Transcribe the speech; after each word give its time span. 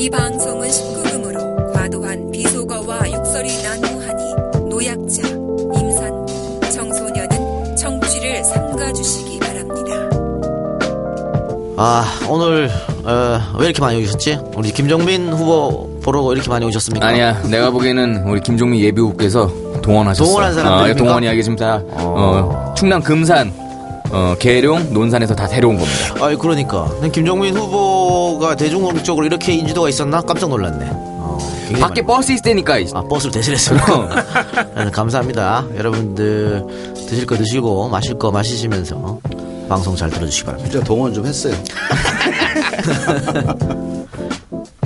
이 0.00 0.08
방송은 0.08 0.66
19금으로 0.66 1.74
과도한 1.74 2.30
비속어와 2.30 3.12
욕설이 3.12 3.50
난무하니 3.62 4.34
노약자, 4.70 5.28
임산부, 5.28 6.60
청소년은 6.72 7.76
청취를 7.76 8.42
삼가주시기 8.42 9.38
바랍니다. 9.40 9.92
아 11.76 12.06
오늘 12.30 12.70
어, 13.04 13.40
왜 13.58 13.66
이렇게 13.66 13.82
많이 13.82 14.02
오셨지? 14.02 14.38
우리 14.56 14.72
김정민 14.72 15.34
후보 15.34 15.90
보러 16.02 16.32
이렇게 16.32 16.48
많이 16.48 16.64
오셨습니까? 16.64 17.06
아니야, 17.06 17.42
내가 17.42 17.70
보기에는 17.70 18.22
우리 18.26 18.40
김종민 18.40 18.80
예비 18.80 19.02
후보께서 19.02 19.52
동원하셨어. 19.82 20.24
동원한 20.24 20.54
사람들입니까? 20.54 20.94
어, 20.94 20.96
동원이 20.96 21.26
하기 21.26 21.42
지금 21.42 21.56
다 21.56 21.82
어, 21.98 22.72
충남 22.74 23.02
금산, 23.02 23.52
어, 24.10 24.34
계룡, 24.38 24.94
논산에서 24.94 25.34
다 25.34 25.46
데려온 25.46 25.76
겁니다. 25.76 26.24
아이 26.24 26.36
그러니까 26.36 26.88
난 27.02 27.12
김정민 27.12 27.54
후보 27.54 27.99
가 28.38 28.54
대중적으로 28.56 29.26
이렇게 29.26 29.52
인지도가 29.52 29.88
있었나 29.88 30.20
깜짝 30.22 30.48
놀랐네. 30.50 30.86
어, 30.92 31.38
밖에 31.80 32.02
많이- 32.02 32.06
버스 32.06 32.32
있을 32.32 32.42
때니까. 32.42 32.78
아 32.94 33.02
버스를 33.02 33.32
대신했습니까? 33.32 34.24
네, 34.84 34.90
감사합니다. 34.90 35.66
여러분들 35.76 36.64
드실 37.08 37.26
거 37.26 37.36
드시고 37.36 37.88
마실 37.88 38.18
거 38.18 38.30
마시시면서 38.30 39.18
방송 39.68 39.94
잘 39.94 40.10
들어주시기 40.10 40.44
바랍니다. 40.46 40.70
진짜 40.70 40.84
동원 40.86 41.12
좀 41.14 41.26
했어요. 41.26 41.54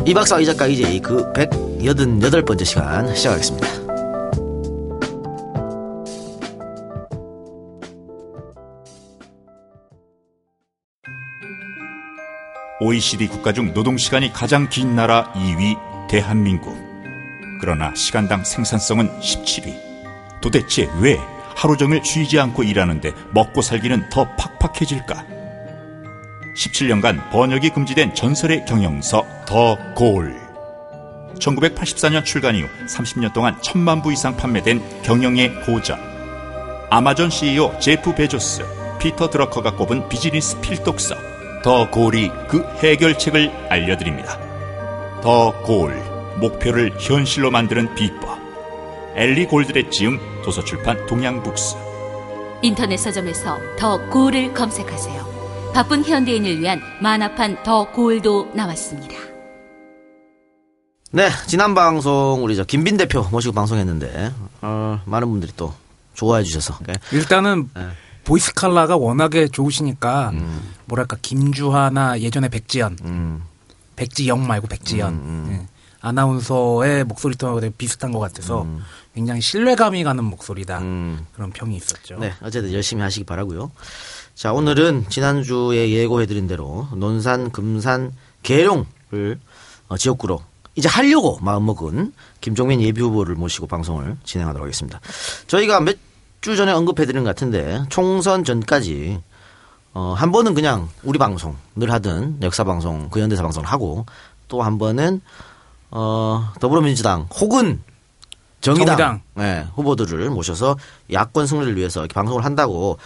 이 0.04 0.12
박사 0.12 0.38
이 0.38 0.44
작가 0.44 0.66
이제 0.66 0.98
그 1.00 1.32
188번째 1.32 2.64
시간 2.64 3.14
시작하겠습니다. 3.14 3.83
OECD 12.84 13.28
국가 13.28 13.54
중 13.54 13.72
노동시간이 13.72 14.30
가장 14.34 14.68
긴 14.68 14.94
나라 14.94 15.32
2위 15.32 15.78
대한민국. 16.06 16.76
그러나 17.62 17.94
시간당 17.94 18.44
생산성은 18.44 19.20
17위. 19.20 19.74
도대체 20.42 20.90
왜 21.00 21.18
하루 21.56 21.78
종일 21.78 22.04
쉬지 22.04 22.38
않고 22.38 22.62
일하는데 22.62 23.10
먹고 23.32 23.62
살기는 23.62 24.10
더 24.10 24.28
팍팍해질까? 24.36 25.24
17년간 26.58 27.30
번역이 27.30 27.70
금지된 27.70 28.14
전설의 28.14 28.66
경영서 28.66 29.26
The 29.46 29.78
Goal. 29.94 30.38
1984년 31.38 32.22
출간 32.26 32.54
이후 32.54 32.68
30년 32.86 33.32
동안 33.32 33.56
천만 33.62 34.02
부 34.02 34.12
이상 34.12 34.36
판매된 34.36 35.02
경영의 35.02 35.62
고전. 35.62 35.98
아마존 36.90 37.30
CEO 37.30 37.78
제프 37.80 38.14
베조스, 38.14 38.62
피터 39.00 39.30
드러커가 39.30 39.74
꼽은 39.74 40.10
비즈니스 40.10 40.60
필독서 40.60 41.33
더 41.64 41.90
골이 41.90 42.30
그 42.46 42.62
해결책을 42.82 43.70
알려드립니다. 43.70 44.38
더 45.22 45.50
골, 45.62 45.94
목표를 46.38 46.92
현실로 47.00 47.50
만드는 47.50 47.94
비법. 47.94 48.38
엘리 49.14 49.46
골드렛 49.46 49.90
지음 49.90 50.20
도서출판 50.44 51.06
동양북스. 51.06 51.76
인터넷 52.60 52.98
서점에서 52.98 53.56
더 53.78 53.98
고를 54.10 54.52
검색하세요. 54.52 55.72
바쁜 55.72 56.04
현대인을 56.04 56.60
위한 56.60 56.82
만화판 57.00 57.62
더 57.62 57.90
골도 57.90 58.50
나왔습니다. 58.54 59.14
네, 61.12 61.30
지난 61.46 61.74
방송 61.74 62.44
우리 62.44 62.56
저 62.56 62.64
김빈 62.64 62.98
대표 62.98 63.22
모시고 63.30 63.54
방송했는데 63.54 64.32
어, 64.60 65.00
많은 65.06 65.30
분들이 65.30 65.50
또 65.56 65.72
좋아해 66.12 66.42
주셔서 66.42 66.76
네. 66.86 66.92
일단은 67.10 67.70
네. 67.74 67.88
보이스 68.24 68.52
칼라가 68.54 68.96
워낙에 68.96 69.48
좋으시니까 69.48 70.30
음. 70.30 70.74
뭐랄까 70.86 71.16
김주하나 71.20 72.20
예전에 72.20 72.48
백지연, 72.48 72.98
음, 73.04 73.42
백지영 73.96 74.46
말고 74.46 74.66
백지연 74.66 75.48
예. 75.50 75.66
아나운서의 76.00 77.04
목소리 77.04 77.36
톤하고 77.36 77.60
되게 77.60 77.74
비슷한 77.76 78.12
것 78.12 78.18
같아서 78.18 78.66
굉장히 79.14 79.40
신뢰감이 79.40 80.04
가는 80.04 80.22
목소리다 80.24 80.80
음. 80.80 81.26
그런 81.34 81.50
평이 81.50 81.76
있었죠. 81.76 82.18
네, 82.18 82.34
어쨌든 82.42 82.72
열심히 82.72 83.02
하시기 83.02 83.24
바라고요. 83.24 83.70
자, 84.34 84.52
오늘은 84.52 85.06
지난주에 85.08 85.90
예고해드린 85.90 86.46
대로 86.46 86.88
논산, 86.94 87.50
금산, 87.52 88.12
계룡을 88.42 89.38
어, 89.88 89.96
지역구로 89.96 90.42
이제 90.74 90.88
하려고 90.88 91.38
마음먹은 91.40 92.12
김종민 92.40 92.80
예비 92.82 93.00
후보를 93.00 93.36
모시고 93.36 93.66
방송을 93.66 94.16
진행하도록 94.24 94.64
하겠습니다. 94.64 95.00
저희가 95.46 95.80
몇 95.80 95.96
주 96.44 96.56
전에 96.56 96.72
언급해드린 96.72 97.24
것 97.24 97.30
같은데 97.30 97.82
총선 97.88 98.44
전까지 98.44 99.18
어, 99.94 100.14
한 100.14 100.30
번은 100.30 100.52
그냥 100.52 100.90
우리 101.02 101.18
방송 101.18 101.56
늘 101.74 101.90
하던 101.90 102.40
역사 102.42 102.64
방송 102.64 103.08
그 103.08 103.18
현대사 103.18 103.42
방송을 103.42 103.66
하고 103.66 104.04
또 104.48 104.60
한 104.60 104.76
번은 104.76 105.22
어, 105.90 106.52
더불어민주당 106.60 107.28
혹은 107.40 107.82
정의당, 108.60 108.98
정의당. 108.98 109.22
예, 109.38 109.66
후보들을 109.74 110.28
모셔서 110.28 110.76
야권 111.10 111.46
승리를 111.46 111.76
위해서 111.76 112.00
이렇게 112.00 112.12
방송을 112.12 112.44
한다고 112.44 112.98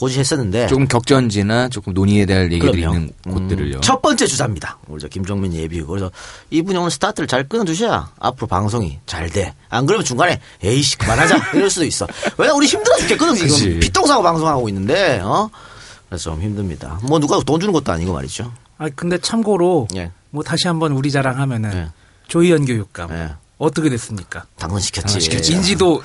고지했었는데 0.00 0.66
조금 0.68 0.88
격전지나 0.88 1.68
조금 1.68 1.92
논의에 1.92 2.24
대한 2.24 2.50
얘기들이 2.50 2.80
그럼요. 2.80 2.94
있는 2.96 3.12
곳들을요. 3.28 3.76
음, 3.76 3.80
첫 3.82 4.00
번째 4.00 4.26
주자입니다. 4.26 4.78
우리 4.88 5.00
저 5.00 5.08
김종민 5.08 5.52
예비후보. 5.52 5.90
그래서 5.92 6.10
이분이 6.50 6.78
오늘 6.78 6.90
스타트를 6.90 7.26
잘 7.26 7.46
끊어주셔야 7.48 8.10
앞으로 8.18 8.46
방송이 8.46 8.98
잘 9.06 9.28
돼. 9.28 9.54
안 9.68 9.84
그러면 9.86 10.04
중간에 10.04 10.40
에이씨 10.64 10.96
그만하자 10.98 11.52
이럴 11.54 11.68
수도 11.68 11.84
있어. 11.84 12.06
왜냐 12.38 12.54
우리 12.54 12.66
힘들어 12.66 12.96
죽겠거든 12.96 13.34
지금 13.34 13.48
그치. 13.50 13.78
피똥사고 13.80 14.22
방송하고 14.22 14.68
있는데 14.70 15.20
어 15.22 15.50
그래서 16.08 16.30
좀 16.30 16.40
힘듭니다. 16.40 16.98
뭐 17.02 17.18
누가 17.20 17.38
돈 17.40 17.60
주는 17.60 17.72
것도 17.72 17.92
아니고 17.92 18.14
말이죠. 18.14 18.52
아 18.78 18.88
근데 18.96 19.18
참고로 19.18 19.88
예, 19.96 20.10
뭐 20.30 20.42
다시 20.42 20.66
한번 20.66 20.92
우리 20.92 21.10
자랑하면은 21.10 21.72
예. 21.74 21.88
조희연 22.28 22.64
교육감 22.64 23.10
예. 23.12 23.34
어떻게 23.58 23.90
됐습니까? 23.90 24.46
당선시켰지. 24.56 25.52
인지도 25.52 26.02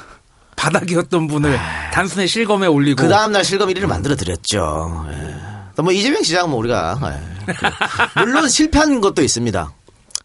바닥이었던 0.55 1.27
분을 1.27 1.57
단순히 1.93 2.27
실검에 2.27 2.67
올리고 2.67 3.03
그 3.03 3.09
다음 3.09 3.31
날 3.31 3.43
실검 3.43 3.69
1위를 3.69 3.85
만들어 3.85 4.16
드렸죠. 4.16 5.05
예. 5.11 5.35
또뭐 5.75 5.91
이재명 5.91 6.23
시장 6.23 6.49
뭐 6.49 6.59
우리가 6.59 6.99
예. 7.03 7.53
그, 7.53 8.19
물론 8.19 8.47
실패한 8.47 9.01
것도 9.01 9.21
있습니다. 9.21 9.73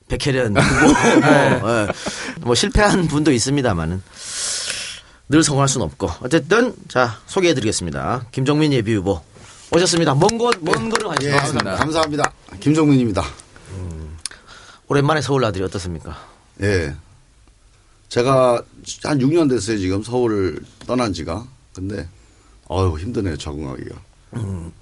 백혜련 0.08 0.56
후보 0.56 1.28
예. 1.28 1.88
뭐 2.40 2.54
실패한 2.54 3.08
분도 3.08 3.32
있습니다만은 3.32 4.02
늘 5.28 5.42
성공할 5.44 5.68
수는 5.68 5.86
없고 5.86 6.10
어쨌든 6.22 6.74
자 6.88 7.18
소개해드리겠습니다. 7.26 8.26
김정민 8.32 8.72
예비 8.72 8.94
후보 8.94 9.20
오셨습니다. 9.72 10.14
먼곳먼 10.14 10.90
걸음 10.90 11.14
예, 11.22 11.30
하시죠. 11.30 11.58
감사합니다. 11.58 12.32
김종민입니다. 12.58 13.24
오랜만에 14.88 15.20
서울 15.20 15.44
아들이 15.44 15.62
어떻습니까? 15.62 16.16
예. 16.62 16.92
제가 18.20 18.62
한 19.04 19.18
6년 19.18 19.48
됐어요, 19.48 19.78
지금 19.78 20.02
서울을 20.02 20.60
떠난 20.86 21.12
지가. 21.12 21.46
근데, 21.72 22.06
어휴, 22.66 22.98
힘드네요, 22.98 23.36
적응하기가. 23.36 24.02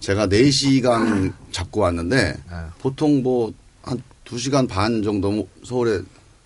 제가 0.00 0.26
4시간 0.26 1.32
잡고 1.52 1.80
왔는데, 1.80 2.42
보통 2.80 3.22
뭐, 3.22 3.52
한 3.82 4.02
2시간 4.24 4.66
반 4.66 5.02
정도 5.02 5.46
서울에 5.64 6.00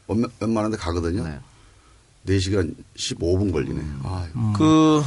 웬- 0.08 0.24
웬만한 0.40 0.72
데 0.72 0.76
가거든요. 0.76 1.24
네. 1.24 1.38
4시간 2.26 2.74
15분 2.96 3.52
걸리네. 3.52 3.80
아유. 4.04 4.28
그 4.56 5.02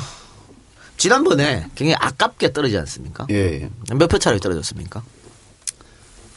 지난번에 0.97 1.67
굉장히 1.75 1.95
아깝게 1.95 2.53
떨어지지 2.53 2.77
않습니까? 2.79 3.27
예, 3.31 3.35
예. 3.35 3.69
몇표 3.93 4.17
차로 4.17 4.39
떨어졌습니까? 4.39 5.03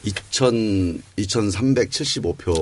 2,000, 0.04 1.02
2,375표 1.16 2.60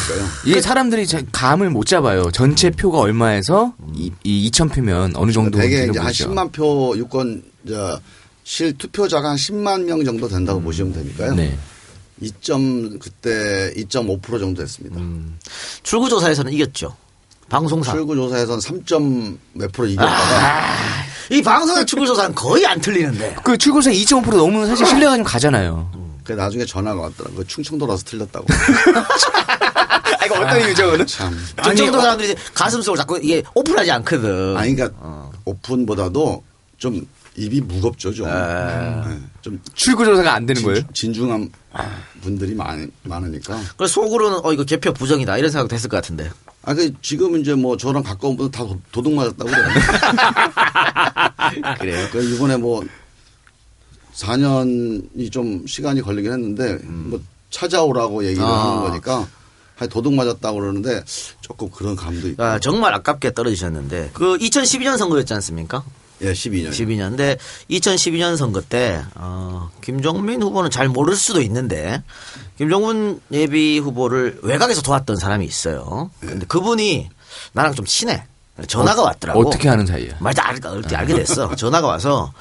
니까요. 0.00 0.28
이게 0.46 0.60
사람들이 0.60 1.06
잘 1.06 1.24
감을 1.30 1.70
못 1.70 1.86
잡아요. 1.86 2.30
전체 2.32 2.70
표가 2.70 2.98
얼마에서 2.98 3.74
이, 3.94 4.10
이 4.24 4.50
2,000표면 4.50 5.12
어느 5.16 5.32
정도 5.32 5.58
대개 5.58 5.86
이제 5.88 5.98
한 5.98 6.12
10만 6.12 6.52
표 6.52 6.94
유권 6.96 7.42
저, 7.68 8.00
실 8.44 8.76
투표자가 8.76 9.30
한 9.30 9.36
10만 9.36 9.84
명 9.84 10.04
정도 10.04 10.28
된다고 10.28 10.60
보시면 10.60 10.92
되니까요. 10.92 11.34
네. 11.34 11.56
2점 12.22 12.98
그때 12.98 13.72
2.5% 13.76 14.22
정도 14.40 14.62
됐습니다. 14.62 15.00
출구 15.82 16.08
조사에서는 16.08 16.52
이겼죠. 16.52 16.94
방송사. 17.48 17.92
출구 17.92 18.14
조사에서는 18.14 18.60
3점 18.60 19.38
몇 19.54 19.72
프로 19.72 19.86
이겼다가 19.86 20.76
이 21.30 21.42
방송의 21.42 21.86
출구 21.86 22.06
조사는 22.06 22.34
거의 22.34 22.66
안 22.66 22.80
틀리는데. 22.80 23.36
그 23.44 23.56
출구세 23.56 23.92
2.5% 23.92 24.36
넘으면 24.36 24.66
사실 24.66 24.86
신뢰가 24.86 25.16
좀 25.16 25.24
가잖아요. 25.24 25.90
그 26.24 26.32
나중에 26.32 26.64
전화가 26.64 27.00
왔더라고요. 27.00 27.44
충청도라서 27.44 28.04
틀렸다고. 28.04 28.46
아, 30.20 30.26
이거 30.26 30.34
어떤 30.40 30.60
이유죠, 30.60 30.84
그거는? 30.84 31.06
참. 31.06 31.36
저 31.62 31.74
정도 31.74 32.00
사람들이 32.00 32.34
가슴 32.54 32.82
속을 32.82 32.96
자꾸 32.98 33.18
이게 33.22 33.42
오픈하지 33.54 33.90
않거든. 33.92 34.56
아니 34.56 34.74
그러니까 34.74 35.30
오픈보다도 35.44 36.42
좀 36.78 37.06
입이 37.36 37.60
무겁죠 37.62 38.12
좀. 38.12 38.26
네. 38.26 39.18
좀 39.40 39.60
출구조사가 39.74 40.34
안 40.34 40.44
되는 40.44 40.62
거예요? 40.62 40.82
진중, 40.92 41.32
한 41.32 41.50
분들이 42.20 42.54
많, 42.54 42.90
많으니까. 43.04 43.58
그래서 43.76 43.94
속으로는 43.94 44.40
어 44.44 44.52
이거 44.52 44.64
개표 44.64 44.92
부정이다 44.92 45.38
이런 45.38 45.50
생각도 45.50 45.74
했을 45.74 45.88
것 45.88 45.96
같은데. 45.96 46.30
아, 46.62 46.74
그 46.74 46.92
지금 47.00 47.40
이제 47.40 47.54
뭐 47.54 47.76
저랑 47.78 48.02
가까운 48.02 48.36
분들 48.36 48.52
다 48.52 48.64
도- 48.64 48.78
도둑 48.92 49.14
맞았다고 49.14 49.50
그래요. 49.50 49.64
그래요. 51.80 52.08
그 52.12 52.22
이번에 52.22 52.56
뭐 52.58 52.84
4년이 54.14 55.32
좀 55.32 55.66
시간이 55.66 56.02
걸리긴 56.02 56.32
했는데 56.32 56.78
뭐 56.84 57.18
찾아오라고 57.50 58.26
얘기를 58.26 58.44
아. 58.44 58.72
하는 58.78 58.90
거니까 58.90 59.20
한 59.20 59.26
도둑 59.88 60.14
맞았다고 60.14 60.58
그러는데 60.58 61.02
조금 61.40 61.70
그런 61.70 61.96
감도 61.96 62.28
있고. 62.28 62.42
아, 62.42 62.58
정말 62.58 62.94
아깝게 62.94 63.32
떨어지셨는데 63.32 64.10
그 64.12 64.36
2012년 64.38 64.96
선거였지 64.98 65.32
않습니까? 65.34 65.82
예, 66.22 66.32
12년. 66.32 66.70
12년. 66.70 67.08
근데 67.10 67.36
2012년 67.70 68.36
선거 68.36 68.60
때 68.60 69.02
어, 69.14 69.70
김종민 69.80 70.42
후보는 70.42 70.70
잘 70.70 70.88
모를 70.88 71.16
수도 71.16 71.40
있는데 71.40 72.02
김종문 72.58 73.20
예비 73.32 73.78
후보를 73.78 74.40
외곽에서 74.42 74.82
도왔던 74.82 75.16
사람이 75.16 75.46
있어요. 75.46 76.10
근데 76.20 76.44
그분이 76.46 77.08
나랑 77.52 77.74
좀 77.74 77.86
친해. 77.86 78.24
전화가 78.66 79.02
왔더라고. 79.02 79.40
어떻게 79.40 79.68
하는 79.68 79.86
사이야? 79.86 80.16
말도 80.20 80.42
알, 80.42 80.58
알게, 80.62 80.94
알게 80.94 81.14
됐어. 81.14 81.54
전화가 81.56 81.86
와서 81.86 82.32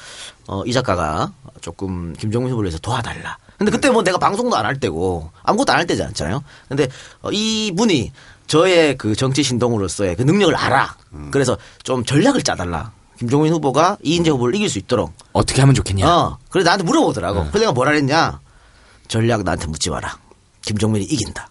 어, 0.47 0.63
이 0.65 0.74
작가가 0.74 1.31
조금 1.62 2.13
김종민 2.13 2.51
후보를 2.51 2.68
위해서 2.68 2.80
도와달라. 2.80 3.38
근데 3.59 3.71
그때 3.71 3.89
뭐 3.89 4.03
내가 4.03 4.17
방송도 4.17 4.56
안 4.56 4.65
할 4.65 4.79
때고 4.79 5.29
아무것도 5.44 5.71
안 5.73 5.79
할 5.79 5.85
때지 5.88 6.01
않잖아요. 6.01 6.44
근데 6.67 6.88
어, 7.21 7.29
이분이 7.31 8.11
저의 8.47 8.97
그 8.97 9.15
정치 9.15 9.44
신동으로서의 9.44 10.15
그 10.15 10.23
능력을 10.23 10.56
알아. 10.56 10.95
그래서 11.31 11.57
좀 11.83 12.03
전략을 12.03 12.41
짜달라. 12.41 12.91
김종민 13.19 13.51
후보가 13.53 13.97
이인재 14.01 14.31
후보를 14.31 14.56
이길 14.56 14.69
수 14.69 14.79
있도록. 14.79 15.11
어떻게 15.33 15.61
하면 15.61 15.75
좋겠냐? 15.75 16.07
어. 16.09 16.38
그래 16.50 16.63
나한테 16.63 16.83
물어보더라고. 16.85 17.41
그래서 17.41 17.59
내가 17.59 17.71
뭐라 17.73 17.91
그랬냐. 17.91 18.39
전략 19.09 19.44
나한테 19.44 19.67
묻지 19.67 19.89
마라. 19.89 20.17
김종민이 20.62 21.05
이긴다. 21.05 21.50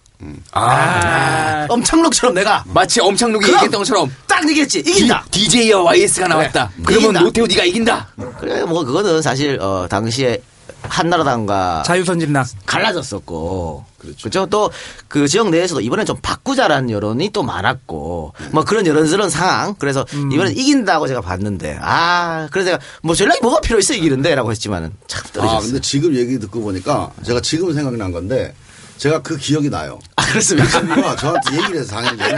아, 0.52 1.66
엄창록처럼 1.69 2.34
내가 2.34 2.64
마치 2.66 3.00
엄창록이! 3.00 3.46
얘기했던 3.46 3.78
것처럼 3.81 4.12
딱 4.26 4.49
얘기했지. 4.49 4.81
이긴다. 4.81 5.25
DJ와 5.31 5.82
YS가 5.84 6.26
나왔다. 6.28 6.70
그래. 6.75 6.82
그러면 6.84 7.02
이긴다. 7.11 7.20
노태우 7.20 7.46
네가 7.46 7.64
이긴다. 7.64 8.08
그래 8.40 8.64
뭐 8.64 8.84
그거는 8.84 9.22
사실 9.22 9.61
어 9.61 9.87
당시에 9.88 10.43
한나라당과 10.82 11.82
자유선진당. 11.85 12.44
갈라졌었고 12.67 13.85
그렇죠. 13.99 14.47
또그 14.47 15.29
지역 15.29 15.50
내에서도 15.50 15.81
이번엔 15.81 16.06
좀 16.06 16.17
바꾸자라는 16.23 16.91
여론이 16.91 17.31
또 17.31 17.43
많았고 17.43 18.32
뭐 18.53 18.65
그런 18.65 18.87
여론스러운 18.87 19.31
상황 19.31 19.75
그래서 19.75 20.06
이번엔 20.32 20.56
이긴다고 20.56 21.09
제가 21.09 21.20
봤는데 21.20 21.79
아 21.81 22.49
그래서 22.50 22.70
제가 22.70 22.82
뭐 23.03 23.15
전략이 23.15 23.41
뭐가 23.43 23.61
필요 23.61 23.79
있어 23.79 23.94
이기는데라고 23.94 24.50
했지만은 24.50 24.93
참 25.06 25.23
아, 25.26 25.32
떨어졌어요. 25.32 25.73
근데 25.73 25.81
지금 25.81 26.15
얘기 26.15 26.38
듣고 26.38 26.61
보니까 26.61 27.11
제가 27.25 27.41
지금 27.41 27.73
생각이 27.73 27.97
난 27.97 28.12
건데 28.12 28.55
제가 28.99 29.23
그 29.23 29.37
기억이 29.37 29.71
나요. 29.71 29.99
아, 30.17 30.25
그렇습니까? 30.26 30.69
친구가 30.69 31.17
저한테 31.17 31.56
얘기를 31.56 31.81
해서 31.81 31.97
4년 31.97 32.19
전에 32.19 32.37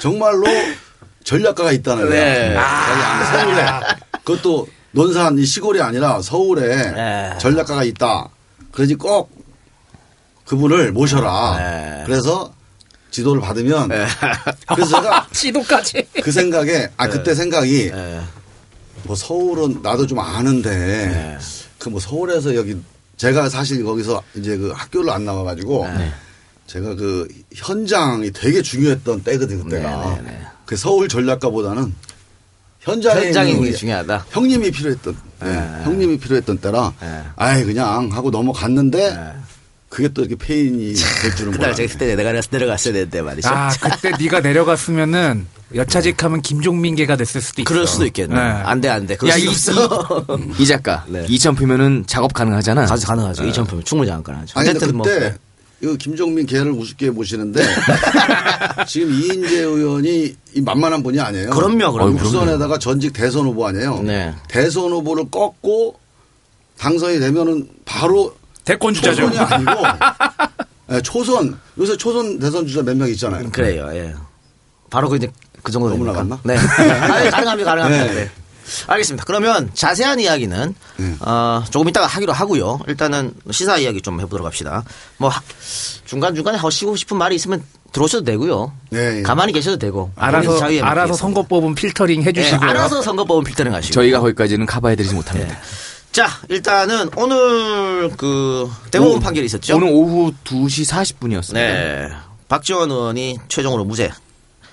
정말로 0.00 0.46
전략가가 1.24 1.72
있다는 1.72 2.08
네. 2.08 2.48
거예요. 2.48 2.60
아, 2.60 3.24
서울에. 3.32 3.66
그것도 4.24 4.68
논산 4.96 5.38
이 5.38 5.44
시골이 5.44 5.82
아니라 5.82 6.22
서울에 6.22 6.90
네. 6.90 7.38
전략가가 7.38 7.84
있다. 7.84 8.30
그러지 8.72 8.94
꼭 8.94 9.30
그분을 10.46 10.90
모셔라. 10.92 11.56
네. 11.58 12.02
그래서 12.06 12.50
지도를 13.10 13.42
받으면 13.42 13.90
그래서 14.68 14.96
제가 15.02 15.26
지도까지. 15.32 16.08
그 16.22 16.32
생각에 16.32 16.88
아 16.96 17.08
그때 17.08 17.34
생각이 17.34 17.90
예. 17.92 18.20
뭐 19.02 19.14
서울은 19.14 19.82
나도 19.82 20.06
좀 20.06 20.18
아는데 20.18 20.70
네. 20.70 21.38
그뭐 21.78 22.00
서울에서 22.00 22.54
여기 22.54 22.80
제가 23.18 23.50
사실 23.50 23.84
거기서 23.84 24.22
이제 24.34 24.56
그 24.56 24.70
학교를 24.74 25.10
안 25.10 25.26
나와가지고 25.26 25.88
네. 25.88 26.10
제가 26.66 26.94
그 26.94 27.28
현장이 27.54 28.30
되게 28.32 28.62
중요했던 28.62 29.24
때거든 29.24 29.62
그때가 29.64 30.14
네, 30.16 30.22
네, 30.22 30.30
네. 30.30 30.40
그 30.64 30.74
서울 30.74 31.06
전략가보다는 31.06 31.94
현장에 32.86 33.26
현장이 33.26 33.50
있는 33.50 33.62
우리 33.64 33.76
중요하다. 33.76 34.26
형님이 34.30 34.70
필요했던 34.70 35.16
네, 35.42 35.50
네. 35.52 35.80
형님이 35.84 36.18
필요했던 36.18 36.58
때라 36.58 36.92
네. 37.00 37.22
아이 37.36 37.64
그냥 37.64 38.08
하고 38.12 38.30
넘어갔는데 38.30 39.10
네. 39.14 39.32
그게 39.88 40.08
또 40.08 40.22
이렇게 40.22 40.36
페인이 40.36 40.94
될 41.22 41.34
줄은. 41.36 41.52
제가 41.74 41.74
그때 41.92 42.14
내가 42.14 42.32
내려갔어야 42.50 42.92
되는데 42.92 43.22
말이죠. 43.22 43.48
아, 43.48 43.70
그때 43.70 44.12
네가 44.18 44.40
내려갔으면 44.40 45.46
여차직하면 45.74 46.42
김종민계가 46.42 47.16
됐을 47.16 47.40
수도 47.40 47.62
있어. 47.62 47.68
그럴 47.68 47.86
수도 47.86 48.04
있겠네. 48.06 48.34
네. 48.34 48.40
안 48.40 48.80
돼, 48.80 48.88
안 48.88 49.06
돼. 49.06 49.16
그럴 49.16 49.32
야, 49.32 49.36
수 49.54 49.72
이- 50.58 50.66
작가 50.66 51.04
네. 51.08 51.24
2,000표면은 51.26 52.06
작업 52.06 52.32
가능하잖아. 52.34 52.86
가능하죠. 52.86 53.42
2,000표 53.44 53.84
충분히 53.84 54.10
가능하죠. 54.10 54.58
아니 54.58 54.66
근데 54.68 54.70
어쨌든 54.78 54.96
뭐 54.96 55.04
그때 55.06 55.34
이거 55.80 55.94
김종민 55.96 56.46
걔를 56.46 56.70
우습게 56.72 57.10
보시는데 57.10 57.62
지금 58.88 59.12
이인재 59.12 59.60
의원이 59.62 60.34
이 60.54 60.60
만만한 60.62 61.02
분이 61.02 61.20
아니에요. 61.20 61.50
그럼요, 61.50 61.92
그럼요. 61.92 62.12
육선에다가 62.18 62.78
전직 62.78 63.12
대선 63.12 63.46
후보 63.46 63.66
아니에요. 63.66 64.00
네. 64.02 64.34
대선 64.48 64.90
후보를 64.90 65.30
꺾고 65.30 65.98
당선이 66.78 67.18
되면은 67.20 67.68
바로 67.84 68.34
대권 68.64 68.94
주자죠. 68.94 69.28
초선이 69.30 69.38
아니고 69.38 69.72
예, 70.92 71.00
초선 71.02 71.58
요새 71.78 71.96
초선 71.96 72.38
대선 72.38 72.66
주자 72.66 72.82
몇 72.82 72.96
명 72.96 73.08
있잖아요. 73.10 73.50
그래요. 73.50 73.88
예. 73.92 74.14
바로 74.88 75.08
그 75.08 75.16
이제 75.16 75.30
그 75.62 75.72
정도 75.72 75.90
너무? 75.90 76.04
나갔나? 76.06 76.38
네. 76.44 76.56
아니, 76.56 77.30
가능합니다. 77.30 77.70
가능합니다. 77.74 78.04
네. 78.06 78.14
네. 78.14 78.30
알겠습니다. 78.86 79.24
그러면 79.24 79.70
자세한 79.74 80.20
이야기는 80.20 80.74
네. 80.96 81.16
어, 81.20 81.62
조금 81.70 81.88
이따가 81.88 82.06
하기로 82.06 82.32
하고요. 82.32 82.80
일단은 82.88 83.32
시사 83.50 83.78
이야기 83.78 84.00
좀 84.02 84.20
해보도록 84.20 84.46
합시다. 84.46 84.84
뭐 85.18 85.30
중간 86.04 86.34
중간에 86.34 86.58
하시고 86.58 86.96
싶은 86.96 87.16
말이 87.16 87.34
있으면 87.36 87.62
들어오셔도 87.92 88.24
되고요. 88.24 88.72
네, 88.90 89.18
예. 89.18 89.22
가만히 89.22 89.52
계셔도 89.52 89.78
되고 89.78 90.10
알아서 90.16 90.50
알아서 90.52 90.82
맡기겠습니다. 90.82 91.14
선거법은 91.16 91.74
필터링 91.74 92.22
예, 92.22 92.26
해주시고요. 92.26 92.68
알아서 92.70 93.02
선거법은 93.02 93.44
필터링 93.44 93.72
하시고. 93.72 93.94
저희가 93.94 94.20
거기까지는 94.20 94.66
커버해드리지 94.66 95.14
못합니다. 95.14 95.56
자, 96.12 96.28
일단은 96.48 97.10
오늘 97.16 98.10
그 98.16 98.70
대법원 98.90 99.20
판결이 99.20 99.44
있었죠. 99.46 99.76
오늘 99.76 99.88
오후 99.88 100.32
2시 100.44 100.90
40분이었습니다. 100.90 101.52
네. 101.54 102.08
박지원 102.48 102.90
의원이 102.90 103.38
최종으로 103.48 103.84
무죄. 103.84 104.10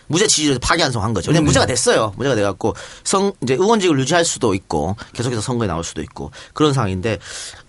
무죄 0.08 0.28
취지를 0.28 0.60
파기환송한 0.60 1.14
거죠. 1.14 1.32
왜냐면 1.32 1.46
무죄가 1.48 1.66
됐어요. 1.66 2.14
무죄가 2.18 2.36
돼갖고 2.36 2.76
성 3.04 3.32
이제 3.42 3.54
의원직을 3.56 3.98
유지할 4.00 4.26
수도 4.26 4.54
있고 4.54 4.96
계속해서 5.14 5.42
선거에 5.42 5.68
나올 5.68 5.84
수도 5.84 6.02
있고 6.02 6.32
그런 6.54 6.74
상황인데 6.74 7.20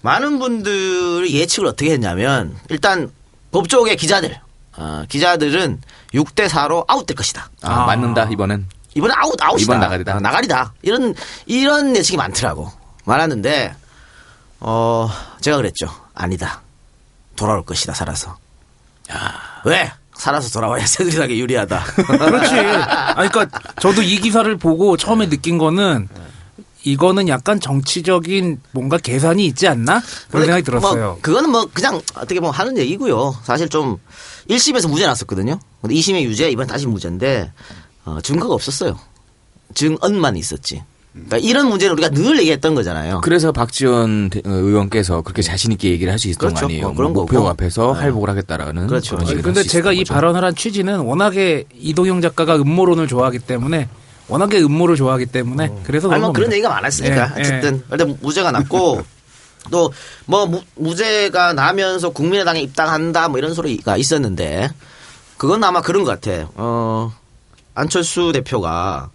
많은 0.02 0.38
분들이 0.38 1.38
예측을 1.38 1.68
어떻게 1.68 1.92
했냐면 1.92 2.56
일단 2.68 3.10
법조계 3.52 3.96
기자들 3.96 4.40
어, 4.76 5.04
기자들은 5.08 5.80
6대 6.14 6.48
4로 6.48 6.84
아웃될 6.88 7.16
것이다. 7.16 7.48
아, 7.62 7.86
맞는다 7.86 8.24
이번엔. 8.32 8.66
이번에 8.96 9.14
아웃 9.16 9.34
아웃이다. 9.40 9.62
이번 9.72 9.80
나가리다. 9.80 10.14
아, 10.16 10.20
나가리다. 10.20 10.74
이런 10.82 11.14
이런 11.46 11.96
예측이 11.96 12.16
많더라고. 12.16 12.70
많았는데 13.04 13.74
어 14.60 15.10
제가 15.40 15.56
그랬죠. 15.58 15.88
아니다. 16.14 16.62
돌아올 17.36 17.64
것이다. 17.64 17.92
살아서. 17.94 18.36
왜? 19.64 19.92
살아서 20.16 20.48
돌아와야 20.50 20.84
새누리당에 20.86 21.36
유리하다. 21.36 21.84
그렇지. 22.06 22.54
아니, 22.54 23.28
그러니까 23.28 23.60
저도 23.80 24.02
이 24.02 24.18
기사를 24.20 24.56
보고 24.56 24.96
처음에 24.96 25.28
느낀 25.28 25.58
거는 25.58 26.08
이거는 26.84 27.28
약간 27.28 27.60
정치적인 27.60 28.60
뭔가 28.72 28.98
계산이 28.98 29.44
있지 29.46 29.66
않나? 29.66 30.02
그런 30.28 30.44
생각이 30.44 30.62
들었어요. 30.64 31.06
뭐, 31.06 31.18
그거는 31.22 31.50
뭐 31.50 31.66
그냥 31.72 32.00
어떻게 32.14 32.40
보면 32.40 32.52
하는 32.52 32.76
얘기고요. 32.78 33.34
사실 33.42 33.68
좀 33.68 33.98
1심에서 34.50 34.88
무죄 34.88 35.06
났었거든요. 35.06 35.58
근데 35.80 35.94
2심에 35.94 36.22
유죄, 36.22 36.50
이번 36.50 36.66
다시 36.66 36.86
무죄인데 36.86 37.52
어, 38.04 38.18
증거가 38.22 38.54
없었어요. 38.54 38.98
증언만 39.74 40.36
있었지. 40.36 40.82
그러니까 41.14 41.38
이런 41.38 41.68
문제를 41.68 41.92
우리가 41.94 42.10
늘 42.10 42.38
얘기했던 42.38 42.74
거잖아요. 42.74 43.20
그래서 43.22 43.52
박지원 43.52 44.30
대- 44.30 44.40
어, 44.44 44.50
의원께서 44.50 45.22
그렇게 45.22 45.42
자신 45.42 45.70
있게 45.72 45.90
얘기를 45.90 46.10
할 46.12 46.18
수 46.18 46.28
있었던 46.28 46.48
그렇죠. 46.50 46.60
거 46.62 46.66
아니에요. 46.66 46.82
뭐 46.88 46.94
그런 46.94 47.12
뭐 47.12 47.22
목표 47.22 47.36
거고. 47.36 47.48
앞에서 47.50 47.92
네. 47.94 48.00
할복을 48.00 48.28
하겠다라는 48.30 48.86
그렇죠. 48.88 49.10
그런 49.16 49.20
아니, 49.22 49.30
얘기를 49.30 49.42
근데 49.44 49.60
할수 49.60 49.70
제가 49.70 49.92
이 49.92 49.98
거죠. 49.98 50.12
발언을 50.14 50.44
한 50.44 50.54
취지는 50.56 51.00
워낙에 51.00 51.64
이동영 51.78 52.20
작가가 52.20 52.56
음모론을 52.56 53.06
좋아하기 53.06 53.38
때문에 53.40 53.88
워낙에 54.26 54.60
음모를 54.60 54.96
좋아하기 54.96 55.26
때문에 55.26 55.70
그래서 55.84 56.08
아니 56.08 56.18
그런 56.18 56.20
뭐 56.22 56.32
그런. 56.32 56.52
얘기가 56.52 56.68
많았으니까 56.70 57.34
예, 57.36 57.40
어쨌든 57.42 57.82
일단 57.92 58.18
무죄가 58.20 58.50
났고 58.50 59.00
또 59.70 59.90
뭐 60.26 60.62
무죄가 60.76 61.52
나면서 61.52 62.10
국민의당에 62.10 62.60
입당한다 62.60 63.28
뭐 63.28 63.38
이런 63.38 63.54
소리가 63.54 63.96
있었는데 63.96 64.68
그건 65.36 65.62
아마 65.62 65.80
그런 65.80 66.02
것 66.04 66.20
같아. 66.20 66.48
어 66.56 67.12
안철수 67.74 68.32
대표가 68.32 69.10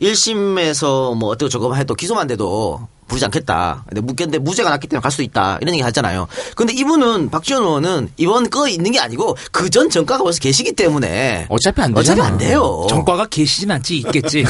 1심에서 0.00 1.14
뭐 1.16 1.30
어떻게 1.30 1.48
저거 1.48 1.74
해도 1.74 1.94
기소만 1.94 2.26
돼도 2.26 2.88
부르지 3.06 3.24
않겠다. 3.26 3.84
근데 3.86 4.00
묻겠는데 4.00 4.38
무죄가 4.38 4.70
났기 4.70 4.86
때문에 4.88 5.02
갈 5.02 5.10
수도 5.10 5.22
있다. 5.22 5.58
이런 5.60 5.74
얘기 5.74 5.82
하잖아요. 5.82 6.26
근데 6.56 6.72
이분은 6.72 7.28
박지원 7.30 7.62
의원은 7.62 8.10
이번 8.16 8.48
거 8.48 8.66
있는 8.66 8.92
게 8.92 8.98
아니고 8.98 9.36
그 9.52 9.68
전 9.68 9.90
전과가 9.90 10.22
벌써 10.24 10.38
계시기 10.40 10.72
때문에 10.72 11.46
어차피 11.50 11.82
안 11.82 11.90
어차피 11.96 12.16
되잖아. 12.16 12.24
안 12.28 12.38
돼요. 12.38 12.86
정과가 12.88 13.26
계시진 13.26 13.70
않지 13.70 13.98
있겠지. 13.98 14.44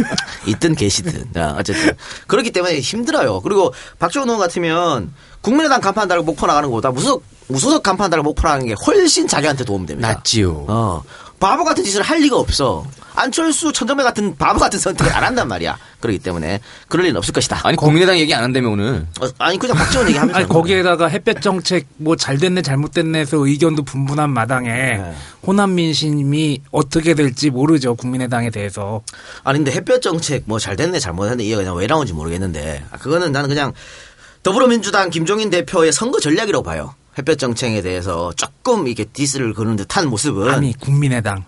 있든 0.46 0.74
계시든 0.74 1.30
아, 1.36 1.54
어쨌든 1.58 1.92
그렇기 2.26 2.50
때문에 2.50 2.80
힘들어요. 2.80 3.40
그리고 3.42 3.72
박지원 3.98 4.28
의원 4.28 4.40
같으면 4.40 5.12
국민의당 5.42 5.80
간판 5.80 6.08
달고 6.08 6.24
목포 6.24 6.46
나가는 6.46 6.68
것보다 6.68 6.90
무소속 6.90 7.22
무소속 7.46 7.82
간판 7.82 8.10
달고 8.10 8.24
목포 8.24 8.42
나가는 8.42 8.66
게 8.66 8.74
훨씬 8.86 9.28
자기한테 9.28 9.64
도움됩니다. 9.64 10.08
낫지요. 10.14 10.64
어 10.68 11.02
바보 11.38 11.62
같은 11.64 11.84
짓을 11.84 12.02
할 12.02 12.18
리가 12.20 12.36
없어. 12.36 12.84
안철수 13.14 13.72
천정배 13.72 14.02
같은 14.02 14.36
바보 14.36 14.58
같은 14.60 14.78
선택을 14.78 15.12
안 15.12 15.24
한단 15.24 15.48
말이야. 15.48 15.76
그렇기 16.00 16.18
때문에 16.20 16.60
그럴 16.88 17.06
일은 17.06 17.16
없을 17.16 17.32
것이다. 17.34 17.60
아니 17.64 17.76
국민의당 17.76 18.18
얘기 18.18 18.32
안 18.34 18.42
한다며 18.42 18.70
오늘. 18.70 19.06
어, 19.20 19.28
아니 19.38 19.58
그냥 19.58 19.76
박지원 19.76 20.08
얘기하면서 20.08 20.38
아니 20.38 20.48
거기에다가 20.48 21.08
햇볕 21.08 21.42
정책 21.42 21.86
뭐 21.96 22.16
잘됐네 22.16 22.62
잘못됐네에서 22.62 23.36
의견도 23.46 23.82
분분한 23.82 24.30
마당에 24.30 24.70
네. 24.70 25.14
호남 25.46 25.74
민심이 25.74 26.62
어떻게 26.70 27.14
될지 27.14 27.50
모르죠 27.50 27.94
국민의당에 27.94 28.50
대해서 28.50 29.02
아니 29.44 29.58
근데 29.58 29.72
햇볕 29.72 30.00
정책 30.02 30.44
뭐 30.46 30.58
잘 30.58 30.76
됐네 30.76 30.98
잘못했네 30.98 31.42
이게 31.44 31.56
그냥 31.56 31.74
왜 31.76 31.86
나온지 31.86 32.12
모르겠는데 32.12 32.84
아, 32.90 32.96
그거는 32.98 33.32
나는 33.32 33.48
그냥 33.48 33.72
더불어민주당 34.42 35.10
김종인 35.10 35.50
대표의 35.50 35.92
선거 35.92 36.18
전략이라고 36.20 36.62
봐요. 36.62 36.94
햇볕 37.18 37.38
정책에 37.38 37.82
대해서 37.82 38.32
조금 38.36 38.86
이렇게 38.86 39.04
디스를 39.04 39.52
거는 39.52 39.76
듯한 39.76 40.08
모습은 40.08 40.48
아니 40.48 40.72
국민의당 40.78 41.44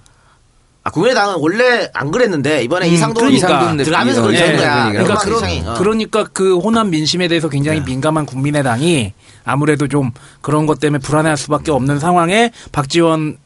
아, 0.84 0.90
국민의당은 0.90 1.36
원래 1.38 1.88
안 1.94 2.10
그랬는데 2.10 2.64
이번에 2.64 2.88
음, 2.88 2.92
이상돈 2.92 3.24
그러니까. 3.26 3.46
이상돈 3.48 3.84
들어가면서 3.84 4.22
대표. 4.22 4.32
그런 4.36 4.50
예, 4.52 4.56
거야. 4.56 4.90
그러니까 4.90 4.92
그러니까 5.04 5.16
그런- 5.24 5.36
이상이. 5.38 5.60
어. 5.68 5.74
그러니까 5.78 6.24
그 6.32 6.58
호남 6.58 6.90
민심에 6.90 7.28
대해서 7.28 7.48
굉장히 7.48 7.78
네. 7.80 7.84
민감한 7.84 8.26
국민의당이 8.26 9.12
아무래도 9.44 9.86
좀 9.86 10.10
그런 10.40 10.66
것 10.66 10.80
때문에 10.80 11.00
불안해할 11.00 11.36
수밖에 11.36 11.70
없는 11.70 12.00
상황에 12.00 12.50
박지원 12.72 13.38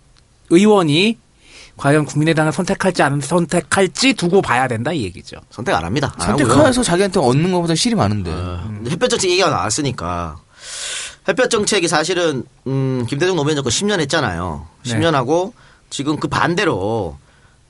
의원이 0.49 1.19
과연 1.77 2.07
국민의당을 2.07 2.53
선택할지 2.53 3.03
안 3.03 3.21
선택할지 3.21 4.15
두고 4.15 4.41
봐야 4.41 4.67
된다 4.67 4.93
이 4.93 5.03
얘기죠. 5.03 5.37
선택 5.51 5.75
안 5.75 5.85
합니다. 5.85 6.15
안 6.19 6.31
하고요. 6.31 6.47
선택해서 6.49 6.83
자기한테 6.83 7.21
얻는 7.21 7.53
것보다 7.53 7.75
실이 7.75 7.95
많은데. 7.97 8.31
어, 8.33 8.63
햇볕 8.89 9.11
정책 9.11 9.31
얘기가 9.31 9.51
나왔으니까 9.51 10.37
햇볕 11.29 11.51
정책이 11.51 11.87
사실은 11.89 12.45
음, 12.67 13.05
김대중 13.07 13.37
노무현 13.37 13.57
정권 13.57 13.71
10년 13.71 14.01
했잖아요. 14.01 14.67
네. 14.87 14.95
10년 14.95 15.13
하고 15.13 15.53
지금 15.91 16.17
그 16.17 16.29
반대로 16.29 17.19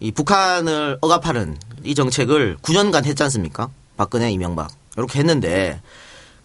이 0.01 0.13
북한을 0.13 0.99
억압하는 1.01 1.57
이 1.85 1.95
정책을 1.95 2.59
9년간 2.63 3.05
했지 3.05 3.23
않습니까? 3.23 3.71
박근혜, 3.97 4.31
이명박 4.31 4.71
이렇게 4.97 5.19
했는데 5.19 5.81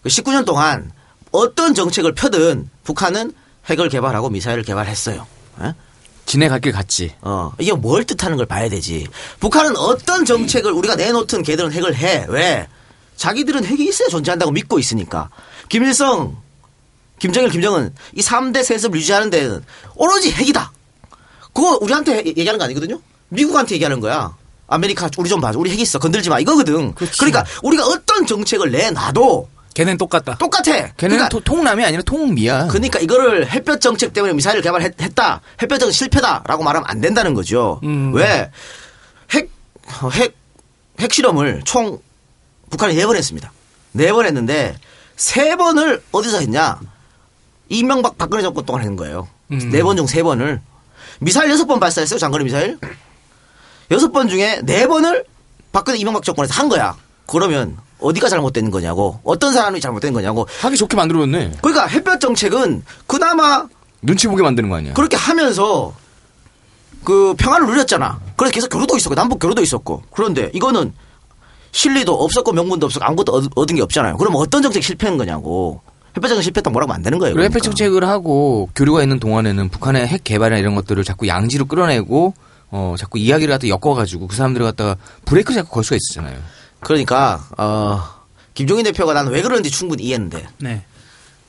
그 0.02 0.08
19년 0.08 0.44
동안 0.44 0.90
어떤 1.30 1.74
정책을 1.74 2.14
펴든 2.14 2.68
북한은 2.84 3.32
핵을 3.66 3.88
개발하고 3.88 4.30
미사일을 4.30 4.62
개발했어요. 4.62 5.26
예? 5.62 5.74
지네 6.26 6.48
갈길 6.48 6.72
갔지. 6.72 7.14
어, 7.20 7.52
이게 7.58 7.72
뭘 7.72 8.04
뜻하는 8.04 8.36
걸 8.36 8.46
봐야 8.46 8.68
되지. 8.68 9.06
북한은 9.40 9.76
어떤 9.76 10.24
정책을 10.24 10.72
우리가 10.72 10.96
내놓든 10.96 11.42
걔들은 11.42 11.72
핵을 11.72 11.94
해. 11.96 12.26
왜? 12.28 12.68
자기들은 13.16 13.64
핵이 13.64 13.84
있어야 13.88 14.08
존재한다고 14.08 14.52
믿고 14.52 14.78
있으니까. 14.78 15.30
김일성, 15.68 16.36
김정일, 17.18 17.50
김정은 17.50 17.94
이 18.14 18.20
3대 18.20 18.64
세습을 18.64 18.98
유지하는 18.98 19.30
데는 19.30 19.64
오로지 19.94 20.32
핵이다. 20.32 20.72
그거 21.52 21.78
우리한테 21.80 22.24
얘기하는 22.26 22.58
거 22.58 22.64
아니거든요? 22.64 23.00
미국한테 23.32 23.74
얘기하는 23.76 24.00
거야. 24.00 24.36
아메리카, 24.68 25.08
우리 25.18 25.28
좀 25.28 25.40
봐줘. 25.40 25.58
우리 25.58 25.70
핵 25.70 25.78
있어. 25.80 25.98
건들지 25.98 26.30
마. 26.30 26.38
이거거든. 26.38 26.94
그러니까 26.94 27.44
우리가 27.62 27.84
어떤 27.86 28.26
정책을 28.26 28.70
내놔도 28.70 29.48
걔는 29.74 29.96
똑같다. 29.98 30.36
똑같아. 30.38 30.62
걔는 30.72 30.92
그러니까 30.96 31.28
토- 31.28 31.40
통남이 31.40 31.84
아니라 31.84 32.02
통미야. 32.02 32.68
그러니까 32.68 32.98
이거를 33.00 33.50
햇볕 33.50 33.80
정책 33.80 34.12
때문에 34.12 34.34
미사일을 34.34 34.62
개발했다. 34.62 35.40
햇볕 35.62 35.78
정책 35.78 35.94
실패다라고 35.96 36.62
말하면 36.62 36.88
안 36.88 37.00
된다는 37.00 37.34
거죠. 37.34 37.80
음. 37.82 38.12
왜? 38.14 38.50
핵, 39.30 39.50
어, 40.02 40.08
핵, 40.10 40.36
핵 41.00 41.12
실험을 41.12 41.62
총 41.64 41.98
북한이 42.70 42.94
네 42.94 43.06
번 43.06 43.16
했습니다. 43.16 43.50
네 43.92 44.12
번 44.12 44.26
했는데 44.26 44.76
세 45.16 45.56
번을 45.56 46.02
어디서 46.12 46.38
했냐? 46.40 46.78
이명박 47.68 48.16
박근혜 48.18 48.42
정권 48.42 48.64
동안 48.66 48.82
했는 48.82 48.96
거예요. 48.96 49.28
음. 49.50 49.70
네번 49.70 49.96
중 49.96 50.06
세 50.06 50.22
번을. 50.22 50.60
미사일 51.18 51.50
여섯 51.50 51.66
번 51.66 51.78
발사했어요. 51.80 52.18
장거리 52.18 52.44
미사일. 52.44 52.78
여섯 53.92 54.10
번 54.12 54.28
중에 54.28 54.60
네 54.64 54.86
번을 54.86 55.24
박근혜 55.70 55.98
이명박 55.98 56.22
정권에서 56.24 56.52
한 56.54 56.68
거야. 56.68 56.96
그러면 57.26 57.76
어디가 58.00 58.28
잘못된 58.28 58.70
거냐고. 58.70 59.20
어떤 59.22 59.52
사람이 59.52 59.80
잘못된 59.80 60.12
거냐고. 60.12 60.46
하기 60.60 60.76
좋게 60.76 60.96
만들어줬네. 60.96 61.52
그러니까 61.62 61.86
햇볕 61.86 62.20
정책은 62.20 62.82
그나마 63.06 63.66
눈치 64.02 64.26
보게 64.26 64.42
만드는 64.42 64.68
거 64.68 64.76
아니야. 64.76 64.94
그렇게 64.94 65.16
하면서 65.16 65.94
그 67.04 67.34
평화를 67.38 67.66
누렸잖아. 67.66 68.20
그래서 68.36 68.52
계속 68.52 68.68
교류도 68.70 68.96
있었고 68.96 69.14
남북 69.14 69.38
교류도 69.38 69.62
있었고. 69.62 70.02
그런데 70.12 70.50
이거는 70.54 70.92
실리도 71.72 72.12
없었고 72.12 72.52
명분도 72.52 72.86
없었고 72.86 73.04
아무것도 73.04 73.32
얻- 73.32 73.50
얻은 73.54 73.76
게 73.76 73.82
없잖아요. 73.82 74.16
그럼 74.18 74.34
어떤 74.36 74.62
정책 74.62 74.82
실패한 74.82 75.16
거냐고. 75.16 75.80
햇볕 76.16 76.28
정책 76.28 76.42
실패했다 76.44 76.70
뭐라고 76.70 76.92
안 76.92 77.02
되는 77.02 77.18
거예요. 77.18 77.34
그러니까. 77.34 77.50
햇볕 77.52 77.62
정책을 77.62 78.06
하고 78.06 78.68
교류가 78.74 79.02
있는 79.02 79.18
동안에는 79.18 79.68
북한의 79.70 80.06
핵 80.06 80.22
개발이나 80.24 80.58
이런 80.60 80.74
것들을 80.74 81.02
자꾸 81.04 81.26
양지로 81.26 81.64
끌어내고 81.66 82.34
어 82.72 82.94
자꾸 82.98 83.18
이야기를 83.18 83.52
갖다 83.52 83.68
엮어가지고 83.68 84.26
그 84.26 84.34
사람들을 84.34 84.64
갖다가 84.66 84.96
브레이크 85.26 85.54
자꾸 85.54 85.70
걸 85.70 85.84
수가 85.84 85.96
있었잖아요. 85.96 86.40
그러니까 86.80 87.46
어 87.58 88.02
김종인 88.54 88.84
대표가 88.84 89.12
나는 89.12 89.30
왜 89.30 89.42
그러는지 89.42 89.70
충분히 89.70 90.04
이해했는데 90.04 90.48
네. 90.58 90.84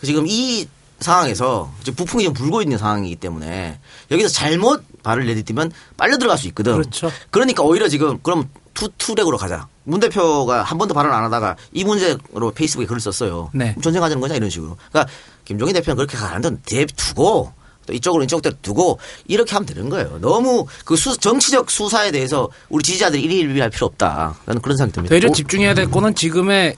지금 0.04 0.26
이 0.28 0.68
상황에서 1.00 1.72
북풍이 1.96 2.26
좀 2.26 2.34
불고 2.34 2.62
있는 2.62 2.78
상황이기 2.78 3.16
때문에 3.16 3.80
여기서 4.12 4.30
잘못 4.30 4.84
발을 5.02 5.26
내딛으면 5.26 5.72
빨려 5.98 6.18
들어갈 6.18 6.38
수 6.38 6.48
있거든. 6.48 6.74
그렇죠. 6.74 7.12
그러니까 7.30 7.64
오히려 7.64 7.88
지금 7.88 8.20
그럼 8.22 8.50
two 8.74 8.90
two 8.98 9.08
track으로 9.08 9.38
가자. 9.38 9.68
문 9.86 10.00
대표가 10.00 10.64
한 10.64 10.78
번도 10.78 10.94
발언 10.94 11.14
안 11.14 11.24
하다가 11.26 11.56
이 11.74 11.84
문제로 11.84 12.52
페이스북에 12.54 12.86
글을 12.86 13.02
썼어요. 13.02 13.50
네. 13.54 13.76
전쟁하자는 13.82 14.22
거냐 14.22 14.36
이런 14.36 14.50
식으로. 14.50 14.78
그러니까 14.92 15.12
김종인 15.46 15.74
대표는 15.74 15.96
그렇게 15.98 16.18
가는데 16.18 16.62
대 16.66 16.86
두고 16.86 17.52
또 17.86 17.94
이쪽으로 17.94 18.24
이쪽대로 18.24 18.56
두고 18.62 19.00
이렇게 19.28 19.54
하면 19.54 19.66
되는 19.66 19.90
거예요. 19.90 20.20
너무 20.22 20.66
그 20.86 20.96
수, 20.96 21.18
정치적 21.18 21.70
수사에 21.70 22.12
대해서 22.12 22.50
우리 22.70 22.84
지지자들이 22.84 23.22
일일비할 23.24 23.70
필요 23.70 23.88
없다. 23.88 24.38
나는 24.46 24.62
그런 24.62 24.78
생각이 24.78 24.94
듭니다. 24.94 25.16
되려 25.16 25.30
오, 25.30 25.34
집중해야 25.34 25.74
될 25.74 25.90
거는 25.90 26.16
지금의 26.16 26.76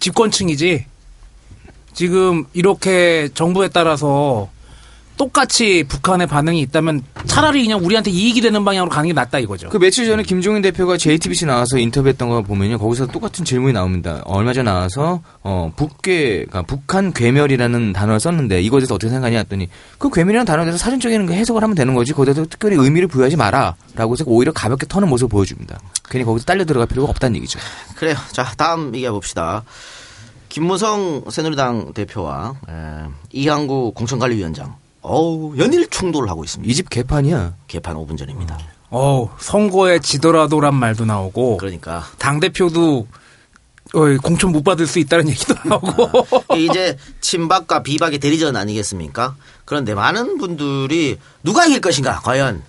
집권층이지. 0.00 0.86
지금 1.94 2.44
이렇게 2.52 3.28
정부에 3.34 3.68
따라서 3.68 4.48
똑같이 5.18 5.84
북한의 5.86 6.26
반응이 6.28 6.60
있다면 6.60 7.02
차라리 7.26 7.62
그냥 7.64 7.84
우리한테 7.84 8.10
이익이 8.10 8.40
되는 8.40 8.64
방향으로 8.64 8.88
가는 8.88 9.08
게 9.08 9.12
낫다 9.12 9.40
이거죠. 9.40 9.68
그 9.68 9.78
며칠 9.78 10.06
전에 10.06 10.22
김종인 10.22 10.62
대표가 10.62 10.96
JTBC 10.96 11.44
나와서 11.46 11.76
인터뷰했던 11.76 12.28
거 12.28 12.42
보면요. 12.42 12.78
거기서 12.78 13.08
똑같은 13.08 13.44
질문이 13.44 13.74
나옵니다. 13.74 14.22
얼마 14.24 14.52
전에 14.52 14.70
나와서 14.70 15.20
어 15.42 15.72
북괴 15.76 16.46
그러니까 16.48 16.62
북한 16.62 17.12
괴멸이라는 17.12 17.92
단어를 17.92 18.20
썼는데 18.20 18.62
이거에 18.62 18.80
대해서 18.80 18.94
어떻게 18.94 19.10
생각하냐 19.10 19.38
했더니 19.38 19.68
그 19.98 20.08
괴멸이라는 20.08 20.46
단어에 20.46 20.64
대해서 20.64 20.78
사전적인 20.78 21.26
그 21.26 21.32
해석을 21.34 21.62
하면 21.62 21.74
되는 21.74 21.94
거지. 21.94 22.12
거기다 22.12 22.44
특별히 22.44 22.76
의미를 22.76 23.08
부여하지 23.08 23.36
마라라고 23.36 24.12
해서 24.12 24.24
오히려 24.26 24.52
가볍게 24.52 24.86
터는 24.88 25.08
모습을 25.08 25.28
보여줍니다. 25.28 25.78
괜히 26.08 26.24
거기서 26.24 26.46
딸려 26.46 26.64
들어갈 26.64 26.86
필요가 26.86 27.10
없다는 27.10 27.36
얘기죠. 27.36 27.58
그래요. 27.96 28.14
자, 28.32 28.52
다음 28.56 28.94
얘기해 28.94 29.10
봅시다. 29.10 29.64
김무성 30.48 31.24
새누리당 31.28 31.92
대표와 31.92 32.54
에, 32.68 33.08
이항구 33.32 33.92
공천관리위원장. 33.94 34.76
어우, 35.02 35.56
연일 35.58 35.88
충돌을 35.88 36.28
하고 36.28 36.44
있습니다. 36.44 36.70
이 36.70 36.74
집 36.74 36.90
개판이야. 36.90 37.54
개판 37.68 37.94
5분 37.96 38.18
전입니다. 38.18 38.58
어우, 38.90 39.28
선거에 39.38 39.98
지더라도란 40.00 40.74
말도 40.74 41.04
나오고 41.04 41.58
그러니까 41.58 42.04
당 42.18 42.40
대표도 42.40 43.06
공천 44.22 44.52
못 44.52 44.62
받을 44.64 44.86
수 44.86 44.98
있다는 44.98 45.28
얘기도 45.28 45.54
나오고. 45.64 46.56
이제 46.56 46.96
친박과 47.20 47.82
비박의 47.82 48.18
대리전 48.18 48.56
아니겠습니까? 48.56 49.36
그런데 49.64 49.94
많은 49.94 50.38
분들이 50.38 51.18
누가 51.42 51.66
이길 51.66 51.80
것인가? 51.80 52.20
과연 52.20 52.62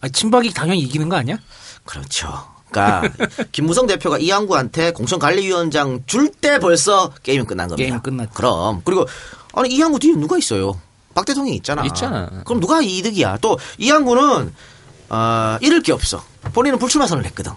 아, 0.00 0.08
친박이 0.08 0.52
당연히 0.54 0.80
이기는 0.80 1.08
거 1.08 1.16
아니야? 1.16 1.38
그렇죠. 1.84 2.28
그러니까 2.70 3.10
김무성 3.52 3.86
대표가 3.86 4.18
이항구한테 4.18 4.92
공천관리위원장 4.92 6.02
줄 6.06 6.30
때 6.30 6.58
벌써 6.58 7.10
게임은 7.22 7.46
끝난 7.46 7.66
겁니다. 7.68 7.88
게임 7.88 8.00
끝났죠. 8.02 8.30
그럼 8.34 8.82
그리고 8.84 9.06
아니 9.54 9.70
이 9.74 9.80
항구 9.80 9.98
뒤에 9.98 10.14
누가 10.14 10.36
있어요? 10.38 10.80
박 11.14 11.24
대통령이 11.24 11.56
있잖아. 11.56 11.84
있잖아. 11.84 12.28
그럼 12.44 12.60
누가 12.60 12.80
이득이야? 12.80 13.38
또 13.38 13.56
이 13.78 13.90
항구는 13.90 14.52
어, 15.10 15.56
잃을 15.60 15.82
게 15.82 15.92
없어. 15.92 16.22
본인은 16.52 16.78
불출마 16.78 17.06
선언을 17.06 17.28
했거든. 17.30 17.52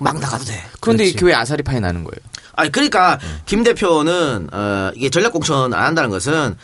막 0.00 0.18
나가도 0.18 0.44
돼. 0.44 0.62
그런데 0.80 1.04
그렇지. 1.04 1.16
교회 1.18 1.34
아사리 1.34 1.62
파이 1.62 1.78
나는 1.80 2.04
거예요. 2.04 2.18
아니 2.54 2.72
그러니까 2.72 3.18
김 3.46 3.62
대표는 3.62 4.48
어, 4.52 4.90
이게 4.94 5.10
전략 5.10 5.32
공천 5.32 5.72
안 5.72 5.84
한다는 5.84 6.10
것은 6.10 6.56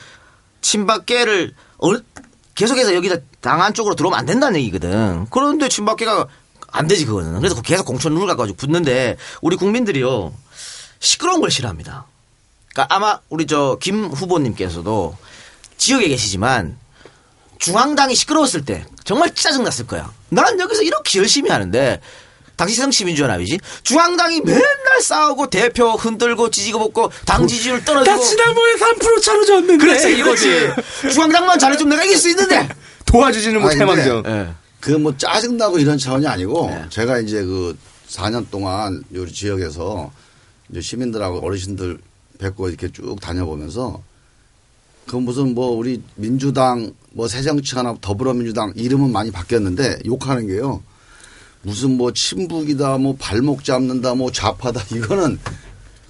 친박계를 0.61 1.55
얼- 1.79 2.03
계속해서 2.55 2.95
여기다 2.95 3.17
당 3.41 3.63
안쪽으로 3.63 3.95
들어오면 3.95 4.19
안 4.19 4.27
된다는 4.27 4.59
얘기거든. 4.61 5.27
그런데 5.31 5.69
친박계가 5.69 6.27
안 6.73 6.89
되지 6.89 7.05
그거는. 7.07 7.39
그래서 7.39 7.61
계속 7.63 7.85
공천 7.85 8.15
룰을 8.15 8.35
가지고 8.37 8.57
붙는데 8.57 9.17
우리 9.43 9.57
국민들이요 9.57 10.33
시끄러운 10.99 11.41
걸 11.41 11.51
싫어합니다. 11.51 12.07
그러니까 12.77 12.95
아마 12.95 13.19
우리 13.31 13.47
저 13.47 13.79
김 13.81 14.05
후보님께서도 14.07 15.17
지역에 15.79 16.09
계시지만 16.09 16.77
중앙당이 17.59 18.15
시끄러웠을 18.15 18.65
때 18.67 18.85
정말 19.05 19.35
짜증났을 19.35 19.87
거야. 19.87 20.13
난 20.29 20.61
여기서 20.61 20.83
이렇게 20.83 21.19
열심히 21.19 21.51
하는데 21.51 22.01
당시 22.57 22.75
새정치민주연합이지 22.75 23.59
중앙당이 23.83 24.41
맨날 24.43 25.01
싸우고 25.03 25.49
대표 25.49 25.93
흔들고 25.93 26.51
지지고 26.51 26.79
볶고 26.81 27.11
당 27.25 27.47
지지율 27.47 27.83
떨어지고 27.85 28.19
지난번에 28.23 28.75
3% 28.75 29.23
차로 29.23 29.45
졌는데. 29.47 29.77
그렇지 29.79 30.19
이거지 30.19 30.71
중앙당만 31.13 31.59
잘해주면 31.59 31.91
내가 31.91 32.05
이길 32.05 32.19
수 32.19 32.29
있는데 32.31 32.69
도와주지는 33.07 33.61
못해 33.63 33.85
망정. 33.85 34.23
예. 34.27 34.49
그뭐 34.81 35.17
짜증나고 35.17 35.79
이런 35.79 35.97
차원이 35.97 36.27
아니고 36.27 36.69
네. 36.71 36.85
제가 36.91 37.21
이제 37.21 37.43
그 37.43 37.77
4년 38.11 38.51
동안 38.51 39.03
요 39.15 39.27
지역에서 39.27 40.11
이제 40.71 40.81
시민들하고 40.81 41.45
어르신들 41.45 41.99
뵙고 42.39 42.69
이렇게 42.69 42.91
쭉 42.91 43.21
다녀보면서 43.21 44.03
그 45.07 45.17
무슨 45.17 45.55
뭐 45.55 45.71
우리 45.71 46.03
민주당 46.17 46.93
뭐 47.13 47.29
새정치하나 47.29 47.97
더불어민주당 48.01 48.73
이름은 48.77 49.13
많이 49.13 49.31
바뀌었는데 49.31 50.01
욕하는 50.07 50.47
게요. 50.47 50.83
무슨 51.63 51.97
뭐 51.97 52.13
친북이다 52.13 52.99
뭐 52.99 53.17
발목 53.19 53.65
잡는다 53.65 54.15
뭐 54.15 54.31
좌파다 54.31 54.83
이거는 54.97 55.39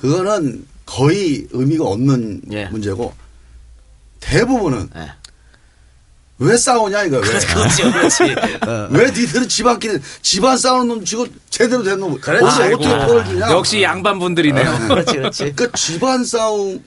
그거는 0.00 0.66
거의 0.85 1.47
의미가 1.50 1.85
없는 1.85 2.42
예. 2.52 2.66
문제고 2.66 3.12
대부분은 4.21 4.90
예. 4.97 5.12
왜 6.38 6.57
싸우냐 6.57 7.05
이거 7.05 7.16
왜? 7.19 7.23
그렇지, 7.40 7.83
그렇지. 7.83 8.23
어. 8.66 8.88
왜 8.90 9.07
니들은 9.11 9.49
집안끼리 9.49 9.99
집안 10.21 10.59
싸우는 10.59 10.88
놈 10.88 11.05
지금 11.05 11.26
제대로 11.49 11.83
된 11.83 11.99
놈. 11.99 12.19
아이고. 12.23 12.76
어떻게 12.76 13.07
표를 13.07 13.25
주냐? 13.25 13.50
역시 13.50 13.83
양반 13.83 14.19
분들이네요. 14.19 14.88
그렇지, 14.88 15.12
그렇지. 15.14 15.52
그러니까 15.55 15.78
집안 15.78 16.25
싸움을 16.25 16.81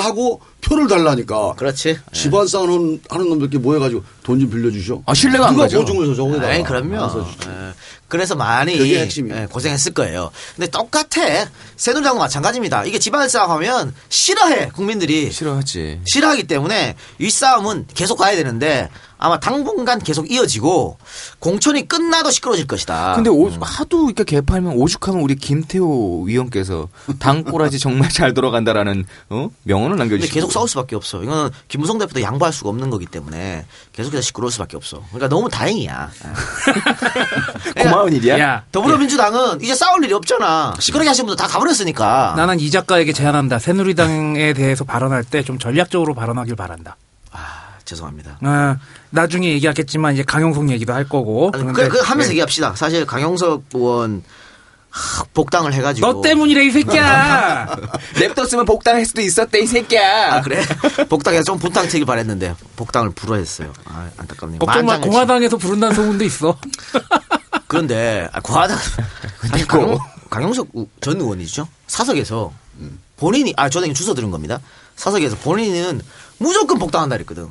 하고 0.00 0.40
표를 0.60 0.88
달라니까. 0.88 1.54
그렇지. 1.56 1.98
집안 2.12 2.46
싸움 2.46 3.00
하는 3.08 3.28
놈들끼리 3.28 3.62
모여가지고 3.62 4.02
돈 4.22 4.38
좀 4.40 4.50
빌려주셔. 4.50 5.02
아, 5.06 5.14
신뢰가 5.14 5.46
안 5.48 5.52
누가 5.54 5.64
가죠. 5.64 5.80
보증을 5.80 6.06
서 6.08 6.14
저거에다가. 6.14 6.52
아니, 6.52 6.62
그럼요. 6.62 7.24
예. 7.46 7.72
그래서 8.08 8.34
많이. 8.34 8.78
예, 8.78 9.46
고생했을 9.50 9.92
거예요. 9.94 10.30
근데 10.56 10.70
똑같아. 10.70 11.48
새누리당도 11.76 12.18
마찬가지입니다. 12.18 12.84
이게 12.84 12.98
집안 12.98 13.28
싸움하면 13.28 13.94
싫어해, 14.08 14.68
국민들이. 14.74 15.30
싫어하지. 15.30 16.00
싫어하기 16.06 16.44
때문에 16.44 16.96
이 17.18 17.30
싸움은 17.30 17.86
계속 17.94 18.16
가야 18.16 18.34
되는데 18.36 18.88
아마 19.20 19.40
당분간 19.40 19.98
계속 19.98 20.30
이어지고 20.30 20.96
공천이 21.40 21.88
끝나도 21.88 22.30
시끄러질 22.30 22.66
것이다. 22.66 23.14
근데 23.16 23.30
오- 23.30 23.50
하도 23.60 24.06
이렇게 24.06 24.22
개파하면 24.24 24.74
오죽하면 24.74 25.20
우리 25.22 25.34
김태호 25.34 26.22
위원께서 26.22 26.88
당 27.18 27.42
꼬라지 27.42 27.78
정말 27.78 28.08
잘 28.12 28.32
돌아간다라는 28.32 29.04
어? 29.30 29.48
명언을 29.64 29.96
남겨주시고 29.98 30.47
계속 30.48 30.52
싸울 30.52 30.68
수밖에 30.68 30.96
없어. 30.96 31.22
이거는 31.22 31.50
김무성 31.68 31.98
대표도 31.98 32.22
양보할 32.22 32.52
수가 32.52 32.70
없는 32.70 32.90
거기 32.90 33.06
때문에 33.06 33.66
계속해서 33.92 34.22
시끄러울 34.22 34.50
수밖에 34.50 34.76
없어. 34.76 35.02
그러니까 35.10 35.28
너무 35.28 35.48
다행이야. 35.48 36.10
고마운 37.82 38.12
일이야. 38.14 38.38
야, 38.38 38.64
더불어민주당은 38.72 39.60
이제 39.60 39.74
싸울 39.74 40.02
일이 40.04 40.12
없잖아. 40.14 40.74
시끄럽게 40.78 41.08
하신 41.08 41.26
분들 41.26 41.36
다 41.42 41.46
가버렸으니까. 41.50 42.34
나는 42.36 42.58
이 42.60 42.70
작가에게 42.70 43.12
제안한다. 43.12 43.58
새누리당에 43.58 44.52
대해서 44.54 44.84
발언할 44.84 45.24
때 45.24 45.38
좀 45.48 45.58
전략적으로 45.58 46.14
발언하길 46.14 46.56
바란다. 46.56 46.96
아, 47.32 47.38
죄송합니다. 47.84 48.38
아, 48.42 48.76
나중에 49.10 49.48
얘기하겠지만 49.52 50.12
이제 50.14 50.22
강용석 50.22 50.68
얘기도 50.70 50.92
할 50.92 51.08
거고. 51.08 51.52
아니, 51.54 51.64
그, 51.72 51.88
그 51.88 51.98
하면서 52.00 52.28
네. 52.28 52.32
얘기합시다. 52.34 52.74
사실 52.74 53.06
강영석 53.06 53.62
의원 53.72 54.22
하, 54.90 55.22
복당을 55.34 55.72
해가지고. 55.74 56.06
너 56.12 56.20
때문이래 56.22 56.64
이 56.64 56.70
새끼야. 56.70 57.76
냅뒀으면 58.18 58.64
복당할 58.64 59.04
수도 59.04 59.20
있었대 59.20 59.60
이 59.60 59.66
새끼야. 59.66 60.34
아 60.34 60.40
그래? 60.42 60.62
복당해서 61.08 61.44
좀 61.44 61.58
분탕 61.58 61.88
치길 61.88 62.04
바랬는데 62.06 62.54
복당을 62.76 63.10
불허했어요. 63.10 63.72
아 63.84 64.10
안타깝네요. 64.16 64.58
걱정 64.60 64.86
마. 64.86 64.98
공화당에서 64.98 65.56
부른다는 65.56 65.94
소문도 65.94 66.24
있어. 66.24 66.56
그런데 67.68 68.28
아, 68.32 68.40
공화당 68.40 68.78
사실 69.50 69.66
강, 69.66 69.98
강용석 70.30 70.68
우- 70.72 70.88
전 71.00 71.20
의원이죠. 71.20 71.68
사석에서 71.86 72.52
본인이 73.18 73.52
아 73.56 73.68
저는 73.68 73.92
주소 73.94 74.14
들은 74.14 74.30
겁니다. 74.30 74.58
사석에서 74.96 75.36
본인은 75.36 76.00
무조건 76.38 76.78
복당한다 76.78 77.16
그랬거든. 77.16 77.48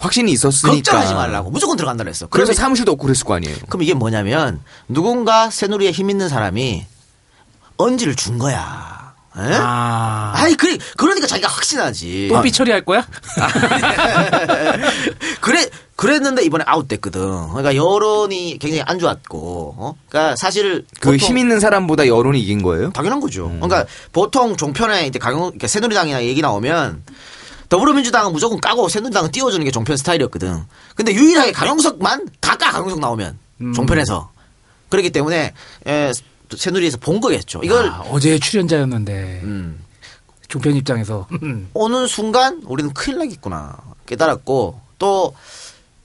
확신이 0.00 0.32
있었으니까. 0.32 0.74
걱정하지 0.76 1.14
말라고 1.14 1.50
무조건 1.50 1.76
들어간다 1.76 2.02
그랬어. 2.04 2.26
그래서 2.26 2.52
사무실도 2.52 2.92
없고 2.92 3.04
그랬을 3.04 3.24
거 3.24 3.34
아니에요. 3.34 3.56
그럼 3.68 3.82
이게 3.82 3.94
뭐냐면 3.94 4.60
누군가 4.88 5.50
새누리에 5.50 5.90
힘 5.92 6.10
있는 6.10 6.28
사람이 6.28 6.86
언지를 7.76 8.16
준 8.16 8.38
거야. 8.38 8.98
에? 9.36 9.40
아. 9.60 10.32
아이 10.34 10.56
그래 10.56 10.76
그러니까 10.96 11.26
자기가 11.28 11.48
확신하지. 11.48 12.28
또 12.32 12.42
삐처리할 12.42 12.84
거야? 12.84 13.06
그래 15.40 15.68
그랬는데 15.96 16.42
이번에 16.44 16.64
아웃됐거든. 16.66 17.20
그러니까 17.48 17.76
여론이 17.76 18.56
굉장히 18.58 18.82
안 18.86 18.98
좋았고, 18.98 19.74
어? 19.78 19.94
그러니까 20.08 20.34
사실 20.36 20.86
그 20.98 21.16
힘 21.18 21.36
있는 21.36 21.60
사람보다 21.60 22.06
여론이 22.06 22.40
이긴 22.40 22.62
거예요? 22.62 22.90
당연한 22.92 23.20
거죠. 23.20 23.48
그러니까 23.48 23.84
보통 24.10 24.56
종편에 24.56 25.06
이제 25.06 25.18
강용 25.18 25.40
그러니까 25.42 25.66
새누리당이나 25.68 26.24
얘기 26.24 26.40
나오면 26.40 27.02
더불어민주당은 27.70 28.32
무조건 28.32 28.60
까고 28.60 28.88
새누리당은 28.90 29.30
띄워주는 29.30 29.64
게 29.64 29.70
종편 29.70 29.96
스타일이었거든. 29.96 30.64
근데 30.94 31.14
유일하게 31.14 31.52
강용석만 31.52 32.28
다 32.40 32.56
까 32.58 32.70
강용석 32.72 33.00
나오면. 33.00 33.38
종편에서. 33.74 34.30
그렇기 34.90 35.10
때문에 35.10 35.54
에, 35.86 36.12
새누리에서 36.54 36.98
본 36.98 37.20
거겠죠. 37.20 37.60
이걸 37.64 37.86
아, 37.88 38.00
어제 38.10 38.38
출연자였는데. 38.38 39.40
음, 39.44 39.80
종편 40.48 40.74
입장에서. 40.76 41.26
오는 41.72 42.06
순간 42.06 42.60
우리는 42.66 42.92
큰일 42.92 43.18
나겠구나. 43.18 43.78
깨달았고 44.06 44.80
또 44.98 45.32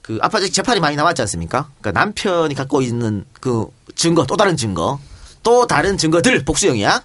그 0.06 0.20
아빠 0.22 0.38
아직 0.38 0.52
재판이 0.52 0.78
많이 0.78 0.94
남았지 0.94 1.20
않습니까? 1.22 1.68
그러니까 1.80 1.98
남편이 2.00 2.54
갖고 2.54 2.80
있는 2.80 3.24
그 3.40 3.66
증거 3.96 4.24
또 4.24 4.36
다른 4.36 4.56
증거 4.56 5.00
또 5.46 5.64
다른 5.64 5.96
증거들 5.96 6.44
복수형이야. 6.44 7.02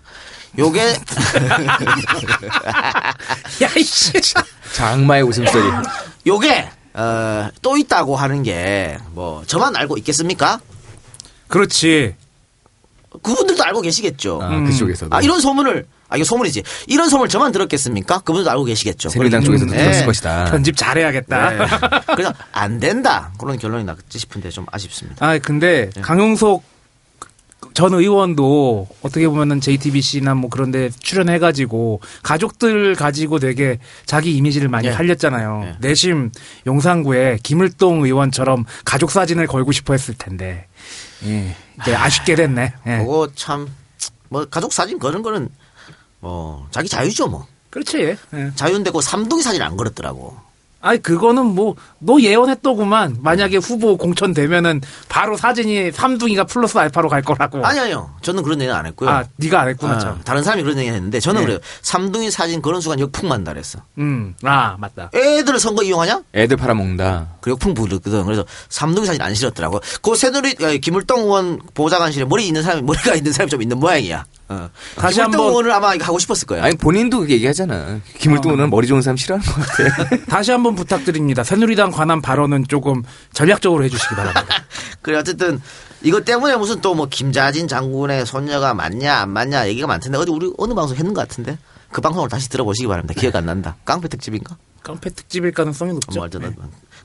요게 0.57 0.81
야이씨. 3.61 4.13
장마의 4.73 5.21
웃음소리. 5.23 5.63
요게 6.25 6.69
어, 6.95 7.49
또 7.61 7.77
있다고 7.77 8.15
하는 8.15 8.41
게 8.41 8.97
뭐 9.13 9.43
저만 9.45 9.75
알고 9.75 9.97
있겠습니까? 9.99 10.59
그렇지. 11.49 12.15
그분들도 13.21 13.63
알고 13.63 13.81
계시겠죠. 13.81 14.39
아, 14.41 14.59
그쪽에서도. 14.63 15.15
아, 15.15 15.21
이런 15.21 15.39
소문을 15.39 15.85
아 16.09 16.15
이거 16.15 16.23
소문이지. 16.25 16.63
이런 16.87 17.09
소문을 17.09 17.29
저만 17.29 17.51
들었겠습니까? 17.51 18.19
그분들도 18.19 18.49
알고 18.49 18.63
계시겠죠. 18.63 19.09
새누리당 19.09 19.43
쪽에서도 19.43 19.69
때문에 19.69 19.83
들었을 19.89 20.05
것이다. 20.07 20.45
편집 20.45 20.75
잘해야겠다. 20.77 21.49
네. 21.51 21.57
그래서 22.15 22.33
안 22.51 22.79
된다 22.79 23.31
그런 23.37 23.59
결론이 23.59 23.83
났지 23.83 24.17
싶은데 24.17 24.49
좀 24.49 24.65
아쉽습니다. 24.71 25.23
아 25.23 25.37
근데 25.37 25.91
네. 25.93 26.01
강용석 26.01 26.63
전 27.73 27.93
의원도 27.93 28.87
어떻게 29.01 29.27
보면은 29.27 29.61
JTBC나 29.61 30.33
뭐 30.35 30.49
그런데 30.49 30.89
출연해가지고 30.99 32.01
가족들 32.23 32.95
가지고 32.95 33.39
되게 33.39 33.79
자기 34.05 34.35
이미지를 34.35 34.67
많이 34.67 34.87
예. 34.87 34.91
살렸잖아요. 34.91 35.61
예. 35.65 35.75
내심 35.79 36.31
용산구에 36.67 37.39
김을동 37.43 38.03
의원처럼 38.03 38.65
가족 38.83 39.11
사진을 39.11 39.47
걸고 39.47 39.71
싶어 39.71 39.93
했을 39.93 40.13
텐데. 40.15 40.67
예. 41.25 41.55
이제 41.81 41.95
아쉽게 41.95 42.35
됐네. 42.35 42.73
예. 42.87 42.97
그거 42.99 43.29
참 43.35 43.67
뭐 44.31 44.45
가족 44.45 44.71
사진 44.71 44.97
그런 44.97 45.21
거는 45.21 45.49
뭐 46.21 46.65
자기 46.71 46.87
자유죠 46.87 47.27
뭐. 47.27 47.45
그렇지. 47.69 48.15
예. 48.33 48.51
자유인데 48.55 48.91
그 48.91 49.01
삼둥이 49.01 49.41
사진 49.43 49.61
안 49.61 49.75
걸었더라고. 49.75 50.37
아니 50.81 51.01
그거는 51.01 51.45
뭐 51.45 51.75
너 52.03 52.19
예언했더구만. 52.19 53.17
만약에 53.21 53.57
후보 53.57 53.95
공천되면은 53.95 54.81
바로 55.07 55.37
사진이 55.37 55.91
삼둥이가 55.91 56.45
플러스 56.45 56.77
알파로 56.77 57.09
갈 57.09 57.21
거라고. 57.21 57.63
아니 57.65 57.79
아니요. 57.79 58.09
저는 58.21 58.41
그런 58.43 58.59
얘기는 58.59 58.75
안 58.75 58.85
했고요. 58.87 59.09
아, 59.09 59.23
네가 59.37 59.61
안 59.61 59.67
했구나 59.69 59.93
아, 59.93 59.99
참. 59.99 60.21
다른 60.25 60.43
사람이 60.43 60.63
그런 60.63 60.77
얘기 60.79 60.89
했는데 60.89 61.19
저는 61.19 61.41
네. 61.41 61.45
그래요. 61.45 61.59
삼둥이 61.83 62.31
사진 62.31 62.61
그런 62.61 62.81
순간 62.81 62.99
역풍만다 62.99 63.53
그랬어. 63.53 63.79
음. 63.99 64.33
아, 64.43 64.75
맞다. 64.79 65.11
애들을 65.13 65.59
선거 65.59 65.83
이용하냐? 65.83 66.23
애들 66.33 66.57
팔아먹는다. 66.57 67.27
그 67.39 67.51
역풍 67.51 67.75
부르거든. 67.75 68.25
그래서 68.25 68.43
삼둥이 68.69 69.05
사진 69.05 69.21
안 69.21 69.35
실었더라고. 69.35 69.79
그 70.01 70.15
새누리 70.15 70.55
아, 70.63 70.71
김을동 70.81 71.19
의원 71.21 71.59
보좌관실에 71.75 72.25
머리 72.25 72.47
있는 72.47 72.63
사람이 72.63 72.81
머리가 72.81 73.13
있는 73.13 73.31
사람이 73.31 73.49
좀 73.51 73.61
있는 73.61 73.79
모양이야. 73.79 74.25
어. 74.51 74.69
다시 74.95 75.21
한번- 75.21 75.39
의원을 75.47 75.71
아마 75.71 75.91
하고 75.99 76.19
싶었을 76.19 76.45
거야. 76.47 76.63
아니 76.63 76.75
본인도 76.75 77.17
그렇게 77.19 77.35
얘기하잖아. 77.35 77.99
김을동 78.19 78.51
의원은 78.53 78.69
머리 78.69 78.87
좋은 78.87 79.01
사람 79.01 79.17
싫어하는 79.17 79.45
것 79.45 79.55
같아. 79.65 80.15
다시 80.27 80.51
한번 80.51 80.75
부탁드립니다. 80.75 81.43
새누리당 81.43 81.91
관한 81.91 82.21
발언은 82.21 82.65
조금 82.67 83.03
전략적으로 83.33 83.83
해주시기 83.85 84.15
바랍니다. 84.15 84.45
그래 85.01 85.17
어쨌든 85.17 85.61
이것 86.03 86.25
때문에 86.25 86.55
무슨 86.57 86.81
또 86.81 86.93
뭐 86.93 87.07
김자진 87.09 87.67
장군의 87.67 88.25
손녀가 88.25 88.73
맞냐 88.73 89.15
안 89.19 89.29
맞냐 89.29 89.67
얘기가 89.69 89.87
많던데 89.87 90.17
어디 90.17 90.31
우리 90.31 90.51
어느 90.57 90.73
방송 90.73 90.97
했는 90.97 91.13
것 91.13 91.21
같은데 91.27 91.57
그 91.91 92.01
방송을 92.01 92.27
다시 92.29 92.49
들어보시기 92.49 92.87
바랍니다. 92.87 93.19
기억 93.19 93.35
안 93.35 93.45
난다. 93.45 93.75
깡패 93.85 94.07
특집인가? 94.07 94.57
깡패 94.83 95.09
특집일 95.11 95.51
가능성이 95.51 95.93
높죠. 95.93 96.19
뭐 96.19 96.25
어쨌든 96.25 96.55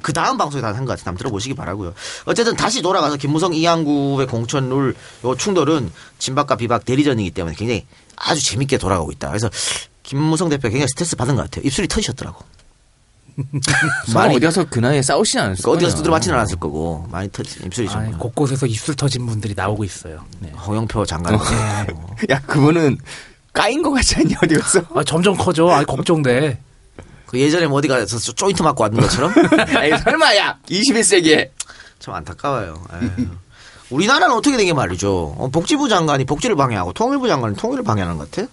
그 0.06 0.12
다음 0.12 0.38
방송에 0.38 0.62
다 0.62 0.68
한 0.68 0.84
것 0.84 0.92
같아. 0.96 1.10
한번 1.10 1.18
들어보시기 1.18 1.54
바라고요. 1.56 1.92
어쨌든 2.26 2.54
다시 2.54 2.80
돌아가서 2.80 3.16
김무성 3.16 3.52
이항구의 3.52 4.28
공천룰 4.28 4.94
요 5.24 5.34
충돌은 5.36 5.90
진박과 6.20 6.54
비박 6.56 6.84
대리전이기 6.84 7.32
때문에 7.32 7.56
굉장히 7.56 7.84
아주 8.14 8.40
재밌게 8.44 8.78
돌아가고 8.78 9.10
있다. 9.10 9.26
그래서 9.28 9.50
김무성 10.04 10.48
대표 10.48 10.62
가 10.62 10.68
굉장히 10.68 10.86
스트레스 10.90 11.16
받은 11.16 11.34
것 11.34 11.42
같아요. 11.42 11.62
입술이 11.66 11.88
터지셨더라고. 11.88 12.44
많이 14.14 14.36
어디 14.36 14.44
가서 14.46 14.64
그 14.70 14.78
나이에 14.78 15.02
싸우진 15.02 15.40
않았을 15.40 15.68
어디 15.68 15.84
가서 15.84 15.86
거예요. 15.86 15.96
두드려 15.96 16.12
맞지는 16.12 16.36
않았을 16.38 16.58
거고 16.60 17.06
많이 17.10 17.28
터지 17.32 17.58
입술이 17.66 17.88
좀. 17.88 17.98
아니, 17.98 18.16
곳곳에서 18.16 18.66
입술 18.66 18.94
터진 18.94 19.26
분들이 19.26 19.54
나오고 19.56 19.82
있어요. 19.82 20.24
네. 20.38 20.50
홍영표 20.52 21.04
장관. 21.04 21.34
야 22.30 22.40
그거는 22.46 22.96
까인 23.52 23.82
것 23.82 23.90
같지 23.90 24.14
않냐 24.16 24.36
어디 24.42 24.54
가서? 24.54 24.82
아, 24.94 25.02
점점 25.02 25.36
커져. 25.36 25.68
아, 25.68 25.82
걱정돼. 25.84 26.60
그 27.36 27.40
예전에 27.40 27.66
뭐 27.66 27.78
어디 27.78 27.88
가서 27.88 28.18
조인트 28.18 28.62
맞고 28.62 28.82
왔는 28.82 29.00
것처럼 29.00 29.32
아니 29.76 29.96
설마 29.98 30.36
야 30.36 30.58
21세기에 30.68 31.50
참 31.98 32.14
안타까워요. 32.14 32.82
에휴. 32.94 33.26
우리나라는 33.90 34.34
어떻게 34.34 34.56
된게 34.56 34.72
말이죠. 34.72 35.34
어, 35.38 35.48
복지부 35.48 35.88
장관이 35.88 36.24
복지를 36.24 36.56
방해하고 36.56 36.92
통일부 36.92 37.28
장관이 37.28 37.56
통일을 37.56 37.84
방해하는 37.84 38.16
것 38.16 38.30
같아? 38.30 38.48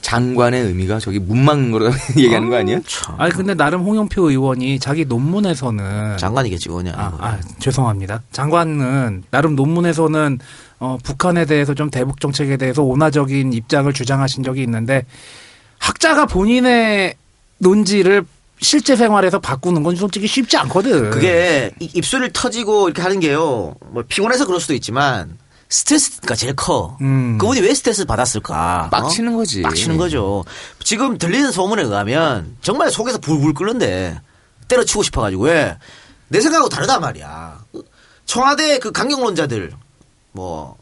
장관의 0.00 0.62
의미가 0.64 0.98
저기 0.98 1.18
문망 1.18 1.70
거로 1.70 1.90
얘기하는 2.16 2.50
거 2.50 2.56
아니에요? 2.56 2.80
참. 2.86 3.14
아니 3.18 3.32
근데 3.32 3.54
나름 3.54 3.82
홍영표 3.82 4.30
의원이 4.30 4.78
자기 4.78 5.04
논문에서는 5.04 6.18
장관이겠지, 6.18 6.68
그냥. 6.68 6.94
아, 6.98 7.16
아, 7.20 7.38
죄송합니다. 7.58 8.22
장관은 8.32 9.24
나름 9.30 9.54
논문에서는 9.56 10.38
어, 10.80 10.98
북한에 11.02 11.46
대해서 11.46 11.72
좀 11.72 11.90
대북 11.90 12.20
정책에 12.20 12.56
대해서 12.58 12.82
온화적인 12.82 13.52
입장을 13.54 13.90
주장하신 13.92 14.42
적이 14.42 14.62
있는데 14.64 15.06
학자가 15.78 16.26
본인의 16.26 17.14
논지를 17.64 18.24
실제 18.60 18.94
생활에서 18.94 19.40
바꾸는 19.40 19.82
건 19.82 19.96
솔직히 19.96 20.26
쉽지 20.28 20.56
않거든. 20.58 21.10
그게 21.10 21.72
이- 21.80 21.90
입술을 21.94 22.32
터지고 22.32 22.88
이렇게 22.88 23.02
하는 23.02 23.18
게요. 23.20 23.74
뭐 23.90 24.04
피곤해서 24.06 24.46
그럴 24.46 24.60
수도 24.60 24.74
있지만 24.74 25.36
스트레스가 25.68 26.34
제일 26.36 26.54
커. 26.54 26.96
음. 27.00 27.36
그분이 27.38 27.60
왜 27.60 27.74
스트레스 27.74 28.04
받았을까? 28.04 28.88
막 28.92 29.04
어? 29.04 29.08
치는 29.08 29.34
거지. 29.36 29.62
막 29.62 29.74
치는 29.74 29.96
거죠. 29.96 30.44
지금 30.84 31.18
들리는 31.18 31.50
소문에 31.50 31.82
의하면 31.82 32.56
정말 32.62 32.90
속에서 32.90 33.18
불불 33.18 33.54
끓는데 33.54 34.20
때려치고 34.68 35.02
싶어가지고 35.02 35.44
왜? 35.44 35.76
내 36.28 36.40
생각하고 36.40 36.68
다르단 36.68 37.00
말이야. 37.00 37.58
청와대 38.26 38.78
그 38.78 38.92
강경론자들 38.92 39.72
뭐 40.32 40.76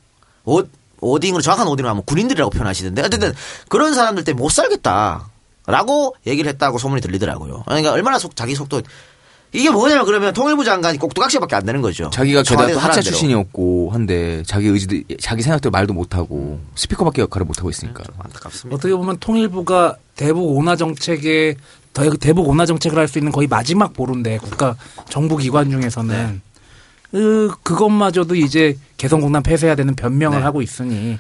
오, 0.44 0.62
오딩으로 1.00 1.40
정확한 1.42 1.66
오딩으로 1.68 1.88
하면 1.90 2.02
군인들이라고 2.04 2.50
표현하시던데 2.50 3.02
어쨌든 3.02 3.32
그런 3.68 3.94
사람들 3.94 4.24
때문에 4.24 4.40
못 4.42 4.50
살겠다 4.50 5.28
라고 5.66 6.14
얘기를 6.26 6.48
했다고 6.52 6.78
소문이 6.78 7.00
들리더라고요. 7.00 7.62
그러니까 7.66 7.92
얼마나 7.92 8.18
속 8.18 8.34
자기 8.34 8.54
속도 8.54 8.82
이게 9.54 9.70
뭐냐면 9.70 10.06
그러면 10.06 10.32
통일부 10.32 10.64
장관이 10.64 10.98
꼭두각시밖에 10.98 11.54
안 11.56 11.64
되는 11.66 11.82
거죠. 11.82 12.08
자기가 12.10 12.42
게다가 12.42 12.90
대로. 12.90 13.02
출신이었고 13.02 13.90
한데 13.92 14.42
자기 14.46 14.68
의지도 14.68 14.96
자기 15.20 15.42
생각대로 15.42 15.70
말도 15.70 15.92
못하고 15.92 16.58
스피커밖에 16.74 17.22
역할을 17.22 17.44
못하고 17.46 17.68
있으니까 17.68 18.02
안타깝습니다. 18.18 18.74
어떻게 18.74 18.94
보면 18.94 19.18
통일부가 19.18 19.96
대북 20.16 20.56
온화 20.56 20.74
정책에 20.76 21.56
더 21.92 22.08
대북 22.14 22.48
온화 22.48 22.64
정책을 22.64 22.96
할 22.98 23.06
수 23.08 23.18
있는 23.18 23.30
거의 23.30 23.46
마지막 23.46 23.92
보루인데 23.92 24.38
국가 24.38 24.74
정부 25.10 25.36
기관 25.36 25.70
중에서는 25.70 26.40
그 27.10 27.54
그것마저도 27.62 28.34
이제 28.34 28.78
개성공단 28.96 29.42
폐쇄해야 29.42 29.74
되는 29.76 29.94
변명을 29.94 30.38
네. 30.38 30.44
하고 30.44 30.62
있으니 30.62 31.18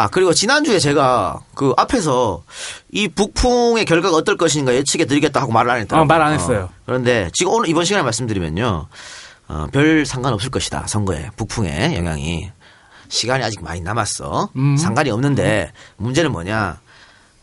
아, 0.00 0.06
그리고 0.06 0.32
지난주에 0.32 0.78
제가 0.78 1.40
그 1.54 1.74
앞에서 1.76 2.44
이 2.92 3.08
북풍의 3.08 3.84
결과가 3.84 4.16
어떨 4.16 4.36
것인가 4.36 4.72
예측해 4.72 5.06
드리겠다 5.06 5.40
하고 5.40 5.50
말을 5.50 5.70
안 5.72 5.80
했다. 5.80 6.00
어, 6.00 6.04
말안 6.04 6.32
했어요. 6.34 6.68
그런데 6.86 7.30
지금 7.34 7.52
오늘 7.52 7.68
이번 7.68 7.84
시간에 7.84 8.04
말씀드리면요. 8.04 8.86
어, 9.48 9.66
별 9.72 10.06
상관없을 10.06 10.50
것이다. 10.50 10.86
선거에. 10.86 11.30
북풍의 11.36 11.96
영향이. 11.96 12.48
시간이 13.08 13.42
아직 13.42 13.60
많이 13.64 13.80
남았어. 13.80 14.50
음. 14.54 14.76
상관이 14.76 15.10
없는데 15.10 15.72
문제는 15.96 16.30
뭐냐. 16.30 16.78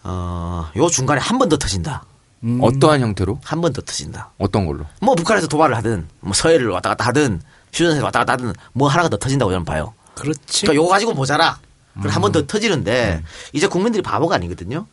어, 0.04 0.70
요 0.78 0.88
중간에 0.88 1.20
한 1.20 1.38
번 1.38 1.50
더 1.50 1.58
터진다. 1.58 2.06
음. 2.44 2.60
어떠한 2.62 3.02
형태로 3.02 3.40
한 3.44 3.60
번 3.60 3.74
더 3.74 3.82
터진다. 3.82 4.32
어떤 4.38 4.66
걸로 4.66 4.86
뭐 5.02 5.14
북한에서 5.16 5.48
도발을 5.48 5.76
하든 5.76 6.08
뭐 6.22 6.32
서해를 6.34 6.70
왔다 6.70 6.88
갔다 6.90 7.06
하든 7.08 7.42
휴전선에서 7.74 8.06
왔다 8.06 8.20
갔다 8.20 8.34
하든 8.34 8.54
뭐 8.72 8.88
하나가 8.88 9.10
더 9.10 9.18
터진다고 9.18 9.52
저는 9.52 9.66
봐요. 9.66 9.94
그렇지. 10.14 10.62
그러니까 10.62 10.76
요거 10.82 10.90
가지고 10.90 11.14
모자라. 11.16 11.58
그럼 12.00 12.14
한번 12.14 12.30
음. 12.30 12.34
더 12.34 12.46
터지는데 12.48 13.24
이제 13.54 13.68
국민들이 13.68 14.02
바보가 14.02 14.36
아니거든요. 14.36 14.86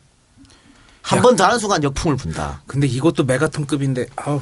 한 1.01 1.21
번 1.21 1.35
더 1.35 1.43
하는 1.45 1.59
순간 1.59 1.83
역풍을 1.83 2.15
분다. 2.17 2.61
근데 2.65 2.87
이것도 2.87 3.25
메가톤급인데 3.25 4.07
아우 4.15 4.39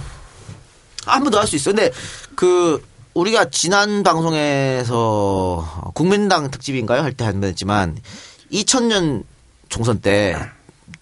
한 1.05 1.23
번 1.23 1.31
더 1.31 1.39
할 1.39 1.47
수 1.47 1.55
있어. 1.55 1.71
근데 1.71 1.91
그 2.35 2.83
우리가 3.15 3.49
지난 3.49 4.03
방송에서 4.03 5.91
국민당 5.93 6.51
특집인가요 6.51 7.01
할 7.01 7.13
때 7.13 7.25
한번 7.25 7.49
했지만 7.49 7.97
2000년 8.51 9.23
총선 9.69 9.99
때 9.99 10.35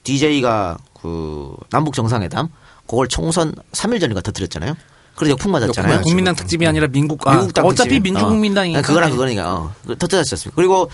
DJ가 0.04 0.78
그 1.02 1.56
남북 1.70 1.94
정상회담 1.94 2.50
그걸 2.88 3.08
총선 3.08 3.54
3일 3.74 4.00
전인가 4.00 4.22
터뜨렸잖아요. 4.22 4.76
그래서 5.16 5.32
역풍 5.34 5.52
맞았잖아요. 5.52 6.02
국민당 6.02 6.34
특집이 6.36 6.66
아니라 6.66 6.88
민국 6.88 7.28
아, 7.28 7.36
미국당 7.36 7.66
어차피 7.66 7.90
특집. 7.90 8.04
민주국민당이니까 8.04 8.80
어. 8.80 8.82
그거랑 8.82 9.12
그거니까 9.12 9.54
어. 9.54 9.74
그 9.86 9.98
터뜨렸지 9.98 10.34
않습니까? 10.36 10.56
그리고 10.56 10.90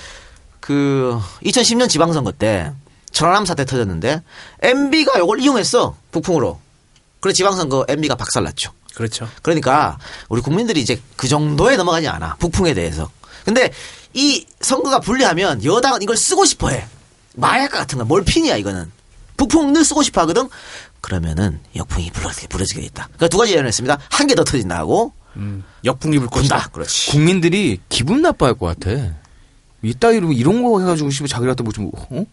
그 0.66 1.20
2010년 1.44 1.88
지방선거 1.88 2.32
때 2.32 2.72
천안함 3.12 3.46
사태 3.46 3.66
터졌는데 3.66 4.24
MB가 4.64 5.20
이걸 5.20 5.40
이용했어 5.40 5.96
북풍으로. 6.12 6.60
그래 7.20 7.34
지방선거 7.34 7.86
MB가 7.88 8.16
박살났죠. 8.16 8.72
그렇죠. 8.96 9.30
그러니까 9.44 10.00
우리 10.28 10.42
국민들이 10.42 10.82
이제 10.82 11.00
그 11.16 11.28
정도에 11.28 11.76
넘어가지 11.78 12.08
않아 12.08 12.38
북풍에 12.40 12.74
대해서. 12.74 13.12
근데 13.46 13.72
이 14.16 14.44
선거가 14.60 15.00
불리하면 15.02 15.64
여당은 15.64 16.02
이걸 16.02 16.18
쓰고 16.18 16.46
싶어해. 16.46 16.88
마약과 17.36 17.78
같은 17.78 18.00
거 18.00 18.06
몰핀이야 18.06 18.58
이거는. 18.58 18.92
북풍 19.38 19.72
늘 19.74 19.86
쓰고 19.86 20.02
싶어 20.02 20.22
하거든. 20.22 20.50
그러면은 21.02 21.60
역풍이 21.76 22.10
불어지게 22.10 22.48
불어지게 22.48 22.80
돼 22.82 22.86
있다. 22.88 23.04
그러니까 23.14 23.28
두 23.28 23.38
가지 23.38 23.54
예언했습니다. 23.54 24.00
한 24.10 24.26
개 24.28 24.34
더 24.34 24.44
터진다 24.44 24.78
하고 24.78 25.14
음, 25.36 25.64
역풍이 25.84 26.18
불 26.18 26.28
것이다. 26.30 26.70
그렇지. 26.72 27.12
국민들이 27.12 27.80
기분 27.88 28.24
나빠할 28.24 28.56
것 28.56 28.66
같아. 28.80 29.14
이따위로 29.90 30.34
이런 30.34 30.64
거 30.64 30.80
해가지고 30.80 31.10
씨발 31.10 31.28
자기한테 31.28 31.64
뭐좀 31.64 31.92
어? 32.12 32.26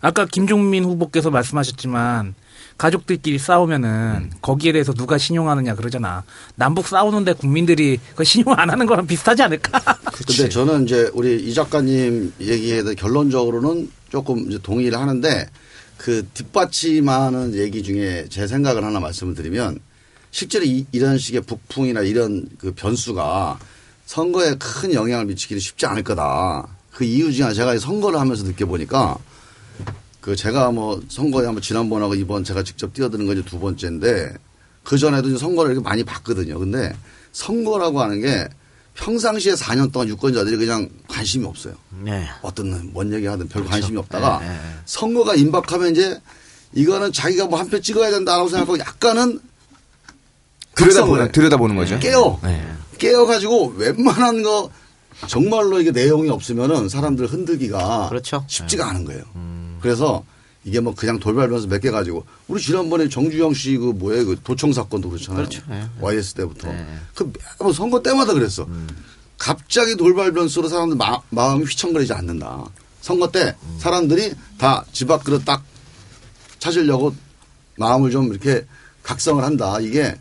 아까 0.00 0.26
김종민 0.26 0.84
후보께서 0.84 1.30
말씀하셨지만 1.30 2.34
가족들끼리 2.78 3.38
싸우면은 3.38 4.30
거기에 4.40 4.72
대해서 4.72 4.94
누가 4.94 5.18
신용하느냐 5.18 5.74
그러잖아. 5.74 6.24
남북 6.54 6.88
싸우는데 6.88 7.34
국민들이 7.34 7.98
그 8.14 8.24
신용 8.24 8.54
안 8.54 8.70
하는 8.70 8.86
거랑 8.86 9.06
비슷하지 9.06 9.42
않을까? 9.42 9.78
근데 10.26 10.48
저는 10.48 10.84
이제 10.84 11.10
우리 11.12 11.36
이 11.42 11.52
작가님 11.52 12.32
얘기에 12.40 12.82
대해 12.82 12.94
결론적으로는 12.94 13.90
조금 14.08 14.48
이제 14.48 14.58
동의를 14.62 14.98
하는데 14.98 15.50
그 15.98 16.26
뒷받침하는 16.32 17.54
얘기 17.54 17.82
중에 17.82 18.24
제 18.30 18.46
생각을 18.46 18.82
하나 18.82 18.98
말씀을 18.98 19.34
드리면 19.34 19.78
실제로 20.30 20.64
이, 20.64 20.86
런 20.94 21.18
식의 21.18 21.42
북풍이나 21.42 22.00
이런 22.00 22.48
그 22.56 22.72
변수가 22.72 23.58
선거에 24.14 24.56
큰 24.58 24.92
영향을 24.92 25.26
미치기는 25.26 25.60
쉽지 25.60 25.86
않을 25.86 26.02
거다. 26.02 26.66
그 26.92 27.04
이유 27.04 27.32
중에 27.32 27.44
하나 27.44 27.54
제가 27.54 27.78
선거를 27.78 28.18
하면서 28.18 28.42
느껴보니까 28.42 29.16
그 30.20 30.34
제가 30.34 30.72
뭐 30.72 31.00
선거에 31.08 31.46
한번 31.46 31.62
지난번하고 31.62 32.16
이번 32.16 32.42
제가 32.42 32.64
직접 32.64 32.92
뛰어드는 32.92 33.26
건 33.26 33.38
이제 33.38 33.48
두 33.48 33.60
번째인데 33.60 34.32
그 34.82 34.98
전에도 34.98 35.28
이제 35.28 35.38
선거를 35.38 35.70
이렇게 35.70 35.88
많이 35.88 36.02
봤거든요. 36.02 36.58
근데 36.58 36.92
선거라고 37.30 38.00
하는 38.02 38.20
게 38.20 38.48
평상시에 38.94 39.54
4년 39.54 39.92
동안 39.92 40.08
유권자들이 40.08 40.56
그냥 40.56 40.88
관심이 41.06 41.46
없어요. 41.46 41.74
네. 42.02 42.26
어떤 42.42 42.90
뭔 42.92 43.12
얘기 43.12 43.26
하든 43.28 43.46
별 43.46 43.64
관심이 43.64 43.96
없다가 43.96 44.40
네, 44.40 44.48
네, 44.48 44.52
네. 44.54 44.60
선거가 44.86 45.36
임박하면 45.36 45.92
이제 45.92 46.20
이거는 46.74 47.12
자기가 47.12 47.46
뭐 47.46 47.60
한 47.60 47.70
표 47.70 47.80
찍어야 47.80 48.10
된다라고 48.10 48.48
생각하고 48.48 48.76
약간은 48.80 49.38
들여다보는. 50.74 51.30
들여다보는 51.30 51.76
거죠. 51.76 51.96
깨요. 52.00 52.40
네. 52.42 52.66
깨어가지고 53.00 53.74
웬만한 53.78 54.42
거 54.44 54.70
정말로 55.26 55.80
이게 55.80 55.90
내용이 55.90 56.30
없으면은 56.30 56.88
사람들 56.88 57.26
흔들기가 57.26 58.08
그렇죠. 58.08 58.36
음. 58.36 58.44
쉽지가 58.46 58.88
않은 58.90 59.04
거예요. 59.06 59.22
그래서 59.80 60.24
이게 60.64 60.78
뭐 60.78 60.94
그냥 60.94 61.18
돌발면서 61.18 61.66
몇 61.66 61.80
개 61.80 61.90
가지고 61.90 62.24
우리 62.46 62.60
지난번에 62.60 63.08
정주영 63.08 63.54
씨 63.54 63.76
그 63.78 63.86
뭐예요 63.86 64.26
그 64.26 64.36
도청 64.44 64.72
사건도 64.72 65.08
그렇잖아요. 65.10 65.36
그렇죠. 65.48 65.62
예. 65.70 65.86
YS 66.00 66.34
때부터 66.34 66.68
네. 66.70 66.86
그 67.14 67.32
매번 67.36 67.72
선거 67.72 68.02
때마다 68.02 68.32
그랬어. 68.34 68.66
갑자기 69.38 69.96
돌발 69.96 70.32
변수로 70.32 70.68
사람들 70.68 70.96
마, 70.98 71.18
마음이 71.30 71.64
휘청거리지 71.64 72.12
않는다. 72.12 72.64
선거 73.00 73.30
때 73.30 73.56
사람들이 73.78 74.34
다 74.58 74.84
집 74.92 75.10
앞 75.10 75.24
그릇 75.24 75.44
딱 75.46 75.64
찾으려고 76.58 77.14
마음을 77.76 78.10
좀 78.10 78.30
이렇게 78.30 78.66
각성을 79.02 79.42
한다. 79.42 79.78
이게 79.80 80.14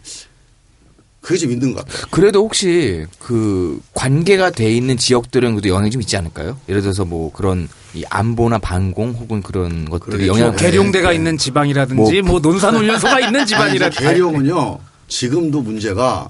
그게 1.22 1.38
좀 1.38 1.52
있는 1.52 1.74
것 1.74 1.86
같아요. 1.86 2.06
그래도 2.12 2.44
혹시 2.44 3.06
그 3.20 3.80
관계가 3.94 4.52
돼 4.52 4.72
있는 4.74 4.98
지역들은 4.98 5.52
그래도 5.52 5.70
영향이 5.70 5.92
좀 5.92 6.02
있지 6.02 6.16
않을까요? 6.16 6.58
예를 6.70 6.82
들어서 6.82 7.06
뭐 7.06 7.32
그런 7.32 7.68
이 7.94 8.04
안보나 8.10 8.60
반공 8.60 9.12
혹은 9.12 9.42
그런 9.42 9.90
것들이 9.90 10.26
그렇죠. 10.26 10.28
영향 10.28 10.56
네. 10.56 10.72
계룡대가 10.72 11.12
있는 11.12 11.38
집안이라든지 11.38 12.22
뭐, 12.22 12.40
논산훈련소가 12.40 13.20
있는 13.20 13.46
집안이라든지 13.46 14.04
계룡은요. 14.04 14.80
지금도 15.08 15.62
문제가 15.62 16.30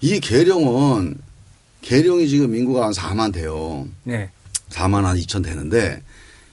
이 0.00 0.20
계룡은 0.20 1.16
계룡이 1.80 2.28
지금 2.28 2.54
인구가 2.54 2.86
한 2.86 2.92
4만 2.92 3.32
돼요. 3.32 3.86
네. 4.04 4.30
4만 4.70 5.02
한 5.02 5.16
2천 5.16 5.42
되는데 5.42 6.02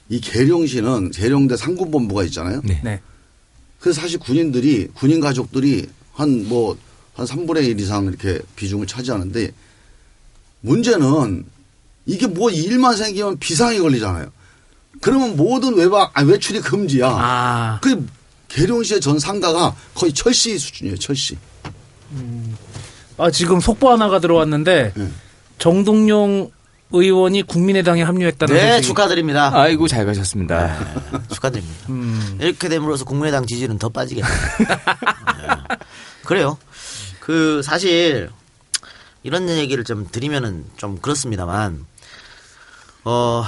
이 0.08 0.20
계룡시는 0.20 1.10
계룡대 1.10 1.56
상군본부가 1.56 2.24
있잖아요. 2.24 2.60
네. 2.64 2.80
네. 2.82 3.00
그래서 3.78 4.00
사실 4.00 4.18
군인들이 4.18 4.88
군인 4.94 5.20
가족들이 5.20 5.86
한뭐 6.12 6.76
한 7.14 7.26
3분의 7.26 7.64
1 7.66 7.80
이상 7.80 8.06
이렇게 8.06 8.40
비중을 8.56 8.86
차지하는데 8.86 9.52
문제는 10.60 11.44
이게 12.06 12.26
뭐 12.26 12.50
일만 12.50 12.96
생기면 12.96 13.38
비상이 13.38 13.78
걸리잖아요. 13.78 14.30
그러면 15.00 15.36
모든 15.36 15.74
외박 15.74 16.10
아 16.14 16.22
외출이 16.22 16.60
금지야. 16.60 17.08
아. 17.08 17.78
그 17.82 18.06
계룡시의 18.48 19.00
전 19.00 19.18
상가가 19.18 19.74
거의 19.94 20.12
철시 20.12 20.58
수준이에요. 20.58 20.96
철시. 20.98 21.36
아, 23.18 23.30
지금 23.30 23.60
속보 23.60 23.90
하나가 23.90 24.18
들어왔는데 24.18 24.92
네. 24.94 25.08
정동용 25.58 26.50
의원이 26.90 27.42
국민의당에 27.44 28.02
합류했다는 28.02 28.54
네, 28.54 28.70
소식이 28.72 28.86
축하드립니다. 28.88 29.50
아이고 29.54 29.88
잘 29.88 30.04
가셨습니다. 30.04 30.66
네, 30.66 31.18
축하드립니다. 31.32 31.86
음. 31.88 32.38
이렇게 32.40 32.68
됨으로써 32.68 33.04
국민의당 33.04 33.46
지지는 33.46 33.78
더 33.78 33.88
빠지겠네요. 33.88 34.34
네. 34.58 34.66
그래요. 36.24 36.58
그 37.22 37.62
사실 37.62 38.30
이런 39.22 39.48
얘기를 39.48 39.84
좀 39.84 40.08
드리면은 40.10 40.64
좀 40.76 40.98
그렇습니다만 40.98 41.86
어 43.04 43.44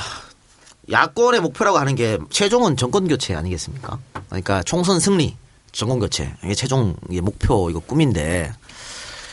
야권의 0.92 1.40
목표라고 1.40 1.78
하는 1.78 1.96
게 1.96 2.18
최종은 2.30 2.76
정권 2.76 3.08
교체 3.08 3.34
아니겠습니까? 3.34 3.98
그러니까 4.28 4.62
총선 4.62 5.00
승리, 5.00 5.36
정권 5.72 5.98
교체 5.98 6.32
이게 6.44 6.54
최종 6.54 6.94
목표 7.20 7.68
이거 7.68 7.80
꿈인데 7.80 8.52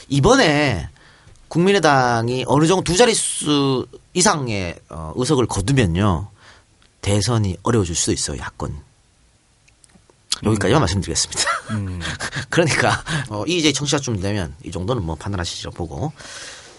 이번에 0.10 0.89
국민의당이 1.47 2.45
어느 2.47 2.65
정도 2.65 2.84
두 2.84 2.97
자릿수 2.97 3.86
이상의 4.15 4.80
어, 4.89 5.13
의석을 5.17 5.45
거두면요 5.45 6.30
대선이 7.01 7.58
어려워질 7.62 7.93
수도 7.93 8.12
있어요 8.12 8.39
야권. 8.39 8.90
여기까지만 10.43 10.82
말씀드리겠습니다. 10.82 11.43
그러니까 12.49 13.04
어, 13.30 13.43
이제 13.47 13.71
청취자 13.71 13.99
쯤 13.99 14.19
되면 14.19 14.54
이 14.63 14.71
정도는 14.71 15.04
뭐 15.04 15.15
판단하시죠 15.15 15.71
보고. 15.71 16.12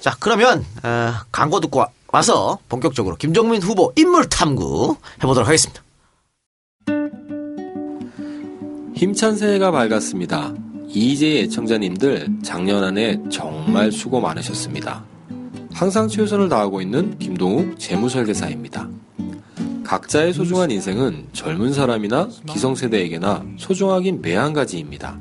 자 0.01 0.17
그러면 0.19 0.65
어, 0.83 1.13
광고 1.31 1.61
듣고 1.61 1.79
와- 1.81 1.89
와서 2.09 2.59
본격적으로 2.69 3.17
김종민 3.17 3.63
후보 3.63 3.93
인물 3.97 4.29
탐구 4.29 4.97
해보도록 5.23 5.47
하겠습니다. 5.49 5.83
힘찬 8.95 9.37
새해가 9.37 9.71
밝았습니다. 9.71 10.53
이재 10.89 11.41
애청자님들 11.45 12.29
작년 12.45 12.85
한해 12.85 13.19
정말 13.31 13.91
수고 13.91 14.21
많으셨습니다. 14.21 15.05
항상 15.73 16.07
최선을 16.07 16.49
다하고 16.51 16.83
있는 16.83 17.19
김동욱 17.19 17.79
재무설계사입니다. 17.79 18.89
각자의 19.93 20.33
소중한 20.33 20.71
인생은 20.71 21.27
젊은 21.35 21.75
사람이나 21.75 22.31
기성세대에게나 22.49 23.45
소중하긴 23.59 24.23
매 24.23 24.37
한 24.37 24.55
가지입니다. 24.55 25.19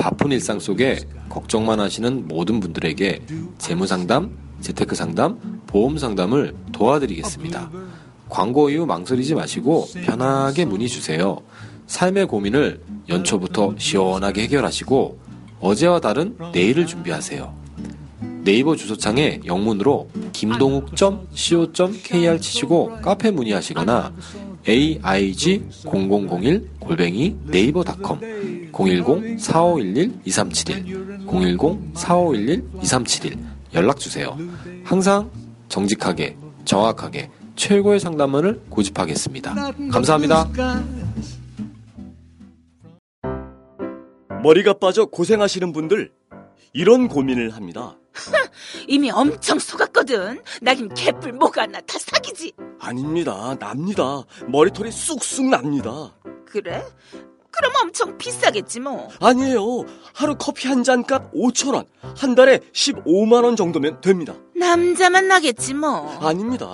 바쁜 0.00 0.32
일상 0.32 0.58
속에 0.58 0.98
걱정만 1.28 1.78
하시는 1.78 2.26
모든 2.26 2.58
분들에게 2.58 3.22
재무상담, 3.58 4.36
재테크상담, 4.62 5.62
보험상담을 5.68 6.56
도와드리겠습니다. 6.72 7.70
광고 8.28 8.68
이후 8.68 8.84
망설이지 8.84 9.36
마시고 9.36 9.86
편하게 10.04 10.64
문의 10.64 10.88
주세요. 10.88 11.38
삶의 11.86 12.26
고민을 12.26 12.80
연초부터 13.08 13.76
시원하게 13.78 14.42
해결하시고 14.42 15.20
어제와 15.60 16.00
다른 16.00 16.36
내일을 16.52 16.84
준비하세요. 16.86 17.59
네이버 18.42 18.76
주소창에 18.76 19.40
영문으로 19.44 20.08
김동욱.co.kr 20.32 22.40
치시고 22.40 23.00
카페 23.02 23.30
문의하시거나 23.30 24.14
aig0001 24.66 26.80
골뱅이 26.80 27.36
네이버닷컴 27.46 28.20
010-4511-2371 28.72 31.26
010-4511-2371 31.26 33.38
연락주세요. 33.74 34.38
항상 34.84 35.30
정직하게 35.68 36.36
정확하게 36.64 37.28
최고의 37.56 37.98
상담원을 38.00 38.62
고집하겠습니다. 38.68 39.54
감사합니다. 39.92 40.48
머리가 44.42 44.72
빠져 44.74 45.06
고생하시는 45.06 45.72
분들 45.72 46.10
이런 46.72 47.08
고민을 47.08 47.50
합니다. 47.50 47.96
이미 48.88 49.10
엄청 49.10 49.58
속았거든. 49.58 50.42
나긴 50.62 50.88
개뿔 50.94 51.32
뭐가 51.32 51.66
나다 51.66 51.98
사기지. 51.98 52.52
아닙니다. 52.78 53.54
납니다. 53.58 54.22
머리털이 54.46 54.90
쑥쑥 54.90 55.46
납니다. 55.46 56.12
그래? 56.46 56.84
그럼 57.52 57.72
엄청 57.82 58.16
비싸겠지 58.16 58.78
뭐. 58.80 59.08
아니에요. 59.20 59.84
하루 60.14 60.36
커피 60.38 60.68
한 60.68 60.82
잔 60.84 61.02
값 61.04 61.32
5천 61.32 61.74
원. 61.74 61.84
한 62.16 62.34
달에 62.34 62.60
15만 62.72 63.44
원 63.44 63.56
정도면 63.56 64.00
됩니다. 64.00 64.34
남자만 64.54 65.26
나겠지 65.28 65.74
뭐. 65.74 66.16
아닙니다. 66.20 66.66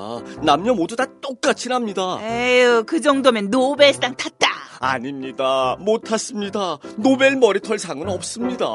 남녀 0.43 0.75
모두 0.75 0.95
다 0.95 1.07
똑같이 1.23 1.69
납니다. 1.71 2.19
에휴, 2.21 2.85
그 2.85 3.01
정도면 3.01 3.51
노벨상 3.51 4.15
탔다. 4.17 4.49
아닙니다. 4.81 5.77
못 5.81 6.01
탔습니다. 6.03 6.77
노벨 6.97 7.37
머리털 7.37 7.79
상은 7.79 8.11
없습니다. 8.11 8.67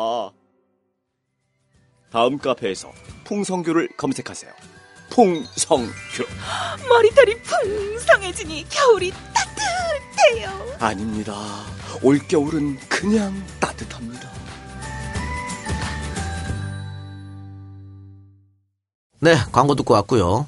다음 2.11 2.37
카페에서 2.37 2.91
풍성교를 3.23 3.87
검색하세요. 3.95 4.51
풍성교. 5.09 5.91
머리털이 6.89 7.41
풍성해지니 7.41 8.65
겨울이 8.69 9.13
따뜻해요. 9.33 10.75
아닙니다. 10.79 11.33
올겨울은 12.03 12.77
그냥 12.89 13.33
따뜻합니다. 13.61 14.29
네, 19.19 19.35
광고 19.51 19.75
듣고 19.75 19.93
왔고요. 19.93 20.47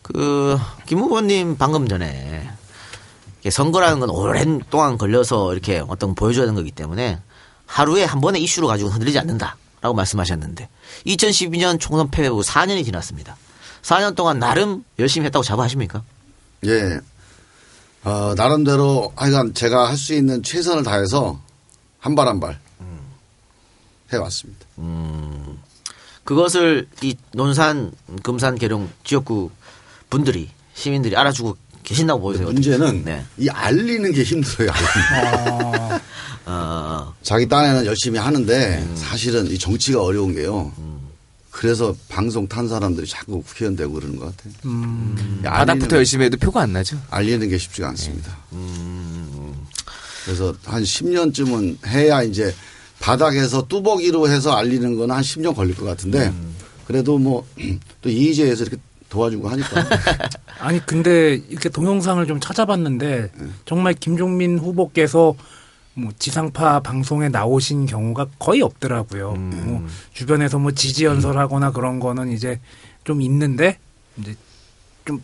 그, 0.00 0.56
김 0.86 0.98
후보님 0.98 1.56
방금 1.58 1.88
전에 1.88 2.48
선거라는 3.48 4.00
건 4.00 4.10
오랜 4.10 4.60
동안 4.70 4.96
걸려서 4.96 5.52
이렇게 5.52 5.82
어떤 5.88 6.14
보여줘야 6.14 6.44
하는 6.44 6.54
거기 6.54 6.70
때문에 6.70 7.18
하루에 7.66 8.04
한 8.04 8.20
번의 8.20 8.42
이슈로 8.42 8.66
가지고 8.66 8.90
흔들리지 8.90 9.18
않는다 9.18 9.56
라고 9.82 9.94
말씀하셨는데 9.94 10.68
2012년 11.06 11.78
총선 11.78 12.10
패배 12.10 12.28
후 12.28 12.40
4년이 12.40 12.84
지났습니다. 12.84 13.36
4년 13.82 14.14
동안 14.14 14.38
나름 14.38 14.84
열심히 14.98 15.26
했다고 15.26 15.42
자부하십니까? 15.42 16.02
예. 16.64 17.00
어, 18.04 18.32
나름대로 18.36 19.12
하여간 19.16 19.54
제가 19.54 19.88
할 19.88 19.96
수 19.96 20.14
있는 20.14 20.42
최선을 20.42 20.82
다해서 20.84 21.38
한 21.98 22.14
발 22.14 22.28
한발 22.28 22.58
해왔습니다. 24.12 24.66
그것을 26.24 26.86
이 27.02 27.16
논산, 27.32 27.92
금산, 28.22 28.56
계룡 28.56 28.88
지역구 29.04 29.50
분들이 30.10 30.50
시민들이 30.74 31.16
알아주고 31.16 31.56
계신다고 31.82 32.20
보세요. 32.20 32.46
문제는 32.46 33.04
네. 33.04 33.24
이 33.38 33.48
알리는 33.48 34.12
게 34.12 34.22
힘들어요. 34.22 34.70
알 34.70 36.00
리는. 36.46 36.58
어, 36.58 37.14
자기 37.22 37.48
딴에는 37.48 37.86
열심히 37.86 38.18
하는데 38.18 38.86
사실은 38.96 39.46
이 39.50 39.58
정치가 39.58 40.02
어려운 40.02 40.34
게요. 40.34 40.72
그래서 41.50 41.94
방송 42.08 42.48
탄 42.48 42.66
사람들이 42.66 43.06
자꾸 43.06 43.42
국회의원 43.42 43.76
되고 43.76 43.92
그러는 43.92 44.16
것 44.16 44.34
같아요. 44.36 44.52
이 44.64 45.42
바닥부터 45.42 45.84
알리는, 45.84 45.96
열심히 45.98 46.24
해도 46.24 46.36
표가 46.38 46.62
안 46.62 46.72
나죠. 46.72 46.98
알리는 47.10 47.46
게 47.48 47.58
쉽지가 47.58 47.88
않습니다. 47.90 48.36
그래서 50.24 50.54
한 50.64 50.82
10년쯤은 50.82 51.86
해야 51.86 52.22
이제 52.22 52.54
바닥에서 53.00 53.66
뚜벅이로 53.66 54.28
해서 54.28 54.52
알리는 54.52 54.96
건 54.96 55.10
한 55.10 55.20
10년 55.22 55.54
걸릴 55.54 55.74
것 55.76 55.84
같은데 55.84 56.32
그래도 56.86 57.18
뭐 57.18 57.46
또 58.00 58.08
이의제에서 58.08 58.62
이렇게 58.64 58.78
도와주고 59.08 59.48
하니까 59.48 59.84
아니 60.60 60.84
근데 60.86 61.34
이렇게 61.50 61.68
동영상을 61.68 62.24
좀 62.26 62.40
찾아봤는데 62.40 63.30
정말 63.66 63.92
김종민 63.94 64.58
후보께서 64.58 65.34
뭐 65.94 66.10
지상파 66.18 66.80
방송에 66.80 67.28
나오신 67.28 67.86
경우가 67.86 68.26
거의 68.38 68.62
없더라고요. 68.62 69.32
뭐 69.34 69.86
주변에서 70.14 70.58
뭐 70.58 70.72
지지 70.72 71.04
연설하거나 71.04 71.72
그런 71.72 72.00
거는 72.00 72.30
이제 72.32 72.60
좀 73.04 73.20
있는데 73.20 73.78
이제 74.16 74.34
좀 75.04 75.22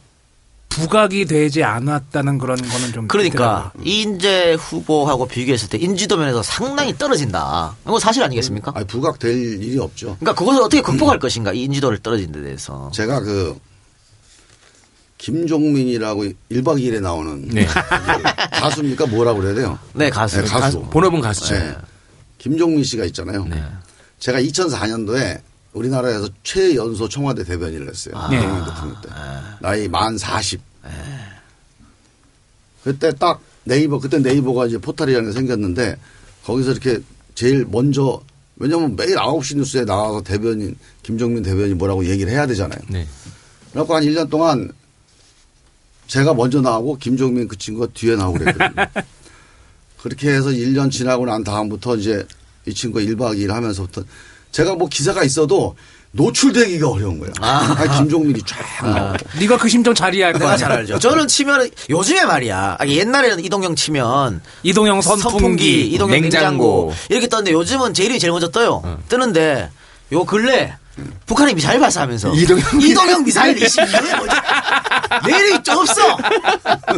부각이 0.68 1.24
되지 1.24 1.64
않았다는 1.64 2.38
그런 2.38 2.56
거는 2.56 2.92
좀 2.92 3.08
그러니까 3.08 3.72
있더라고요. 3.72 3.82
이인재 3.84 4.56
후보하고 4.60 5.26
비교했을 5.26 5.68
때 5.70 5.78
인지도 5.78 6.18
면에서 6.18 6.42
상당히 6.42 6.96
떨어진다. 6.96 7.74
이거 7.84 7.98
사실 7.98 8.22
아니겠습니까? 8.22 8.72
아니, 8.74 8.86
부각될 8.86 9.62
일이 9.62 9.78
없죠. 9.78 10.16
그러니까 10.20 10.34
그것을 10.34 10.60
어떻게 10.62 10.82
극복할 10.82 11.18
것인가 11.18 11.52
이 11.52 11.62
인지도를 11.62 11.98
떨어진 11.98 12.30
데 12.30 12.42
대해서. 12.42 12.90
제가 12.92 13.20
그 13.20 13.58
김종민이라고 15.18 16.24
1박 16.24 16.80
2일에 16.80 17.00
나오는 17.00 17.48
네. 17.48 17.66
가수입니까? 18.52 19.06
뭐라고 19.06 19.40
그래야 19.40 19.54
돼요? 19.54 19.78
네 19.94 20.10
가수. 20.10 20.40
네, 20.40 20.48
가수. 20.48 20.80
본업은 20.90 21.20
가수죠. 21.20 21.54
네. 21.54 21.76
김종민 22.38 22.84
씨가 22.84 23.04
있잖아요. 23.06 23.46
제가 24.20 24.40
2004년도에 24.40 25.40
우리나라에서 25.72 26.28
최연소 26.44 27.08
청와대 27.08 27.44
대변인을 27.44 27.88
했어요. 27.88 28.14
네. 28.30 28.38
김종민 28.38 28.64
대통령 28.64 29.00
때. 29.02 29.08
나이 29.60 29.88
만 29.88 30.16
40. 30.16 30.60
그때 32.84 33.12
딱 33.14 33.40
네이버, 33.64 33.98
그때 33.98 34.18
네이버가 34.18 34.66
이제 34.66 34.78
포탈이라는 34.78 35.30
게 35.30 35.34
생겼는데 35.34 35.96
거기서 36.44 36.70
이렇게 36.70 37.00
제일 37.34 37.66
먼저 37.68 38.22
왜냐면 38.56 38.96
매일 38.96 39.16
9시 39.16 39.56
뉴스에 39.56 39.84
나와서 39.84 40.22
대변인, 40.22 40.76
김종민 41.02 41.42
대변인이 41.42 41.74
뭐라고 41.74 42.06
얘기를 42.06 42.32
해야 42.32 42.46
되잖아요. 42.46 42.80
네. 42.88 43.06
그래갖고 43.72 43.94
한 43.94 44.02
1년 44.04 44.30
동안 44.30 44.72
제가 46.08 46.34
먼저 46.34 46.60
나오고 46.60 46.96
김종민 46.98 47.46
그 47.46 47.56
친구가 47.56 47.88
뒤에 47.94 48.16
나오고 48.16 48.38
그랬거든요. 48.38 48.86
그렇게 50.02 50.30
해서 50.30 50.48
1년 50.48 50.90
지나고 50.90 51.26
난 51.26 51.44
다음부터 51.44 51.96
이제 51.96 52.26
이 52.66 52.74
친구가 52.74 53.04
1박 53.04 53.36
2일 53.38 53.48
하면서부터 53.48 54.02
제가 54.50 54.74
뭐 54.74 54.88
기사가 54.88 55.22
있어도 55.24 55.76
노출되기가 56.12 56.88
어려운 56.88 57.18
거예요. 57.18 57.32
아, 57.40 57.98
김종민이 57.98 58.40
쫙 58.46 58.58
나오고. 58.82 59.16
네가 59.38 59.58
그 59.58 59.68
심정 59.68 59.94
잘 59.94 60.14
이해할 60.14 60.32
내가 60.32 60.46
거야. 60.46 60.56
잘 60.56 60.72
알죠. 60.72 60.98
저는 60.98 61.28
치면 61.28 61.68
요즘에 61.90 62.24
말이야. 62.24 62.76
아니, 62.78 62.96
옛날에는 62.96 63.44
이동영 63.44 63.76
치면 63.76 64.40
이동영 64.62 65.02
선풍기, 65.02 65.82
이동영 65.90 66.22
냉장고. 66.22 66.86
냉장고. 66.88 66.94
이렇게 67.10 67.28
떴는데 67.28 67.52
요즘은 67.52 67.92
제 67.92 68.04
이름이 68.04 68.18
제일 68.20 68.30
먼저 68.32 68.50
떠요. 68.50 68.82
뜨는데 69.10 69.70
요 70.12 70.24
근래 70.24 70.76
북한이 71.26 71.54
미사일 71.54 71.80
발사하면서 71.80 72.34
이동영 72.34 73.24
미사일이 73.24 73.68
씨, 73.68 73.80
이게 73.80 74.16
뭐지? 74.16 74.34
내일이 75.26 75.62
좀 75.62 75.78
없어. 75.78 76.16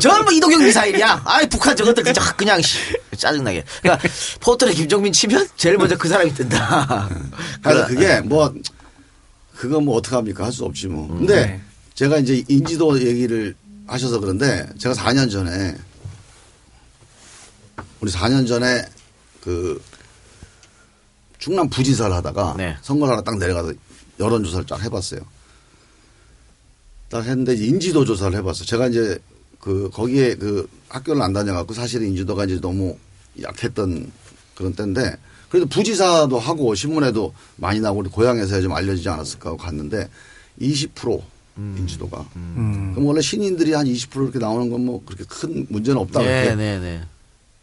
전부 0.01 0.33
이동영 0.33 0.63
미사일이야. 0.65 1.23
아이 1.25 1.49
북한 1.49 1.77
저것들 1.77 2.03
그냥 2.05 2.35
그냥 2.37 2.63
씨, 2.63 2.79
짜증나게. 3.17 3.65
그러니까 3.83 4.09
포털에 4.41 4.73
김정민 4.73 5.13
치면 5.13 5.49
제일 5.57 5.77
먼저 5.77 5.97
그 5.97 6.09
사람이 6.09 6.35
뜬다. 6.35 7.09
그래서 7.63 7.87
그게 7.87 8.21
뭐 8.21 8.53
그거 9.57 9.81
뭐 9.81 9.97
어떡합니까 9.97 10.45
할 10.45 10.53
수 10.53 10.65
없지 10.65 10.87
뭐. 10.89 11.09
근데 11.09 11.47
네. 11.47 11.61
제가 11.95 12.19
이제 12.19 12.43
인지도 12.49 13.01
얘기를 13.01 13.55
하셔서 13.87 14.21
그런데 14.21 14.67
제가 14.79 14.95
4년 14.95 15.31
전에 15.31 15.77
우리 18.01 18.11
4년 18.11 18.47
전에 18.49 18.85
그 19.43 19.83
충남 21.39 21.69
부지사를 21.69 22.15
하다가 22.15 22.55
네. 22.57 22.77
선거를 22.83 23.13
하러 23.13 23.23
딱 23.23 23.37
내려가서 23.39 23.73
여론조사를 24.21 24.67
딱 24.67 24.83
해봤어요. 24.83 25.21
딱 27.09 27.25
했는데 27.25 27.55
인지도 27.57 28.05
조사를 28.05 28.37
해봤어요. 28.39 28.67
제가 28.67 28.87
이제 28.89 29.19
그 29.59 29.91
거기에 29.93 30.37
그 30.37 30.69
학교를 30.89 31.21
안 31.23 31.33
다녀갖고 31.33 31.75
사실은 31.75 32.09
인지도가 32.09 32.45
이제 32.45 32.61
너무 32.61 32.97
약했던 33.43 34.11
그런 34.55 34.75
때인데 34.75 35.17
그래도 35.49 35.67
부지사도 35.67 36.39
하고 36.39 36.75
신문에도 36.75 37.35
많이 37.57 37.81
나오고 37.81 38.01
우리 38.01 38.09
고향에서 38.11 38.61
좀 38.61 38.73
알려지지 38.73 39.09
않았을까 39.09 39.49
하고 39.51 39.59
갔는데 39.59 40.09
20% 40.61 41.21
인지도가. 41.59 42.27
음. 42.37 42.93
그럼 42.95 43.07
원래 43.09 43.21
신인들이 43.21 43.73
한 43.73 43.87
20% 43.87 44.23
이렇게 44.23 44.39
나오는 44.39 44.71
건 44.71 44.81
뭐 44.81 45.03
그렇게 45.05 45.25
큰 45.29 45.67
문제는 45.69 46.01
없다. 46.01 46.21
네. 46.23 46.55
네, 46.55 46.79
네. 46.79 47.03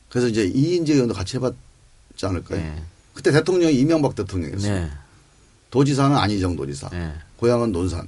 그래서 0.09 0.27
이제 0.27 0.43
이인재 0.45 0.93
의원도 0.93 1.13
같이 1.13 1.37
해봤지 1.37 1.55
않을까요? 2.23 2.59
네. 2.59 2.83
그때 3.13 3.31
대통령이 3.31 3.73
이명박 3.79 4.13
대통령이었어요. 4.15 4.73
네. 4.73 4.91
도지사는 5.77 6.17
안희정 6.17 6.55
도지사. 6.55 6.89
네. 6.89 7.13
고향은 7.37 7.71
논산. 7.71 8.07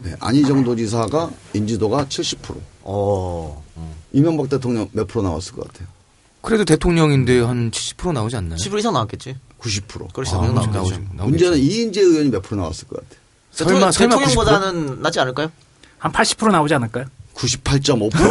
네, 0.00 0.14
안희정 0.20 0.64
도지사가 0.64 1.30
인지도가 1.54 2.04
70%. 2.04 2.56
오. 2.84 3.56
음. 3.78 3.92
이명박 4.12 4.50
대통령 4.50 4.86
몇 4.92 5.06
프로 5.08 5.22
나왔을 5.22 5.54
것 5.54 5.66
같아요? 5.66 5.88
그래도 6.42 6.66
대통령인데 6.66 7.40
한 7.40 7.70
70% 7.70 8.12
나오지 8.12 8.36
않나요? 8.36 8.56
10% 8.58 8.78
이상 8.80 8.92
나왔겠지. 8.92 9.34
90%. 9.58 10.12
그렇지, 10.12 10.34
아, 10.34 10.38
아, 10.38 10.42
나오겠죠. 10.42 10.70
나오지, 10.72 10.90
나오겠죠. 10.92 11.24
문제는 11.24 11.58
이인재 11.58 12.02
의원이 12.02 12.28
몇 12.30 12.42
프로 12.42 12.60
나왔을 12.60 12.86
것 12.86 12.96
같아요? 13.00 13.18
설마, 13.52 13.90
설마 13.90 14.16
90%? 14.16 14.18
대통령보다는 14.18 15.02
낫지 15.02 15.20
않을까요? 15.20 15.50
한 15.96 16.12
80% 16.12 16.50
나오지 16.52 16.74
않을까요? 16.74 17.06
98.5%. 17.34 18.10
근데 18.12 18.28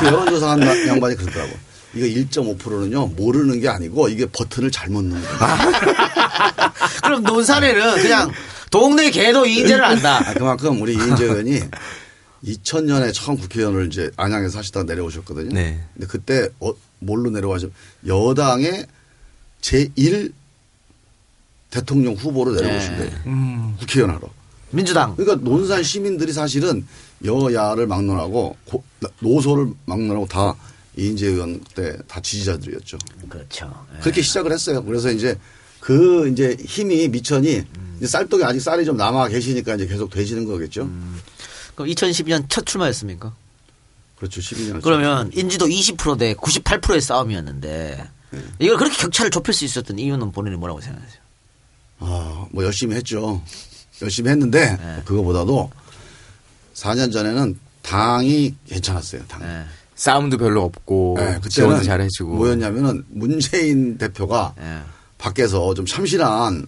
그 0.00 0.06
여론조사 0.06 0.50
한 0.50 0.58
나- 0.60 0.88
양반이 0.88 1.14
그러더라고. 1.14 1.52
이거 1.94 2.06
1.5%는요 2.06 3.08
모르는 3.14 3.60
게 3.60 3.68
아니고 3.68 4.08
이게 4.08 4.26
버튼을 4.26 4.70
잘못 4.70 5.02
누른 5.04 5.22
거야. 5.22 6.72
그럼 7.04 7.22
논산에는 7.22 7.94
그냥 8.02 8.30
동네 8.70 9.10
개도 9.10 9.44
이인재를 9.46 9.84
안다. 9.84 10.28
아, 10.30 10.34
그만큼 10.34 10.80
우리 10.80 10.94
이인재 10.94 11.24
의원이 11.24 11.60
2000년에 12.44 13.12
처음 13.14 13.36
국회의원을 13.36 13.86
이제 13.88 14.10
안양에서 14.16 14.58
하시다가 14.58 14.84
내려오셨거든요. 14.84 15.50
네. 15.52 15.80
근데 15.94 16.06
그때 16.06 16.48
어, 16.60 16.72
뭘로 17.00 17.30
내려와죠? 17.30 17.70
여당의 18.06 18.86
제1 19.60 20.32
대통령 21.70 22.14
후보로 22.14 22.52
내려오신 22.54 22.90
네. 22.92 22.96
거예요. 22.98 23.12
음. 23.26 23.76
국회의원 23.78 24.14
하러. 24.14 24.28
민주당. 24.70 25.14
그러니까 25.16 25.48
논산 25.48 25.82
시민들이 25.82 26.32
사실은 26.32 26.86
여야를 27.24 27.86
막론하고 27.86 28.56
고- 28.64 28.84
노소를 29.20 29.68
막론하고 29.84 30.26
다 30.26 30.54
이인재 30.96 31.26
의원 31.26 31.60
때 31.74 31.96
다 32.06 32.20
지지자들이었죠. 32.20 32.98
그렇죠. 33.28 33.86
예. 33.96 34.00
그렇게 34.00 34.20
시작을 34.22 34.52
했어요. 34.52 34.84
그래서 34.84 35.10
이제 35.10 35.38
그 35.80 36.28
이제 36.28 36.56
힘이 36.64 37.08
미천이 37.08 37.62
이제 37.96 38.06
쌀떡이 38.06 38.44
아직 38.44 38.60
쌀이 38.60 38.84
좀 38.84 38.96
남아 38.96 39.28
계시니까 39.28 39.74
이제 39.76 39.86
계속 39.86 40.10
되시는 40.10 40.44
거겠죠. 40.44 40.88
그럼 41.74 41.88
2012년 41.90 42.44
첫 42.48 42.66
출마였습니까? 42.66 43.34
그렇죠. 44.16 44.40
12년. 44.40 44.82
그러면 44.82 45.30
인지도 45.34 45.66
20%대 45.66 46.34
98%의 46.34 47.00
싸움이었는데 47.00 48.08
네. 48.30 48.40
이걸 48.60 48.76
그렇게 48.76 48.96
격차를 48.96 49.30
좁힐 49.30 49.52
수 49.54 49.64
있었던 49.64 49.98
이유는 49.98 50.30
본인이 50.32 50.56
뭐라고 50.56 50.80
생각하세요? 50.80 51.20
아, 52.00 52.46
뭐 52.50 52.64
열심히 52.64 52.94
했죠. 52.96 53.42
열심히 54.02 54.30
했는데 54.30 54.76
네. 54.76 55.02
그거보다도 55.04 55.70
4년 56.74 57.12
전에는 57.12 57.58
당이 57.82 58.54
괜찮았어요. 58.68 59.22
당. 59.26 59.42
예. 59.42 59.64
싸움도 60.02 60.36
별로 60.36 60.64
없고 60.64 61.14
네, 61.16 61.26
그때는 61.34 61.48
지원도 61.48 61.84
잘해주고 61.84 62.34
뭐였냐면은 62.34 63.04
문재인 63.08 63.98
대표가 63.98 64.52
예. 64.58 64.80
밖에서 65.16 65.74
좀 65.74 65.86
참신한 65.86 66.66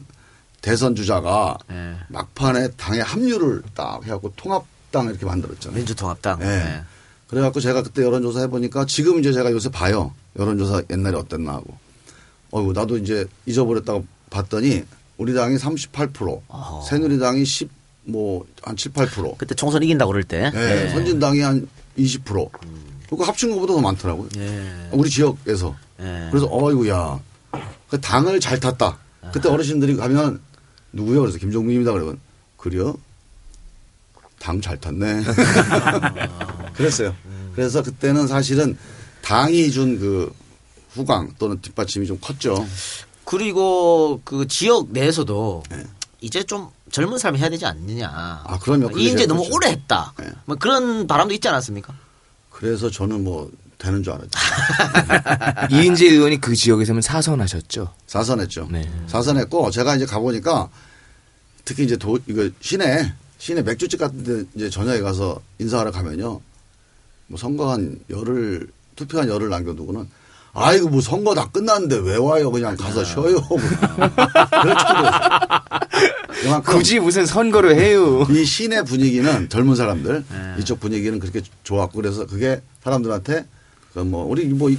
대선 0.62 0.94
주자가 0.94 1.58
예. 1.68 1.96
막판에 2.10 2.68
당에 2.76 3.00
합류를 3.00 3.62
딱 3.74 4.04
해갖고 4.04 4.34
통합당 4.36 5.06
이렇게 5.06 5.26
만들었잖아요. 5.26 5.76
민주통합당. 5.76 6.38
네. 6.38 6.46
예. 6.46 6.82
그래갖고 7.26 7.58
제가 7.58 7.82
그때 7.82 8.04
여론조사 8.04 8.42
해보니까 8.42 8.86
지금 8.86 9.18
이제 9.18 9.32
제가 9.32 9.50
요새 9.50 9.68
봐요. 9.68 10.14
여론조사 10.38 10.82
옛날에 10.92 11.16
어땠나 11.16 11.54
하고. 11.54 11.76
어이구, 12.52 12.72
나도 12.72 12.98
이제 12.98 13.26
잊어버렸다고 13.46 14.06
봤더니 14.30 14.84
우리 15.16 15.34
당이 15.34 15.56
38%, 15.56 16.40
어허. 16.46 16.82
새누리당이 16.82 17.44
10, 17.44 17.68
뭐, 18.04 18.46
한 18.62 18.76
7, 18.76 18.92
8%. 18.92 19.38
그때 19.38 19.56
총선 19.56 19.82
이긴다고 19.82 20.12
그럴 20.12 20.22
때. 20.22 20.52
네, 20.54 20.84
예. 20.84 20.88
선진당이 20.90 21.40
한 21.40 21.68
20%. 21.98 22.48
그거 23.16 23.24
합친 23.24 23.50
것보다 23.50 23.74
더 23.74 23.80
많더라고요. 23.80 24.28
예. 24.38 24.88
우리 24.92 25.08
지역에서. 25.10 25.74
예. 26.00 26.28
그래서 26.30 26.48
어이구야. 26.50 27.20
그 27.88 28.00
당을 28.00 28.40
잘 28.40 28.58
탔다. 28.60 28.98
그때 29.32 29.48
어르신들이 29.48 29.96
가면 29.96 30.40
누구요? 30.92 31.20
그래서 31.20 31.38
김종민입니다. 31.38 31.92
그러면 31.92 32.18
그래요? 32.56 32.96
당 34.38 34.60
잘 34.60 34.78
탔네. 34.78 35.22
그랬어요. 36.74 37.14
그래서 37.54 37.82
그때는 37.82 38.26
사실은 38.26 38.76
당이 39.22 39.70
준 39.70 39.98
그 39.98 40.32
후광 40.94 41.34
또는 41.38 41.60
뒷받침이 41.60 42.06
좀 42.06 42.18
컸죠. 42.20 42.64
그리고 43.24 44.20
그 44.24 44.46
지역 44.46 44.90
내에서도 44.92 45.62
이제 46.20 46.42
좀 46.44 46.68
젊은 46.92 47.18
사람이 47.18 47.38
해야 47.40 47.48
되지 47.48 47.66
않느냐. 47.66 48.06
네. 48.06 48.12
아, 48.14 48.58
그럼요. 48.60 48.96
제일 48.96 49.26
너무. 49.26 49.44
오래 49.50 49.70
했다. 49.70 50.12
네. 50.18 50.30
뭐 50.44 50.56
그런 50.56 51.06
바람도 51.06 51.34
있지 51.34 51.48
않았습니까? 51.48 51.92
그래서 52.54 52.88
저는 52.88 53.24
뭐 53.24 53.50
되는 53.78 54.02
줄 54.02 54.12
알았죠. 54.12 54.30
이인재 55.74 56.06
의원이 56.06 56.40
그 56.40 56.54
지역에서는 56.54 57.02
사선하셨죠. 57.02 57.92
사선했죠. 58.06 58.68
네. 58.70 58.88
사선했고 59.08 59.72
제가 59.72 59.96
이제 59.96 60.06
가보니까 60.06 60.70
특히 61.64 61.84
이제 61.84 61.96
도 61.96 62.16
이거 62.28 62.48
시내 62.60 63.12
시내 63.38 63.60
맥주집 63.62 63.98
같은 63.98 64.22
데 64.22 64.44
이제 64.54 64.70
저녁에 64.70 65.00
가서 65.00 65.40
인사하러 65.58 65.90
가면요. 65.90 66.40
뭐 67.26 67.38
선거 67.38 67.72
한 67.72 67.98
열흘 68.08 68.68
투표 68.94 69.18
한 69.18 69.28
열흘 69.28 69.48
남겨두고는 69.50 70.08
아이고 70.54 70.88
뭐 70.88 71.00
선거 71.00 71.34
다 71.34 71.48
끝났는데 71.52 71.96
왜 71.98 72.16
와요 72.16 72.50
그냥 72.50 72.76
가서 72.76 73.04
쉬어요. 73.04 73.40
그럴 73.42 74.76
정도로 74.76 75.10
그만큼 76.42 76.74
굳이 76.74 77.00
무슨 77.00 77.26
선거를 77.26 77.76
해요. 77.76 78.26
이 78.30 78.44
시내 78.44 78.82
분위기는 78.82 79.48
젊은 79.48 79.74
사람들 79.74 80.24
네. 80.30 80.54
이쪽 80.60 80.80
분위기는 80.80 81.18
그렇게 81.18 81.42
좋았고 81.62 82.00
그래서 82.00 82.26
그게 82.26 82.62
사람들한테 82.82 83.46
그뭐 83.94 84.24
우리 84.26 84.44
뭐 84.46 84.70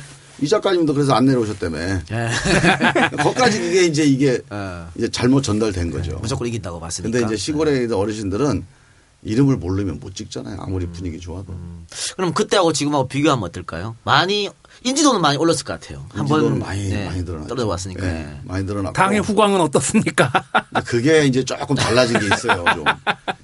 이 0.42 0.48
작가님도 0.48 0.94
그래서 0.94 1.14
안 1.14 1.26
내려오셨다며 1.26 1.78
예. 1.80 2.02
거기까지 3.24 3.60
그게 3.60 3.86
이제 3.86 4.04
이게 4.04 4.42
어. 4.50 4.90
이제 4.96 5.08
잘못 5.10 5.42
전달된 5.44 5.92
거죠. 5.92 6.18
무조건 6.22 6.48
이긴다고 6.48 6.80
봤으니까. 6.80 7.10
근데 7.20 7.26
이제 7.26 7.38
시골에 7.38 7.74
있는 7.84 7.94
어르신들은 7.94 8.66
이름을 9.24 9.56
모르면 9.58 10.00
못 10.02 10.14
찍잖아요. 10.14 10.56
음. 10.56 10.60
아무리 10.60 10.88
분위기 10.88 11.20
좋아도. 11.20 11.56
그럼 12.18 12.34
그때하고 12.34 12.74
지금하고 12.74 13.08
비교하면 13.08 13.46
어떨까요? 13.46 13.96
많이 14.04 14.50
인지도는 14.86 15.20
많이 15.20 15.36
올랐을 15.38 15.64
것 15.64 15.80
같아요. 15.80 16.06
한번 16.10 16.42
인지도는 16.42 16.60
많이 16.60 16.90
많이 17.06 17.24
늘어났죠. 17.24 17.48
떨어져 17.48 17.68
왔으니까. 17.68 18.06
예, 18.06 18.12
예. 18.20 18.40
많이 18.44 18.64
늘어났고. 18.66 18.94
당의 18.94 19.20
후광은 19.20 19.60
어떻습니까? 19.62 20.32
그게 20.86 21.26
이제 21.26 21.44
조금 21.44 21.76
달라진 21.76 22.20
게 22.20 22.28
있어요. 22.28 22.64
좀. 22.76 22.86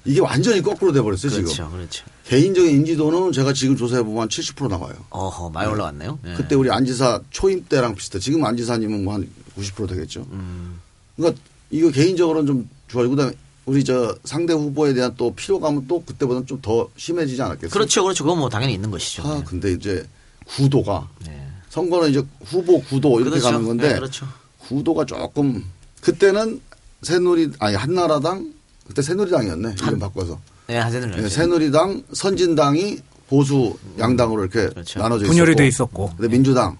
이게 0.04 0.20
완전히 0.20 0.62
거꾸로 0.62 0.92
돼 0.92 1.02
버렸어요, 1.02 1.32
그렇죠, 1.32 1.48
지금. 1.52 1.70
그렇죠. 1.72 2.04
개인적인 2.26 2.70
인지도는 2.70 3.32
제가 3.32 3.52
지금 3.52 3.76
조사해 3.76 4.04
보면 4.04 4.22
한 4.22 4.28
70% 4.28 4.68
나와요. 4.68 4.94
어허, 5.10 5.50
많이 5.50 5.68
올라왔네요. 5.68 6.20
예. 6.26 6.34
그때 6.34 6.54
우리 6.54 6.70
안지사 6.70 7.20
초임 7.30 7.64
때랑 7.68 7.96
비슷해. 7.96 8.20
지금 8.20 8.44
안지사님은 8.44 9.02
뭐 9.02 9.14
한 9.14 9.28
90% 9.58 9.88
되겠죠. 9.88 10.24
음. 10.30 10.80
그러니까 11.16 11.40
이거 11.70 11.90
개인적으로는 11.90 12.46
좀 12.46 12.70
좋아지고 12.86 13.16
그다음에 13.16 13.32
우리 13.66 13.82
저 13.84 14.16
상대 14.24 14.52
후보에 14.52 14.94
대한 14.94 15.12
또 15.16 15.34
피로감은 15.34 15.86
또 15.88 16.04
그때보다는 16.04 16.46
좀 16.46 16.60
더 16.62 16.88
심해지지 16.96 17.42
않았겠어요? 17.42 17.70
그렇죠, 17.70 18.04
그렇죠. 18.04 18.22
그건 18.22 18.38
뭐 18.38 18.48
당연히 18.48 18.74
있는 18.74 18.92
것이죠. 18.92 19.22
아, 19.26 19.42
근데 19.44 19.72
이제 19.72 20.04
구도가 20.46 21.08
네. 21.26 21.48
선거는 21.70 22.10
이제 22.10 22.22
후보 22.44 22.80
구도 22.82 23.20
이렇게 23.20 23.38
그렇죠. 23.38 23.46
가는 23.46 23.66
건데 23.66 23.88
네, 23.88 23.94
그렇죠. 23.94 24.26
구도가 24.58 25.04
조금 25.06 25.64
그때는 26.00 26.60
새누리 27.02 27.52
아니 27.58 27.74
한나라당 27.74 28.52
그때 28.86 29.02
새누리당이었네 29.02 29.74
이름 29.82 29.98
바꿔서 29.98 30.38
네, 30.66 30.78
한세는 30.78 31.10
네, 31.10 31.28
새누리당 31.28 32.04
선진당이 32.12 32.98
보수 33.28 33.76
양당으로 33.98 34.42
이렇게 34.42 34.68
그렇죠. 34.68 35.00
나눠져 35.00 35.26
분열이 35.26 35.52
있었고 35.52 35.56
돼 35.56 35.66
있었고. 35.66 36.10
근데 36.16 36.28
민주당 36.28 36.76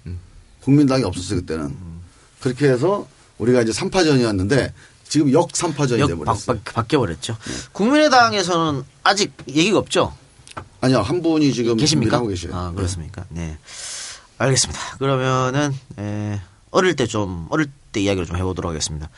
국민당이 0.62 1.02
없었어요 1.04 1.40
그때는 1.40 1.74
그렇게 2.40 2.68
해서 2.68 3.06
우리가 3.38 3.62
이제 3.62 3.72
3파전이었는데 3.72 4.72
지금 5.08 5.32
역 5.32 5.48
3파전이 5.48 5.98
역 5.98 6.06
돼버렸어요. 6.08 6.58
바, 6.64 6.72
바뀌어 6.74 7.00
버렸죠. 7.00 7.36
국민의당에서는 7.72 8.82
아직 9.02 9.32
얘기가 9.48 9.78
없죠. 9.78 10.14
아니요 10.82 11.00
한 11.00 11.22
분이 11.22 11.52
지금 11.52 11.76
계십니까? 11.76 12.16
하고 12.18 12.26
계셔요. 12.28 12.54
아 12.54 12.72
그렇습니까? 12.74 13.24
네. 13.30 13.56
알겠습니다. 14.38 14.96
그러면은 14.98 15.72
에, 15.98 16.40
어릴 16.72 16.96
때 16.96 17.06
좀 17.06 17.46
어릴 17.50 17.68
때 17.92 18.00
이야기를 18.00 18.26
좀 18.26 18.36
해보도록 18.36 18.68
하겠습니다. 18.68 19.08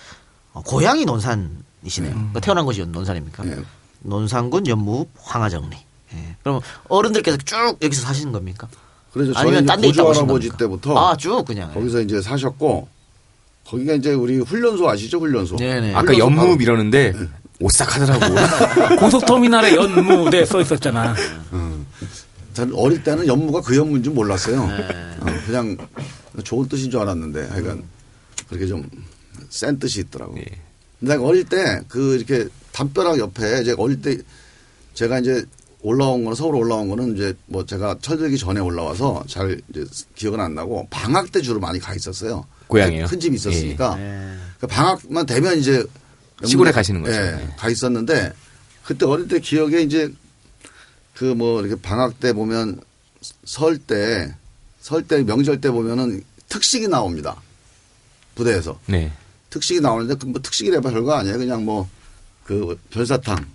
어, 0.52 0.60
고향이 0.62 1.04
논산이시네요. 1.06 2.12
그러니까 2.12 2.40
태어난 2.40 2.64
곳이 2.66 2.84
논산입니까? 2.84 3.44
네. 3.44 3.56
논산군 4.00 4.66
연무 4.66 5.06
황하정리. 5.18 5.76
예. 6.14 6.36
그럼 6.42 6.60
어른들께서 6.88 7.38
쭉 7.38 7.56
여기서 7.80 8.02
사시는 8.02 8.32
겁니까? 8.32 8.68
그래서 9.12 9.32
아니면 9.36 9.64
딴데 9.64 9.88
하신 9.88 10.04
할아버지? 10.04 10.50
때부터 10.58 10.96
아, 10.98 11.16
쭉 11.16 11.44
그냥. 11.46 11.72
거기서 11.72 12.02
이제 12.02 12.20
사셨고 12.20 12.86
거기가 13.66 13.94
이제 13.94 14.12
우리 14.12 14.38
훈련소 14.38 14.86
아시죠 14.88 15.18
훈련소. 15.18 15.56
네네. 15.56 15.94
아까 15.94 16.12
훈련소 16.12 16.18
연무 16.24 16.40
바로- 16.40 16.60
이러는데 16.60 17.14
오싹하더라고. 17.64 18.96
고속터미널에 19.00 19.74
연무대 19.76 20.44
써 20.44 20.60
있었잖아. 20.60 21.14
저는 22.52 22.74
어릴 22.76 23.02
때는 23.02 23.26
연무가 23.26 23.60
그 23.60 23.76
연무인 23.76 24.02
줄 24.02 24.12
몰랐어요. 24.12 24.66
네. 24.66 24.88
어, 25.20 25.26
그냥 25.46 25.76
좋은 26.44 26.68
뜻인 26.68 26.90
줄 26.90 27.00
알았는데 27.00 27.48
하여간 27.48 27.82
그렇게 28.48 28.66
좀 28.66 28.88
센 29.50 29.78
뜻이 29.78 30.00
있더라고. 30.00 30.36
예. 30.38 30.44
근데 30.98 31.14
어릴 31.16 31.44
때 31.44 31.80
그 31.88 32.16
이렇게 32.16 32.48
담벼락 32.72 33.18
옆에 33.18 33.60
이제 33.62 33.74
어릴 33.78 34.00
때 34.02 34.18
제가 34.94 35.20
이제 35.20 35.44
올라온 35.82 36.24
거는 36.24 36.34
서울 36.34 36.56
올라온 36.56 36.88
거는 36.88 37.14
이제 37.14 37.34
뭐 37.46 37.64
제가 37.64 37.96
철들기 38.00 38.36
전에 38.38 38.60
올라와서 38.60 39.22
잘 39.28 39.60
이제 39.70 39.84
기억은 40.16 40.40
안 40.40 40.54
나고 40.54 40.88
방학 40.90 41.30
때 41.30 41.40
주로 41.40 41.60
많이 41.60 41.78
가 41.78 41.94
있었어요. 41.94 42.46
고향이요? 42.66 43.06
큰 43.06 43.20
집이 43.20 43.36
있었으니까 43.36 43.96
예. 44.00 44.32
그 44.60 44.66
방학만 44.66 45.26
되면 45.26 45.56
이제 45.58 45.84
시골에 46.44 46.72
가시는 46.72 47.02
거죠. 47.02 47.14
예, 47.16 47.30
네. 47.32 47.54
가 47.56 47.68
있었는데 47.68 48.32
그때 48.84 49.06
어릴 49.06 49.28
때 49.28 49.38
기억에 49.40 49.80
이제 49.82 50.12
그 51.14 51.34
뭐 51.34 51.60
이렇게 51.64 51.80
방학 51.80 52.18
때 52.20 52.32
보면 52.32 52.80
설 53.44 53.78
때 53.78 54.34
설 54.82 55.02
때 55.06 55.22
명절 55.22 55.60
때 55.60 55.70
보면은 55.70 56.22
특식이 56.48 56.88
나옵니다. 56.88 57.40
부대에서 58.34 58.78
네. 58.86 59.12
특식이 59.50 59.80
나오는데 59.80 60.16
그 60.16 60.26
뭐 60.26 60.40
특식이라 60.42 60.80
별거 60.80 61.12
아니에요. 61.14 61.38
그냥 61.38 61.64
뭐 61.64 61.88
그 62.44 62.78
별사탕, 62.90 63.46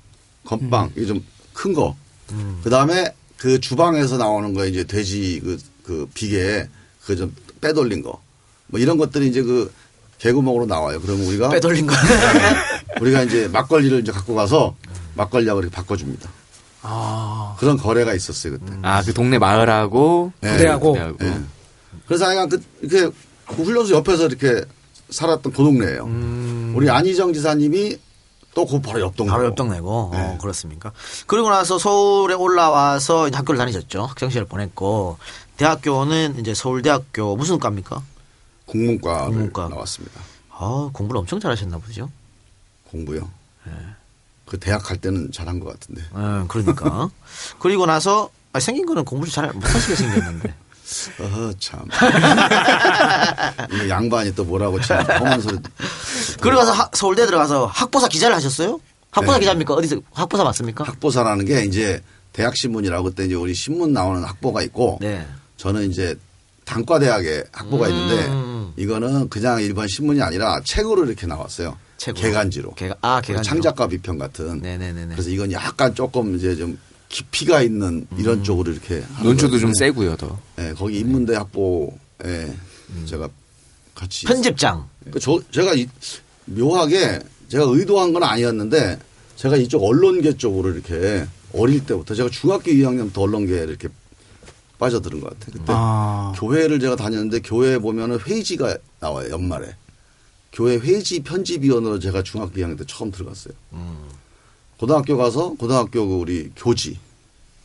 건빵 0.45 0.91
이게 0.95 1.05
좀 1.05 1.23
큰 1.53 1.73
거. 1.73 1.95
그 2.63 2.69
다음에 2.69 3.13
그 3.37 3.59
주방에서 3.59 4.17
나오는 4.17 4.53
거 4.53 4.65
이제 4.65 4.85
돼지 4.85 5.41
그, 5.43 5.57
그 5.83 6.09
비계 6.13 6.67
그좀 7.05 7.35
빼돌린 7.59 8.01
거. 8.01 8.21
뭐 8.67 8.79
이런 8.79 8.97
것들이 8.97 9.27
이제 9.27 9.41
그 9.43 9.71
개구멍으로 10.19 10.65
나와요. 10.65 11.01
그러면 11.01 11.25
우리가 11.27 11.49
빼돌린 11.49 11.85
거. 11.85 11.93
우리가 13.01 13.23
이제 13.23 13.47
막걸리를 13.47 13.99
이제 13.99 14.11
갖고 14.11 14.35
가서 14.35 14.75
막걸리하고 15.15 15.61
이렇게 15.61 15.75
바꿔줍니다. 15.75 16.29
아. 16.81 17.55
그런 17.59 17.77
거래가 17.77 18.13
있었어요 18.13 18.53
그때. 18.53 18.73
아, 18.81 19.01
그 19.03 19.13
동네 19.13 19.37
마을하고 19.37 20.31
예. 20.43 20.51
부대하고. 20.51 20.93
부대하고. 20.93 21.17
예. 21.21 21.39
그래서 22.07 22.25
하여간 22.25 22.49
그 22.49 22.63
이렇게 22.81 23.15
그 23.47 23.63
훈련소 23.63 23.95
옆에서 23.95 24.27
이렇게 24.27 24.63
살았던 25.09 25.51
그 25.51 25.57
동네예요. 25.57 26.73
우리 26.75 26.89
안희정 26.89 27.33
지사님이 27.33 27.97
또그 28.55 28.81
바로 28.81 29.01
옆 29.01 29.15
동네. 29.15 29.31
바로 29.31 29.45
옆 29.45 29.55
동네고. 29.55 30.09
네. 30.13 30.19
어, 30.19 30.37
그렇습니까? 30.41 30.91
그리고 31.27 31.49
나서 31.49 31.77
서울에 31.77 32.33
올라와서 32.33 33.27
이제 33.27 33.37
학교를 33.37 33.57
다니셨죠. 33.57 34.03
학창 34.03 34.29
시절 34.29 34.45
보냈고 34.45 35.17
대학교는 35.57 36.39
이제 36.39 36.53
서울대학교 36.53 37.35
무슨 37.35 37.59
과입니까? 37.59 38.01
국문과를 38.65 39.27
국문과. 39.29 39.67
나왔습니다. 39.69 40.21
아, 40.51 40.89
공부를 40.93 41.19
엄청 41.19 41.39
잘하셨나 41.39 41.77
보죠. 41.79 42.09
공부요. 42.89 43.29
그 44.45 44.57
대학 44.59 44.79
갈 44.83 44.97
때는 44.97 45.31
잘한 45.31 45.59
것 45.59 45.69
같은데. 45.79 46.01
예, 46.01 46.45
그러니까. 46.47 47.09
그리고 47.59 47.85
나서 47.85 48.29
아, 48.51 48.59
생긴 48.59 48.85
거는 48.87 49.05
공부를 49.05 49.31
잘 49.31 49.51
못하시게 49.53 49.95
생겼는데. 49.95 50.53
어허 51.21 51.53
참. 51.59 51.85
이 53.73 53.89
양반이 53.89 54.33
또 54.33 54.43
뭐라고 54.43 54.81
참 54.81 55.05
험한 55.05 55.41
소리. 55.41 55.57
그리고 56.41 56.57
나서 56.59 56.71
하- 56.71 56.89
서울대 56.93 57.27
들어가서 57.27 57.67
학보사 57.67 58.07
기자를 58.07 58.35
하셨어요? 58.35 58.79
학보사 59.11 59.33
네. 59.37 59.41
기자입니까? 59.41 59.73
어디서 59.75 59.97
학보사 60.13 60.43
맞습니까? 60.43 60.83
학보사라는 60.83 61.45
게 61.45 61.63
이제 61.65 62.01
대학 62.33 62.57
신문이라고 62.57 63.03
그때 63.09 63.25
이제 63.25 63.35
우리 63.35 63.53
신문 63.53 63.93
나오는 63.93 64.23
학보가 64.23 64.63
있고 64.63 64.97
네. 64.99 65.27
저는 65.57 65.91
이제 65.91 66.17
단과대학에 66.65 67.43
학보가 67.51 67.87
음. 67.87 67.91
있는데 67.91 68.81
이거는 68.81 69.29
그냥 69.29 69.61
일반 69.61 69.87
신문이 69.87 70.21
아니라 70.23 70.59
책으로 70.63 71.05
이렇게 71.05 71.27
나왔어요. 71.27 71.77
책으로. 71.99 72.21
개간지로. 72.21 72.71
개가- 72.71 72.97
아, 73.01 73.21
개간지로. 73.21 73.43
창작가 73.43 73.87
비평 73.87 74.17
같은. 74.17 74.59
네네네네. 74.59 75.13
그래서 75.13 75.29
이건 75.29 75.51
약간 75.51 75.93
조금 75.93 76.35
이제 76.35 76.55
좀 76.55 76.77
깊이가 77.09 77.61
있는 77.61 78.07
음. 78.11 78.17
이런 78.17 78.43
쪽으로 78.43 78.71
이렇게 78.71 79.03
논조도 79.21 79.59
좀 79.59 79.73
세고요, 79.73 80.15
더. 80.15 80.39
예, 80.59 80.73
거기 80.75 80.99
인문대 80.99 81.35
학보에 81.35 82.53
제가 83.05 83.29
같이 83.93 84.25
음. 84.25 84.29
편집장. 84.29 84.87
그 85.11 85.19
저, 85.19 85.39
제가 85.51 85.73
이, 85.73 85.87
묘하게 86.45 87.19
제가 87.49 87.65
의도한 87.67 88.13
건 88.13 88.23
아니었는데 88.23 88.99
제가 89.35 89.57
이쪽 89.57 89.83
언론계 89.83 90.37
쪽으로 90.37 90.69
이렇게 90.71 91.25
어릴 91.53 91.85
때부터 91.85 92.13
제가 92.15 92.29
중학교 92.29 92.71
2학년부터 92.71 93.19
언론계에 93.23 93.63
이렇게 93.63 93.87
빠져드는 94.77 95.19
것 95.19 95.31
같아요. 95.31 95.51
그때 95.53 95.65
아. 95.75 96.31
교회를 96.37 96.79
제가 96.79 96.95
다녔는데 96.95 97.39
교회에 97.41 97.79
보면은 97.79 98.19
회의지가 98.19 98.77
나와요. 98.99 99.29
연말에. 99.31 99.75
교회 100.51 100.77
회의지 100.77 101.21
편집위원으로 101.21 101.99
제가 101.99 102.23
중학교 102.23 102.53
2학년 102.55 102.77
때 102.77 102.83
처음 102.87 103.11
들어갔어요. 103.11 103.53
고등학교 104.77 105.17
가서 105.17 105.53
고등학교 105.59 106.07
그 106.07 106.15
우리 106.15 106.49
교지, 106.55 106.97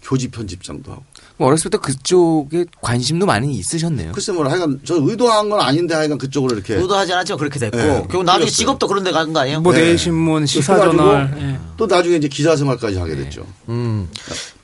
교지 0.03 0.28
편집장도 0.28 0.93
하고. 0.93 1.03
뭐 1.37 1.49
어렸을 1.49 1.70
때 1.70 1.78
그쪽에 1.78 2.66
관심도 2.80 3.26
많이 3.26 3.55
있으셨네요. 3.55 4.12
글쎄 4.12 4.32
뭐 4.32 4.47
하여간 4.49 4.80
저 4.85 4.97
의도한 5.01 5.49
건 5.49 5.61
아닌데 5.61 5.95
하여간 5.95 6.18
그쪽으로 6.18 6.55
이렇게 6.55 6.74
의도하지 6.74 7.12
않았지만 7.12 7.39
그렇게 7.39 7.59
됐고. 7.59 7.76
네, 7.76 7.87
결국 7.87 8.24
나중에 8.24 8.45
그랬어요. 8.45 8.57
직업도 8.57 8.87
그런 8.87 9.03
데 9.03 9.11
가는 9.12 9.32
거 9.32 9.41
아니에요? 9.41 9.61
뭐 9.61 9.72
네. 9.72 9.93
내신문, 9.93 10.47
시사저널. 10.47 11.35
예. 11.39 11.61
또 11.76 11.87
나중에 11.87 12.16
이제 12.16 12.28
기자 12.28 12.55
생활까지 12.57 12.99
하게 12.99 13.16
됐죠. 13.16 13.47
음. 13.68 14.09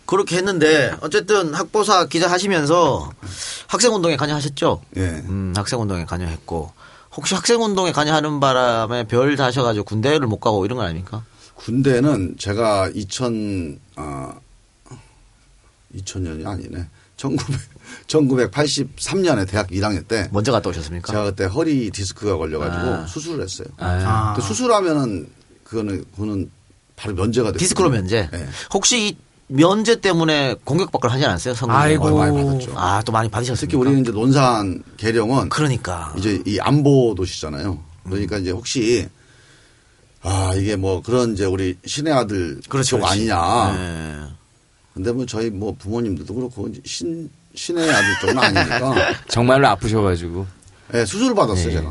그렇게 0.04 0.36
했는데 0.36 0.92
어쨌든 1.00 1.54
학보사 1.54 2.06
기자 2.06 2.28
하시면서 2.30 3.10
학생운동에 3.68 4.16
관여하셨죠? 4.16 4.82
예. 4.96 5.00
음, 5.00 5.52
학생운동에 5.56 6.04
관여했고 6.04 6.72
혹시 7.16 7.34
학생운동에 7.34 7.92
관여하는 7.92 8.40
바람에 8.40 9.04
별 9.04 9.36
다셔가지고 9.36 9.84
군대를 9.84 10.26
못 10.26 10.38
가고 10.38 10.64
이런 10.64 10.78
건 10.78 10.86
아닙니까? 10.86 11.24
군대는 11.56 12.36
제가 12.38 12.90
2000, 12.94 13.78
아, 13.96 14.34
2000년이 15.94 16.46
아니네. 16.46 16.86
1900, 17.16 17.46
1983년에 18.06 19.46
대학 19.50 19.68
1학년 19.68 20.06
때 20.08 20.28
먼저 20.32 20.52
갔다 20.52 20.70
오셨습니까? 20.70 21.12
제가 21.12 21.24
그때 21.24 21.44
허리 21.44 21.90
디스크가 21.90 22.36
걸려가지고 22.36 22.82
아. 22.82 23.06
수술을 23.06 23.42
했어요. 23.44 23.68
아. 23.78 24.32
근데 24.34 24.46
수술하면은 24.46 25.28
그거는, 25.64 26.04
그거는 26.12 26.50
바로 26.96 27.14
면제가 27.14 27.52
됐어요. 27.52 27.58
디스크로 27.58 27.90
면제. 27.90 28.28
네. 28.32 28.46
혹시 28.72 29.08
이 29.08 29.16
면제 29.55 30.01
때문에 30.01 30.55
공격받거나 30.64 31.14
하지 31.14 31.24
않았어요? 31.24 31.55
성공 31.55 31.76
아이고. 31.76 32.16
많이 32.16 32.44
받았죠. 32.44 32.72
아, 32.76 33.03
또 33.05 33.11
많이 33.12 33.28
받으셨습니까? 33.28 33.61
특히 33.61 33.76
우리는 33.76 34.01
이제 34.03 34.12
논산 34.12 34.82
계령은 34.96 35.48
그러니까. 35.48 36.14
이제 36.16 36.40
이 36.46 36.59
안보 36.61 37.14
도시잖아요. 37.16 37.78
그러니까 38.05 38.38
이제 38.38 38.51
혹시 38.53 39.09
아 40.22 40.53
이게 40.55 40.76
뭐 40.76 41.03
그런 41.03 41.32
이제 41.32 41.44
우리 41.46 41.76
신의 41.84 42.12
아들 42.12 42.61
그렇죠. 42.68 42.98
쪽 42.98 43.05
아니냐. 43.11 43.72
네. 43.76 44.16
근데 44.94 45.12
뭐 45.12 45.26
저희 45.26 45.51
뭐 45.51 45.74
부모님들도 45.78 46.32
그렇고 46.34 46.68
신 46.84 47.28
신의 47.55 47.90
아들 47.90 48.09
쪽은 48.20 48.38
아니니까 48.38 48.94
정말로 49.28 49.66
아프셔가지고. 49.68 50.46
네, 50.92 51.05
수술을 51.07 51.34
받았어요 51.34 51.66
네. 51.66 51.72
제가. 51.72 51.90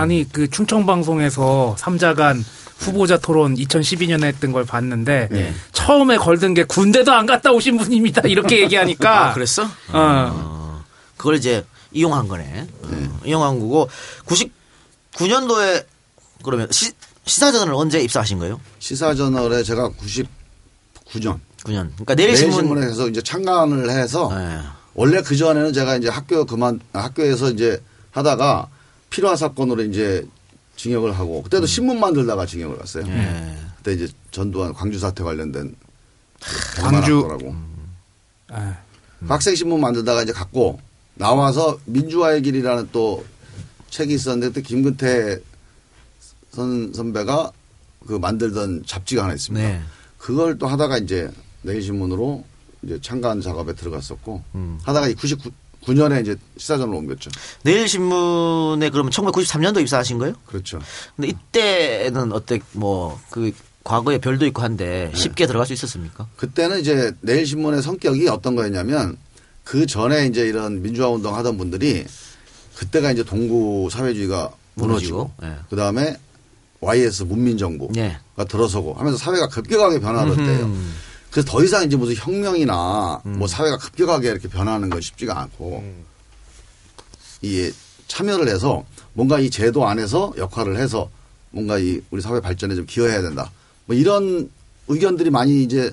아니 0.00 0.26
그 0.30 0.48
충청 0.50 0.86
방송에서 0.86 1.74
삼자간 1.78 2.44
후보자 2.80 3.18
토론 3.18 3.54
2012년에 3.54 4.24
했던 4.24 4.52
걸 4.52 4.64
봤는데 4.64 5.28
네. 5.30 5.54
처음에 5.72 6.16
걸든 6.16 6.54
게 6.54 6.64
군대도 6.64 7.12
안 7.12 7.26
갔다 7.26 7.52
오신 7.52 7.76
분입니다 7.76 8.22
이렇게 8.22 8.62
얘기하니까 8.62 9.30
아, 9.30 9.34
그랬어? 9.34 9.64
어. 9.64 9.68
어, 9.92 10.84
그걸 11.16 11.36
이제 11.36 11.64
이용한 11.92 12.26
거네. 12.26 12.66
어, 12.82 13.20
이용한 13.24 13.60
거고 13.60 13.88
99년도에 14.26 15.84
그러면 16.42 16.68
시, 16.70 16.92
시사전을 17.26 17.74
언제 17.74 18.00
입사하신 18.00 18.38
거예요? 18.38 18.58
시사저널에 18.78 19.62
제가 19.62 19.90
99년 19.90 21.38
9년. 21.64 21.90
그러니까 21.92 22.14
내일신문. 22.14 22.56
내일신문에서 22.56 23.08
이제 23.08 23.20
창간을 23.20 23.90
해서 23.90 24.32
네. 24.34 24.58
원래 24.94 25.20
그 25.20 25.36
전에는 25.36 25.72
제가 25.74 25.96
이제 25.96 26.08
학교 26.08 26.46
그만 26.46 26.80
아, 26.94 27.00
학교에서 27.00 27.50
이제 27.50 27.82
하다가 28.12 28.68
필요한 29.10 29.36
사건으로 29.36 29.82
이제 29.82 30.26
징역을 30.80 31.12
하고 31.18 31.42
그때도 31.42 31.66
신문 31.66 32.00
만들다가 32.00 32.46
징역을 32.46 32.78
갔어요. 32.78 33.04
예. 33.06 33.54
그때 33.76 33.92
이제 33.92 34.08
전두환 34.30 34.72
광주 34.72 34.98
사태 34.98 35.22
관련된 35.22 35.74
광주- 36.80 37.22
광주 37.28 37.52
아, 38.48 38.76
학생 39.28 39.54
신문 39.54 39.80
만들다가 39.80 40.22
이제 40.22 40.32
갔고 40.32 40.80
나와서 41.14 41.78
민주화의 41.84 42.40
길이라는 42.42 42.88
또 42.92 43.24
책이 43.90 44.14
있었는데 44.14 44.48
그때 44.48 44.62
김근태 44.62 45.38
선 46.50 46.92
선배가 46.94 47.52
그 48.06 48.14
만들던 48.14 48.84
잡지가 48.86 49.24
하나 49.24 49.34
있습니다. 49.34 49.68
네. 49.68 49.80
그걸 50.16 50.56
또 50.58 50.66
하다가 50.66 50.96
이제 50.98 51.30
내일신문으로 51.62 52.42
이제 52.82 52.98
창간 53.02 53.42
작업에 53.42 53.74
들어갔었고 53.74 54.42
음. 54.54 54.78
하다가 54.82 55.08
99 55.12 55.50
년에 55.88 56.20
이제 56.20 56.36
시사전으로 56.56 56.98
옮겼죠. 56.98 57.30
내일신문에 57.62 58.90
그러면 58.90 59.10
1993년도 59.10 59.80
입사하신 59.80 60.18
거예요? 60.18 60.34
그렇죠. 60.46 60.78
근데 61.16 61.28
이때는 61.28 62.32
어때 62.32 62.60
뭐그 62.72 63.52
과거에 63.82 64.18
별도 64.18 64.46
있고 64.46 64.62
한데 64.62 65.10
쉽게 65.14 65.46
들어갈 65.46 65.66
수 65.66 65.72
있었습니까? 65.72 66.28
그때는 66.36 66.80
이제 66.80 67.12
내일신문의 67.22 67.82
성격이 67.82 68.28
어떤 68.28 68.54
거였냐면 68.54 69.16
그 69.64 69.86
전에 69.86 70.26
이제 70.26 70.42
이런 70.42 70.82
민주화 70.82 71.08
운동 71.08 71.34
하던 71.36 71.56
분들이 71.56 72.04
그때가 72.76 73.12
이제 73.12 73.22
동구 73.22 73.88
사회주의가 73.90 74.50
무너지고 74.74 75.30
무너지고, 75.30 75.32
예. 75.42 75.56
그 75.68 75.76
다음에 75.76 76.16
YS 76.80 77.24
문민정부가 77.24 77.92
예. 77.96 78.18
들어서고 78.48 78.94
하면서 78.94 79.18
사회가 79.18 79.48
급격하게 79.48 80.00
변화할 80.00 80.34
때예요. 80.34 80.74
그래서 81.30 81.48
더 81.48 81.62
이상 81.62 81.84
이제 81.84 81.96
무슨 81.96 82.14
혁명이나 82.16 83.22
음. 83.24 83.38
뭐 83.38 83.46
사회가 83.46 83.78
급격하게 83.78 84.30
이렇게 84.30 84.48
변화하는 84.48 84.90
건 84.90 85.00
쉽지가 85.00 85.38
않고 85.40 85.84
이 87.42 87.70
참여를 88.08 88.48
해서 88.48 88.84
뭔가 89.12 89.38
이 89.38 89.50
제도 89.50 89.86
안에서 89.86 90.32
역할을 90.36 90.76
해서 90.76 91.08
뭔가 91.50 91.78
이 91.78 92.00
우리 92.10 92.20
사회 92.20 92.40
발전에 92.40 92.74
좀 92.74 92.86
기여해야 92.86 93.22
된다. 93.22 93.50
뭐 93.86 93.96
이런 93.96 94.50
의견들이 94.88 95.30
많이 95.30 95.62
이제 95.62 95.92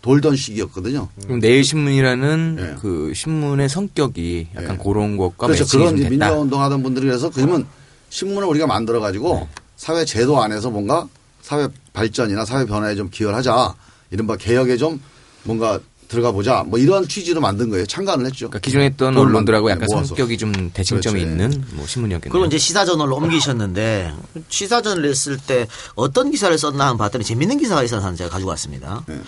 돌던 0.00 0.36
시기였거든요. 0.36 1.08
그럼 1.22 1.40
내일 1.40 1.64
신문이라는 1.64 2.56
예. 2.58 2.80
그 2.80 3.12
신문의 3.14 3.68
성격이 3.68 4.48
약간 4.56 4.76
예. 4.78 4.82
그런 4.82 5.16
것과 5.16 5.46
그렇죠. 5.46 5.64
그런. 5.66 5.94
민주화 5.94 6.32
운동하던 6.32 6.82
분들이 6.82 7.06
그래서 7.06 7.30
그러면 7.30 7.66
신문을 8.10 8.48
우리가 8.48 8.66
만들어 8.66 9.00
가지고 9.00 9.48
사회 9.76 10.04
제도 10.04 10.42
안에서 10.42 10.70
뭔가 10.70 11.08
사회 11.40 11.68
발전이나 11.92 12.44
사회 12.44 12.64
변화에 12.64 12.94
좀 12.96 13.10
기여를 13.10 13.36
하자. 13.36 13.74
이른바 14.12 14.36
개혁에 14.36 14.76
좀 14.76 15.00
뭔가 15.42 15.80
들어가 16.08 16.30
보자. 16.30 16.62
뭐 16.66 16.78
이런 16.78 17.08
취지로 17.08 17.40
만든 17.40 17.70
거예요. 17.70 17.86
참관을 17.86 18.26
했죠. 18.26 18.48
그러니까 18.50 18.58
기존에 18.58 18.86
있던 18.88 19.16
언론들하고 19.16 19.68
만- 19.68 19.76
약간 19.76 19.86
모아서. 19.90 20.08
성격이 20.08 20.36
좀 20.36 20.70
대칭점이 20.74 21.20
그렇죠. 21.20 21.30
있는 21.30 21.64
뭐 21.72 21.86
신문이었겠네요. 21.86 22.30
그리고 22.32 22.44
이제 22.46 22.58
시사저널로 22.58 23.16
옮기셨는데 23.16 24.12
시사저널 24.50 25.02
냈을 25.02 25.38
때 25.38 25.66
어떤 25.94 26.30
기사를 26.30 26.56
썼나 26.58 26.84
한번 26.88 26.98
봤더니 27.06 27.24
재밌는 27.24 27.56
기사가 27.56 27.82
있어서 27.82 28.06
하나 28.06 28.14
제가 28.14 28.28
가지고 28.28 28.50
왔습니다. 28.50 29.02
네. 29.08 29.18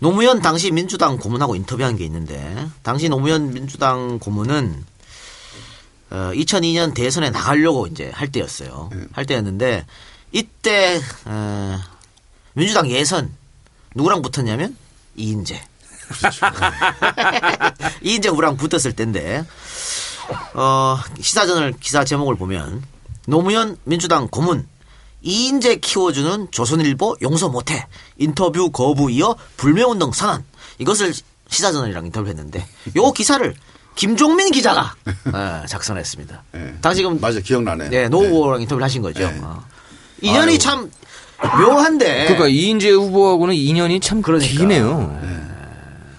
노무현 0.00 0.40
당시 0.40 0.70
민주당 0.70 1.18
고문하고 1.18 1.56
인터뷰한 1.56 1.96
게 1.96 2.04
있는데 2.04 2.66
당시 2.82 3.10
노무현 3.10 3.52
민주당 3.52 4.18
고문은 4.18 4.84
어, 6.10 6.30
2002년 6.34 6.94
대선에 6.94 7.28
나가려고 7.28 7.86
이제 7.86 8.10
할 8.14 8.32
때였어요. 8.32 8.88
네. 8.94 9.02
할 9.12 9.26
때였는데 9.26 9.84
이때 10.32 11.00
어, 11.26 11.78
민주당 12.54 12.88
예선 12.90 13.30
누구랑 13.98 14.22
붙었냐면 14.22 14.76
이인재. 15.16 15.60
이인재 18.02 18.28
후랑 18.30 18.56
붙었을 18.56 18.94
때인데 18.94 19.44
어, 20.54 20.98
시사저널 21.20 21.74
기사 21.80 22.04
제목을 22.04 22.36
보면 22.36 22.82
노무현 23.26 23.76
민주당 23.84 24.28
고문 24.28 24.66
이인재 25.20 25.76
키워주는 25.76 26.48
조선일보 26.50 27.16
용서 27.22 27.48
못해 27.48 27.86
인터뷰 28.16 28.70
거부 28.70 29.10
이어 29.10 29.36
불매운동 29.56 30.12
선언 30.12 30.44
이것을 30.78 31.12
시사저널이랑 31.48 32.06
인터뷰했는데 32.06 32.66
요 32.96 33.12
기사를 33.12 33.54
김종민 33.96 34.52
기자가 34.52 34.94
어, 35.26 35.66
작성했습니다. 35.66 36.44
네. 36.52 36.78
당시 36.80 36.98
지금 36.98 37.20
맞아 37.20 37.40
기억나네. 37.40 37.88
네, 37.88 38.08
노후보랑 38.08 38.62
인터뷰를 38.62 38.84
하신 38.84 39.02
거죠. 39.02 39.28
네. 39.28 39.40
어. 39.42 39.62
인연이 40.22 40.52
아유. 40.52 40.58
참 40.58 40.90
묘한데. 41.42 42.24
그러니까 42.24 42.48
이인재 42.48 42.90
후보하고는 42.90 43.54
인연이 43.54 44.00
참 44.00 44.22
그러니까. 44.22 44.50
기네요. 44.50 45.20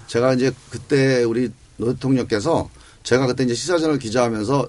제가 0.08 0.34
이제 0.34 0.52
그때 0.70 1.24
우리 1.24 1.52
노 1.78 1.94
대통령께서 1.94 2.70
제가 3.04 3.28
그때 3.28 3.44
이제 3.44 3.54
시사저널 3.54 4.00
기자하면서 4.00 4.68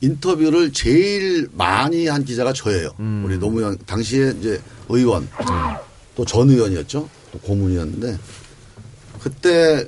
인터뷰를 0.00 0.72
제일 0.72 1.48
많이 1.52 2.06
한 2.06 2.24
기자가 2.24 2.52
저예요. 2.52 2.90
음. 3.00 3.22
우리 3.24 3.38
노무현 3.38 3.76
당시에 3.86 4.34
이제 4.38 4.60
의원 4.88 5.28
또전 6.14 6.50
의원이었죠. 6.50 7.08
또 7.32 7.38
고문이었는데 7.40 8.18
그때 9.20 9.86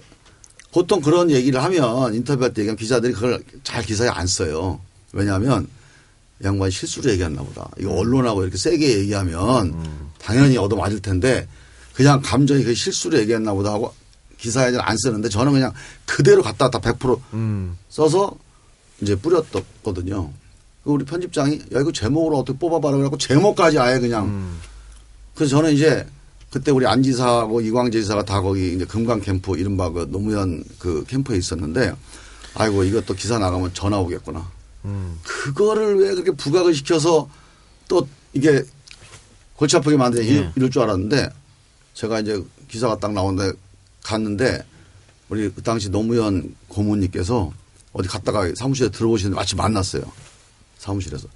보통 0.72 1.00
그런 1.00 1.30
얘기를 1.30 1.62
하면 1.62 2.14
인터뷰할 2.14 2.52
때 2.52 2.62
얘기하면 2.62 2.76
기자들이 2.76 3.12
그걸 3.12 3.40
잘 3.62 3.82
기사에 3.84 4.08
안 4.08 4.26
써요. 4.26 4.80
왜냐하면 5.12 5.68
양반이 6.42 6.70
실수로 6.70 7.10
얘기했나 7.10 7.42
보다. 7.42 7.68
이거 7.78 7.92
언론하고 7.92 8.42
이렇게 8.42 8.56
세게 8.56 8.98
얘기하면 9.00 10.08
당연히 10.18 10.56
얻어맞을 10.56 11.00
텐데 11.00 11.46
그냥 11.94 12.20
감정이 12.22 12.64
그 12.64 12.74
실수로 12.74 13.18
얘기했나 13.18 13.52
보다 13.52 13.72
하고 13.72 13.92
기사에 14.38 14.74
안 14.78 14.96
쓰는데 14.96 15.28
저는 15.28 15.52
그냥 15.52 15.72
그대로 16.06 16.42
갖다 16.42 16.70
갖다 16.70 16.92
100% 16.92 17.20
음. 17.34 17.76
써서 17.88 18.34
이제 19.00 19.14
뿌렸거든요. 19.16 20.32
그 20.84 20.90
우리 20.90 21.04
편집장이 21.04 21.56
야 21.74 21.80
이거 21.80 21.92
제목으로 21.92 22.38
어떻게 22.38 22.58
뽑아봐라 22.58 22.96
그래갖고 22.96 23.18
제목까지 23.18 23.78
아예 23.78 23.98
그냥 23.98 24.58
그래서 25.34 25.56
저는 25.56 25.72
이제 25.72 26.06
그때 26.50 26.70
우리 26.70 26.86
안 26.86 27.02
지사하고 27.02 27.60
이광재 27.60 28.00
지사가 28.00 28.24
다 28.24 28.40
거기 28.40 28.74
이제 28.74 28.84
금강 28.84 29.20
캠프 29.20 29.56
이른바 29.56 29.90
그 29.90 30.08
노무현 30.10 30.64
그 30.78 31.04
캠프에 31.06 31.36
있었는데 31.36 31.94
아이고 32.54 32.82
이것도 32.84 33.14
기사 33.14 33.38
나가면 33.38 33.72
전화 33.74 33.98
오겠구나. 33.98 34.50
그거를 35.22 35.98
왜 35.98 36.14
그렇게 36.14 36.30
부각을 36.32 36.74
시켜서 36.74 37.28
또 37.88 38.06
이게 38.32 38.62
골치 39.56 39.76
아프게 39.76 39.96
만드냐 39.96 40.24
예. 40.24 40.52
이럴 40.56 40.70
줄 40.70 40.82
알았는데 40.82 41.28
제가 41.94 42.20
이제 42.20 42.42
기사가 42.68 42.98
딱 42.98 43.12
나오는데 43.12 43.56
갔는데 44.02 44.64
우리 45.28 45.50
그 45.50 45.62
당시 45.62 45.88
노무현 45.90 46.54
고문님께서 46.68 47.52
어디 47.92 48.08
갔다가 48.08 48.50
사무실에 48.56 48.88
들어오시는데 48.88 49.36
마치 49.36 49.56
만났어요. 49.56 50.02
사무실에서. 50.78 51.28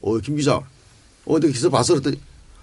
어, 0.00 0.18
김 0.18 0.36
기자. 0.36 0.60
어, 1.26 1.40
내 1.40 1.50
기사 1.50 1.68
봤어? 1.68 1.94
그랬더니 1.94 2.20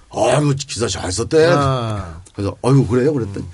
아이고, 0.09 0.53
기사 0.55 0.87
잘 0.87 1.11
썼대. 1.11 1.45
아. 1.51 2.21
그래서 2.33 2.55
아이고, 2.63 2.87
그래요? 2.87 3.13
그랬더니 3.13 3.45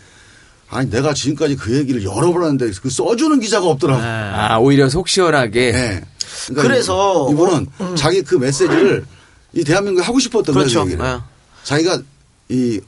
아니, 0.71 0.89
내가 0.89 1.13
지금까지 1.13 1.55
그 1.55 1.75
얘기를 1.75 2.03
여러 2.03 2.31
번 2.31 2.43
했는데 2.43 2.71
그 2.81 2.89
써주는 2.89 3.39
기자가 3.39 3.67
없더라고. 3.67 4.01
아 4.01 4.57
오히려 4.59 4.87
속 4.89 5.07
시원하게 5.07 5.71
네. 5.71 6.01
그러니까 6.47 6.61
그래서 6.61 7.27
음. 7.27 7.33
이분은 7.33 7.95
자기 7.95 8.21
그 8.21 8.35
메시지를 8.35 9.05
이 9.53 9.63
대한민국에 9.63 10.05
하고 10.05 10.19
싶었던 10.19 10.53
그렇죠. 10.53 10.83
거예요. 10.83 10.97
그. 10.97 11.03
네. 11.03 11.17
자기가 11.63 12.01
이, 12.49 12.79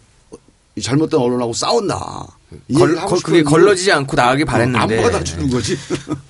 이 0.76 0.82
잘못된 0.82 1.20
언론하고 1.20 1.54
싸운다. 1.54 2.28
이 2.68 2.74
걸, 2.74 2.96
그게 3.24 3.44
걸러지지 3.44 3.92
않고 3.92 4.16
나가길 4.16 4.46
바랬는데 4.46 4.98
안 4.98 5.04
받아주는 5.04 5.50
거지. 5.50 5.78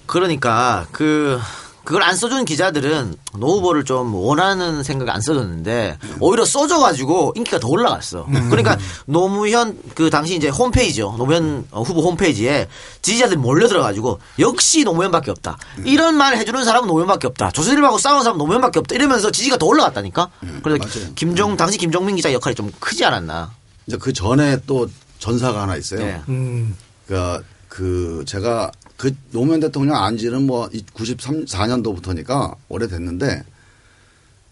그러니까 0.06 0.88
그 0.92 1.40
그걸 1.84 2.04
안 2.04 2.16
써준 2.16 2.46
기자들은 2.46 3.16
노 3.40 3.58
후보를 3.58 3.84
좀 3.86 4.14
원하는 4.14 4.84
생각이 4.84 5.10
안 5.10 5.20
써줬는데 5.22 5.98
오히려 6.20 6.46
써줘가지고 6.46 7.34
인기가 7.36 7.60
더 7.60 7.68
올라갔어. 7.68 8.28
그러니까 8.50 8.78
노무현 9.06 9.80
그 9.96 10.10
당시 10.10 10.36
이제 10.36 10.50
홈페이지요. 10.50 11.16
노무현 11.18 11.66
어, 11.72 11.82
후보 11.82 12.02
홈페이지에 12.02 12.68
지지자들이 13.02 13.40
몰려들어가지고 13.40 14.20
역시 14.40 14.84
노무현밖에 14.84 15.32
없다. 15.32 15.58
이런 15.86 16.16
말 16.16 16.38
해주는 16.38 16.64
사람은 16.64 16.88
노무현밖에 16.88 17.28
없다. 17.28 17.52
조선일보하고 17.52 17.98
싸우는 17.98 18.24
사람은 18.24 18.38
노무현밖에 18.38 18.80
없다. 18.80 18.96
이러면서 18.96 19.32
지지가 19.32 19.58
더 19.58 19.66
올라갔다니까. 19.66 20.30
그래서 20.64 20.84
맞아요. 20.86 21.14
김종 21.16 21.58
당시 21.58 21.78
김종민 21.78 22.16
기자 22.16 22.32
역할이 22.32 22.56
좀 22.56 22.72
크지 22.80 23.04
않았나. 23.06 23.52
이제 23.88 23.98
그 23.98 24.14
전에 24.14 24.58
또 24.68 24.88
전사가 25.18 25.64
하나 25.64 25.76
있어요. 25.76 26.00
네. 26.00 26.22
음, 26.30 26.76
그러니까 27.08 27.42
그 27.68 28.24
제가 28.28 28.72
그 29.02 29.16
노무현 29.32 29.60
대통령 29.60 29.96
안지는 29.96 30.46
뭐 30.46 30.70
94년도부터니까 30.70 32.56
오래됐는데 32.70 33.44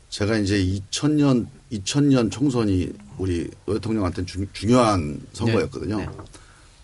제가 0.09 0.37
이제 0.37 0.57
2000년 0.57 1.45
2000년 1.71 2.31
총선이 2.31 2.91
우리 3.19 3.47
노 3.67 3.75
대통령한테는 3.75 4.25
중, 4.25 4.47
중요한 4.51 5.21
선거였거든요. 5.33 5.99
네. 5.99 6.07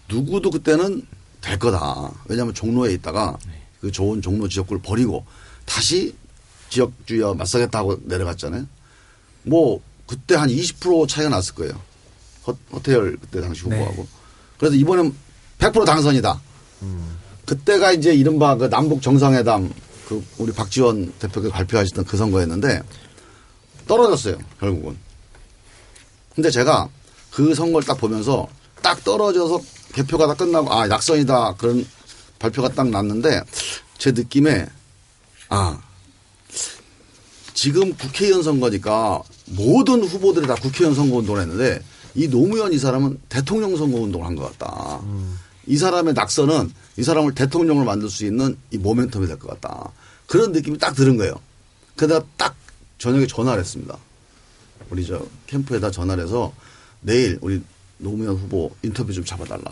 누구도 0.07 0.51
그때는 0.51 1.07
될 1.41 1.57
거다. 1.57 2.13
왜냐하면 2.29 2.53
종로에 2.53 2.93
있다가 2.93 3.35
그 3.81 3.91
좋은 3.91 4.21
종로 4.21 4.47
지역구를 4.47 4.83
버리고 4.83 5.25
다시 5.65 6.13
지역주의와 6.69 7.33
맞서겠다고 7.33 8.01
내려갔잖아요. 8.03 8.67
뭐 9.41 9.81
그때 10.05 10.35
한 10.35 10.49
20% 10.49 11.07
차이가 11.07 11.31
났을 11.31 11.55
거예요. 11.55 11.81
허, 12.45 12.55
허태열 12.73 13.17
그때 13.21 13.41
당시 13.41 13.63
후보하고. 13.63 14.07
그래서 14.59 14.75
이번엔 14.75 15.15
100% 15.57 15.83
당선이다. 15.83 16.39
그때가 17.45 17.91
이제 17.91 18.13
이른바 18.13 18.55
그 18.55 18.69
남북 18.69 19.01
정상회담 19.01 19.71
그 20.07 20.23
우리 20.37 20.51
박지원 20.51 21.13
대표가 21.19 21.49
발표하셨던 21.49 22.05
그 22.05 22.17
선거였는데 22.17 22.81
떨어졌어요. 23.87 24.37
결국은. 24.59 24.97
근데 26.33 26.49
제가 26.49 26.89
그 27.31 27.53
선거를 27.53 27.85
딱 27.87 27.95
보면서 27.97 28.47
딱 28.81 29.03
떨어져서 29.03 29.61
개표가 29.93 30.27
다 30.27 30.33
끝나고 30.33 30.71
아 30.71 30.87
낙선이다 30.87 31.55
그런 31.55 31.85
발표가 32.39 32.69
딱 32.69 32.89
났는데 32.89 33.41
제 33.97 34.11
느낌에 34.11 34.65
아 35.49 35.79
지금 37.53 37.95
국회의원 37.95 38.43
선거니까 38.43 39.21
모든 39.45 40.03
후보들이 40.03 40.45
다 40.47 40.55
국회의원 40.55 40.93
선거 40.95 41.17
운동을 41.17 41.41
했는데 41.41 41.81
이 42.15 42.27
노무현 42.27 42.73
이 42.73 42.77
사람은 42.77 43.21
대통령 43.29 43.75
선거 43.77 43.99
운동을 43.99 44.25
한 44.27 44.35
것 44.35 44.57
같다. 44.57 44.99
이 45.67 45.77
사람의 45.77 46.13
낙선은 46.13 46.71
이 46.97 47.03
사람을 47.03 47.33
대통령으로 47.35 47.85
만들 47.85 48.09
수 48.09 48.25
있는 48.25 48.57
이 48.71 48.77
모멘텀이 48.77 49.27
될 49.27 49.37
것 49.39 49.59
같다. 49.59 49.91
그런 50.27 50.51
느낌이 50.51 50.77
딱 50.77 50.95
드는 50.95 51.17
거예요. 51.17 51.33
그러다 51.95 52.25
딱 52.37 52.55
저녁에 52.97 53.27
전화를 53.27 53.61
했습니다. 53.61 53.97
우리 54.89 55.05
저 55.05 55.25
캠프에다 55.47 55.91
전화를 55.91 56.23
해서 56.23 56.53
내일 57.01 57.37
우리 57.41 57.61
노무현 57.97 58.35
후보 58.35 58.75
인터뷰 58.83 59.11
좀 59.13 59.23
잡아달라. 59.23 59.63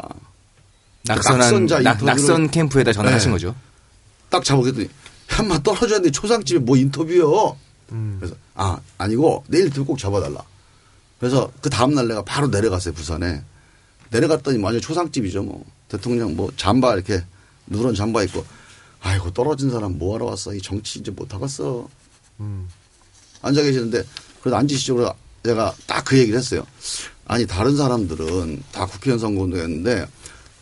낙선한 1.06 1.39
낙선자 1.39 1.80
낙, 1.82 2.04
낙선 2.04 2.50
캠프에다 2.52 2.94
전화하신 2.94 3.30
네. 3.30 3.34
거죠. 3.34 3.56
딱 4.30 4.44
잡아보더니 4.44 4.89
한마 5.28 5.62
떨어졌는데 5.62 6.12
초상집에 6.12 6.60
뭐 6.60 6.78
인터뷰요. 6.78 7.58
그래서 8.20 8.36
아 8.56 8.80
아니고 8.98 9.44
내일 9.48 9.66
인터뷰 9.66 9.86
꼭 9.86 10.00
잡아달라. 10.00 10.41
그래서 11.20 11.52
그 11.62 11.70
다음 11.70 11.94
날 11.94 12.08
내가 12.08 12.24
바로 12.24 12.48
내려갔어요 12.48 12.94
부산에. 12.94 13.41
내려갔더니 14.10 14.62
완전 14.62 14.80
초상집이죠 14.82 15.44
뭐 15.44 15.66
대통령 15.98 16.36
뭐 16.36 16.52
잠바 16.58 16.96
이렇게 16.96 17.24
누런 17.68 17.94
잠바 17.94 18.24
입고 18.24 18.44
아이고 19.02 19.32
떨어진 19.32 19.70
사람 19.70 20.00
뭐하러 20.00 20.26
왔어 20.26 20.54
이 20.56 20.60
정치 20.62 20.98
이제 21.00 21.12
못 21.12 21.32
하겠어. 21.34 21.88
앉아 23.44 23.62
계시는데 23.62 24.04
그래도 24.41 24.58
앉으시죠 24.58 25.14
제가 25.46 25.74
딱 25.88 26.04
그 26.06 26.18
얘기를 26.18 26.39
했어요. 26.39 26.66
아니 27.26 27.46
다른 27.46 27.76
사람들은 27.78 28.64
다 28.72 28.86
국회의원 28.88 29.20
선거 29.20 29.44
운동했는데 29.44 30.06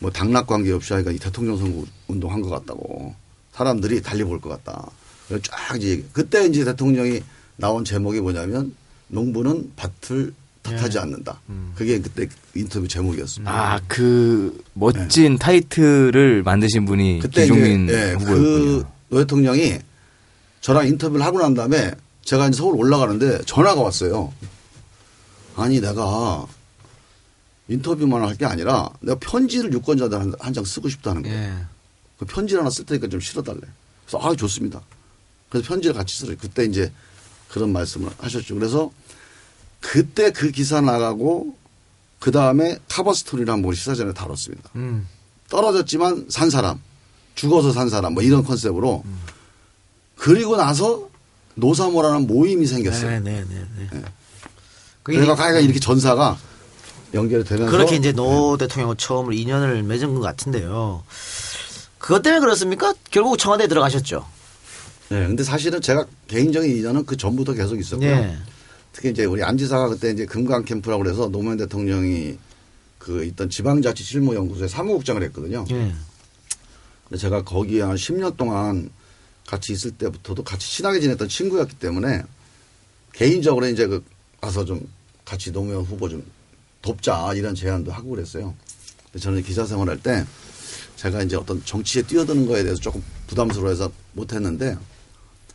뭐 0.00 0.10
당락 0.10 0.46
관계 0.48 0.70
없이 0.72 0.92
하니까 0.92 1.10
이 1.12 1.18
대통령 1.18 1.56
선거 1.56 1.84
운동 2.08 2.30
한 2.32 2.42
것 2.42 2.50
같다고 2.50 3.14
사람들이 3.52 4.02
달리 4.02 4.22
볼 4.24 4.38
것 4.40 4.48
같다. 4.50 4.90
쫙 5.42 5.76
이제 5.76 5.88
얘기- 5.88 6.04
그때 6.12 6.44
이제 6.46 6.64
대통령이 6.64 7.22
나온 7.56 7.84
제목이 7.84 8.20
뭐냐면 8.20 8.74
농부는 9.08 9.72
밭을 9.76 10.34
탓하지 10.62 10.98
않는다. 10.98 11.40
그게 11.74 12.00
그때 12.00 12.28
인터뷰 12.54 12.86
제목이었습니다. 12.86 13.50
아, 13.52 13.80
그 13.88 14.62
멋진 14.74 15.36
타이틀을 15.38 16.42
만드신 16.44 16.84
분이 16.84 17.14
네. 17.14 17.18
그때 17.18 17.46
김종민 17.46 17.88
예, 17.90 18.12
후보였군요. 18.12 18.84
그노 19.08 19.20
대통령이 19.20 19.78
저랑 20.60 20.86
인터뷰를 20.88 21.24
하고 21.24 21.40
난 21.40 21.54
다음에 21.54 21.92
제가 22.24 22.48
이제 22.48 22.56
서울 22.58 22.76
올라가는데 22.76 23.42
전화가 23.46 23.80
왔어요. 23.80 24.32
아니 25.56 25.80
내가 25.80 26.46
인터뷰만 27.68 28.22
할 28.22 28.36
게 28.36 28.44
아니라 28.46 28.88
내가 29.00 29.18
편지를 29.18 29.72
유권자들 29.72 30.34
한 30.38 30.52
장 30.54 30.64
쓰고 30.64 30.88
싶다는 30.88 31.22
거예요. 31.22 31.36
예. 31.36 31.52
그 32.18 32.24
편지를 32.24 32.60
하나 32.60 32.70
쓸 32.70 32.84
테니까 32.86 33.08
좀 33.08 33.20
실어달래. 33.20 33.60
그래서 34.06 34.18
아 34.26 34.34
좋습니다. 34.34 34.80
그래서 35.48 35.66
편지를 35.68 35.94
같이 35.94 36.16
쓰러 36.18 36.34
그때 36.40 36.64
이제 36.64 36.92
그런 37.48 37.72
말씀을 37.72 38.10
하셨죠. 38.18 38.54
그래서 38.54 38.90
그때 39.82 40.30
그 40.30 40.50
기사 40.50 40.80
나가고 40.80 41.54
그 42.18 42.30
다음에 42.30 42.78
커버 42.88 43.12
한번 43.12 43.64
우리 43.64 43.76
시사전에 43.76 44.14
다뤘습니다. 44.14 44.70
음. 44.76 45.06
떨어졌지만 45.50 46.26
산 46.30 46.48
사람, 46.48 46.80
죽어서 47.34 47.72
산 47.72 47.90
사람 47.90 48.14
뭐 48.14 48.22
이런 48.22 48.42
컨셉으로 48.42 49.04
그리고 50.16 50.56
나서 50.56 51.10
노사모라는 51.56 52.26
모임이 52.26 52.66
생겼어요. 52.66 53.10
네, 53.10 53.20
네, 53.20 53.44
네. 53.46 53.88
네. 53.92 54.02
그래서 55.02 55.34
가가 55.34 55.58
이렇게 55.58 55.80
전사가 55.80 56.38
연결이 57.12 57.44
되면서 57.44 57.70
그렇게 57.70 57.96
이제 57.96 58.12
노 58.12 58.56
대통령과 58.56 58.94
처음으로 58.96 59.34
인연을 59.34 59.82
맺은 59.82 60.14
것 60.14 60.20
같은데요. 60.20 61.02
그것 61.98 62.22
때문에 62.22 62.40
그렇습니까? 62.40 62.94
결국 63.10 63.36
청와대에 63.36 63.66
들어가셨죠. 63.66 64.24
네, 65.10 65.26
근데 65.26 65.44
사실은 65.44 65.80
제가 65.80 66.06
개인적인 66.28 66.78
인연은 66.78 67.04
그 67.04 67.16
전부터 67.16 67.52
계속 67.52 67.78
있었고요. 67.78 68.08
네. 68.92 68.96
특히 69.02 69.10
이제 69.10 69.24
우리 69.24 69.42
안지사가 69.42 69.88
그때 69.88 70.10
이제 70.10 70.26
금강 70.26 70.64
캠프라고 70.64 71.02
그래서 71.02 71.28
노무현 71.28 71.56
대통령이 71.56 72.38
그 72.98 73.24
있던 73.24 73.50
지방자치 73.50 74.04
실무연구소에 74.04 74.68
사무국장을 74.68 75.22
했거든요. 75.24 75.64
예. 75.70 75.92
근데 77.08 77.20
제가 77.20 77.42
거기에 77.42 77.82
한 77.82 77.96
10년 77.96 78.36
동안 78.36 78.90
같이 79.46 79.72
있을 79.72 79.90
때부터도 79.92 80.44
같이 80.44 80.70
친하게 80.70 81.00
지냈던 81.00 81.28
친구였기 81.28 81.76
때문에 81.76 82.22
개인적으로 83.12 83.66
이제 83.66 83.86
그 83.86 84.04
가서 84.40 84.64
좀 84.64 84.86
같이 85.24 85.50
노무현 85.50 85.82
후보 85.82 86.08
좀 86.08 86.24
돕자 86.80 87.32
이런 87.34 87.54
제안도 87.54 87.92
하고 87.92 88.10
그랬어요. 88.10 88.54
근데 89.06 89.18
저는 89.18 89.42
기자 89.42 89.64
생활할 89.66 89.98
때 89.98 90.24
제가 90.96 91.22
이제 91.22 91.36
어떤 91.36 91.64
정치에 91.64 92.02
뛰어드는 92.02 92.46
거에 92.46 92.62
대해서 92.62 92.80
조금 92.80 93.02
부담스러워해서 93.26 93.90
못했는데 94.12 94.76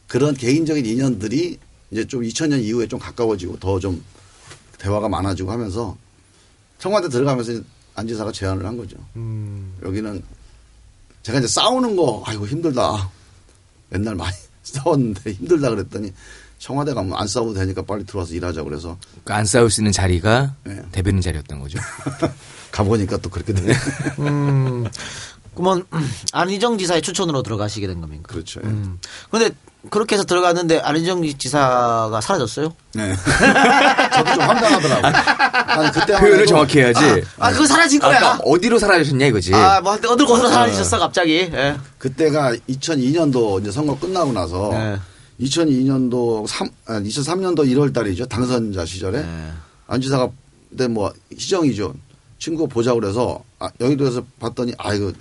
그런 0.08 0.36
개인적인 0.36 0.86
인연들이 0.86 1.60
이제 1.92 2.06
좀 2.06 2.22
2000년 2.22 2.62
이후에 2.64 2.88
좀 2.88 3.00
가까워지고 3.00 3.60
더 3.60 3.80
좀 3.80 4.04
대화가 4.78 5.10
많아지고 5.10 5.52
하면서 5.52 5.98
청와대 6.80 7.10
들어가면서 7.10 7.62
안지사가 7.96 8.32
제안을 8.32 8.66
한 8.66 8.78
거죠. 8.78 8.96
여기는 9.84 10.24
제가 11.24 11.40
이제 11.40 11.48
싸우는 11.48 11.96
거 11.96 12.24
아이고 12.26 12.46
힘들다. 12.48 13.10
맨날 13.90 14.16
많이 14.16 14.36
싸웠는데 14.64 15.32
힘들다 15.34 15.70
그랬더니 15.72 16.14
청와대 16.60 16.94
가면 16.94 17.14
안 17.18 17.28
싸워도 17.28 17.54
되니까 17.56 17.82
빨리 17.84 18.06
들어와서 18.06 18.34
일하자 18.34 18.64
그래서 18.64 18.98
그안 19.24 19.46
싸울 19.46 19.70
수 19.72 19.82
있는 19.82 19.92
자리가 19.92 20.56
네. 20.66 20.82
대변인 20.92 21.22
자리였던 21.22 21.60
거죠. 21.60 21.80
가보니까 22.72 23.18
또 23.18 23.30
그렇게 23.30 23.54
되네. 23.54 23.74
음, 24.20 24.86
그러면 25.56 25.86
안희정 26.34 26.78
지사의 26.78 27.02
추천으로 27.02 27.42
들어가시게 27.44 27.88
된 27.88 28.02
겁니까? 28.02 28.24
그렇죠. 28.28 28.60
예. 28.64 28.68
음. 28.68 29.00
근데 29.32 29.50
그렇게 29.90 30.16
해서 30.16 30.24
들어갔는데 30.24 30.80
안희정 30.80 31.24
지사가 31.38 32.20
사라졌어요? 32.22 32.74
네. 32.94 33.16
저도 34.14 34.34
좀 34.34 34.42
황당하더라고요. 34.44 35.14
아니, 35.54 35.92
그때 35.92 36.18
표현을 36.18 36.46
정확히 36.46 36.80
해야지. 36.80 37.24
아, 37.38 37.52
그거 37.52 37.66
사라진 37.66 38.00
거야. 38.00 38.18
아까 38.18 38.40
어디로 38.44 38.80
사라졌냐 38.80 39.26
이거지. 39.28 39.54
아, 39.54 39.82
뭐, 39.82 39.94
어디 39.94 40.08
어디로 40.08 40.48
사라지셨어, 40.48 41.00
갑자기. 41.00 41.50
예. 41.52 41.78
그때가 41.98 42.54
2002년도 42.70 43.62
이제 43.62 43.72
선거 43.72 43.98
끝나고 43.98 44.32
나서 44.32 44.70
네. 44.72 44.98
2002년도 45.42 46.48
3, 46.48 46.70
아, 46.88 47.00
2003년도 47.00 47.60
1월 47.60 47.94
달이죠. 47.94 48.26
당선자 48.26 48.86
시절에 48.86 49.22
네. 49.22 49.52
안 49.88 50.02
지사가 50.02 50.30
그때 50.70 50.88
뭐 50.88 51.12
시정이죠. 51.38 51.94
친구 52.40 52.68
보자 52.68 52.94
그래서 52.94 53.44
아, 53.60 53.70
여의도에서 53.80 54.24
봤더니 54.40 54.74
아 54.78 54.94
이거 54.94 55.12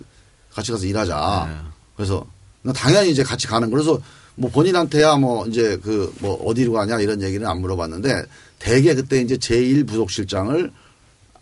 같이 0.54 0.72
가서 0.72 0.86
일하자. 0.86 1.48
네. 1.48 1.56
그래서 1.96 2.18
나 2.18 2.35
당연히 2.72 3.10
이제 3.10 3.22
같이 3.22 3.46
가는 3.46 3.68
거. 3.70 3.76
그래서 3.76 4.00
뭐 4.34 4.50
본인한테야 4.50 5.16
뭐 5.16 5.46
이제 5.46 5.78
그 5.78 6.12
뭐 6.20 6.34
어디로 6.44 6.72
가냐 6.72 7.00
이런 7.00 7.22
얘기는 7.22 7.46
안 7.46 7.60
물어봤는데 7.60 8.24
대개 8.58 8.94
그때 8.94 9.20
이제 9.20 9.36
제1부속실장을 9.36 10.70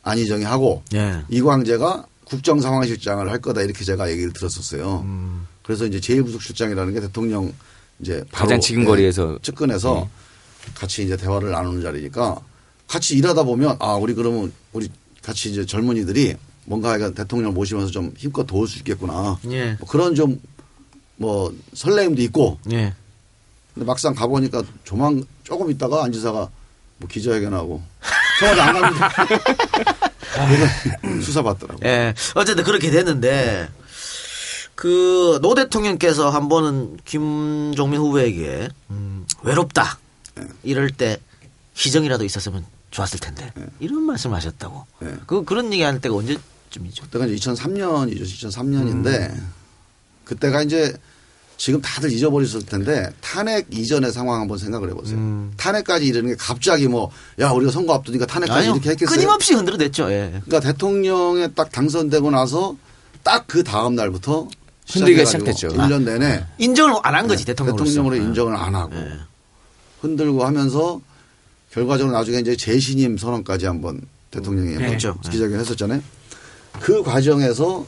안희정이 0.03 0.45
하고 0.45 0.83
예. 0.95 1.23
이광재가 1.29 2.07
국정상황실장을 2.25 3.31
할 3.31 3.41
거다 3.41 3.63
이렇게 3.63 3.85
제가 3.85 4.11
얘기를 4.11 4.33
들었었어요. 4.33 5.05
그래서 5.63 5.87
이제 5.87 5.99
제1부속실장이라는 5.99 6.95
게 6.95 7.01
대통령 7.01 7.53
이제 8.01 8.23
가장 8.33 8.61
지근거리에서. 8.61 9.33
네, 9.33 9.39
측근에서 9.43 10.09
같이 10.75 11.05
이제 11.05 11.17
대화를 11.17 11.51
나누는 11.51 11.83
자리니까 11.83 12.37
같이 12.87 13.17
일하다 13.17 13.45
보면 13.45 13.77
아 13.81 13.95
우리 13.95 14.15
그러면 14.15 14.53
우리 14.73 14.89
같이 15.23 15.51
이제 15.51 15.65
젊은이들이 15.65 16.35
뭔가 16.67 16.97
대통령을 16.99 17.53
모시면서 17.55 17.91
좀 17.91 18.13
힘껏 18.17 18.45
도울 18.47 18.67
수 18.69 18.79
있겠구나. 18.79 19.39
예. 19.51 19.77
뭐 19.79 19.89
그런 19.89 20.15
좀 20.15 20.41
뭐 21.17 21.55
설레임도 21.75 22.23
있고 22.23 22.59
예. 22.73 22.93
근데 23.73 23.87
막상 23.87 24.15
가보니까 24.15 24.63
조만 24.85 25.25
조금 25.43 25.71
있다가 25.71 26.05
안지사가 26.05 26.49
뭐 26.99 27.09
기자회견하고 27.09 27.83
청와대 28.39 28.61
안 28.61 28.81
갑니다. 28.81 29.11
그래서 30.35 31.23
수사 31.23 31.43
받더라고요. 31.43 31.89
예. 31.89 32.15
어쨌든 32.35 32.65
그렇게 32.65 32.91
됐는데, 32.91 33.69
그, 34.75 35.39
노 35.41 35.55
대통령께서 35.55 36.31
한 36.31 36.49
번은 36.49 36.99
김종민 37.05 38.01
후보에게, 38.01 38.69
음, 38.91 39.27
외롭다. 39.43 39.99
이럴 40.65 40.91
때 40.91 41.19
희정이라도 41.75 42.25
있었으면 42.25 42.67
좋았을 42.91 43.21
텐데. 43.21 43.53
이런 43.79 44.03
말씀 44.03 44.35
하셨다고. 44.35 44.85
네. 45.01 45.15
그, 45.27 45.45
그런 45.45 45.73
얘기 45.73 45.83
할 45.83 46.01
때가 46.01 46.15
언제쯤이죠? 46.15 47.05
그때가 47.05 47.27
이제 47.27 47.37
2003년이죠. 47.37 48.23
2003년인데 48.23 49.35
그때가 50.25 50.63
이제 50.63 50.93
지금 51.57 51.81
다들 51.81 52.11
잊어버렸을 52.13 52.63
텐데 52.67 53.11
탄핵 53.21 53.67
이전의 53.73 54.13
상황 54.13 54.41
한번 54.41 54.59
생각을 54.59 54.91
해보세요. 54.91 55.51
탄핵까지 55.57 56.07
이르는 56.07 56.31
게 56.31 56.37
갑자기 56.37 56.89
뭐 56.89 57.11
야 57.41 57.51
우리가 57.51 57.71
선거 57.71 57.95
앞두니까 57.95 58.27
탄핵까지 58.27 58.61
아니요. 58.61 58.73
이렇게 58.75 58.91
했겠어요. 58.91 59.15
끊임없이 59.15 59.55
흔들어댔죠. 59.55 60.11
예. 60.11 60.31
그러니까 60.45 60.61
대통령에 60.61 61.49
딱 61.49 61.71
당선되고 61.71 62.31
나서 62.31 62.77
딱 63.23 63.45
그 63.47 63.63
다음 63.63 63.95
날부터 63.95 64.49
시작해가지고 64.87 65.45
시작됐죠. 65.45 65.69
1년 65.77 66.03
내내 66.03 66.45
인정을 66.59 67.01
안 67.03 67.15
한 67.15 67.27
거지, 67.29 67.45
대통령으로서. 67.45 67.85
대통령으로 67.91 68.17
예. 68.23 68.27
인정을 68.29 68.57
안 68.57 68.75
하고 68.75 68.95
예. 68.97 69.13
흔들고 70.01 70.45
하면서 70.45 71.01
결과적으로 71.73 72.15
나중에 72.17 72.39
이제 72.39 72.57
재신임 72.57 73.17
선언까지 73.17 73.67
한번 73.67 74.01
대통령이 74.31 74.77
네. 74.77 74.91
했죠. 74.93 75.17
기자회견 75.31 75.61
했었잖아요. 75.61 76.03
그 76.81 77.03
과정에서 77.03 77.87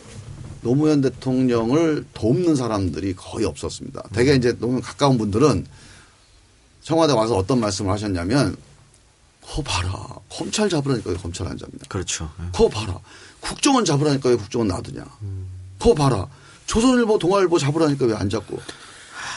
노무현 0.67 1.01
대통령을 1.01 2.05
돕는 2.13 2.57
사람들이 2.57 3.15
거의 3.15 3.47
없었습니다. 3.47 4.03
대개 4.13 4.35
이제 4.35 4.53
노무현 4.59 4.83
가까운 4.83 5.17
분들은 5.17 5.65
청와대 6.83 7.13
와서 7.13 7.37
어떤 7.37 7.61
말씀을 7.61 7.93
하셨냐면 7.93 8.57
거 9.41 9.63
봐라. 9.63 9.93
검찰 10.29 10.69
잡으라니까 10.69 11.11
왜 11.11 11.17
검찰 11.17 11.47
안 11.47 11.57
잡냐. 11.57 11.79
그렇죠. 11.89 12.29
예. 12.41 12.51
거 12.51 12.69
봐라. 12.69 12.99
국정원 13.39 13.85
잡으라니까 13.85 14.29
왜 14.29 14.35
국정원 14.35 14.67
놔두냐. 14.67 15.05
거 15.79 15.95
봐라. 15.95 16.27
조선일보, 16.67 17.21
동아일보 17.21 17.61
잡으라니까 17.61 18.07
왜 18.07 18.15
안 18.15 18.29
잡고. 18.29 18.59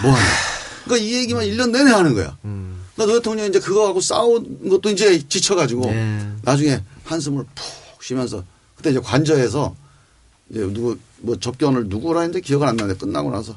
뭐 0.02 0.12
하냐. 0.12 0.26
그러니까 0.86 1.06
이 1.08 1.14
얘기만 1.14 1.46
1년 1.46 1.70
내내 1.70 1.92
하는 1.92 2.16
거야. 2.16 2.38
그러니까 2.42 3.06
노 3.06 3.14
대통령이 3.20 3.50
이제 3.50 3.60
그거하고 3.60 4.02
싸운 4.02 4.68
것도 4.68 4.90
이제 4.90 5.22
지쳐가지고 5.28 5.82
네. 5.92 6.32
나중에 6.42 6.82
한숨을 7.04 7.46
푹 7.54 8.04
쉬면서 8.04 8.44
그때 8.76 8.90
이제 8.90 9.00
관저에서 9.00 9.76
이제 10.50 10.62
누구 10.62 10.98
뭐 11.22 11.38
접견을 11.38 11.88
누구라 11.88 12.22
했는데 12.22 12.42
기억은 12.42 12.68
안 12.68 12.76
나는데 12.76 13.00
끝나고 13.00 13.32
나서 13.32 13.56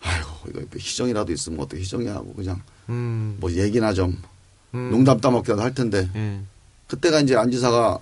아이고 0.00 0.28
이거 0.48 0.60
희정이라도 0.76 1.32
있으면 1.32 1.60
어떻게 1.60 1.80
희정이 1.82 2.06
하고 2.06 2.32
그냥 2.34 2.60
음. 2.88 3.36
뭐 3.40 3.50
얘기나 3.52 3.92
좀 3.92 4.20
음. 4.74 4.90
농담 4.90 5.20
따먹기라도 5.20 5.62
할 5.62 5.74
텐데 5.74 6.08
예. 6.14 6.40
그때가 6.88 7.20
이제 7.20 7.36
안 7.36 7.50
지사가 7.50 7.98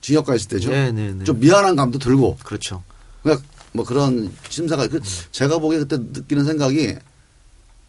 징역 0.00 0.26
가 0.26 0.34
있을 0.34 0.48
때죠. 0.48 0.70
네, 0.70 0.92
네, 0.92 1.12
네. 1.12 1.24
좀 1.24 1.40
미안한 1.40 1.74
감도 1.76 1.98
들고 1.98 2.36
그렇죠. 2.44 2.82
그러니까 3.22 3.44
뭐 3.72 3.84
그런 3.84 4.32
심사가 4.48 4.86
그 4.86 5.00
제가 5.32 5.58
보기에 5.58 5.80
그때 5.80 5.96
느끼는 5.98 6.44
생각이 6.44 6.94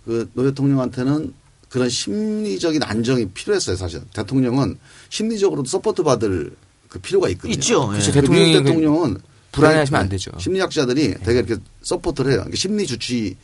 그 0.06 0.30
노 0.34 0.44
대통령한테는 0.44 1.34
그런 1.70 1.88
심리적인 1.88 2.82
안정이 2.82 3.30
필요했어요 3.30 3.76
사실 3.76 4.02
대통령은 4.14 4.80
심리적으로도 5.10 5.70
support 5.70 6.02
받을 6.04 6.56
그 6.88 6.98
필요가 7.00 7.30
있거든요. 7.30 7.54
있죠. 7.54 7.88
그렇죠. 7.88 8.10
예. 8.10 8.14
그 8.14 8.22
대통령이 8.22 8.50
미국 8.52 8.64
대통령은 8.64 9.18
불안해하시면 9.52 10.00
되게 10.00 10.04
안 10.06 10.10
되죠. 10.10 10.32
심리학자들이 10.38 11.16
되게 11.24 11.40
이렇게 11.40 11.58
support를 11.82 12.32
해요. 12.32 12.40
그러니까 12.42 12.58
심리 12.58 12.86
주치의 12.86 13.36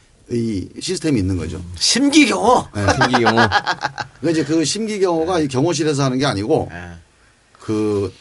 시스템이 0.80 1.20
있는 1.20 1.38
거죠. 1.38 1.64
심기경호. 1.78 2.68
네. 2.76 2.86
경우 3.20 3.36
그러니까 4.22 4.30
이제 4.32 4.43
그 4.43 4.64
심기 4.66 4.99
경호가 4.99 5.39
이 5.39 5.47
경호실에서 5.47 6.03
하는 6.03 6.18
게 6.18 6.26
아니고 6.26 6.70
예. 6.72 6.91
그 7.60 8.14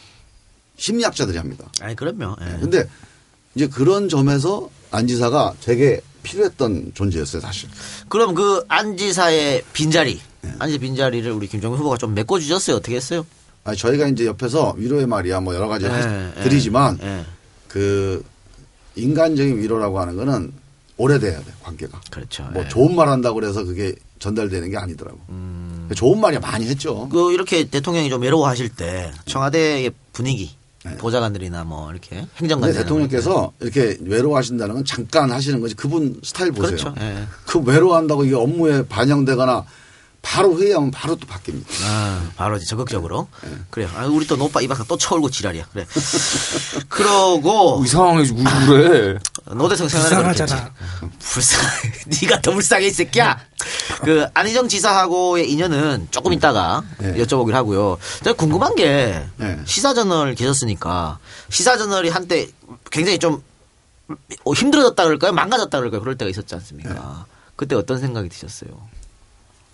심리학자들이 0.77 1.37
합니다. 1.37 1.65
아니 1.81 1.95
그럼요. 1.95 2.35
예. 2.41 2.59
근데 2.59 2.87
이제 3.55 3.67
그런 3.67 4.09
점에서 4.09 4.69
안 4.91 5.07
지사가 5.07 5.53
되게 5.61 6.01
필요했던 6.23 6.91
존재였어요, 6.93 7.41
사실. 7.41 7.69
그럼 8.09 8.33
그 8.33 8.65
안지사의 8.67 9.63
빈자리, 9.73 10.19
네. 10.41 10.51
안지 10.59 10.79
빈자리를 10.79 11.31
우리 11.31 11.47
김정은 11.47 11.77
후보가 11.77 11.97
좀 11.97 12.13
메꿔주셨어요. 12.13 12.77
어떻게 12.77 12.95
했어요? 12.95 13.25
아니, 13.63 13.77
저희가 13.77 14.07
이제 14.07 14.25
옆에서 14.25 14.73
위로의 14.77 15.07
말이야 15.07 15.39
뭐 15.39 15.55
여러 15.55 15.67
가지 15.67 15.85
예. 15.85 16.43
드리지만 16.43 16.99
예. 17.01 17.25
그 17.75 18.23
인간적인 18.95 19.57
위로라고 19.57 19.99
하는 19.99 20.15
거는 20.15 20.53
오래돼야 20.95 21.39
돼, 21.39 21.45
관계가. 21.61 21.99
그렇죠. 22.09 22.43
뭐 22.53 22.61
예. 22.61 22.65
음. 22.65 22.69
좋은 22.69 22.95
말 22.95 23.09
한다고 23.09 23.35
그래서 23.35 23.65
그게 23.65 23.93
전달되는 24.19 24.69
게 24.69 24.77
아니더라고. 24.77 25.19
좋은 25.93 26.21
말이 26.21 26.39
많이 26.39 26.67
했죠. 26.67 27.09
그 27.09 27.33
이렇게 27.33 27.65
대통령이 27.69 28.09
좀 28.09 28.21
외로워하실 28.21 28.69
때 28.69 29.11
청와대의 29.25 29.91
분위기, 30.13 30.55
네. 30.85 30.95
보좌관들이나 30.95 31.65
뭐 31.65 31.91
이렇게 31.91 32.11
근데 32.15 32.29
행정관들 32.37 32.81
대통령께서 32.83 33.51
이렇게 33.59 33.97
외로워하신다는 33.99 34.75
건 34.75 34.85
잠깐 34.85 35.29
하시는 35.29 35.59
거지. 35.59 35.75
그분 35.75 36.17
스타일 36.23 36.53
보세요. 36.53 36.77
그렇죠. 36.77 36.95
예. 37.01 37.25
그 37.45 37.59
외로워한다고 37.59 38.23
이게 38.23 38.35
업무에 38.35 38.87
반영되거나 38.87 39.65
바로 40.27 40.57
회의하면 40.59 40.89
바로 40.89 41.15
또 41.15 41.27
바뀝니다. 41.27 41.65
아, 41.83 42.31
바로 42.35 42.57
이제 42.57 42.65
적극적으로. 42.65 43.27
네. 43.43 43.49
그래요. 43.69 43.89
아, 43.95 44.05
우리 44.07 44.25
또 44.25 44.35
노빠 44.35 44.59
입 44.59 44.71
앞에 44.71 44.83
또 44.87 44.97
쳐올고 44.97 45.29
지랄이야. 45.29 45.67
그래. 45.71 45.85
그러고 46.89 47.83
이상하게 47.85 48.31
우- 48.31 48.43
그래. 48.67 49.19
노 49.55 49.69
대통령 49.69 49.87
생활은 49.89 50.23
불쌍하잖아. 50.33 50.71
그렇겠지. 50.99 51.19
불쌍. 51.19 51.61
네가 52.21 52.41
더 52.41 52.51
불쌍해 52.53 52.87
이 52.87 52.91
새끼야. 52.91 53.39
그 54.03 54.25
안희정 54.33 54.67
지사하고의 54.67 55.49
인연은 55.51 56.07
조금 56.09 56.33
있다가 56.33 56.83
네. 56.97 57.13
여쭤보기로 57.23 57.51
하고요. 57.53 57.97
제가 58.23 58.35
궁금한 58.35 58.73
게 58.75 59.23
네. 59.37 59.59
시사저널 59.65 60.33
계셨으니까 60.33 61.19
시사저널이 61.49 62.09
한때 62.09 62.47
굉장히 62.91 63.19
좀 63.19 63.43
어, 64.43 64.53
힘들어졌다 64.53 65.03
그럴까요? 65.03 65.33
망가졌다 65.33 65.77
그럴까요? 65.77 66.01
그럴 66.01 66.17
때가 66.17 66.29
있었지 66.29 66.55
않습니까? 66.55 66.93
네. 66.93 66.99
그때 67.55 67.75
어떤 67.75 67.99
생각이 67.99 68.27
드셨어요? 68.29 68.71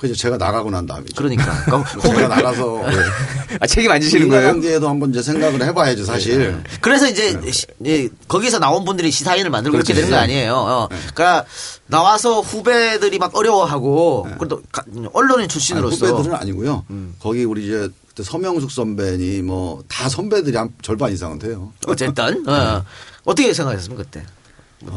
그죠. 0.01 0.15
제가 0.15 0.35
나가고 0.37 0.71
난 0.71 0.87
다음이죠. 0.87 1.13
그러니까. 1.15 1.63
제가 2.01 2.27
나가서 2.27 2.83
아 3.61 3.67
책임 3.67 3.91
안 3.91 4.01
지시는 4.01 4.29
거예요? 4.29 4.41
인간관계에도 4.47 4.89
한번 4.89 5.11
이제 5.11 5.21
생각을 5.21 5.63
해봐야죠, 5.63 6.03
사실. 6.05 6.59
그래서 6.81 7.07
이제 7.07 7.39
시- 7.51 7.67
예, 7.85 8.09
거기서 8.27 8.57
나온 8.57 8.83
분들이 8.83 9.11
시사인을 9.11 9.51
만들고 9.51 9.77
이렇게 9.77 9.93
그렇죠. 9.93 10.07
되는 10.07 10.17
거 10.17 10.23
아니에요. 10.23 10.55
어. 10.55 10.87
그러니까 10.89 11.45
나와서 11.85 12.41
후배들이 12.41 13.19
막 13.19 13.35
어려워하고 13.35 14.27
그래도 14.39 14.63
가- 14.71 14.83
언론인 15.13 15.41
아니, 15.41 15.47
출신으로서 15.47 16.07
후배들은 16.07 16.35
아니고요. 16.35 16.83
음. 16.89 17.13
거기 17.19 17.43
우리 17.45 17.65
이제 17.67 17.87
그때 18.09 18.23
서명숙 18.23 18.71
선배니 18.71 19.43
뭐 19.43 19.83
다 19.87 20.09
선배들이 20.09 20.57
한 20.57 20.69
절반 20.81 21.13
이상은 21.13 21.37
돼요. 21.37 21.71
어쨌든 21.85 22.43
어. 22.49 22.83
떻게 23.23 23.53
생각하셨습니까 23.53 24.03
그때 24.03 24.25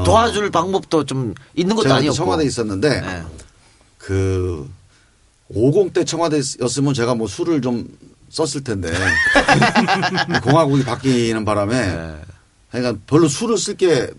도와줄 0.02 0.50
방법도 0.50 1.04
좀 1.04 1.34
있는 1.54 1.76
것도 1.76 1.92
아니었고 1.92 2.16
청와대에 2.16 2.46
있었는데 2.46 3.00
네. 3.02 3.22
그 3.98 4.66
50대 5.52 6.06
청와대였으면 6.06 6.94
제가 6.94 7.14
뭐 7.14 7.28
술을 7.28 7.60
좀 7.60 7.86
썼을 8.30 8.64
텐데 8.64 8.90
공화국이 10.42 10.84
바뀌는 10.84 11.44
바람에 11.44 11.86
네. 11.86 12.16
그러니까 12.70 13.00
별로 13.06 13.28
술을 13.28 13.58
쓸 13.58 13.76
게 13.76 14.10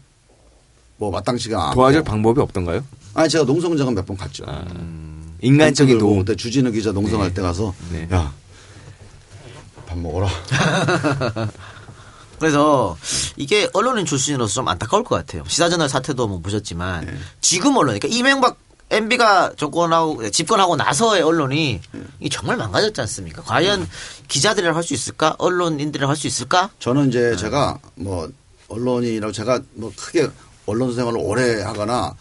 뭐 0.97 1.11
마땅치가 1.11 1.61
않고 1.61 1.75
도와줄 1.75 2.03
방법이 2.05 2.39
없던가요? 2.39 2.81
아니 3.15 3.27
제가 3.27 3.43
농성장은 3.43 3.95
몇 3.95 4.05
번 4.05 4.15
갔죠. 4.15 4.45
인간적인 5.41 5.97
도 5.97 6.05
도움. 6.05 6.19
그때 6.19 6.35
주진우 6.37 6.71
기자 6.71 6.93
농성할 6.93 7.33
때 7.33 7.41
가서 7.41 7.75
네. 7.91 8.07
야밥 8.09 9.97
먹어라. 9.97 10.29
그래서 12.39 12.97
이게 13.35 13.69
언론인 13.73 14.05
출신으로서 14.05 14.53
좀 14.53 14.67
안타까울 14.69 15.03
것 15.03 15.15
같아요. 15.15 15.43
시사저널 15.47 15.89
사태도 15.89 16.27
뭐 16.27 16.39
보셨지만 16.39 17.05
네. 17.05 17.13
지금 17.41 17.75
언론, 17.77 17.97
그러니까 17.99 18.07
이명박 18.07 18.57
MB가 18.89 19.53
정권하고 19.57 20.29
집권하고 20.29 20.75
나서의 20.75 21.23
언론이 21.23 21.81
네. 21.91 22.01
이 22.19 22.29
정말 22.29 22.57
망가졌지 22.57 23.01
않습니까? 23.01 23.41
과연 23.41 23.87
기자들이라 24.27 24.75
할수 24.75 24.93
있을까? 24.93 25.35
언론인들이라 25.39 26.07
할수 26.07 26.27
있을까? 26.27 26.69
저는 26.79 27.09
이제 27.09 27.31
네. 27.31 27.35
제가 27.35 27.79
뭐 27.95 28.29
언론이라고 28.67 29.31
제가 29.33 29.61
뭐 29.73 29.91
크게 29.95 30.29
언론 30.65 30.93
생활을 30.93 31.19
오래 31.19 31.61
하거나 31.61 32.15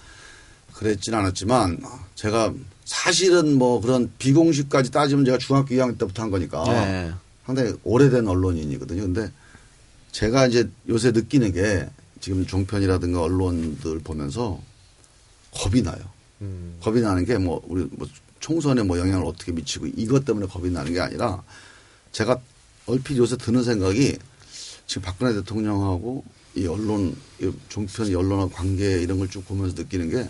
그랬진 0.73 1.15
않았지만 1.15 1.81
제가 2.15 2.53
사실은 2.85 3.59
뭐 3.59 3.81
그런 3.81 4.12
비공식까지 4.19 4.91
따지면 4.91 5.25
제가 5.25 5.39
중학교 5.39 5.75
2학년 5.75 5.99
때부터 5.99 6.23
한 6.23 6.31
거니까 6.31 6.65
네. 6.65 7.12
상당히 7.47 7.75
오래된 7.85 8.27
언론인이거든요. 8.27 9.03
근데 9.03 9.31
제가 10.12 10.47
이제 10.47 10.69
요새 10.89 11.11
느끼는 11.11 11.53
게 11.53 11.89
지금 12.21 12.47
종편이라든가 12.47 13.21
언론들 13.23 14.01
보면서 14.01 14.61
겁이 15.51 15.83
나요. 15.83 16.14
겁이 16.81 17.01
나는 17.01 17.25
게 17.25 17.39
뭐 17.39 17.63
우리 17.67 17.87
뭐 17.93 18.07
총선에 18.41 18.83
뭐 18.83 18.99
영향을 18.99 19.27
어떻게 19.27 19.53
미치고 19.53 19.87
이것 19.97 20.25
때문에 20.25 20.47
겁이 20.47 20.71
나는 20.71 20.93
게 20.93 21.01
아니라 21.01 21.43
제가 22.13 22.39
얼핏 22.87 23.17
요새 23.17 23.37
드는 23.37 23.63
생각이 23.65 24.19
지금 24.87 25.03
박근혜 25.03 25.33
대통령하고 25.35 26.25
이 26.57 26.67
언론, 26.67 27.17
이 27.41 27.51
종편 27.69 28.07
이 28.07 28.15
언론하고 28.15 28.51
관계 28.51 29.01
이런 29.03 29.19
걸 29.19 29.29
쭉 29.29 29.45
보면서 29.47 29.75
느끼는 29.77 30.11
게 30.11 30.29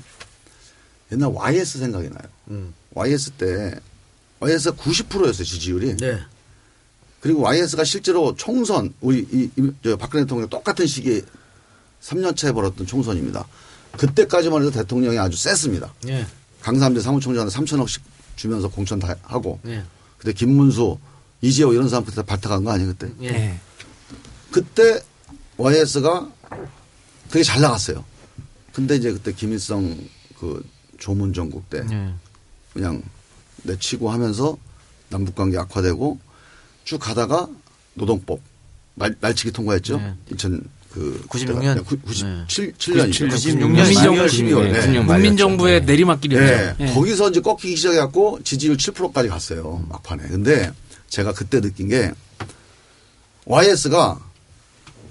옛날 1.13 1.31
YS 1.35 1.79
생각이 1.79 2.09
나요. 2.09 2.71
YS 2.95 3.33
때 3.33 3.75
YS가 4.41 4.77
90%였어요 4.77 5.45
지지율이. 5.45 5.97
네. 5.97 6.19
그리고 7.21 7.41
YS가 7.43 7.85
실제로 7.85 8.35
총선 8.37 8.93
우리 9.01 9.27
이, 9.33 9.51
이- 9.59 9.73
저 9.83 9.97
박근혜 9.97 10.25
대통령 10.25 10.49
똑같은 10.49 10.87
시기에 10.87 11.23
3년 12.03 12.37
차에 12.37 12.53
벌었던 12.53 12.87
총선입니다. 12.87 13.47
그때까지만 13.99 14.63
해도 14.63 14.71
대통령이 14.71 15.19
아주 15.19 15.37
셌습니다. 15.37 15.93
예. 16.09 16.27
강삼재 16.63 17.01
사무총장한테 17.01 17.57
3천억씩 17.57 18.01
주면서 18.37 18.69
공천 18.69 18.99
다 18.99 19.15
하고 19.23 19.61
예. 19.67 19.85
그때 20.19 20.33
김문수 20.33 20.99
이재호 21.43 21.73
이런 21.75 21.89
사람 21.89 22.05
그때 22.05 22.23
발탁한 22.23 22.65
거 22.65 22.73
아니에요 22.73 22.95
그때? 22.97 23.13
예. 23.23 23.59
그때 24.51 25.03
YS가 25.57 26.31
되게 27.31 27.43
잘 27.43 27.61
나갔어요. 27.61 28.05
근데 28.73 28.97
이제 28.97 29.13
그때 29.13 29.33
김일성 29.33 29.97
그 30.39 30.65
조문정국 30.99 31.69
때 31.71 31.85
예. 31.91 32.15
그냥 32.73 33.03
내치고 33.63 34.11
하면서 34.11 34.57
남북 35.11 35.35
관계 35.35 35.59
악화되고 35.59 36.19
쭉 36.85 36.99
가다가 36.99 37.49
노동법 37.95 38.41
날, 38.95 39.15
날치기 39.21 39.53
통과했죠. 39.53 39.97
네. 39.99 40.15
2000 40.33 40.69
그 40.95 41.21
96년? 41.29 41.85
97 41.85 42.29
네. 42.29 42.45
7년이죠. 42.47 43.29
96년 43.29 43.85
12월 43.85 44.27
12월. 44.27 44.63
네, 44.63 44.73
네. 44.73 44.87
국민 44.87 45.07
국민정부의 45.07 45.81
네. 45.81 45.87
내리막길이었죠. 45.87 46.47
네. 46.47 46.75
예. 46.87 46.95
거기서 46.95 47.31
이제 47.31 47.41
꺾이기 47.41 47.75
시작해갖고 47.75 48.41
지지율 48.45 48.77
7%까지 48.77 49.29
갔어요. 49.29 49.85
막판에. 49.89 50.23
근데 50.29 50.71
제가 51.09 51.33
그때 51.33 51.61
느낀 51.61 51.89
게 51.89 52.13
YS가 53.47 54.21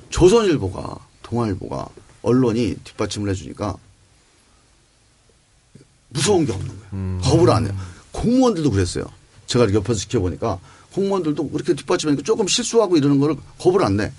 조선일보가 0.09 0.95
동아일보가 1.21 1.87
언론이 2.21 2.75
뒷받침을 2.85 3.29
해주니까 3.31 3.75
무서운 6.07 6.45
게 6.45 6.53
없는 6.53 6.69
거예요. 6.69 7.21
겁을 7.23 7.49
안 7.49 7.65
해요. 7.65 7.75
공무원들도 8.13 8.71
그랬어요. 8.71 9.03
제가 9.47 9.65
이렇게 9.65 9.79
옆에서 9.79 9.99
지켜보니까 9.99 10.59
공무원들도 10.93 11.49
그렇게 11.49 11.73
뒷받침하니까 11.73 12.23
조금 12.23 12.47
실수하고 12.47 12.97
이러는 12.97 13.19
거를 13.19 13.35
겁을 13.59 13.83
안 13.83 13.97
내. 13.97 14.11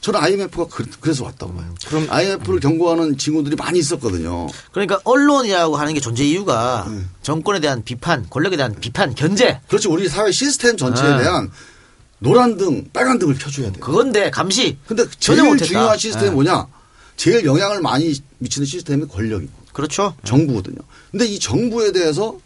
저는 0.00 0.20
IMF가 0.20 0.66
그, 0.66 0.84
래서 1.04 1.24
왔다고 1.24 1.54
봐요. 1.54 1.74
그럼 1.86 2.06
IMF를 2.08 2.60
경고하는 2.60 3.18
징후들이 3.18 3.56
많이 3.56 3.78
있었거든요. 3.78 4.46
그러니까 4.72 5.00
언론이라고 5.04 5.76
하는 5.76 5.94
게 5.94 6.00
존재 6.00 6.24
이유가 6.24 6.86
네. 6.88 7.02
정권에 7.22 7.60
대한 7.60 7.82
비판, 7.84 8.26
권력에 8.28 8.56
대한 8.56 8.74
비판, 8.80 9.14
견제. 9.14 9.60
그렇죠. 9.68 9.92
우리 9.92 10.08
사회 10.08 10.30
시스템 10.32 10.76
전체에 10.76 11.08
아. 11.08 11.18
대한 11.18 11.50
노란 12.18 12.56
등, 12.56 12.88
빨간 12.92 13.18
등을 13.18 13.36
켜줘야 13.36 13.70
돼요. 13.72 13.80
그건데 13.80 14.30
감시. 14.30 14.78
근데 14.86 15.04
전혀 15.18 15.42
제일. 15.56 15.58
중요한 15.58 15.98
시스템이 15.98 16.28
예. 16.28 16.30
뭐냐? 16.30 16.66
제일 17.16 17.44
영향을 17.44 17.80
많이 17.80 18.14
미치는 18.38 18.64
시스템이 18.66 19.06
권력이고 19.06 19.52
그렇죠. 19.72 20.14
정부거든요. 20.24 20.78
근데 21.10 21.26
이 21.26 21.38
정부에 21.38 21.92
대해서 21.92 22.38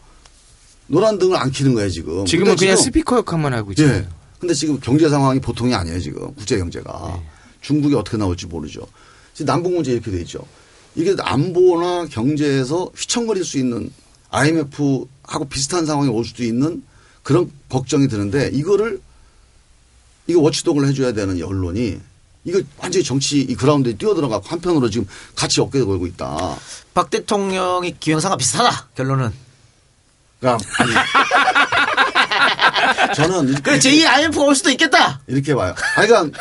노란 0.88 1.18
등을 1.18 1.36
안 1.36 1.50
켜는 1.50 1.74
거예요 1.74 1.90
지금. 1.90 2.24
지금은 2.26 2.56
그냥 2.56 2.76
지금- 2.76 2.84
스피커 2.84 3.18
역할만 3.18 3.52
하고 3.52 3.72
있죠. 3.72 3.84
예. 3.84 4.06
근데 4.38 4.54
지금 4.54 4.78
경제 4.80 5.08
상황이 5.08 5.40
보통이 5.40 5.74
아니에요 5.74 5.98
지금 5.98 6.32
국제 6.34 6.58
경제가 6.58 7.12
네. 7.16 7.22
중국이 7.62 7.94
어떻게 7.94 8.16
나올지 8.16 8.46
모르죠. 8.46 8.86
지금 9.34 9.46
남북 9.46 9.72
문제 9.74 9.92
이렇게 9.92 10.10
돼 10.10 10.20
있죠. 10.20 10.40
이게 10.94 11.14
안보나 11.18 12.06
경제에서 12.06 12.90
휘청거릴 12.96 13.44
수 13.44 13.58
있는 13.58 13.90
IMF하고 14.30 15.44
비슷한 15.48 15.86
상황이 15.86 16.08
올 16.10 16.24
수도 16.24 16.42
있는 16.44 16.82
그런 17.22 17.50
걱정이 17.68 18.08
드는데 18.08 18.50
이거를 18.52 19.00
이거 20.26 20.40
워치독을 20.40 20.86
해줘야 20.88 21.12
되는 21.12 21.36
이 21.36 21.42
언론이 21.42 21.98
이거 22.44 22.60
완전히 22.78 23.04
정치 23.04 23.40
이 23.40 23.54
그라운드에 23.54 23.94
뛰어들어가 23.94 24.40
한편으로 24.44 24.88
지금 24.90 25.06
같이 25.34 25.60
어깨 25.60 25.82
걸고 25.82 26.06
있다. 26.06 26.56
박 26.94 27.10
대통령이 27.10 27.96
기획사가 27.98 28.36
비슷하다. 28.36 28.88
결론은. 28.94 29.30
그러니까 30.40 30.64
아니, 30.78 30.92
저는 33.14 33.48
이렇게 33.48 33.62
그래 33.62 33.78
제2 33.78 34.06
IMF가 34.06 34.44
올 34.44 34.54
수도 34.54 34.70
있겠다. 34.70 35.20
이렇게 35.26 35.54
봐요. 35.54 35.74
아, 35.96 36.06
그러니까 36.06 36.40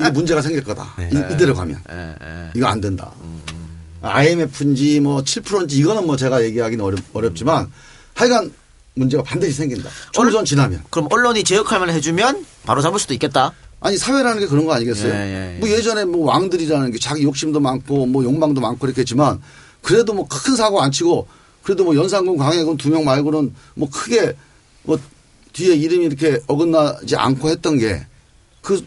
이거 0.00 0.10
문제가 0.10 0.42
생길 0.42 0.62
거다. 0.64 0.94
이, 1.00 1.34
이대로 1.34 1.54
가면 1.54 1.80
이거 2.54 2.66
안 2.66 2.80
된다. 2.80 3.10
IMF인지 4.02 5.00
뭐 5.00 5.22
7%인지 5.22 5.78
이거는 5.78 6.06
뭐 6.06 6.16
제가 6.16 6.42
얘기하기는 6.42 6.84
어렵, 6.84 6.98
어렵지만 7.12 7.70
하여간 8.14 8.52
문제가 8.94 9.22
반드시 9.22 9.52
생긴다. 9.52 9.88
총선 10.12 10.44
지나면. 10.44 10.82
그럼 10.90 11.08
언론이 11.10 11.44
제 11.44 11.56
역할만 11.56 11.90
해주면 11.90 12.44
바로 12.66 12.82
잡을 12.82 12.98
수도 12.98 13.14
있겠다. 13.14 13.52
아니 13.80 13.96
사회라는 13.96 14.40
게 14.40 14.46
그런 14.46 14.64
거 14.66 14.74
아니겠어요? 14.74 15.12
예, 15.12 15.16
예, 15.16 15.54
예. 15.54 15.58
뭐 15.58 15.68
예전에 15.68 16.04
뭐 16.04 16.26
왕들이라는 16.26 16.90
게 16.92 16.98
자기 16.98 17.22
욕심도 17.24 17.58
많고 17.60 18.06
뭐 18.06 18.22
욕망도 18.24 18.60
많고 18.60 18.86
이랬겠지만 18.86 19.40
그래도 19.82 20.12
뭐 20.14 20.26
큰 20.28 20.54
사고 20.56 20.80
안 20.82 20.90
치고 20.92 21.26
그래도 21.62 21.84
뭐 21.84 21.94
연산군 21.96 22.36
광해군 22.36 22.76
두 22.76 22.88
명 22.90 23.04
말고는 23.04 23.54
뭐 23.74 23.88
크게 23.90 24.36
뭐 24.82 24.98
뒤에 25.52 25.74
이름이 25.74 26.06
이렇게 26.06 26.40
어긋나지 26.46 27.16
않고 27.16 27.48
했던 27.50 27.78
게그 27.78 28.86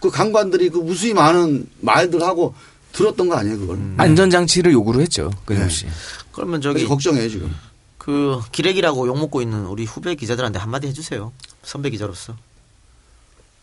그 0.00 0.10
강관들이 0.10 0.68
그 0.70 0.78
무수히 0.78 1.14
많은 1.14 1.66
말들 1.80 2.22
하고 2.22 2.54
들었던 2.92 3.28
거 3.28 3.36
아니에요 3.36 3.58
그걸? 3.58 3.78
안전 3.96 4.30
장치를 4.30 4.72
요구를 4.72 5.00
했죠. 5.00 5.30
끊임없이. 5.44 5.86
그러면 6.32 6.60
저기 6.60 6.80
저기 6.80 6.88
걱정해요 6.88 7.28
지금. 7.28 7.54
그 7.98 8.40
기레기라고 8.52 9.06
욕 9.08 9.18
먹고 9.18 9.40
있는 9.40 9.64
우리 9.66 9.84
후배 9.84 10.14
기자들한테 10.14 10.58
한마디 10.58 10.86
해주세요. 10.88 11.32
선배 11.62 11.88
기자로서. 11.90 12.36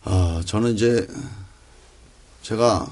아, 0.04 0.42
저는 0.44 0.74
이제 0.74 1.06
제가 2.42 2.90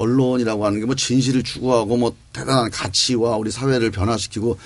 언론이라고 0.00 0.64
하는 0.66 0.80
게 0.80 0.86
뭐 0.86 0.94
진실을 0.94 1.42
추구하고 1.42 1.96
뭐 1.96 2.14
대단한 2.32 2.70
가치와 2.70 3.36
우리 3.36 3.50
사회를 3.50 3.90
변화시키고 3.90 4.58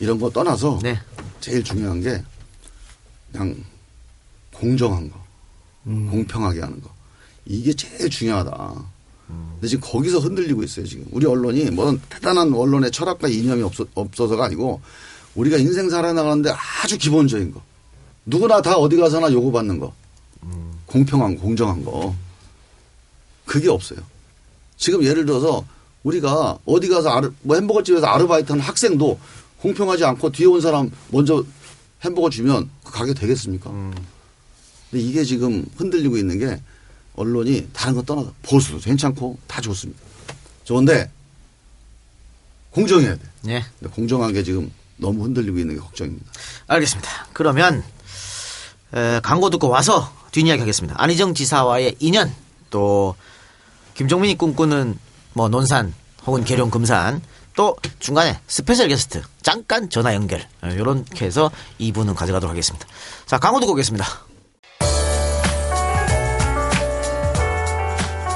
이런 0.00 0.18
거 0.20 0.30
떠나서 0.30 0.78
네. 0.82 0.98
제일 1.40 1.62
중요한 1.64 2.00
게 2.00 2.22
그냥 3.32 3.54
공정한 4.54 5.10
거, 5.10 5.18
공평하게 5.84 6.60
하는 6.60 6.80
거. 6.80 6.90
이게 7.44 7.72
제일 7.74 8.08
중요하다. 8.10 8.74
근데 9.26 9.68
지금 9.68 9.88
거기서 9.88 10.18
흔들리고 10.20 10.62
있어요, 10.62 10.86
지금. 10.86 11.04
우리 11.10 11.26
언론이 11.26 11.70
뭐 11.70 11.96
대단한 12.08 12.52
언론의 12.52 12.90
철학과 12.90 13.28
이념이 13.28 13.62
없어, 13.62 13.84
없어서가 13.94 14.46
아니고 14.46 14.80
우리가 15.34 15.58
인생 15.58 15.90
살아나가는데 15.90 16.50
아주 16.82 16.96
기본적인 16.98 17.52
거. 17.52 17.62
누구나 18.26 18.62
다 18.62 18.76
어디 18.76 18.96
가서나 18.96 19.30
요구받는 19.32 19.78
거. 19.78 19.94
공평한 20.86 21.36
거, 21.36 21.42
공정한 21.42 21.84
거. 21.84 22.14
그게 23.44 23.68
없어요. 23.68 24.00
지금 24.78 25.04
예를 25.04 25.26
들어서 25.26 25.66
우리가 26.04 26.58
어디 26.64 26.88
가서 26.88 27.10
아르, 27.10 27.32
뭐 27.42 27.56
햄버거 27.56 27.82
집에서 27.82 28.06
아르바이트 28.06 28.52
하는 28.52 28.64
학생도 28.64 29.18
공평하지 29.60 30.04
않고 30.04 30.30
뒤에 30.30 30.46
온 30.46 30.60
사람 30.60 30.90
먼저 31.08 31.44
햄버거 32.02 32.30
주면 32.30 32.70
그 32.84 32.92
가게 32.92 33.12
되겠습니까? 33.12 33.68
근데 33.70 35.04
이게 35.04 35.24
지금 35.24 35.66
흔들리고 35.76 36.16
있는 36.16 36.38
게 36.38 36.62
언론이 37.16 37.68
다른 37.72 37.94
거 37.94 38.02
떠나서 38.02 38.32
보수도 38.42 38.78
괜찮고 38.78 39.36
다 39.48 39.60
좋습니다. 39.60 40.00
좋은데 40.64 41.10
공정해야 42.70 43.16
돼. 43.16 43.20
예. 43.48 43.64
근데 43.80 43.92
공정한 43.92 44.32
게 44.32 44.44
지금 44.44 44.70
너무 44.96 45.24
흔들리고 45.24 45.58
있는 45.58 45.74
게 45.74 45.80
걱정입니다. 45.80 46.30
알겠습니다. 46.68 47.26
그러면 47.32 47.82
에, 48.94 49.20
광고 49.24 49.50
듣고 49.50 49.68
와서 49.68 50.12
뒷이야기 50.30 50.60
하겠습니다. 50.60 50.94
안희정 51.02 51.34
지사와의 51.34 51.96
인연 51.98 52.32
또 52.70 53.16
김종민이 53.98 54.38
꿈꾸는 54.38 54.96
뭐 55.32 55.48
논산 55.48 55.92
혹은 56.24 56.44
계룡 56.44 56.70
금산 56.70 57.20
또 57.56 57.74
중간에 57.98 58.38
special 58.46 58.86
guest 58.86 59.22
잠깐 59.42 59.90
전화 59.90 60.14
연결 60.14 60.40
이렇게 60.62 61.26
해서 61.26 61.50
2부는 61.80 62.14
가져가도록 62.14 62.48
하겠습니다. 62.48 62.86
자 63.26 63.38
광고 63.38 63.58
듣고 63.58 63.72
오겠습니다. 63.72 64.06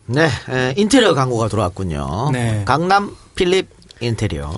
네, 0.06 0.26
에, 0.26 0.74
인테리어 0.76 1.14
광고가 1.14 1.48
들어왔군요. 1.48 2.30
네. 2.32 2.64
강남 2.64 3.16
필립 3.34 3.68
인테리어. 4.00 4.52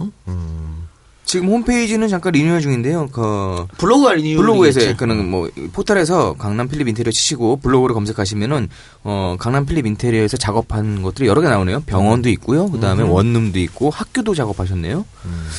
지금 1.35 1.49
홈페이지는 1.49 2.07
잠깐 2.07 2.33
리뉴얼 2.33 2.61
중인데요. 2.61 3.09
그 3.11 3.67
블로그가 3.79 4.13
renewal이겠지. 4.13 4.37
블로그에서 4.37 4.97
그는 4.97 5.29
뭐 5.29 5.51
포털에서 5.73 6.35
강남 6.35 6.69
필립 6.69 6.87
인테리어 6.87 7.11
치시고 7.11 7.57
블로그를 7.57 7.93
검색하시면은 7.93 8.69
어 9.03 9.35
강남 9.37 9.67
필립 9.67 9.85
인테리어에서 9.85 10.37
작업한 10.37 11.03
것들이 11.03 11.27
여러 11.27 11.41
개 11.41 11.49
나오네요. 11.49 11.81
병원도 11.87 12.29
있고요. 12.29 12.71
그다음에 12.71 13.03
음. 13.03 13.11
원룸도 13.11 13.59
있고 13.59 13.91
학교도 13.91 14.37
작업하셨네요. 14.37 15.05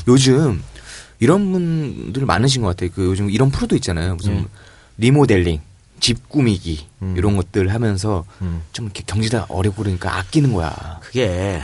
요즘 0.07 0.63
이런 1.19 1.51
분들 1.51 2.25
많으신 2.25 2.61
것 2.61 2.69
같아요. 2.69 2.91
그 2.95 3.03
요즘 3.03 3.29
이런 3.29 3.51
프로도 3.51 3.75
있잖아요. 3.75 4.15
무슨 4.15 4.31
음. 4.31 4.45
리모델링, 4.97 5.59
집 5.99 6.29
꾸미기 6.29 6.87
음. 7.01 7.15
이런 7.17 7.35
것들 7.35 7.73
하면서 7.73 8.23
좀 8.71 8.85
이렇게 8.85 9.03
경제가 9.05 9.47
어렵고 9.49 9.83
그러니까 9.83 10.19
아끼는 10.19 10.53
거야. 10.53 11.01
그게 11.01 11.25
에이, 11.25 11.61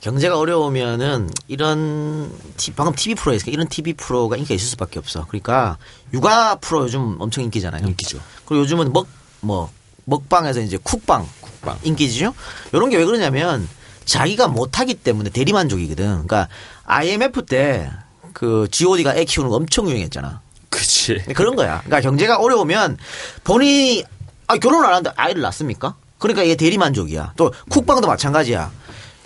경제가 0.00 0.38
어려우면은 0.38 1.30
이런 1.48 2.32
티- 2.56 2.72
방금 2.72 2.94
TV 2.94 3.14
프로에서 3.14 3.50
이런 3.50 3.68
TV 3.68 3.92
프로가 3.94 4.36
인기가 4.36 4.54
있을 4.54 4.66
수밖에 4.68 4.98
없어. 4.98 5.26
그러니까 5.26 5.76
육아 6.14 6.56
프로 6.56 6.84
요즘 6.84 7.16
엄청 7.20 7.44
인기잖아요. 7.44 7.86
인기죠. 7.86 8.18
그리고 8.46 8.62
요즘은 8.62 8.92
먹 8.92 9.06
뭐 9.42 9.70
먹방에서 10.04 10.60
이제 10.60 10.76
쿡방, 10.82 11.26
쿡방. 11.40 11.78
인기죠. 11.82 12.34
이런 12.74 12.90
게 12.90 12.98
왜 12.98 13.04
그러냐면 13.06 13.66
자기가 14.04 14.48
못하기 14.48 14.94
때문에 14.96 15.30
대리만족이거든. 15.30 16.04
그러니까 16.26 16.48
IMF 16.84 17.46
때 17.46 17.90
그 18.34 18.68
G.O.D가 18.70 19.14
애 19.16 19.24
키우는 19.24 19.48
거 19.50 19.56
엄청 19.56 19.88
유행했잖아. 19.88 20.40
그치. 20.68 21.18
그런 21.34 21.56
거야. 21.56 21.80
그러니까 21.84 22.00
경제가 22.02 22.36
어려우면 22.38 22.96
본인이 23.44 24.04
아, 24.46 24.56
결혼 24.58 24.84
안 24.84 24.90
하는데 24.90 25.10
아이를 25.16 25.40
낳습니까? 25.42 25.94
그러니까 26.18 26.42
이게 26.42 26.54
대리만족이야. 26.54 27.32
또 27.36 27.52
쿡방도 27.70 28.06
마찬가지야. 28.06 28.70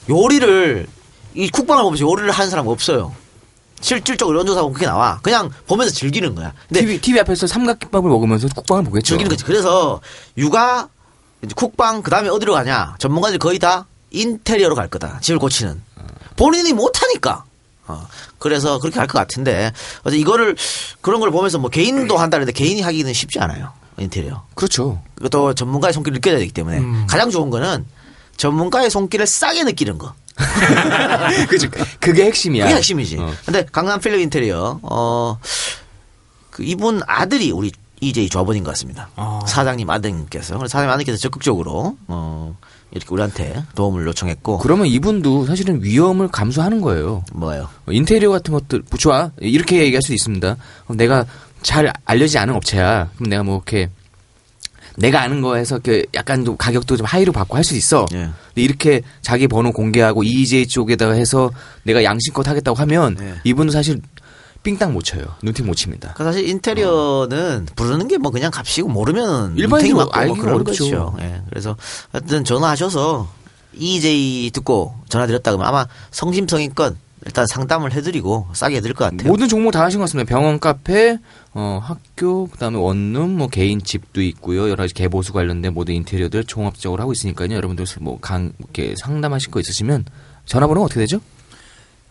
요리를 0.09 0.87
이 1.35 1.49
쿡방을 1.49 1.83
보면서 1.83 2.05
요리를 2.05 2.31
하는 2.31 2.51
사람 2.51 2.67
없어요. 2.69 3.15
실질적으로 3.81 4.39
연조사 4.41 4.63
보면 4.63 4.75
그게 4.75 4.87
나와. 4.87 5.19
그냥 5.23 5.51
보면서 5.67 5.93
즐기는 5.93 6.35
거야. 6.35 6.53
근데 6.69 6.81
TV, 6.81 7.01
TV 7.01 7.21
앞에서 7.21 7.47
삼각김밥을 7.47 8.09
먹으면서 8.09 8.49
국방을 8.55 8.85
보겠죠. 8.85 9.09
즐기는 9.09 9.29
거지. 9.29 9.45
그래서 9.45 10.01
육아, 10.39 10.89
이제 11.45 11.53
쿡방, 11.55 12.03
그 12.03 12.11
다음에 12.11 12.29
어디로 12.29 12.55
가냐. 12.55 12.97
전문가들이 12.99 13.39
거의 13.39 13.59
다 13.59 13.87
인테리어로 14.11 14.75
갈 14.75 14.89
거다. 14.89 15.19
집을 15.21 15.39
고치는. 15.39 15.83
본인이 16.37 16.73
못 16.73 17.03
하니까. 17.03 17.45
어, 17.87 18.07
그래서 18.39 18.79
그렇게 18.79 18.99
할 18.99 19.07
것 19.07 19.19
같은데. 19.19 19.71
그래서 20.03 20.17
이거를, 20.17 20.57
그런 21.03 21.21
걸 21.21 21.31
보면서 21.31 21.59
뭐 21.59 21.69
개인도 21.69 22.17
한다는데 22.17 22.53
개인이 22.53 22.81
하기는 22.81 23.13
쉽지 23.13 23.39
않아요. 23.41 23.73
인테리어. 23.99 24.45
그렇죠. 24.55 25.03
또 25.31 25.53
전문가의 25.55 25.93
손길을 25.93 26.15
느껴야 26.15 26.39
되기 26.39 26.51
때문에. 26.53 26.79
음. 26.79 27.07
가장 27.09 27.31
좋은 27.31 27.51
거는 27.51 27.85
전문가의 28.37 28.91
손길을 28.91 29.27
싸게 29.27 29.65
느끼는 29.65 29.99
거. 29.99 30.15
그죠. 31.49 31.69
그게 32.01 32.25
핵심이야. 32.27 32.65
그게 32.65 32.77
핵심이지. 32.77 33.19
어. 33.19 33.33
근데 33.45 33.65
강남 33.71 34.01
필립 34.01 34.21
인테리어, 34.21 34.81
어, 34.83 35.39
그 36.51 36.65
이분 36.65 37.01
아들이 37.07 37.53
우리 37.53 37.71
이제 38.01 38.27
조합원인 38.29 38.65
것 38.65 38.71
같습니다. 38.73 39.09
아. 39.17 39.41
사장님 39.47 39.89
아드님께서. 39.89 40.59
그래서 40.59 40.73
사장님 40.73 40.91
아드님께서 40.91 41.19
적극적으로, 41.19 41.97
어, 42.09 42.57
이렇게 42.91 43.09
우리한테 43.13 43.65
도움을 43.75 44.07
요청했고. 44.07 44.59
그러면 44.59 44.87
이분도 44.87 45.47
사실은 45.47 45.83
위험을 45.83 46.29
감수하는 46.29 46.81
거예요. 46.81 47.25
뭐예요? 47.33 47.69
인테리어 47.89 48.31
같은 48.31 48.53
것들 48.53 48.83
뭐 48.89 48.99
좋아 48.99 49.31
이렇게 49.41 49.79
얘기할 49.81 50.03
수 50.03 50.13
있습니다. 50.13 50.57
그럼 50.85 50.97
내가 50.97 51.27
잘 51.63 51.93
알려지지 52.05 52.39
않은 52.39 52.55
업체야. 52.55 53.11
그럼 53.17 53.31
내가 53.31 53.43
뭐 53.43 53.57
이렇게 53.57 53.91
내가 54.97 55.23
아는 55.23 55.41
거에서 55.41 55.77
이렇게 55.77 56.05
약간 56.15 56.45
좀 56.45 56.57
가격도 56.57 56.97
좀 56.97 57.07
하이로 57.07 57.33
받고 57.33 57.57
할 57.57 57.65
수 57.65 57.75
있어. 57.75 58.07
예. 58.13 58.19
근데 58.19 58.63
이렇게 58.63 59.03
자기 59.23 59.49
번호 59.49 59.73
공개하고 59.73 60.23
EJ 60.23 60.67
쪽에다가 60.69 61.15
해서 61.15 61.51
내가 61.83 62.05
양심껏 62.05 62.47
하겠다고 62.47 62.79
하면 62.79 63.17
예. 63.21 63.35
이분은 63.45 63.73
사실 63.73 64.01
삥땅 64.63 64.93
못 64.95 65.03
쳐요. 65.05 65.25
눈팅 65.43 65.67
못 65.67 65.75
칩니다. 65.75 66.15
그 66.17 66.25
사실 66.25 66.49
인테리어는 66.49 67.67
부르는 67.77 68.09
게 68.09 68.17
뭐 68.19 68.31
그냥 68.31 68.51
값이고 68.53 68.89
모르면 68.89 69.55
눈탱이 69.57 69.93
맞고 69.95 70.25
뭐 70.27 70.35
그런 70.37 70.55
어렵죠. 70.55 70.85
거죠. 70.85 71.15
예. 71.21 71.43
그래서 71.51 71.77
하여튼 72.13 72.45
전화하셔서 72.45 73.29
EJ 73.75 74.51
듣고 74.55 74.95
전화 75.09 75.27
드렸다 75.27 75.51
그러면 75.51 75.67
아마 75.67 75.87
성심성의껏 76.13 76.95
일단 77.27 77.47
상담을 77.47 77.93
해드리고 77.93 78.49
싸게 78.53 78.77
해드릴 78.77 78.95
것 78.95 79.05
같아요. 79.05 79.29
모든 79.29 79.49
종목 79.49 79.71
다 79.71 79.83
하신 79.83 79.99
것 79.99 80.05
같습니다. 80.05 80.29
병원, 80.29 80.61
카페, 80.61 81.19
어, 81.53 81.81
학교, 81.83 82.47
그다음에 82.49 82.77
원룸, 82.77 83.39
뭐 83.39 83.49
개인 83.49 83.83
집도 83.83 84.21
있고요. 84.23 84.65
여러 84.65 84.77
가지 84.77 84.93
개보수 84.93 85.33
관련된 85.33 85.73
모든 85.73 85.95
인테리어들 85.95 86.45
종합적으로 86.45 87.03
하고 87.03 87.13
있으니까요. 87.13 87.55
여러분들 87.55 87.87
뭐 88.01 88.19
강, 88.21 88.53
이렇게 88.59 88.95
상담하실 88.97 89.51
거 89.51 89.61
있으시면 89.61 90.05
전화번호가 90.45 90.85
어떻게 90.85 91.01
되죠? 91.01 91.21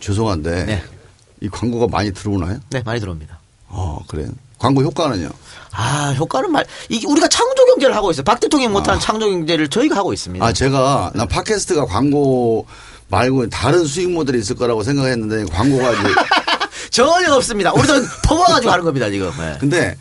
죄송한데 0.00 0.64
네. 0.64 0.82
이 1.40 1.48
광고가 1.48 1.86
많이 1.88 2.12
들어오나요? 2.12 2.58
네, 2.70 2.82
많이 2.84 2.98
들어옵니다. 3.00 3.38
어, 3.68 4.00
그래요. 4.08 4.28
광고 4.58 4.82
효과는요? 4.82 5.28
아, 5.72 6.14
효과는 6.18 6.52
말, 6.52 6.64
이게 6.88 7.06
우리가 7.06 7.26
창조 7.28 7.64
경제를 7.66 7.96
하고 7.96 8.10
있어요. 8.10 8.22
박 8.24 8.38
대통령이 8.40 8.72
못하는 8.72 9.00
창조 9.00 9.28
경제를 9.28 9.68
저희가 9.68 9.96
하고 9.96 10.12
있습니다. 10.12 10.44
아, 10.44 10.52
제가 10.52 11.12
나 11.14 11.26
팟캐스트가 11.26 11.86
광고 11.86 12.66
말고 13.12 13.50
다른 13.50 13.84
수익 13.84 14.10
모델이 14.10 14.38
있을 14.38 14.56
거라고 14.56 14.82
생각했는데 14.82 15.44
광고가 15.52 15.92
이제 15.92 16.02
전혀 16.90 17.34
없습니다. 17.34 17.72
우리도 17.72 17.92
퍼부어가지고 18.24 18.72
하는 18.72 18.84
겁니다, 18.84 19.10
지금. 19.10 19.30
네. 19.38 19.56
근데 19.60 19.96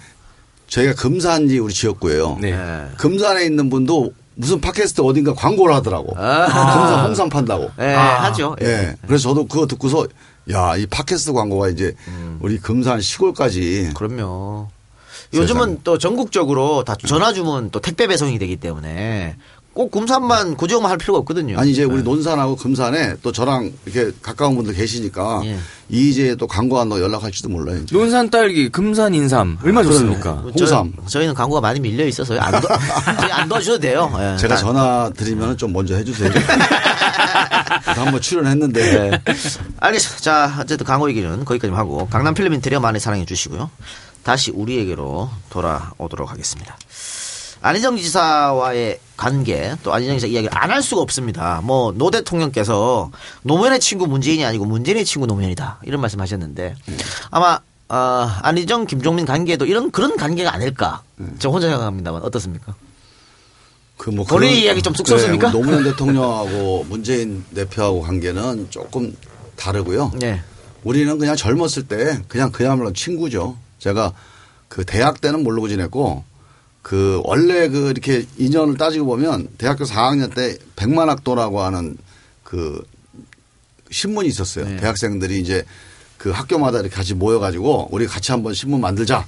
저희가 0.68 0.93
금산지 0.95 1.59
우리 1.59 1.74
지역구예요. 1.74 2.38
네. 2.41 2.57
금산에 2.97 3.43
있는 3.43 3.70
분도 3.70 4.14
무슨 4.36 4.62
팟캐스트 4.62 5.01
어딘가 5.01 5.34
광고를 5.34 5.76
하더라고. 5.76 6.16
아. 6.18 6.45
금산 6.45 7.05
홍삼 7.05 7.30
판다고. 7.30 7.70
네, 7.78 7.93
아. 7.93 8.24
하죠. 8.24 8.55
예. 8.62 8.95
그래서 9.05 9.30
저도 9.30 9.45
그거 9.45 9.68
듣고서 9.68 10.07
야, 10.49 10.76
이 10.78 10.86
팟캐스트 10.86 11.34
광고가 11.34 11.68
이제 11.70 11.93
음. 12.07 12.39
우리 12.41 12.57
금산 12.57 13.01
시골까지 13.01 13.91
그럼요. 13.93 14.70
요즘은 15.34 15.80
또 15.84 15.97
전국적으로 15.97 16.84
다 16.84 16.95
전화 17.07 17.32
주문 17.34 17.72
또 17.72 17.80
택배 17.80 18.07
배송이 18.07 18.38
되기 18.39 18.57
때문에 18.57 19.36
꼭 19.74 19.89
금산만 19.89 20.57
고지역만 20.57 20.91
할 20.91 20.97
필요가 20.97 21.19
없거든요. 21.19 21.57
아니 21.57 21.72
이제 21.72 21.84
우리 21.86 22.03
논산하고 22.03 22.57
금산에 22.57 23.15
또 23.24 23.32
저랑 23.32 23.72
이렇게 23.86 24.11
가까운 24.22 24.55
분들 24.55 24.74
계시니까 24.74 25.41
예. 25.45 25.57
이제 25.88 26.36
또 26.36 26.45
광고한다고 26.45 27.01
연락할지도 27.01 27.47
몰라요. 27.47 27.78
이제. 27.84 27.95
논산 27.95 28.30
딸기, 28.30 28.67
금산 28.69 29.13
인삼 29.15 29.59
얼마나 29.63 29.88
좋습니까? 29.88 30.43
저- 30.57 30.65
홍삼. 30.65 30.93
저희 31.07 31.26
는 31.26 31.34
광고가 31.34 31.61
많이 31.61 31.80
밀려 31.80 32.05
있어서요. 32.05 32.39
안, 32.41 32.59
도, 32.59 32.67
저희 33.22 33.32
안 33.32 33.47
도와주셔도 33.47 33.80
돼요. 33.80 34.11
예. 34.19 34.38
제가 34.38 34.55
아, 34.55 34.57
전화 34.57 35.09
드리면 35.15 35.55
좀 35.57 35.72
먼저 35.72 35.95
해주세요. 35.95 36.30
한번 37.86 38.19
출연했는데 38.22 38.82
네. 39.09 39.22
알겠습니다. 39.80 40.22
자, 40.22 40.57
어쨌든 40.59 40.86
광고 40.86 41.09
얘기는 41.09 41.45
거기까지 41.45 41.74
하고 41.74 42.07
강남 42.09 42.34
필름 42.34 42.53
인테리어 42.53 42.80
많이 42.82 42.99
사랑해 42.99 43.26
주시고요. 43.26 43.69
다시 44.24 44.51
우리에게로 44.51 45.30
돌아오도록 45.49 46.30
하겠습니다. 46.30 46.78
안희정 47.62 47.97
지사와의 47.97 48.99
관계 49.18 49.76
또 49.84 49.93
안희정 49.93 50.16
지사 50.18 50.28
이야기를 50.28 50.49
안 50.57 50.72
할 50.72 50.82
수가 50.82 51.01
없습니다. 51.01 51.62
뭐 51.64 51.91
노 51.93 52.09
대통령께서 52.12 53.12
노무현의 53.43 53.80
친구 53.80 54.07
문재인이 54.07 54.43
아니고 54.45 54.66
문재인의 54.66 55.05
친구 55.05 55.28
노무현이다 55.28 55.80
이런 55.84 56.01
말씀하셨는데 56.01 56.76
아마 57.30 57.59
어, 57.89 57.95
안희정 58.41 58.86
김종민 58.88 59.26
관계도 59.26 59.66
이런 59.66 59.91
그런 59.91 60.16
관계가 60.16 60.53
아닐까. 60.53 61.03
저 61.39 61.49
혼자 61.49 61.68
생각합니다만 61.68 62.22
어떻습니까? 62.24 62.74
그뭐 63.97 64.24
본인 64.26 64.49
이야기 64.55 64.82
좀 64.82 64.93
쑥스럽습니까? 64.95 65.51
노무현 65.51 65.84
대통령하고 65.84 66.86
문재인 66.89 67.43
대표하고 67.53 68.01
관계는 68.01 68.68
조금 68.72 69.16
다르고요. 69.57 70.14
네. 70.16 70.41
우리는 70.84 71.16
그냥 71.20 71.36
젊었을 71.36 71.84
때 71.88 72.20
그냥 72.28 72.51
그야말로 72.51 72.93
친구죠. 72.93 73.57
제가 73.78 74.14
그 74.70 74.84
대학 74.86 75.22
때는 75.22 75.43
모르고 75.43 75.68
지냈고 75.68 76.24
그 76.82 77.21
원래 77.23 77.67
그 77.69 77.89
이렇게 77.89 78.25
인연을 78.38 78.77
따지고 78.77 79.05
보면 79.05 79.49
대학교 79.57 79.84
4학년 79.84 80.34
때 80.34 80.57
백만학도라고 80.75 81.61
하는 81.61 81.97
그 82.43 82.84
신문이 83.91 84.27
있었어요. 84.27 84.65
네. 84.67 84.77
대학생들이 84.77 85.39
이제 85.39 85.63
그 86.17 86.32
학교마다 86.32 86.79
이렇게 86.79 86.95
같이 86.95 87.13
모여가지고 87.13 87.89
우리 87.91 88.07
같이 88.07 88.32
한번 88.32 88.53
신문 88.53 88.82
만들자 88.82 89.25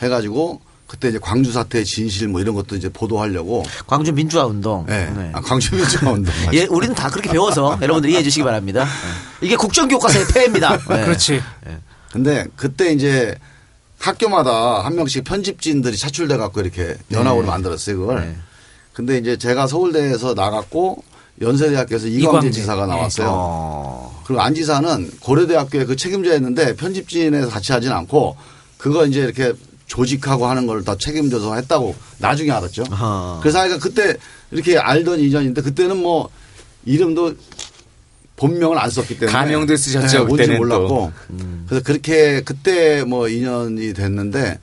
해가지고 0.00 0.60
그때 0.86 1.08
이제 1.08 1.18
광주 1.18 1.50
사태의 1.50 1.84
진실 1.84 2.28
뭐 2.28 2.40
이런 2.40 2.54
것도 2.54 2.76
이제 2.76 2.88
보도하려고 2.90 3.64
광주 3.86 4.12
민주화 4.12 4.44
운동. 4.44 4.84
네. 4.86 5.10
네. 5.10 5.30
아, 5.32 5.40
광주 5.40 5.74
민주화 5.74 6.12
운동. 6.12 6.32
예, 6.52 6.64
우리는 6.66 6.94
다 6.94 7.08
그렇게 7.08 7.30
배워서 7.30 7.78
여러분들 7.80 8.10
이해해 8.10 8.22
주시기 8.22 8.44
바랍니다. 8.44 8.84
네. 9.40 9.46
이게 9.46 9.56
국정교과서의 9.56 10.26
폐해입니다. 10.28 10.76
네. 10.88 11.04
그렇지. 11.04 11.40
근데 12.12 12.46
그때 12.56 12.92
이제 12.92 13.34
학교마다 14.06 14.84
한 14.84 14.96
명씩 14.96 15.22
편집진들이 15.24 15.96
차출돼 15.96 16.36
갖고 16.36 16.60
이렇게 16.60 16.96
연합으로 17.12 17.46
만들었어요 17.46 17.98
그걸. 17.98 18.20
네. 18.20 18.36
근데 18.92 19.16
이제 19.18 19.36
제가 19.38 19.66
서울대에서 19.68 20.34
나갔고 20.34 21.02
연세대학교에서 21.40 22.08
이광재. 22.08 22.50
지사가 22.50 22.86
나왔어요. 22.86 23.28
어. 23.30 24.22
그리고 24.26 24.42
안 24.42 24.54
지사는 24.54 25.10
고려대학교의 25.20 25.86
그 25.86 25.96
책임자였는데 25.96 26.76
편집진에서 26.76 27.48
같이 27.48 27.72
하진 27.72 27.90
않고 27.92 28.36
그거 28.76 29.06
이제 29.06 29.20
이렇게 29.20 29.52
조직하고 29.86 30.46
하는 30.46 30.66
걸 30.66 30.82
다 30.84 30.96
책임져서 30.96 31.54
했다고 31.54 31.94
나중에 32.18 32.50
알았죠. 32.50 32.84
아하. 32.90 33.38
그래서 33.40 33.60
아이가 33.60 33.78
그때 33.78 34.16
이렇게 34.50 34.76
알던 34.78 35.20
인연인데 35.20 35.62
그때는 35.62 35.96
뭐 36.02 36.28
이름도 36.84 37.34
본명을 38.36 38.78
안 38.78 38.90
썼기 38.90 39.18
때문에. 39.18 39.30
가명도 39.32 39.76
쓰셨죠, 39.76 40.24
네, 40.24 40.30
그때는 40.30 40.56
몰랐고. 40.58 41.12
그래서 41.68 41.84
그렇게 41.84 42.40
그때 42.42 43.04
뭐 43.04 43.28
인연이 43.28 43.92
됐는데 43.92 44.58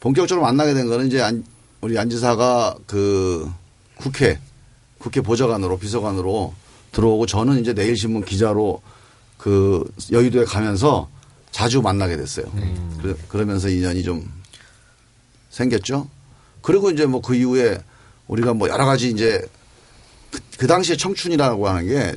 본격적으로 0.00 0.44
만나게 0.44 0.74
된 0.74 0.86
거는 0.88 1.06
이제 1.06 1.20
안, 1.22 1.44
우리 1.80 1.98
안 1.98 2.10
지사가 2.10 2.76
그 2.86 3.50
국회 3.96 4.38
국회 4.98 5.20
보좌관으로 5.20 5.78
비서관으로 5.78 6.54
들어오고 6.92 7.26
저는 7.26 7.60
이제 7.60 7.72
내일신문 7.72 8.24
기자로 8.24 8.80
그 9.38 9.84
여의도에 10.12 10.44
가면서 10.44 11.08
자주 11.50 11.80
만나게 11.82 12.16
됐어요. 12.16 12.46
그러- 13.00 13.14
그러면서 13.28 13.68
인연이 13.68 14.02
좀 14.02 14.30
생겼죠. 15.50 16.08
그리고 16.62 16.90
이제 16.90 17.06
뭐 17.06 17.20
그 17.20 17.34
이후에 17.34 17.78
우리가 18.26 18.54
뭐 18.54 18.68
여러 18.68 18.84
가지 18.86 19.10
이제 19.10 19.40
그, 20.30 20.40
그 20.58 20.66
당시에 20.66 20.96
청춘이라고 20.96 21.68
하는 21.68 21.86
게 21.86 22.14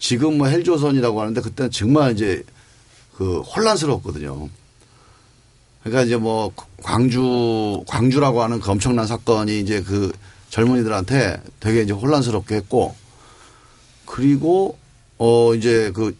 지금 0.00 0.38
뭐 0.38 0.48
헬조선이라고 0.48 1.20
하는데 1.20 1.40
그때는 1.40 1.70
정말 1.70 2.12
이제 2.12 2.42
그 3.14 3.40
혼란스러웠거든요. 3.42 4.48
그러니까 5.84 6.02
이제 6.02 6.16
뭐 6.16 6.52
광주 6.82 7.84
광주라고 7.86 8.42
하는 8.42 8.58
그 8.60 8.70
엄청난 8.70 9.06
사건이 9.06 9.60
이제 9.60 9.82
그 9.82 10.10
젊은이들한테 10.48 11.40
되게 11.60 11.82
이제 11.82 11.92
혼란스럽게 11.92 12.56
했고 12.56 12.96
그리고 14.06 14.78
어 15.18 15.54
이제 15.54 15.92
그 15.94 16.16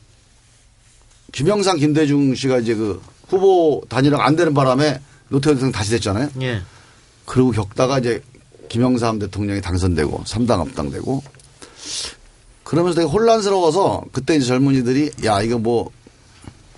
김영삼 1.33 1.79
김대중 1.79 2.35
씨가 2.35 2.59
이제 2.59 2.75
그 2.75 3.03
후보 3.29 3.83
단일화가 3.89 4.25
안 4.27 4.37
되는 4.37 4.53
바람에 4.53 5.01
노태우 5.29 5.55
대통령 5.55 5.73
다시 5.73 5.91
됐잖아요. 5.91 6.29
예. 6.43 6.63
그리고 7.25 7.51
겪다가 7.51 7.99
이제 7.99 8.23
김영삼 8.69 9.19
대통령이 9.21 9.63
당선되고 9.63 10.25
삼당 10.27 10.61
합당되고 10.61 11.23
그러면서 12.71 13.01
되게 13.01 13.11
혼란스러워서 13.11 14.05
그때 14.13 14.37
이제 14.37 14.47
젊은이들이 14.47 15.11
야 15.25 15.43
이거 15.43 15.59
뭐 15.59 15.91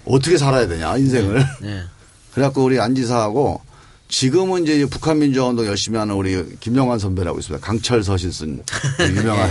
어떻게 0.07 0.39
살아야 0.39 0.67
되냐 0.67 0.97
인생을. 0.97 1.47
네. 1.61 1.83
그래갖고 2.33 2.65
우리 2.65 2.81
안지사하고 2.81 3.61
지금은 4.09 4.63
이제 4.63 4.87
북한 4.87 5.19
민주화운동 5.19 5.67
열심히 5.67 5.99
하는 5.99 6.15
우리 6.15 6.57
김영환 6.61 6.99
선배라고 6.99 7.39
있습니다. 7.39 7.65
강철 7.67 8.03
서신 8.03 8.33
쓴 8.33 8.63
유명한. 9.15 9.51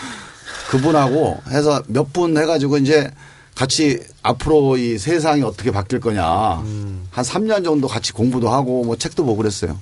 그분하고 0.70 1.42
해서 1.50 1.82
몇 1.88 2.06
분 2.14 2.36
해가지고 2.38 2.78
이제 2.78 3.10
같이 3.54 4.00
앞으로 4.22 4.78
이 4.78 4.96
세상이 4.96 5.42
어떻게 5.42 5.70
바뀔 5.70 6.00
거냐. 6.00 6.24
한 6.24 7.24
3년 7.24 7.62
정도 7.62 7.88
같이 7.88 8.12
공부도 8.12 8.48
하고 8.48 8.84
뭐 8.84 8.96
책도 8.96 9.22
보고 9.26 9.36
그랬어요. 9.36 9.78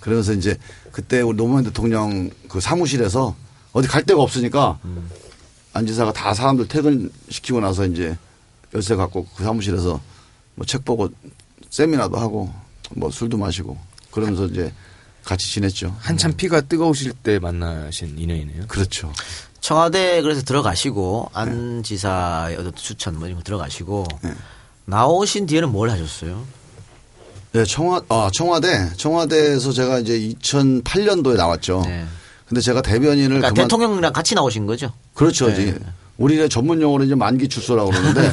그러면서 0.00 0.32
이제 0.32 0.56
그때 0.90 1.20
우리 1.20 1.36
노무현 1.36 1.62
대통령 1.64 2.30
그 2.48 2.60
사무실에서 2.60 3.36
어디 3.72 3.86
갈 3.86 4.02
데가 4.02 4.20
없으니까 4.20 4.78
안 5.72 5.86
지사가 5.86 6.12
다 6.12 6.34
사람들 6.34 6.68
퇴근시키고 6.68 7.60
나서 7.60 7.86
이제 7.86 8.16
열쇠 8.74 8.96
갖고 8.96 9.26
그 9.36 9.44
사무실에서 9.44 10.00
뭐 10.56 10.66
책 10.66 10.84
보고 10.84 11.08
세미나도 11.70 12.16
하고 12.16 12.52
뭐 12.96 13.10
술도 13.10 13.36
마시고 13.38 13.78
그러면서 14.10 14.46
이제 14.46 14.72
같이 15.24 15.50
지냈죠. 15.52 15.94
한참 16.00 16.32
피가 16.32 16.62
뜨거우실 16.62 17.12
때 17.22 17.38
만나신 17.38 18.18
인연이네요. 18.18 18.66
그렇죠. 18.66 19.12
청와대 19.60 20.22
그래서 20.22 20.42
들어가시고 20.42 21.30
안 21.34 21.82
지사의 21.82 22.56
어떤 22.56 22.74
추천 22.74 23.18
뭐 23.18 23.26
이런 23.26 23.38
거 23.38 23.44
들어가시고 23.44 24.06
나오신 24.86 25.46
뒤에는 25.46 25.70
뭘 25.70 25.90
하셨어요? 25.90 26.42
네, 27.52 27.64
청와 27.64 28.00
아 28.08 28.30
청와대 28.32 28.90
청와대에서 28.96 29.72
제가 29.72 29.98
이제 29.98 30.18
2008년도에 30.40 31.36
나왔죠. 31.36 31.82
근데 32.50 32.60
제가 32.60 32.82
대변인을 32.82 33.28
그러니까 33.28 33.50
그만 33.50 33.68
대통령이랑 33.68 34.12
같이 34.12 34.34
나오신 34.34 34.66
거죠? 34.66 34.92
그렇죠. 35.14 35.46
네. 35.46 35.52
이제 35.52 35.78
우리의 36.18 36.48
전문 36.48 36.82
용어로 36.82 37.04
이제 37.04 37.14
만기 37.14 37.48
출소라고 37.48 37.92
그러는데 37.92 38.28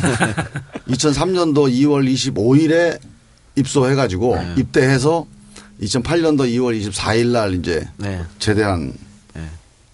2003년도 0.89 1.71
2월 1.71 2.11
25일에 2.11 2.99
입소해 3.55 3.93
가지고 3.93 4.35
네. 4.35 4.55
입대해서 4.57 5.27
2008년도 5.83 6.49
2월 6.49 6.81
24일 6.81 7.27
날 7.27 7.53
이제 7.53 7.87
네. 7.97 8.23
제대한 8.39 8.91
네. 9.35 9.47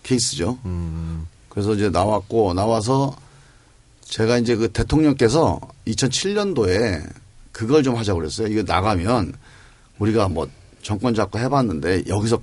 케이스죠. 0.04 0.58
음. 0.64 1.28
그래서 1.50 1.74
이제 1.74 1.90
나왔고 1.90 2.54
나와서 2.54 3.14
제가 4.06 4.38
이제 4.38 4.56
그 4.56 4.70
대통령께서 4.70 5.60
2007년도에 5.86 7.10
그걸 7.52 7.84
좀 7.84 7.98
하자고 7.98 8.20
그랬어요. 8.20 8.48
이거 8.48 8.64
나가면 8.66 9.34
우리가 10.00 10.30
뭐 10.30 10.48
정권 10.82 11.14
잡고 11.14 11.40
해봤는데 11.40 12.06
여기서 12.08 12.40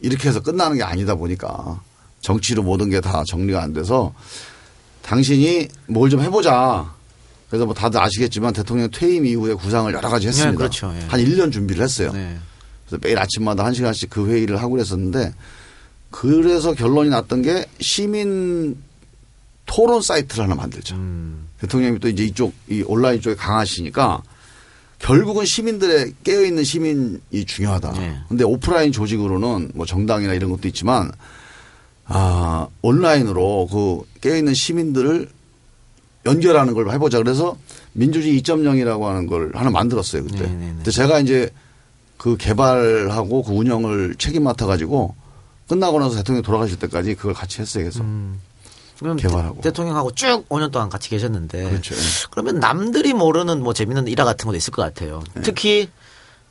이렇게 0.00 0.28
해서 0.28 0.40
끝나는 0.40 0.76
게 0.76 0.82
아니다 0.82 1.14
보니까 1.14 1.80
정치로 2.20 2.62
모든 2.62 2.90
게 2.90 3.00
다 3.00 3.22
정리가 3.24 3.62
안 3.62 3.72
돼서 3.72 4.12
당신이 5.02 5.68
뭘 5.86 6.10
좀 6.10 6.20
해보자. 6.20 6.94
그래서 7.48 7.64
뭐 7.64 7.74
다들 7.74 8.00
아시겠지만 8.00 8.52
대통령 8.52 8.90
퇴임 8.90 9.24
이후에 9.24 9.54
구상을 9.54 9.92
여러 9.94 10.08
가지 10.08 10.26
했습니다. 10.26 10.50
네, 10.50 10.56
그렇죠. 10.56 10.92
예. 10.96 11.00
한 11.06 11.20
1년 11.20 11.52
준비를 11.52 11.82
했어요. 11.84 12.12
네. 12.12 12.36
그래서 12.86 13.00
매일 13.02 13.18
아침마다 13.18 13.64
한 13.64 13.72
시간씩 13.72 14.10
그 14.10 14.26
회의를 14.28 14.56
하고 14.60 14.70
그랬었는데 14.72 15.32
그래서 16.10 16.74
결론이 16.74 17.10
났던 17.10 17.42
게 17.42 17.66
시민 17.80 18.76
토론 19.66 20.02
사이트를 20.02 20.44
하나 20.44 20.54
만들자. 20.56 20.96
음. 20.96 21.48
대통령이 21.60 21.98
또 22.00 22.08
이제 22.08 22.24
이쪽 22.24 22.52
이 22.68 22.82
온라인 22.86 23.20
쪽에 23.20 23.36
강하시니까 23.36 24.22
결국은 24.98 25.44
시민들의 25.44 26.14
깨어있는 26.24 26.64
시민이 26.64 27.44
중요하다. 27.46 27.92
네. 27.92 28.16
근데 28.28 28.44
오프라인 28.44 28.92
조직으로는 28.92 29.72
뭐 29.74 29.86
정당이나 29.86 30.34
이런 30.34 30.50
것도 30.50 30.68
있지만 30.68 31.12
아, 32.06 32.68
온라인으로 32.82 33.68
그 33.70 34.02
깨어있는 34.20 34.54
시민들을 34.54 35.28
연결하는 36.24 36.74
걸 36.74 36.90
해보자. 36.90 37.18
그래서 37.18 37.56
민주주의 37.92 38.40
2.0이라고 38.40 39.02
하는 39.02 39.26
걸 39.26 39.52
하나 39.54 39.70
만들었어요. 39.70 40.24
그때. 40.24 40.40
네네네. 40.40 40.72
근데 40.76 40.90
제가 40.90 41.20
이제 41.20 41.50
그 42.16 42.36
개발하고 42.36 43.42
그 43.42 43.52
운영을 43.52 44.16
책임 44.18 44.44
맡아가지고 44.44 45.14
끝나고 45.68 45.98
나서 45.98 46.16
대통령 46.16 46.42
돌아가실 46.42 46.78
때까지 46.78 47.14
그걸 47.14 47.34
같이 47.34 47.60
했어요. 47.60 47.84
계속. 47.84 48.04
그럼 48.98 49.16
개발하고. 49.16 49.60
대, 49.60 49.70
통령하고 49.70 50.12
쭉 50.12 50.48
5년 50.48 50.70
동안 50.70 50.88
같이 50.88 51.10
계셨는데 51.10 51.70
그렇죠. 51.70 51.94
예. 51.94 51.98
그러면 52.30 52.60
남들이 52.60 53.12
모르는 53.12 53.62
뭐 53.62 53.72
재밌는 53.72 54.08
일화 54.08 54.24
같은 54.24 54.46
것도 54.46 54.56
있을 54.56 54.72
것 54.72 54.82
같아요. 54.82 55.22
네. 55.34 55.42
특히 55.42 55.88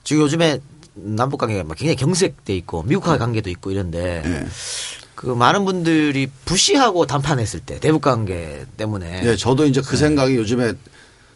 지금 0.03 0.23
요즘에 0.23 0.59
남북 0.93 1.37
관계가 1.39 1.63
막 1.63 1.77
굉장히 1.77 1.95
경색돼 1.97 2.55
있고 2.57 2.83
미국과의 2.83 3.19
관계도 3.19 3.49
있고 3.49 3.71
이런데 3.71 4.23
예. 4.25 4.47
그 5.15 5.27
많은 5.27 5.65
분들이 5.65 6.27
부시하고 6.45 7.05
담판했을 7.05 7.61
때 7.61 7.79
대북 7.79 8.01
관계 8.01 8.65
때문에 8.77 9.21
예, 9.25 9.35
저도 9.35 9.65
이제 9.65 9.81
그 9.81 9.97
생각이 9.97 10.35
요즘에 10.35 10.73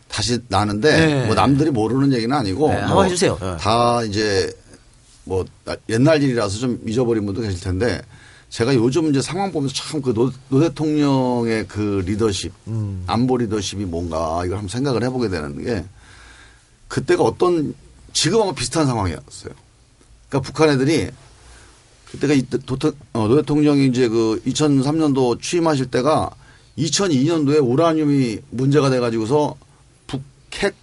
다시 0.08 0.40
나는데 0.48 1.06
네. 1.06 1.26
뭐 1.26 1.36
남들이 1.36 1.72
모르는 1.72 2.14
얘기는 2.14 2.36
아니고 2.36 2.70
네, 2.70 2.76
뭐 2.76 2.84
한번 2.84 3.06
해주세요. 3.06 3.38
네. 3.40 3.58
다 3.58 4.04
이제 4.04 4.52
뭐 5.24 5.46
옛날 5.88 6.22
일이라서 6.22 6.58
좀 6.58 6.80
잊어버린 6.86 7.26
분도 7.26 7.42
계실 7.42 7.60
텐데 7.62 8.02
제가 8.50 8.74
요즘 8.76 9.10
이제 9.10 9.22
상황 9.22 9.52
보면서 9.52 9.76
참 9.76 10.02
그 10.02 10.14
노, 10.14 10.32
노 10.50 10.60
대통령의 10.60 11.68
그 11.68 12.04
리더십, 12.06 12.52
음. 12.68 13.04
안보 13.08 13.38
리더십이 13.38 13.86
뭔가 13.86 14.42
이걸 14.46 14.58
한번 14.58 14.68
생각을 14.68 15.04
해보게 15.04 15.30
되는 15.30 15.64
게 15.64 15.86
그때가 16.88 17.24
어떤 17.24 17.76
지금하고 18.14 18.54
비슷한 18.56 18.88
상황이었어요. 18.88 19.54
그러니까 20.30 20.40
북한 20.42 20.70
애들이 20.70 21.10
그때가 22.12 22.34
이 22.34 22.42
도태, 22.66 22.92
어, 23.14 23.28
노 23.28 23.36
대통령이 23.36 23.86
이제 23.88 24.08
그 24.08 24.42
2003년도 24.48 25.40
취임하실 25.42 25.92
때가 25.92 26.32
2002년도에 26.78 27.64
우라늄이 27.64 28.40
문제가 28.50 28.90
돼가지고서 28.90 29.56
북핵 30.08 30.74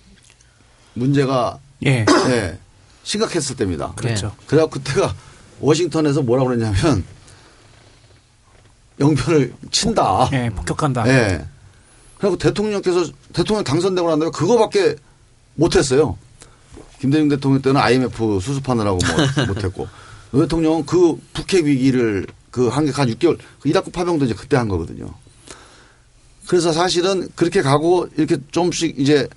문제가 0.94 1.58
예. 1.84 2.06
예, 2.28 2.58
심각했을 3.02 3.56
때입니다. 3.56 3.92
그렇죠. 3.96 4.32
그래갖고 4.46 4.78
그때가 4.78 5.14
워싱턴에서 5.60 6.22
뭐라고 6.22 6.48
그랬냐면 6.48 7.04
영변을 9.00 9.52
친다. 9.70 10.28
예, 10.32 10.50
폭격한다. 10.50 11.08
예. 11.08 11.44
그리고 12.18 12.36
대통령께서 12.36 13.10
대통령 13.32 13.62
당선되고 13.62 14.08
난 14.08 14.18
다음에 14.18 14.30
그거밖에 14.30 14.96
못했어요. 15.54 16.16
김대중 17.00 17.28
대통령 17.28 17.60
때는 17.60 17.80
IMF 17.80 18.40
수습하느라고 18.40 18.98
뭐 18.98 19.46
못했고 19.54 19.86
노 20.30 20.40
대통령은 20.40 20.86
그 20.86 21.20
북핵 21.34 21.64
위기를 21.64 22.26
그한한 22.50 22.86
6개월 22.86 23.38
그 23.60 23.68
이라크 23.68 23.90
파병도 23.90 24.24
이제 24.24 24.34
그때 24.34 24.56
한 24.56 24.68
거거든요. 24.68 25.12
그래서 26.46 26.72
사실은 26.72 27.28
그렇게 27.34 27.60
가고 27.60 28.08
이렇게 28.16 28.38
조금씩 28.50 28.98
이제 28.98 29.28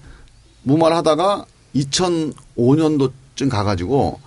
무마하다가 0.64 1.46
2005년도쯤 1.76 3.50
가가지고 3.50 4.20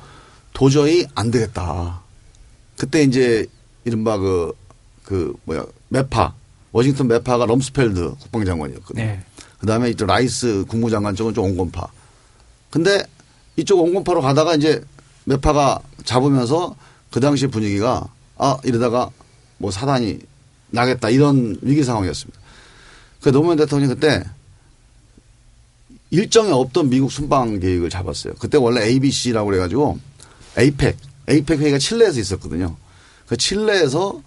도저히 0.53 1.07
안 1.15 1.31
되겠다. 1.31 2.03
그때 2.77 3.03
이제 3.03 3.47
이른바 3.85 4.19
그, 4.19 4.53
그 5.03 5.35
뭐야, 5.45 5.65
매파, 5.89 6.35
워싱턴 6.73 7.09
매파가 7.09 7.47
럼스펠드 7.47 8.15
국방장관이었거든요. 8.21 9.05
네. 9.05 9.25
그 9.59 9.67
다음에 9.67 9.91
이쪽 9.91 10.07
라이스 10.07 10.65
국무장관 10.69 11.15
쪽은 11.15 11.35
좀 11.35 11.45
온건파. 11.45 11.89
근데 12.71 13.03
이쪽 13.57 13.81
온건파로 13.81 14.21
가다가 14.21 14.55
이제 14.55 14.83
매파가 15.25 15.81
잡으면서 16.05 16.75
그 17.11 17.21
당시 17.21 17.47
분위기가 17.47 18.09
아, 18.39 18.59
이러다가 18.65 19.11
뭐 19.59 19.71
사단이 19.71 20.19
나겠다 20.71 21.11
이런 21.11 21.57
위기 21.63 21.85
상황이었습니다. 21.85 22.41
그 23.21 23.31
노무현 23.31 23.57
대통령이 23.57 23.95
그때 23.95 24.25
일정에 26.11 26.51
없던 26.51 26.91
미국 26.91 27.13
순방 27.13 27.61
계획을 27.61 27.89
잡았어요. 27.89 28.35
그때 28.39 28.59
원래 28.59 28.83
ABC라고 28.83 29.47
그래가지고 29.47 29.99
APEC, 30.59 30.97
APEC 31.29 31.63
회의가 31.63 31.79
칠레에서 31.79 32.21
있었거든요. 32.21 32.77
그 33.27 33.37
칠레에서 33.37 34.21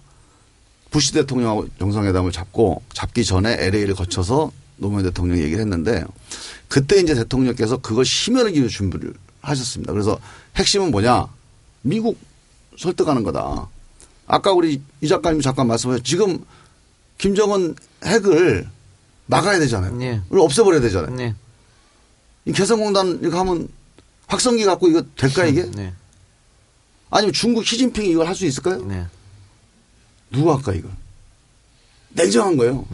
부시 0.90 1.12
대통령하고 1.12 1.68
정상회담을 1.78 2.32
잡고 2.32 2.82
잡기 2.94 3.24
전에 3.24 3.52
LA를 3.58 3.94
거쳐서 3.94 4.52
노무현 4.76 5.04
대통령이 5.04 5.40
얘기를 5.42 5.60
했는데 5.60 6.04
그때 6.68 7.00
이제 7.00 7.14
대통령께서 7.14 7.78
그걸 7.78 8.04
심혈을 8.04 8.52
기울여 8.52 8.68
준비를 8.68 9.14
하셨습니다. 9.40 9.92
그래서 9.92 10.18
핵심은 10.56 10.90
뭐냐? 10.90 11.26
미국 11.82 12.18
설득하는 12.78 13.22
거다. 13.22 13.68
아까 14.26 14.52
우리 14.52 14.82
이 15.00 15.08
작가님 15.08 15.40
잠깐 15.40 15.66
말씀하셨 15.68 16.04
지금 16.04 16.44
김정은 17.18 17.74
핵을 18.04 18.68
막아야 19.26 19.58
되잖아요. 19.58 19.94
네. 19.96 20.20
없애버려야 20.30 20.80
되잖아요. 20.80 21.14
네. 21.14 21.34
이 22.44 22.52
개성공단 22.52 23.20
이렇게 23.22 23.36
하면 23.36 23.68
확성기 24.26 24.64
갖고 24.64 24.88
이거 24.88 25.02
될까 25.16 25.46
이게? 25.46 25.62
네. 25.70 25.92
아니면 27.10 27.32
중국 27.32 27.64
시진핑이 27.64 28.10
이걸 28.10 28.26
할 28.26 28.34
수 28.34 28.44
있을까요? 28.46 28.84
네. 28.84 29.06
누가 30.36 30.56
할까 30.56 30.72
이걸? 30.72 30.90
냉정한 32.10 32.56
거예요. 32.56 32.86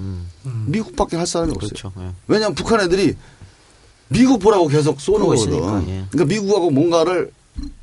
미국밖에 0.67 1.17
할 1.17 1.27
사람이 1.27 1.53
없어요. 1.53 1.69
음. 1.69 1.69
그렇죠. 1.69 1.93
예. 1.99 2.13
왜냐하면 2.27 2.55
북한 2.55 2.81
애들이 2.81 3.15
미국 4.09 4.41
보라고 4.41 4.67
계속 4.67 5.01
쏘는 5.01 5.27
거거든. 5.27 5.89
예. 5.89 6.05
그러니까 6.11 6.25
미국하고 6.25 6.71
뭔가를 6.71 7.33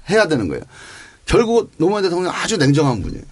해야 0.09 0.27
되는 0.27 0.47
거예요. 0.47 0.63
결국 1.25 1.71
노무현 1.77 2.03
대통령 2.03 2.31
아주 2.33 2.57
냉정한 2.57 3.01
분이에요. 3.01 3.23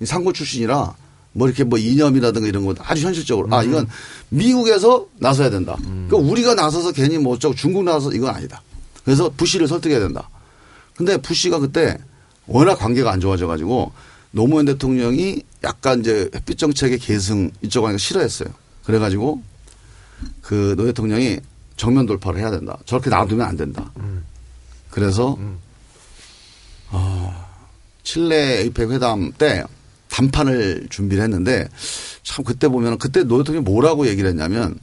이 0.00 0.06
상고 0.06 0.32
출신이라 0.32 0.94
뭐 1.32 1.48
이렇게 1.48 1.64
뭐 1.64 1.78
이념이라든가 1.78 2.46
이런 2.46 2.64
거 2.64 2.74
아주 2.80 3.06
현실적으로 3.06 3.54
아 3.54 3.62
이건 3.62 3.88
미국에서 4.28 5.06
나서야 5.18 5.50
된다. 5.50 5.76
그러니까 5.80 6.16
우리가 6.16 6.54
나서서 6.54 6.92
괜히 6.92 7.18
뭐 7.18 7.34
어쩌고 7.34 7.54
중국 7.54 7.84
나서 7.84 8.10
서 8.10 8.12
이건 8.12 8.34
아니다. 8.34 8.62
그래서 9.04 9.30
부시를 9.36 9.68
설득해야 9.68 10.00
된다. 10.00 10.28
근데 10.96 11.16
부시가 11.16 11.58
그때 11.58 11.98
워낙 12.46 12.76
관계가 12.76 13.10
안 13.10 13.20
좋아져 13.20 13.46
가지고 13.46 13.92
노무현 14.30 14.64
대통령이 14.66 15.42
약간 15.64 16.00
이제 16.00 16.30
햇빛 16.34 16.58
정책의 16.58 16.98
계승 16.98 17.50
이쪽 17.62 17.84
하니까 17.84 17.98
싫어했어요. 17.98 18.48
그래 18.84 18.98
가지고 18.98 19.42
그 20.42 20.74
노 20.76 20.84
대통령이 20.84 21.40
정면 21.76 22.06
돌파를 22.06 22.40
해야 22.40 22.50
된다. 22.50 22.78
저렇게 22.86 23.10
놔두면 23.10 23.46
안 23.46 23.56
된다. 23.56 23.90
그래서 24.90 25.36
어, 26.90 27.48
칠레 28.04 28.60
APEC 28.62 28.90
회담 28.92 29.32
때 29.32 29.64
담판을 30.10 30.86
준비를 30.90 31.24
했는데 31.24 31.68
참 32.22 32.44
그때 32.44 32.68
보면 32.68 32.98
그때 32.98 33.24
노 33.24 33.38
대통령이 33.38 33.64
뭐라고 33.64 34.06
얘기를 34.06 34.30
했냐면 34.30 34.78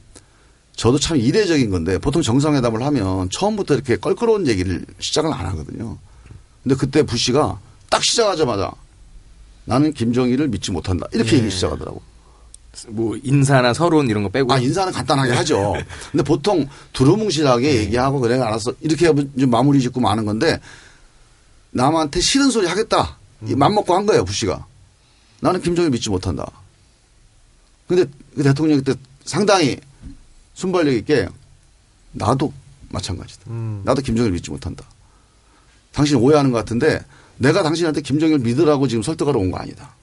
저도 0.76 0.98
참 0.98 1.16
이례적인 1.16 1.70
건데 1.70 1.98
보통 1.98 2.20
정상회담을 2.22 2.82
하면 2.82 3.28
처음부터 3.30 3.74
이렇게 3.74 3.96
껄끄러운 3.96 4.46
얘기를 4.46 4.84
시작을 4.98 5.32
안 5.32 5.46
하거든요. 5.46 5.96
근데 6.62 6.74
그때 6.76 7.02
부시가 7.02 7.58
딱 7.90 8.04
시작하자마자 8.04 8.72
나는 9.64 9.92
김정일을 9.92 10.48
믿지 10.48 10.70
못한다. 10.70 11.06
이렇게 11.12 11.32
네. 11.32 11.38
얘기 11.38 11.50
시작하더라고. 11.50 12.02
뭐 12.88 13.16
인사나 13.22 13.74
서론 13.74 14.08
이런 14.08 14.22
거 14.22 14.28
빼고 14.30 14.52
아, 14.52 14.58
인사는 14.58 14.92
간단하게 14.92 15.32
하죠. 15.32 15.74
근데 16.10 16.24
보통 16.24 16.66
두루뭉실하게 16.92 17.76
얘기하고 17.76 18.20
그래 18.20 18.40
알았어. 18.40 18.72
이렇게 18.80 19.06
하면 19.06 19.30
좀 19.38 19.50
마무리 19.50 19.80
짓고 19.80 20.00
마는 20.00 20.24
건데 20.24 20.58
남한테 21.70 22.20
싫은 22.20 22.50
소리 22.50 22.66
하겠다. 22.66 23.18
이 23.46 23.54
맘먹고 23.54 23.94
한 23.94 24.06
거예요, 24.06 24.24
부시가. 24.24 24.66
나는 25.40 25.60
김정일 25.60 25.90
믿지 25.90 26.08
못한다. 26.10 26.46
근데 27.88 28.04
그 28.34 28.42
대통령이 28.42 28.82
그때 28.82 28.98
상당히 29.24 29.78
순발력 30.54 30.94
있게 30.94 31.28
나도 32.12 32.52
마찬가지다. 32.90 33.50
나도 33.84 34.02
김정일 34.02 34.32
믿지 34.32 34.50
못한다. 34.50 34.84
당신 35.92 36.16
오해하는 36.16 36.52
것 36.52 36.58
같은데 36.58 37.00
내가 37.42 37.62
당신한테 37.64 38.00
김정일 38.02 38.38
믿으라고 38.38 38.86
지금 38.86 39.02
설득하러 39.02 39.38
온 39.38 39.50
거 39.50 39.58
아니다. 39.58 39.94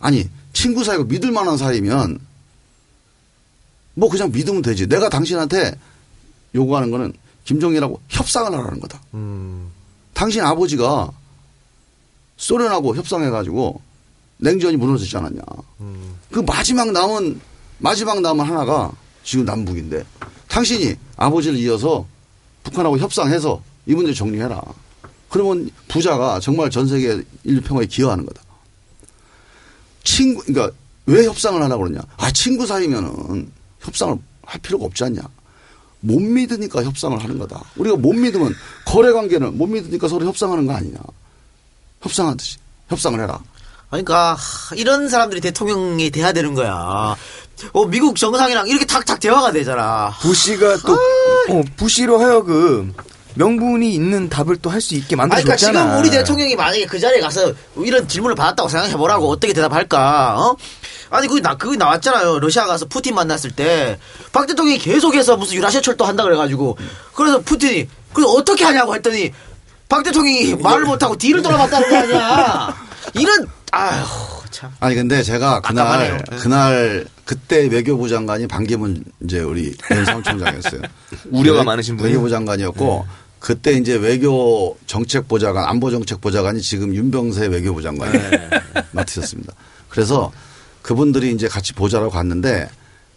아니 0.00 0.28
친구 0.52 0.82
사이고 0.82 1.04
믿을 1.04 1.30
만한 1.30 1.56
사이면 1.56 2.18
뭐 3.94 4.08
그냥 4.08 4.32
믿으면 4.32 4.62
되지. 4.62 4.86
내가 4.88 5.08
당신한테 5.08 5.74
요구하는 6.54 6.90
거는 6.90 7.12
김정일하고 7.44 8.00
협상을 8.08 8.52
하라는 8.52 8.80
거다. 8.80 9.00
당신 10.14 10.42
아버지가 10.42 11.10
소련하고 12.36 12.96
협상해가지고 12.96 13.80
냉전이 14.38 14.76
무너지지 14.76 15.16
않았냐. 15.16 15.42
그 16.32 16.40
마지막 16.40 16.90
남은 16.90 17.40
마지막 17.78 18.20
남은 18.20 18.44
하나가 18.44 18.90
지금 19.22 19.44
남북인데 19.44 20.04
당신이 20.48 20.96
아버지를 21.16 21.58
이어서 21.58 22.04
북한하고 22.64 22.98
협상해서 22.98 23.62
이 23.86 23.94
문제 23.94 24.12
정리해라. 24.12 24.60
그러면 25.30 25.70
부자가 25.88 26.40
정말 26.40 26.68
전 26.70 26.86
세계 26.86 27.22
인류 27.44 27.62
평화에 27.62 27.86
기여하는 27.86 28.26
거다. 28.26 28.42
친구, 30.04 30.42
그러니까 30.44 30.76
왜 31.06 31.24
협상을 31.24 31.62
하려고 31.62 31.84
그러냐. 31.84 32.02
아, 32.16 32.30
친구 32.32 32.66
사이면은 32.66 33.50
협상을 33.80 34.16
할 34.44 34.60
필요가 34.60 34.84
없지 34.86 35.04
않냐. 35.04 35.22
못 36.00 36.20
믿으니까 36.20 36.82
협상을 36.82 37.22
하는 37.22 37.38
거다. 37.38 37.62
우리가 37.76 37.96
못 37.96 38.12
믿으면 38.12 38.54
거래 38.84 39.12
관계는 39.12 39.56
못 39.56 39.66
믿으니까 39.66 40.08
서로 40.08 40.26
협상하는 40.26 40.66
거 40.66 40.72
아니냐. 40.74 40.98
협상하듯이. 42.02 42.58
협상을 42.88 43.20
해라. 43.20 43.38
그러니까 43.88 44.34
하, 44.34 44.74
이런 44.76 45.08
사람들이 45.08 45.40
대통령이 45.40 46.10
돼야 46.10 46.32
되는 46.32 46.54
거야. 46.54 47.16
어, 47.72 47.86
미국 47.86 48.16
정상이랑 48.16 48.66
이렇게 48.68 48.86
탁탁 48.86 49.20
대화가 49.20 49.52
되잖아. 49.52 50.10
부시가 50.20 50.78
또 50.78 50.94
어, 50.94 51.62
부시로 51.76 52.18
하여금 52.18 52.94
명분이 53.34 53.94
있는 53.94 54.28
답을 54.28 54.56
또 54.56 54.70
할 54.70 54.80
수 54.80 54.94
있게 54.94 55.16
아니, 55.16 55.28
그러니까 55.28 55.36
만들어줬잖아. 55.36 55.80
지금 55.86 55.98
우리 56.00 56.10
대통령이 56.10 56.56
만약에 56.56 56.86
그 56.86 56.98
자리에 56.98 57.20
가서 57.20 57.52
이런 57.76 58.06
질문을 58.08 58.34
받았다고 58.36 58.68
생각해 58.68 58.96
보라고 58.96 59.28
어떻게 59.28 59.52
대답할까? 59.52 60.36
어? 60.38 60.56
아니 61.10 61.26
그게 61.26 61.40
나 61.40 61.56
그게 61.56 61.76
나왔잖아요. 61.76 62.38
러시아 62.40 62.66
가서 62.66 62.86
푸틴 62.86 63.14
만났을 63.14 63.50
때 63.50 63.98
박 64.32 64.46
대통령이 64.46 64.78
계속해서 64.78 65.36
무슨 65.36 65.56
유라시아 65.56 65.80
철도 65.80 66.04
한다 66.04 66.22
그래가지고 66.22 66.78
그래서 67.14 67.40
푸틴이 67.40 67.88
그래서 68.12 68.30
어떻게 68.32 68.64
하냐고 68.64 68.94
했더니 68.94 69.32
박 69.88 70.02
대통령이 70.04 70.54
말을 70.56 70.84
못하고 70.84 71.16
뒤를 71.16 71.42
돌아봤다는 71.42 71.88
거 71.90 71.96
아니야? 71.96 72.76
이런 73.14 73.46
아휴 73.72 74.06
참. 74.50 74.70
아니 74.80 74.94
근데 74.94 75.22
제가 75.22 75.60
그날 75.60 75.84
깜깜하네요. 75.84 76.16
네. 76.30 76.36
그날 76.38 77.06
그때 77.30 77.66
외교부 77.68 78.08
장관이 78.08 78.48
반기문 78.48 79.04
이제 79.22 79.38
우리 79.38 79.72
전 79.76 80.04
사무총장이었어요. 80.04 80.80
우려가 81.30 81.60
외- 81.60 81.64
많으신 81.64 81.96
분이요? 81.96 82.08
외교부 82.10 82.28
장관이었고 82.28 83.06
그때 83.38 83.70
이제 83.74 83.94
외교 83.94 84.76
정책 84.88 85.28
보좌관 85.28 85.64
안보 85.66 85.92
정책 85.92 86.20
보좌관이 86.20 86.60
지금 86.60 86.92
윤병세 86.92 87.46
외교부 87.46 87.82
장관이 87.82 88.18
맡으셨습니다. 88.90 89.54
그래서 89.88 90.32
그분들이 90.82 91.32
이제 91.32 91.46
같이 91.46 91.72
보좌로 91.72 92.10
갔는데 92.10 92.68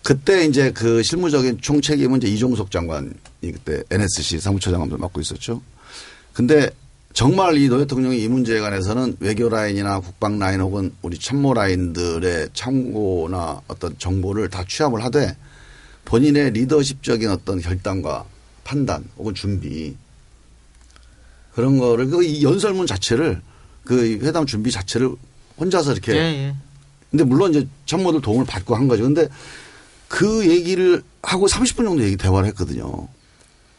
그때 0.03 0.45
이제 0.45 0.69
그 0.72 1.02
실무적인 1.02 1.57
총책임은 1.60 2.19
이제 2.22 2.27
이종석 2.27 2.69
장관이 2.69 3.10
그때 3.41 3.81
NSC 3.90 4.40
사무처장을 4.41 4.90
맡고 4.95 5.22
있었죠. 5.22 5.60
근데 6.34 6.69
정말 7.14 7.57
이 7.57 7.68
노 7.69 7.77
대통령이 7.77 8.22
이 8.22 8.27
문제에 8.27 8.60
관해서는 8.60 9.18
외교 9.19 9.48
라인이나 9.48 9.99
국방 9.99 10.40
라인 10.40 10.61
혹은 10.61 10.91
우리 11.03 11.18
참모 11.19 11.53
라인들의 11.53 12.49
참고나 12.53 13.61
어떤 13.68 13.98
정보를 13.99 14.49
다 14.49 14.64
취합을 14.68 15.03
하되 15.03 15.38
본인의 16.06 16.52
리더십적인 16.52 17.30
어떤 17.30 17.61
결단과 17.61 18.26
판단 18.64 19.06
혹은 19.18 19.35
준비 19.35 19.95
그런 21.53 21.77
거를 21.77 22.07
그이 22.07 22.41
연설문 22.44 22.88
자체를 22.88 23.41
그 23.85 24.18
회담 24.23 24.45
준비 24.48 24.72
자체를 24.72 25.11
혼자서 25.60 25.91
이렇게 25.94 26.14
예, 26.14 26.18
예. 26.18 26.56
근데 27.11 27.23
물론 27.23 27.52
이제 27.52 27.68
참모들 27.85 28.22
도움을 28.22 28.45
받고 28.45 28.76
한 28.76 28.88
거죠. 28.88 29.03
근데 29.03 29.27
그 30.07 30.49
얘기를 30.49 31.03
하고 31.22 31.45
30분 31.45 31.85
정도 31.85 32.03
얘기 32.03 32.18
대화를 32.18 32.49
했거든요. 32.49 33.07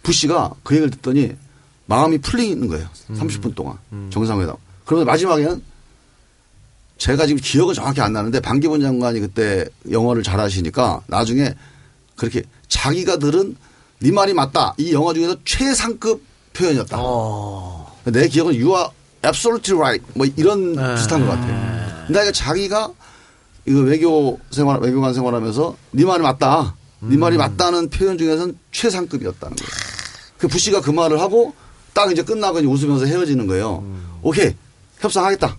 부시가 0.05 0.55
그 0.63 0.75
얘기를 0.77 0.91
듣더니 0.93 1.33
마음이 1.87 2.19
풀리는 2.19 2.67
거예요. 2.69 2.89
30분 3.13 3.55
동안 3.55 3.77
정상회담. 4.11 4.57
그러면서 4.85 5.11
마지막에는 5.11 5.63
제가 6.99 7.27
지금 7.27 7.41
기억은 7.43 7.75
정확히 7.75 8.01
안 8.01 8.13
나는데 8.13 8.41
반기문 8.41 8.81
장관이 8.81 9.21
그때 9.21 9.67
영어를 9.91 10.23
잘하시니까 10.23 11.03
나중에 11.07 11.55
그렇게 12.17 12.43
자기가 12.69 13.19
들은 13.19 13.57
네 13.99 14.11
말이 14.13 14.33
맞다. 14.33 14.75
이 14.79 14.93
영화 14.93 15.13
중에서 15.13 15.37
최상급 15.45 16.23
표현이었다. 16.53 16.97
내 18.05 18.29
기억은 18.29 18.55
you 18.55 18.75
are 18.77 18.89
absolutely 19.25 19.79
right. 19.79 20.05
뭐 20.15 20.27
이런 20.37 20.75
비슷한 20.95 21.27
것 21.27 21.33
같아요. 21.33 22.05
근데 22.07 22.31
자기가 22.33 22.91
이거 23.67 23.81
외교 23.81 24.39
생활, 24.51 24.79
외교관 24.81 25.15
생활하면서 25.15 25.77
네 25.93 26.05
말이 26.05 26.23
맞다. 26.23 26.77
네 27.01 27.17
말이 27.17 27.37
맞다는 27.37 27.91
표현 27.91 28.17
중에서는 28.17 28.57
최상급이었다는 28.73 29.57
거예요. 29.57 29.71
그 30.39 30.49
부시가 30.49 30.81
그 30.81 30.91
말을 30.91 31.21
하고 31.21 31.55
딱 31.95 32.11
이제 32.13 32.23
끝나고 32.23 32.59
이제 32.59 32.69
웃으면서 32.69 33.07
헤어지는 33.07 33.47
거예요. 33.47 33.83
오케이. 34.23 34.55
협상하겠다. 35.01 35.57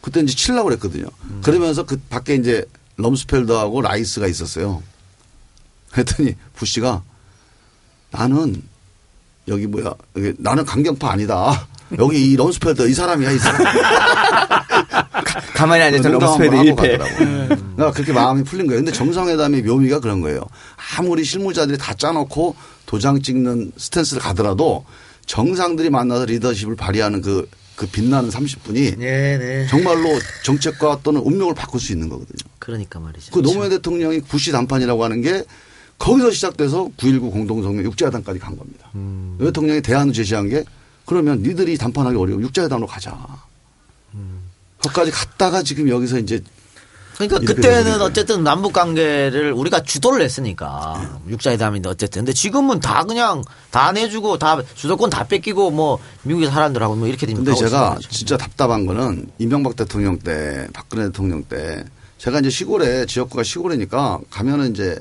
그때 0.00 0.20
이제 0.20 0.34
치려고 0.34 0.68
그랬거든요. 0.68 1.06
그러면서 1.42 1.84
그 1.84 2.00
밖에 2.08 2.36
이제 2.36 2.64
럼스펠드하고 2.96 3.82
라이스가 3.82 4.26
있었어요. 4.28 4.82
했더니 5.96 6.34
부시가 6.54 7.02
나는 8.10 8.62
여기 9.48 9.66
뭐야 9.66 9.94
여기 10.16 10.32
나는 10.38 10.64
강경파 10.64 11.10
아니다. 11.10 11.66
여기 11.98 12.30
이 12.32 12.36
럼스펠드 12.36 12.86
이 12.86 12.94
사람이야 12.94 13.30
이 13.32 13.38
사람. 13.38 13.62
가만히 15.54 15.82
럼스펠드 15.98 16.06
한번 16.24 16.28
하고 16.28 16.38
1패. 16.44 16.76
가더라고요. 16.76 17.48
그러니까 17.48 17.90
그렇게 17.92 18.12
마음이 18.12 18.44
풀린 18.44 18.66
거예요. 18.66 18.78
근데 18.80 18.92
정상회담의 18.92 19.62
묘미가 19.62 20.00
그런 20.00 20.20
거예요. 20.20 20.40
아무리 20.98 21.24
실무자들이 21.24 21.78
다 21.78 21.94
짜놓고 21.94 22.54
도장 22.86 23.22
찍는 23.22 23.72
스탠스를 23.76 24.22
가더라도 24.22 24.84
정상들이 25.26 25.90
만나서 25.90 26.24
리더십을 26.26 26.76
발휘하는 26.76 27.20
그, 27.20 27.48
그 27.74 27.86
빛나는 27.86 28.30
30분이 28.30 28.98
네, 28.98 29.38
네. 29.38 29.66
정말로 29.68 30.18
정책과 30.44 31.00
또는 31.02 31.20
운명을 31.20 31.54
바꿀 31.54 31.80
수 31.80 31.92
있는 31.92 32.08
거거든요. 32.08 32.50
그러니까 32.58 32.98
말이죠. 33.00 33.32
그 33.32 33.42
노무현 33.42 33.70
대통령이 33.70 34.20
부시 34.20 34.52
담판이라고 34.52 35.04
하는 35.04 35.20
게 35.20 35.44
거기서 35.98 36.30
시작돼서 36.30 36.90
9.19 36.96 37.32
공동성명 37.32 37.84
육자회담까지 37.84 38.38
간 38.38 38.56
겁니다. 38.56 38.90
음. 38.94 39.36
노 39.38 39.46
대통령이 39.46 39.82
대안을 39.82 40.12
제시한 40.12 40.48
게 40.48 40.64
그러면 41.04 41.42
니들이 41.42 41.76
담판하기 41.78 42.16
어려워 42.16 42.40
육자회담으로 42.42 42.86
가자. 42.86 43.16
음. 44.14 44.42
거기까지 44.78 45.10
갔다가 45.10 45.62
지금 45.62 45.88
여기서 45.88 46.18
이제 46.18 46.42
그러니까 47.18 47.38
그때는. 47.40 48.00
어쨌든 48.02 48.44
남북 48.44 48.72
관계를 48.72 49.52
우리가 49.52 49.82
주도를 49.82 50.22
했으니까 50.22 51.18
육자회담인데 51.28 51.88
어쨌든 51.88 52.20
근데 52.20 52.32
지금은 52.32 52.80
다 52.80 53.04
그냥 53.04 53.42
다 53.70 53.92
내주고 53.92 54.38
다 54.38 54.60
주도권 54.74 55.10
다 55.10 55.24
뺏기고 55.24 55.70
뭐 55.70 55.98
미국의 56.22 56.50
사람들하고 56.50 56.96
뭐 56.96 57.08
이렇게 57.08 57.26
되면 57.26 57.44
근데 57.44 57.58
제가 57.58 57.98
진짜 58.10 58.36
답답한 58.36 58.86
거는 58.86 59.28
이명박 59.38 59.76
대통령 59.76 60.18
때, 60.18 60.66
박근혜 60.72 61.04
대통령 61.04 61.42
때 61.44 61.84
제가 62.18 62.40
이제 62.40 62.50
시골에 62.50 63.06
지역구가 63.06 63.42
시골이니까 63.42 64.20
가면은 64.30 64.72
이제 64.72 65.00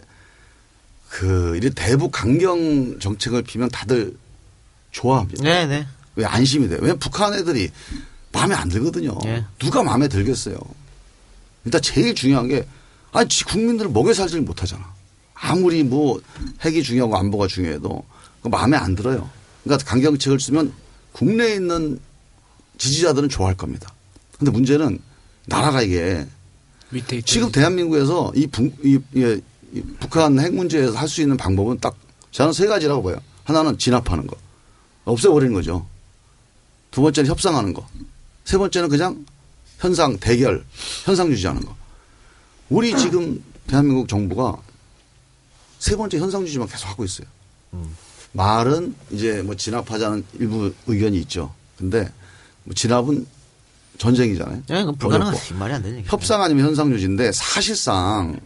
그 1.10 1.56
이런 1.58 1.74
대북 1.74 2.12
강경 2.12 3.00
정책을 3.00 3.44
피면 3.44 3.70
다들 3.70 4.16
좋아합니다. 4.92 5.44
네네. 5.44 5.88
왜 6.16 6.26
안심이 6.26 6.68
돼요? 6.70 6.80
왜 6.82 6.94
북한 6.94 7.34
애들이 7.34 7.70
마음에 8.32 8.56
안 8.56 8.70
들거든요. 8.70 9.18
예. 9.26 9.46
누가 9.60 9.84
마음에 9.84 10.08
들겠어요. 10.08 10.58
일단 11.66 11.82
제일 11.82 12.14
중요한 12.16 12.48
게 12.48 12.66
아니 13.12 13.28
지 13.30 13.44
국민들을 13.46 13.92
먹여 13.92 14.14
살지를 14.14 14.44
못하잖아. 14.44 14.94
아무리 15.34 15.84
뭐 15.84 16.22
핵이 16.64 16.84
중요하고 16.84 17.18
안보가 17.18 17.48
중요해도 17.48 18.04
그 18.42 18.48
마음에 18.48 18.78
안 18.78 18.96
들어요. 18.96 19.30
그러니까 19.64 19.86
강경책을 19.90 20.40
쓰면 20.40 20.74
국내에 21.12 21.56
있는 21.56 22.00
지지자들은 22.78 23.30
좋아할 23.30 23.56
겁니다. 23.56 23.94
근데 24.38 24.52
문제는 24.52 25.00
나라가 25.46 25.82
이게. 25.82 26.26
지금 27.26 27.52
대한민국에서 27.52 28.32
이, 28.36 28.48
북, 28.48 28.74
이, 28.84 29.00
이- 29.16 29.42
이 29.74 29.82
북한 30.00 30.40
핵 30.40 30.54
문제에서 30.54 30.94
할 30.98 31.08
수 31.08 31.22
있는 31.22 31.36
방법은 31.36 31.80
딱 31.80 31.96
저는 32.32 32.54
세 32.54 32.68
가지라고 32.68 33.02
봐요. 33.04 33.18
하나는 33.44 33.78
진압하는 33.78 34.28
거. 34.28 34.36
없애버리는 35.06 35.54
거죠. 35.54 35.86
두 36.92 37.02
번째는 37.02 37.30
협상하는 37.30 37.74
거. 37.74 37.88
세 38.46 38.58
번째는 38.58 38.90
그냥 38.90 39.26
현상, 39.80 40.18
대결, 40.18 40.64
현상 41.03 41.30
유지하는 41.30 41.61
거. 41.64 41.76
우리 42.69 42.95
지금 42.97 43.43
대한민국 43.68 44.07
정부가 44.07 44.57
세 45.80 45.95
번째 45.95 46.18
현상 46.19 46.41
유지만 46.43 46.68
계속 46.68 46.88
하고 46.88 47.03
있어요. 47.03 47.27
말은 48.31 48.95
이제 49.11 49.41
뭐 49.41 49.56
진압하자는 49.56 50.26
일부 50.39 50.73
의견이 50.88 51.18
있죠. 51.22 51.53
근데 51.77 52.10
뭐 52.64 52.73
진압은 52.73 53.26
전쟁이잖아요. 53.97 54.56
네, 54.56 54.61
그건 54.68 54.77
어렵고. 54.84 54.97
불가능하지. 54.97 55.53
말이 55.53 55.73
안 55.73 55.85
얘기. 55.85 56.03
협상 56.06 56.41
아니면 56.41 56.65
현상 56.65 56.91
유지인데 56.91 57.31
사실상 57.31 58.39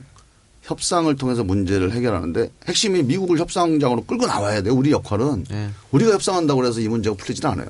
협상을 0.63 1.13
통해서 1.15 1.43
문제를 1.43 1.91
해결하는데 1.93 2.51
핵심이 2.67 3.01
미국을 3.01 3.39
협상장으로 3.39 4.03
끌고 4.05 4.27
나와야 4.27 4.61
돼요. 4.61 4.75
우리 4.75 4.91
역할은 4.91 5.45
네. 5.49 5.69
우리가 5.91 6.11
협상한다고 6.13 6.65
해서 6.65 6.79
이 6.79 6.87
문제가 6.87 7.15
풀리지는 7.15 7.49
않아요. 7.51 7.67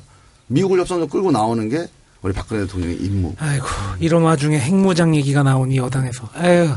미국을 0.47 0.79
협상장으로 0.79 1.07
끌고 1.07 1.31
나오는 1.31 1.69
게 1.69 1.87
우리 2.21 2.33
박근혜 2.33 2.65
대통령의 2.65 2.97
임무. 2.97 3.35
아이고 3.39 3.65
이런 3.99 4.23
와중에 4.23 4.59
핵무장 4.59 5.15
얘기가 5.15 5.43
나오니 5.43 5.77
여당에서. 5.77 6.29
에휴. 6.37 6.75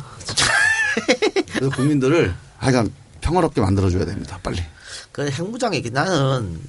그래서 1.55 1.77
국민들을 1.77 2.35
하여간 2.59 2.93
평화롭게 3.20 3.60
만들어줘야 3.60 4.05
됩니다. 4.05 4.39
빨리. 4.43 4.62
그 5.10 5.28
핵무장 5.28 5.74
얘기 5.74 5.90
나는 5.90 6.60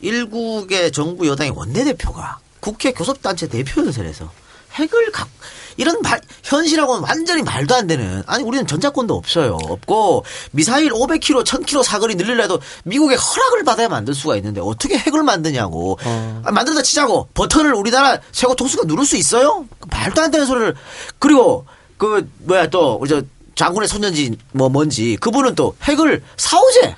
일국의 0.00 0.92
정부 0.92 1.26
여당의 1.26 1.52
원내대표가 1.52 2.38
국회 2.60 2.92
교섭단체 2.92 3.48
대표 3.48 3.80
연설에서 3.82 4.30
핵을 4.74 5.12
각 5.12 5.28
이런 5.76 6.00
말 6.02 6.20
현실하고는 6.42 7.02
완전히 7.02 7.42
말도 7.42 7.74
안 7.74 7.86
되는 7.86 8.22
아니 8.26 8.42
우리는 8.42 8.66
전자권도 8.66 9.14
없어요. 9.14 9.58
없고 9.62 10.24
미사일 10.52 10.90
500km 10.90 11.44
1000km 11.44 11.82
사거리 11.82 12.14
늘리려도 12.14 12.60
미국의 12.84 13.18
허락을 13.18 13.64
받아야 13.64 13.88
만들 13.88 14.14
수가 14.14 14.36
있는데 14.36 14.60
어떻게 14.62 14.96
핵을 14.96 15.22
만드냐고. 15.22 15.98
아, 16.02 16.50
만들다 16.50 16.82
치자고. 16.82 17.28
버튼을 17.34 17.74
우리나라 17.74 18.18
최고 18.32 18.54
통수가 18.54 18.84
누를 18.86 19.04
수 19.04 19.16
있어요? 19.16 19.66
그 19.78 19.88
말도 19.90 20.22
안 20.22 20.30
되는 20.30 20.46
소리를. 20.46 20.74
그리고 21.18 21.66
그 21.98 22.30
뭐야 22.38 22.68
또 22.68 22.94
우리 23.00 23.10
저 23.10 23.22
장군의 23.54 23.88
손년지 23.88 24.36
뭐 24.52 24.68
뭔지. 24.68 25.16
그분은 25.20 25.54
또 25.54 25.76
핵을 25.82 26.22
사오재. 26.36 26.96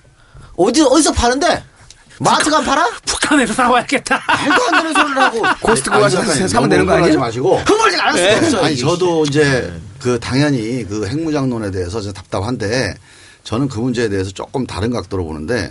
어디 0.57 0.83
어디서 0.83 1.13
파는데 1.13 1.65
마트 2.21 2.51
가 2.51 2.61
팔아? 2.63 2.85
북한에서 3.07 3.53
사와야겠다. 3.55 4.23
말도 4.27 4.63
안 4.67 4.73
되는 4.83 4.93
소리를 4.95 5.23
하고 5.23 5.43
코스트코 5.63 5.95
아니, 5.97 6.15
가서. 6.15 6.49
사면 6.49 6.69
되는 6.69 6.87
거 6.87 6.93
아니에요? 6.95 7.19
마시고. 7.19 7.59
않을 7.59 7.91
수가 7.93 8.09
없어요. 8.45 8.65
아니. 8.65 8.77
저도 8.77 9.25
이제 9.27 9.73
그 10.01 10.19
당연히 10.21 10.85
그 10.85 11.07
핵무장론에 11.07 11.71
대해서 11.71 12.01
좀 12.01 12.13
답답한데 12.13 12.95
저는 13.45 13.69
그 13.69 13.79
문제에 13.81 14.09
대해서 14.09 14.31
조금 14.31 14.67
다른 14.67 14.91
각도로 14.91 15.25
보는데 15.25 15.71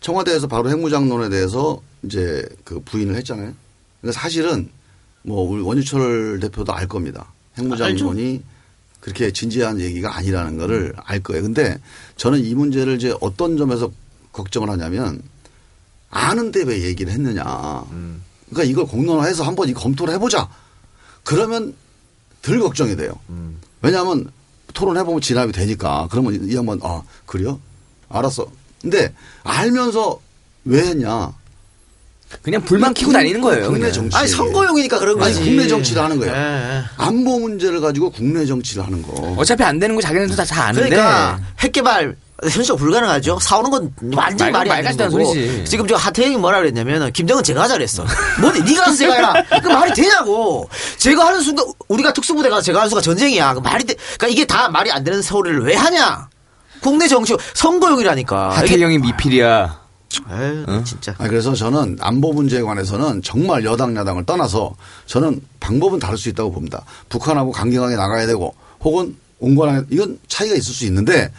청와대에서 0.00 0.46
바로 0.46 0.70
핵무장론에 0.70 1.28
대해서 1.28 1.80
이제 2.02 2.44
그 2.64 2.80
부인을 2.84 3.14
했잖아요. 3.16 3.52
그러니까 4.00 4.20
사실은 4.20 4.68
뭐 5.22 5.42
우리 5.48 5.62
원유철 5.62 6.38
대표도 6.40 6.72
알 6.72 6.86
겁니다. 6.86 7.26
핵무장론이 7.58 8.42
그렇게 9.00 9.32
진지한 9.32 9.80
얘기가 9.80 10.16
아니라는 10.16 10.58
거를 10.58 10.92
알 11.04 11.20
거예요. 11.20 11.42
근데 11.42 11.78
저는 12.16 12.44
이 12.44 12.54
문제를 12.54 12.96
이제 12.96 13.14
어떤 13.20 13.56
점에서 13.56 13.90
걱정을 14.32 14.68
하냐면 14.70 15.20
아는데 16.16 16.62
왜 16.62 16.82
얘기를 16.82 17.12
했느냐. 17.12 17.42
그러니까 18.48 18.64
이걸 18.64 18.86
공론화해서 18.86 19.44
한번 19.44 19.68
이 19.68 19.74
검토를 19.74 20.14
해보자. 20.14 20.48
그러면 21.24 21.74
덜 22.42 22.58
걱정이 22.60 22.96
돼요. 22.96 23.12
왜냐하면 23.82 24.26
토론해보면 24.72 25.20
진압이 25.20 25.52
되니까. 25.52 26.08
그러면 26.10 26.48
이 26.48 26.54
양반, 26.56 26.78
아, 26.82 27.02
그래요? 27.26 27.60
알았어. 28.08 28.46
근데 28.80 29.12
알면서 29.42 30.20
왜 30.64 30.80
했냐. 30.88 31.32
그냥 32.42 32.60
불만 32.64 32.92
키고 32.92 33.12
다니는 33.12 33.40
거예요. 33.40 33.64
국내 33.66 33.78
그냥. 33.78 33.92
정치. 33.92 34.16
아니 34.16 34.28
선거용이니까 34.28 34.98
그런 34.98 35.22
아니, 35.22 35.32
거지. 35.32 35.44
국내 35.48 35.68
정치를 35.68 36.02
하는 36.02 36.18
거예요. 36.18 36.34
예, 36.34 36.38
예. 36.38 36.82
안보 36.96 37.38
문제를 37.38 37.80
가지고 37.80 38.10
국내 38.10 38.44
정치를 38.44 38.84
하는 38.84 39.00
거. 39.02 39.12
어차피 39.38 39.62
안 39.62 39.78
되는 39.78 39.94
거 39.94 40.02
자기네도 40.02 40.34
다 40.34 40.44
잘 40.44 40.60
아는데. 40.68 40.88
그러니까 40.88 41.40
핵 41.60 41.70
개발 41.72 42.16
현실적으로 42.42 42.76
불가능하죠. 42.84 43.38
사오는 43.40 43.70
건 43.70 43.92
완전히 44.14 44.50
말- 44.52 44.66
말이 44.66 44.70
안말 44.70 44.96
되는 44.96 45.10
거고. 45.10 45.24
소리지. 45.32 45.64
지금 45.64 45.86
저 45.86 45.96
하태영이 45.96 46.36
뭐라 46.36 46.58
그랬냐면 46.58 47.10
김정은 47.12 47.42
제가 47.42 47.62
하자 47.62 47.74
그랬어. 47.74 48.04
뭐니 48.40 48.60
네가 48.62 48.84
가서 48.84 48.96
제가 48.96 49.14
해라. 49.14 49.34
그 49.62 49.68
말이 49.68 49.92
되냐고. 49.94 50.68
제가 50.98 51.26
하는 51.26 51.40
순간 51.40 51.66
우리가 51.88 52.12
특수부대 52.12 52.48
가서 52.50 52.62
제가 52.62 52.80
하는 52.80 52.90
순간 52.90 53.02
전쟁이야. 53.02 53.54
그 53.54 53.60
말이 53.60 53.84
돼. 53.84 53.94
그러니까 54.18 54.28
이게 54.28 54.44
다 54.44 54.68
말이 54.68 54.90
안 54.92 55.02
되는 55.02 55.22
소리를 55.22 55.62
왜 55.64 55.74
하냐. 55.74 56.28
국내 56.82 57.08
정치 57.08 57.34
선거용이라니까. 57.54 58.50
하태경이 58.50 58.98
미필이야. 58.98 59.86
에휴, 60.30 60.84
진짜. 60.84 61.14
아니, 61.18 61.28
그래서 61.28 61.54
저는 61.54 61.98
안보 62.00 62.32
문제에 62.32 62.62
관해서는 62.62 63.22
정말 63.22 63.64
여당 63.64 63.96
야당을 63.96 64.24
떠나서 64.24 64.74
저는 65.06 65.40
방법은 65.60 65.98
다를 65.98 66.16
수 66.16 66.28
있다고 66.28 66.52
봅니다. 66.52 66.84
북한하고 67.08 67.50
강경하게 67.52 67.96
나가야 67.96 68.26
되고 68.26 68.54
혹은 68.80 69.16
온건하게 69.40 69.86
이건 69.90 70.18
차이가 70.28 70.54
있을 70.54 70.72
수 70.72 70.84
있는데 70.86 71.30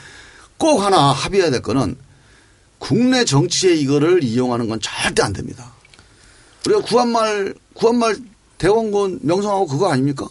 꼭 0.58 0.82
하나 0.82 1.12
합의해야 1.12 1.52
될 1.52 1.62
거는 1.62 1.98
국내 2.80 3.26
정치에 3.26 3.74
이거를 3.76 4.24
이용하는 4.24 4.68
건 4.70 4.80
절대 4.82 5.22
안 5.24 5.34
됩니다. 5.34 5.72
우리가 6.66 6.82
구한말 6.82 7.54
구한말 7.74 8.18
대원군 8.58 9.20
명성하고 9.24 9.68
그거 9.68 9.92
아닙니까? 9.92 10.28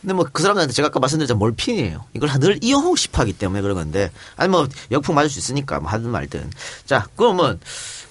근데 0.00 0.14
뭐 0.14 0.26
그 0.32 0.42
사람들한테 0.42 0.72
제가 0.74 0.88
아까 0.88 1.00
말씀드렸던 1.00 1.38
몰핀이에요. 1.38 2.04
이걸 2.14 2.28
늘 2.40 2.58
이용하고 2.62 2.96
싶어 2.96 3.22
하기 3.22 3.32
때문에 3.34 3.62
그런 3.62 3.76
건데. 3.76 4.10
아니 4.36 4.50
뭐 4.50 4.68
역풍 4.90 5.14
맞을 5.14 5.30
수 5.30 5.38
있으니까 5.38 5.80
뭐 5.80 5.90
하든 5.90 6.10
말든. 6.10 6.50
자, 6.86 7.06
그러면 7.16 7.60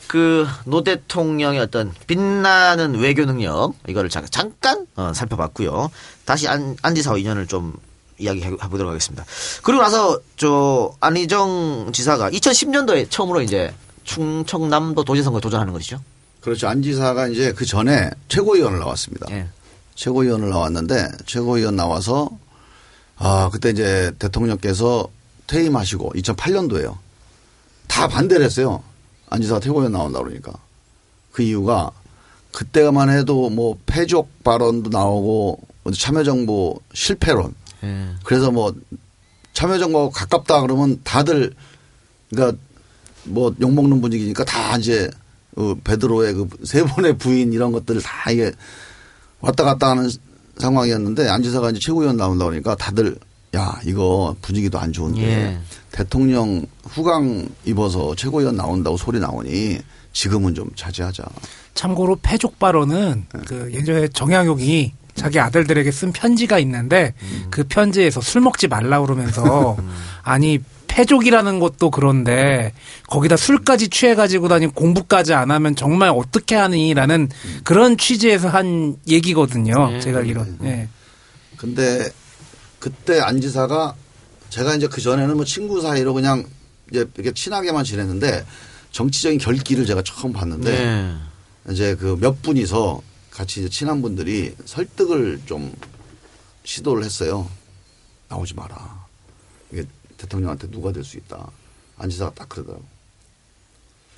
그 0.08 0.48
노 0.66 0.84
대통령의 0.84 1.60
어떤 1.60 1.94
빛나는 2.08 2.96
외교 2.96 3.26
능력 3.26 3.74
이거를 3.88 4.10
잠- 4.10 4.26
잠깐 4.30 4.86
어, 4.96 5.12
살펴봤고요. 5.14 5.90
다시 6.26 6.48
안, 6.48 6.76
안지사와 6.82 7.18
인연을 7.18 7.48
좀 7.48 7.74
이야기 8.22 8.42
해 8.44 8.50
보도록 8.50 8.90
하겠습니다. 8.90 9.26
그리고 9.64 9.82
나서 9.82 10.20
저 10.38 10.94
안희정 11.00 11.92
지사가 11.94 12.30
2010년도에 12.32 13.10
처음으로 13.10 13.42
이제 13.42 13.74
충청남도 14.04 15.04
도지선거에 15.04 15.42
도전하는 15.42 15.74
것이죠. 15.74 16.00
그렇죠. 16.42 16.68
안 16.68 16.82
지사가 16.82 17.28
이제 17.28 17.54
그 17.54 17.66
전에 17.66 18.10
최고위원을 18.28 18.80
나왔습니다. 18.80 19.28
예. 19.32 19.48
최고위원을 19.96 20.50
나왔는데 20.50 21.08
최고위원 21.26 21.76
나와서 21.76 22.30
아, 23.18 23.50
그때 23.52 23.70
이제 23.70 24.12
대통령께서 24.18 25.08
퇴임하시고 25.48 26.14
2008년도에요. 26.16 26.98
다 27.88 28.08
반대를 28.08 28.46
했어요. 28.46 28.84
안 29.30 29.42
지사가 29.42 29.60
태고위원 29.60 29.92
나온다 29.92 30.20
그러니까. 30.20 30.54
그 31.32 31.44
이유가 31.44 31.92
그때만 32.52 33.10
해도 33.10 33.50
뭐 33.50 33.78
패족 33.86 34.44
발언도 34.44 34.90
나오고 34.90 35.60
참여정부 35.98 36.80
실패론. 36.94 37.54
예. 37.84 38.08
그래서 38.24 38.52
뭐 38.52 38.74
참여정부하고 39.54 40.12
가깝다 40.12 40.62
그러면 40.62 41.00
다들 41.04 41.54
그러니까 42.30 42.58
뭐 43.26 43.54
욕먹는 43.60 44.02
분위기니까 44.02 44.44
다 44.46 44.78
이제 44.78 45.10
어, 45.56 45.76
베드로의 45.84 46.34
그 46.34 46.48
세 46.64 46.84
번의 46.84 47.18
부인 47.18 47.52
이런 47.54 47.72
것들을 47.72 48.02
다 48.02 48.32
이게 48.32 48.52
왔다 49.42 49.64
갔다 49.64 49.90
하는 49.90 50.10
상황이었는데 50.58 51.28
안지사가 51.28 51.72
이제 51.72 51.80
최고위원 51.82 52.18
나온다 52.18 52.46
그러니까 52.46 52.76
다들 52.76 53.18
야 53.56 53.80
이거 53.86 54.36
분위기도 54.42 54.80
안 54.80 54.94
좋은데 54.94 55.22
예. 55.22 55.60
대통령 55.92 56.66
후광 56.86 57.50
입어서 57.66 58.16
최고위원 58.16 58.56
나온다고 58.56 58.96
소리 58.96 59.20
나오니 59.20 59.80
지금은 60.14 60.54
좀 60.56 60.70
자제하자. 60.76 61.24
참고로 61.74 62.18
패족 62.22 62.60
발언은 62.60 63.26
그 63.46 63.72
예전에 63.74 64.08
정약용이 64.10 64.94
자기 65.16 65.40
아들들에게 65.40 65.92
쓴 65.92 66.12
편지가 66.12 66.60
있는데 66.60 67.14
그 67.50 67.64
편지에서 67.64 68.22
술 68.22 68.42
먹지 68.42 68.68
말라 68.68 69.02
그러면서 69.02 69.78
아니 70.24 70.60
패족이라는 70.88 71.60
것도 71.60 71.90
그런데 71.90 72.74
거기다 73.08 73.38
술까지 73.38 73.90
취해가지고 73.90 74.48
다니고 74.50 74.74
공부까지 74.74 75.34
안 75.34 75.50
하면 75.52 75.76
정말 75.76 76.10
어떻게 76.10 76.56
하니라는 76.56 77.30
그런 77.64 77.98
취지에서 77.98 78.50
한 78.50 78.98
얘기거든요. 79.08 80.00
제가 80.02 80.20
알기로. 80.20 80.46
예. 80.64 80.90
근데 81.58 82.10
그때 82.80 83.22
안지사가 83.22 83.96
제가 84.50 84.76
이제 84.76 84.88
그 84.88 85.00
전에는 85.00 85.36
뭐 85.36 85.46
친구 85.46 85.80
사이로 85.82 86.14
그냥 86.14 86.44
이제 86.92 87.06
이렇게 87.16 87.32
친하게만 87.32 87.86
지냈는데 87.86 88.44
정치적인 88.92 89.40
결기를 89.40 89.86
제가 89.86 90.02
처음 90.04 90.34
봤는데 90.34 90.72
네. 90.72 91.14
이제 91.72 91.96
그 91.96 92.18
몇 92.20 92.42
분이서 92.42 93.02
같이 93.32 93.68
친한 93.70 94.02
분들이 94.02 94.56
설득을 94.66 95.42
좀 95.46 95.74
시도를 96.64 97.04
했어요. 97.04 97.50
나오지 98.28 98.54
마라. 98.54 99.06
이게 99.72 99.84
대통령한테 100.18 100.70
누가 100.70 100.92
될 100.92 101.04
수 101.04 101.18
있다. 101.18 101.50
안지사가 101.98 102.34
딱 102.34 102.50
그러더라고. 102.50 102.84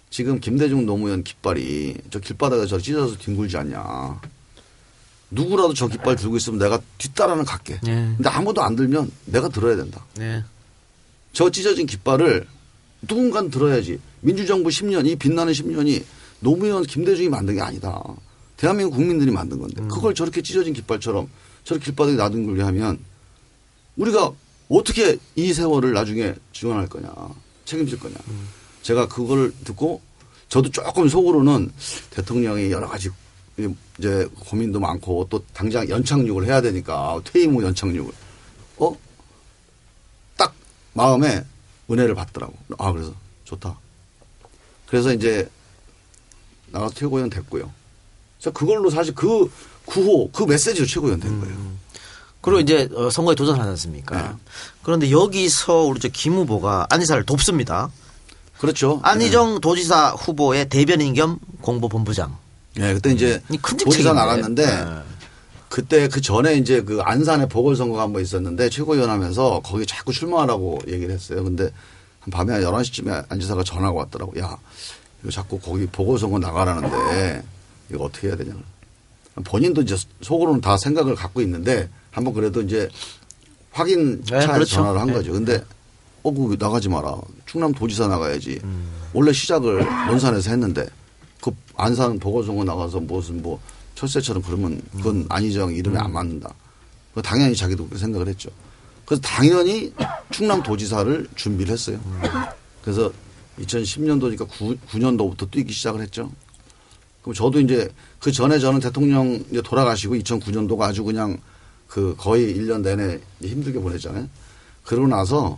지금 0.09 0.39
김대중 0.39 0.85
노무현 0.85 1.23
깃발이 1.23 1.95
저 2.09 2.19
길바닥에 2.19 2.65
저 2.67 2.79
찢어서 2.79 3.17
뒹굴지 3.17 3.57
않냐. 3.57 4.21
누구라도 5.31 5.73
저 5.73 5.87
깃발 5.87 6.15
들고 6.15 6.37
있으면 6.37 6.59
내가 6.59 6.79
뒤따라는 6.97 7.45
갈게. 7.45 7.79
네. 7.81 8.13
근데 8.15 8.29
아무도 8.29 8.61
안 8.61 8.75
들면 8.75 9.11
내가 9.25 9.49
들어야 9.49 9.75
된다. 9.75 10.05
네. 10.15 10.43
저 11.33 11.49
찢어진 11.49 11.87
깃발을 11.87 12.47
누군가 13.07 13.41
들어야지. 13.47 13.99
민주정부 14.21 14.69
10년, 14.69 15.07
이 15.07 15.15
빛나는 15.15 15.51
10년이 15.53 16.03
노무현, 16.39 16.83
김대중이 16.83 17.29
만든 17.29 17.55
게 17.55 17.61
아니다. 17.61 18.03
대한민국 18.57 18.95
국민들이 18.95 19.31
만든 19.31 19.59
건데 19.59 19.81
그걸 19.83 20.13
저렇게 20.13 20.41
찢어진 20.41 20.73
깃발처럼 20.73 21.29
저렇게 21.63 21.85
길바닥에 21.85 22.15
놔둔 22.15 22.45
걸 22.45 22.65
하면 22.65 22.99
우리가 23.97 24.31
어떻게 24.69 25.17
이 25.35 25.53
세월을 25.53 25.93
나중에 25.93 26.33
지원할 26.51 26.87
거냐 26.87 27.13
책임질 27.65 27.99
거냐 27.99 28.15
제가 28.81 29.07
그걸 29.07 29.53
듣고 29.63 30.01
저도 30.49 30.69
조금 30.69 31.07
속으로는 31.07 31.71
대통령이 32.11 32.71
여러 32.71 32.87
가지 32.87 33.09
이제 33.99 34.27
고민도 34.39 34.79
많고 34.79 35.27
또 35.29 35.43
당장 35.53 35.87
연착륙을 35.87 36.45
해야 36.45 36.61
되니까 36.61 37.21
퇴임 37.23 37.55
후 37.55 37.63
연착륙을 37.63 38.11
어? 38.77 38.97
딱 40.37 40.53
마음에 40.93 41.43
은혜를 41.89 42.15
받더라고. 42.15 42.53
아, 42.77 42.91
그래서 42.91 43.13
좋다. 43.43 43.77
그래서 44.87 45.13
이제 45.13 45.49
나가서 46.71 46.93
최고위원 46.95 47.29
됐고요. 47.29 47.71
그래서 48.43 48.51
그걸로 48.51 48.89
사실 48.89 49.15
그 49.15 49.49
구호, 49.85 50.29
그 50.31 50.43
메시지로 50.43 50.85
최고위원 50.85 51.19
된 51.21 51.39
거예요. 51.39 51.55
그리고 52.41 52.59
이제 52.59 52.89
어, 52.93 53.09
선거에 53.09 53.35
도전하지 53.35 53.69
않습니까? 53.69 54.37
그런데 54.83 55.09
여기서 55.11 55.83
우리 55.83 55.99
저 56.01 56.09
김 56.09 56.33
후보가 56.33 56.87
안지사를 56.89 57.25
돕습니다. 57.25 57.89
그렇죠. 58.57 58.99
안희정 59.03 59.61
도지사 59.61 60.09
후보의 60.11 60.67
대변인 60.69 61.13
겸 61.13 61.39
공보본부장. 61.61 62.35
예, 62.79 62.93
그때 62.93 63.11
이제 63.11 63.41
도지사. 63.85 64.13
나갔는데 64.13 64.65
네. 64.65 64.85
그때 65.69 66.07
그 66.09 66.19
전에 66.21 66.55
이제 66.55 66.81
그 66.81 66.99
안산에 67.01 67.47
보궐선거가 67.47 68.01
한 68.03 68.11
번 68.13 68.21
있었는데 68.21 68.69
최고위원 68.69 69.09
하면서 69.09 69.61
거기 69.63 69.85
자꾸 69.85 70.11
출마하라고 70.11 70.79
얘기를 70.87 71.13
했어요. 71.13 71.43
근데 71.43 71.69
한 72.19 72.31
밤에 72.31 72.53
한 72.53 72.61
11시쯤에 72.61 73.25
안지사가 73.29 73.63
전화가 73.63 73.91
왔더라고. 73.93 74.37
야, 74.39 74.57
이거 75.23 75.31
자꾸 75.31 75.59
거기 75.59 75.85
보궐선거 75.87 76.39
나가라는데 76.39 77.43
이거 77.91 78.05
어떻게 78.05 78.27
해야 78.27 78.35
되냐. 78.35 78.53
본인도 79.43 79.81
이제 79.81 79.95
속으로는 80.21 80.61
다 80.61 80.77
생각을 80.77 81.15
갖고 81.15 81.41
있는데 81.41 81.89
한번 82.11 82.33
그래도 82.33 82.61
이제 82.61 82.87
확인 83.71 84.21
네, 84.21 84.25
차에서 84.39 84.53
그렇죠. 84.53 84.75
전화를 84.75 84.99
한 85.01 85.07
네. 85.07 85.13
거죠. 85.13 85.31
근데 85.33 85.63
어, 86.21 86.31
그 86.31 86.55
나가지 86.59 86.89
마라. 86.89 87.15
충남 87.45 87.73
도지사 87.73 88.07
나가야지. 88.07 88.61
원래 89.13 89.33
시작을 89.33 89.85
논산에서 90.07 90.51
했는데 90.51 90.87
그 91.41 91.51
안산 91.75 92.19
보궐선거 92.19 92.63
나가서 92.63 92.99
무슨 92.99 93.41
뭐 93.41 93.59
철새처럼 93.95 94.41
그러면 94.43 94.81
그건 94.95 95.25
안희정 95.29 95.73
이름이 95.73 95.97
안 95.97 96.13
맞는다. 96.13 96.53
그 97.13 97.21
당연히 97.21 97.55
자기도 97.55 97.85
그렇게 97.85 97.99
생각을 97.99 98.27
했죠. 98.27 98.49
그래서 99.05 99.21
당연히 99.21 99.93
충남 100.31 100.63
도지사를 100.63 101.27
준비를 101.35 101.73
했어요. 101.73 101.99
그래서 102.81 103.11
2010년도니까 103.59 104.47
9, 104.47 104.77
9년도부터 104.89 105.49
뛰기 105.51 105.73
시작을 105.73 106.01
했죠. 106.01 106.31
그럼 107.23 107.33
저도 107.33 107.59
이제 107.59 107.89
그 108.19 108.31
전에 108.31 108.59
저는 108.59 108.79
대통령 108.79 109.43
이제 109.49 109.61
돌아가시고 109.63 110.15
2009년도가 110.15 110.81
아주 110.81 111.03
그냥 111.03 111.37
그 111.87 112.15
거의 112.17 112.55
1년 112.55 112.81
내내 112.81 113.19
힘들게 113.41 113.79
보냈잖아요. 113.79 114.27
그러고 114.83 115.07
나서 115.07 115.57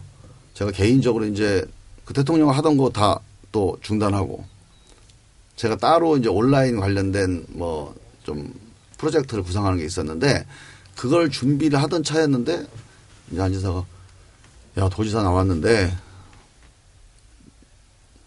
제가 0.53 0.71
개인적으로 0.71 1.25
이제 1.25 1.65
그 2.05 2.13
대통령 2.13 2.49
하던 2.51 2.77
거 2.77 2.89
다 2.89 3.19
또 3.51 3.77
중단하고 3.81 4.43
제가 5.55 5.77
따로 5.77 6.17
이제 6.17 6.29
온라인 6.29 6.79
관련된 6.79 7.45
뭐 7.49 7.93
좀 8.25 8.51
프로젝트를 8.97 9.43
구상하는 9.43 9.77
게 9.77 9.85
있었는데 9.85 10.45
그걸 10.95 11.29
준비를 11.29 11.81
하던 11.83 12.03
차였는데 12.03 12.65
이제 13.31 13.41
안지사가 13.41 13.85
야 14.77 14.89
도지사 14.89 15.21
나왔는데 15.21 15.95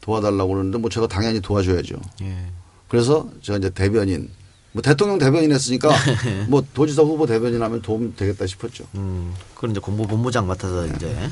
도와달라고 0.00 0.52
그러는데 0.52 0.78
뭐 0.78 0.88
제가 0.88 1.06
당연히 1.08 1.40
도와줘야죠. 1.40 1.96
예. 2.22 2.46
그래서 2.88 3.28
제가 3.42 3.58
이제 3.58 3.70
대변인 3.70 4.30
뭐 4.72 4.82
대통령 4.82 5.18
대변인 5.18 5.52
했으니까 5.52 5.90
뭐 6.48 6.62
도지사 6.74 7.02
후보 7.02 7.26
대변인 7.26 7.62
하면 7.62 7.82
도움 7.82 8.14
되겠다 8.16 8.46
싶었죠. 8.46 8.84
음, 8.94 9.34
그런 9.54 9.72
이제 9.72 9.80
공보본부장 9.80 10.46
맡아서 10.46 10.86
이제 10.86 11.30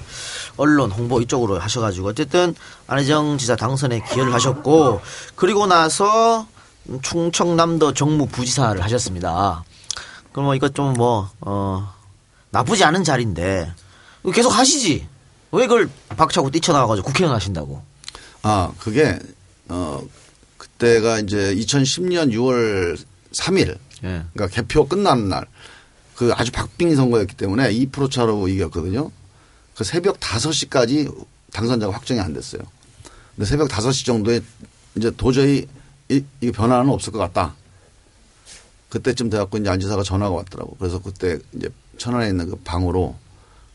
언론 0.57 0.91
홍보 0.91 1.21
이쪽으로 1.21 1.59
하셔가지고 1.59 2.09
어쨌든 2.09 2.55
안희정 2.87 3.39
지사 3.39 3.57
당선에 3.57 4.03
기여를 4.11 4.33
하셨고 4.35 5.01
그리고 5.35 5.67
나서 5.67 6.47
충청남도 7.03 7.95
정무부지사를 7.95 8.83
하셨습니다. 8.83 9.65
그럼 10.33 10.47
뭐 10.47 10.55
이거 10.55 10.69
좀 10.69 10.95
뭐 10.97 11.31
어, 11.41 11.93
나쁘지 12.51 12.85
않은 12.85 13.05
자리인데 13.05 13.71
계속 14.35 14.51
하시지. 14.51 15.07
왜 15.53 15.67
그걸 15.67 15.89
박차고 16.17 16.51
뛰쳐나와가지고 16.51 17.07
국회의원 17.07 17.35
하신다고? 17.37 17.83
아, 18.43 18.71
그게, 18.79 19.19
어, 19.69 20.01
그 20.03 20.09
때가 20.79 21.21
이제 21.21 21.55
2010년 21.55 22.33
6월 22.33 22.99
3일. 23.33 23.79
예. 24.05 24.25
그러니까 24.33 24.49
개표 24.49 24.87
끝나는 24.87 25.29
날. 25.29 25.47
그 26.15 26.33
아주 26.35 26.51
박빙 26.51 26.95
선거였기 26.97 27.37
때문에 27.37 27.71
2% 27.73 28.11
차로 28.11 28.49
이겼거든요. 28.49 29.11
그 29.75 29.85
새벽 29.85 30.19
5시까지 30.19 31.15
당선자가 31.53 31.93
확정이 31.93 32.21
안 32.21 32.33
됐어요. 32.33 32.63
근데 33.35 33.47
새벽 33.47 33.69
5시 33.69 34.07
정도에 34.07 34.41
이제 34.95 35.11
도저히 35.17 35.67
이, 36.09 36.25
이 36.41 36.51
변화는 36.51 36.91
없을 36.91 37.13
것 37.13 37.19
같다. 37.19 37.55
그때쯤 38.89 39.29
돼갖고 39.29 39.59
이제 39.59 39.69
안지사가 39.69 40.03
전화가 40.03 40.35
왔더라고. 40.35 40.77
그래서 40.79 41.01
그때 41.01 41.39
이제 41.55 41.69
천안에 41.99 42.29
있는 42.29 42.49
그 42.49 42.57
방으로 42.57 43.15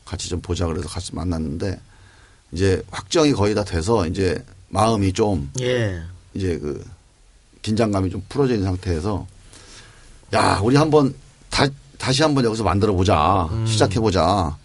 같이 0.06 0.30
좀 0.30 0.42
보자 0.42 0.66
그래서 0.66 0.88
같이 0.88 1.14
만났는데 1.14 1.80
이제 2.52 2.82
확정이 2.90 3.34
거의 3.34 3.54
다 3.54 3.64
돼서 3.64 4.08
이제 4.08 4.44
마음이 4.70 5.14
좀 5.14 5.52
예. 5.62 6.02
이제 6.34 6.58
그 6.60 6.84
긴장감이 7.62 8.10
좀 8.10 8.24
풀어져 8.30 8.54
있는 8.54 8.66
상태에서 8.68 9.28
야 10.34 10.60
우리 10.64 10.76
한번 10.78 11.14
다, 11.50 11.68
다시 11.98 12.24
한번 12.24 12.46
여기서 12.46 12.64
만들어 12.64 12.94
보자. 12.94 13.50
시작해 13.68 14.00
보자. 14.00 14.58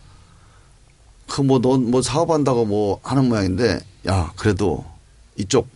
그 1.28 1.40
뭐넌뭐 1.40 2.02
사업한다고 2.02 2.64
뭐 2.66 3.00
하는 3.02 3.28
모양인데 3.28 3.80
야 4.08 4.32
그래도 4.36 4.84
이쪽 5.36 5.66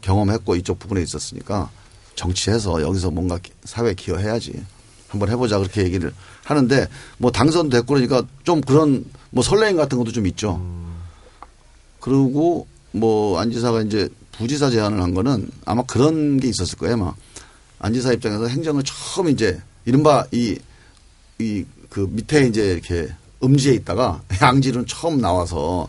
경험했고 0.00 0.56
이쪽 0.56 0.78
부분에 0.80 1.00
있었으니까 1.02 1.70
정치해서 2.16 2.82
여기서 2.82 3.10
뭔가 3.10 3.38
기- 3.38 3.52
사회에 3.64 3.94
기여해야지. 3.94 4.64
한번 5.08 5.30
해보자. 5.30 5.58
그렇게 5.58 5.84
얘기를 5.84 6.12
하는데 6.42 6.88
뭐 7.18 7.30
당선됐고 7.30 7.86
그러니까 7.86 8.22
좀 8.42 8.60
그런 8.60 9.04
뭐 9.30 9.44
설레임 9.44 9.76
같은 9.76 9.96
것도 9.96 10.10
좀 10.10 10.26
있죠. 10.26 10.60
그리고 12.00 12.66
뭐 12.90 13.38
안 13.40 13.50
지사가 13.52 13.82
이제 13.82 14.08
부지사 14.38 14.70
제안을 14.70 15.02
한 15.02 15.14
거는 15.14 15.48
아마 15.64 15.82
그런 15.84 16.38
게 16.38 16.48
있었을 16.48 16.78
거예요. 16.78 16.94
아마 16.94 17.14
안지사 17.78 18.12
입장에서 18.12 18.46
행정을 18.48 18.82
처음 18.84 19.28
이제 19.28 19.60
이른바 19.84 20.26
이 20.32 20.56
이 21.40 21.64
그 21.90 22.08
밑에 22.10 22.46
이제 22.48 22.72
이렇게 22.72 23.08
음지에 23.42 23.74
있다가 23.74 24.20
양지는 24.42 24.86
처음 24.86 25.20
나와서 25.20 25.88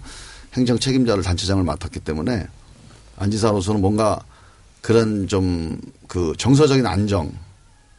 행정 0.54 0.78
책임자를 0.78 1.24
단체장을 1.24 1.64
맡았기 1.64 2.00
때문에 2.02 2.48
안지사로서는 3.18 3.82
뭔가 3.82 4.20
그런 4.82 5.28
좀 5.28 5.80
그 6.08 6.34
정서적인 6.38 6.86
안정 6.86 7.32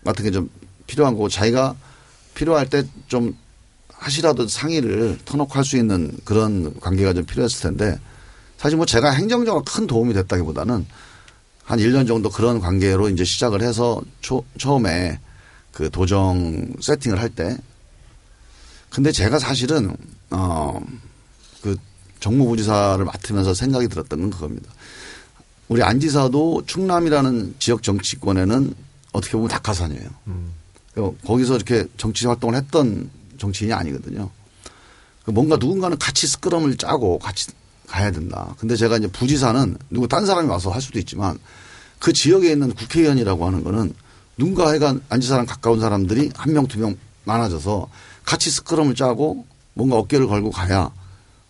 같은 0.05 0.25
게 0.25 0.31
좀 0.31 0.49
필요한 0.87 1.15
거고 1.15 1.29
자기가 1.29 1.75
필요할 2.35 2.69
때 2.71 2.85
좀 3.09 3.37
하시라도 3.93 4.47
상의를 4.47 5.19
터놓고 5.25 5.53
할 5.55 5.65
수 5.65 5.77
있는 5.77 6.17
그런 6.25 6.79
관계가 6.81 7.13
좀 7.15 7.25
필요했을 7.25 7.71
텐데 7.71 7.99
사실 8.59 8.77
뭐 8.77 8.87
제가 8.87 9.11
행정적으로 9.11 9.65
큰 9.65 9.87
도움이 9.87 10.15
됐다기보다는 10.15 10.87
한 11.65 11.79
1년 11.79 12.07
정도 12.07 12.31
그런 12.31 12.61
관계로 12.61 13.09
이제 13.09 13.25
시작을 13.25 13.63
해서 13.63 14.01
초, 14.21 14.45
처음에 14.59 15.19
그 15.73 15.91
도정 15.91 16.73
세팅을 16.81 17.21
할 17.21 17.29
때 17.31 17.57
근데 18.91 19.13
제가 19.13 19.39
사실은 19.39 19.95
어그 20.31 21.77
정무부지사를 22.21 23.05
맡으면서 23.05 23.53
생각이 23.53 23.89
들었던 23.89 24.21
건 24.21 24.31
그겁니다. 24.31 24.71
우리 25.69 25.83
안 25.83 26.01
지사도 26.01 26.63
충남이라는 26.67 27.57
지역 27.59 27.83
정치권에는 27.83 28.75
어떻게 29.13 29.33
보면 29.33 29.49
낙하산이에요. 29.49 30.09
어, 30.97 31.15
거기서 31.27 31.57
이렇게 31.57 31.87
정치 31.99 32.27
활동을 32.27 32.55
했던 32.55 33.11
정치인이 33.39 33.75
아니거든요. 33.75 34.31
그 35.25 35.31
뭔가 35.33 35.57
누군가는 35.57 35.99
같이 35.99 36.27
스크럼을 36.27 36.77
짜고 36.77 37.19
같이 37.19 37.49
가야 37.89 38.11
된다. 38.11 38.55
근데 38.59 38.77
제가 38.77 38.97
이제 38.99 39.07
부지사는 39.09 39.77
누구 39.91 40.09
딴 40.09 40.27
사람이 40.27 40.49
와서 40.49 40.71
할 40.71 40.81
수도 40.83 40.99
있지만 40.99 41.39
그 41.99 42.13
지역에 42.13 42.51
있는 42.51 42.73
국회의원이라고 42.75 43.47
하는 43.47 43.65
거는 43.65 43.95
누군가 44.37 44.69
하여간 44.69 45.01
안지사랑 45.09 45.47
가까운 45.47 45.81
사람들이 45.81 46.31
한 46.37 46.53
명, 46.53 46.67
두 46.67 46.79
명 46.79 46.97
많아져서 47.25 47.89
같이 48.25 48.51
스크럼을 48.51 48.95
짜고 48.95 49.47
뭔가 49.75 49.97
어깨를 49.97 50.27
걸고 50.27 50.51
가야 50.51 50.91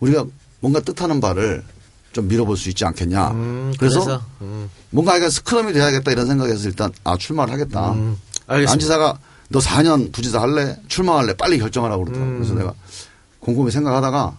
우리가 0.01 0.25
뭔가 0.61 0.81
뜻하는 0.81 1.21
바를 1.21 1.65
좀 2.13 2.29
밀어볼 2.29 2.57
수 2.57 2.69
있지 2.71 2.85
않겠냐. 2.87 3.31
음, 3.33 3.75
그래서, 3.79 4.01
그래서, 4.01 4.23
음. 4.41 4.71
뭔가 4.91 5.13
하여간 5.13 5.29
스크럼이 5.31 5.73
돼야겠다 5.75 6.11
이런 6.13 6.27
생각에서 6.27 6.69
일단 6.69 6.91
아 7.05 7.17
출마를 7.17 7.53
하겠다. 7.53 7.93
음. 7.93 8.17
안지사가 8.47 9.19
너 9.49 9.59
4년 9.59 10.13
부지사 10.13 10.41
할래? 10.41 10.79
출마할래? 10.89 11.35
빨리 11.35 11.59
결정하라고 11.59 12.05
그러더라고. 12.05 12.33
음. 12.33 12.39
그래서 12.39 12.55
내가 12.55 12.73
곰곰이 13.41 13.71
생각하다가 13.71 14.37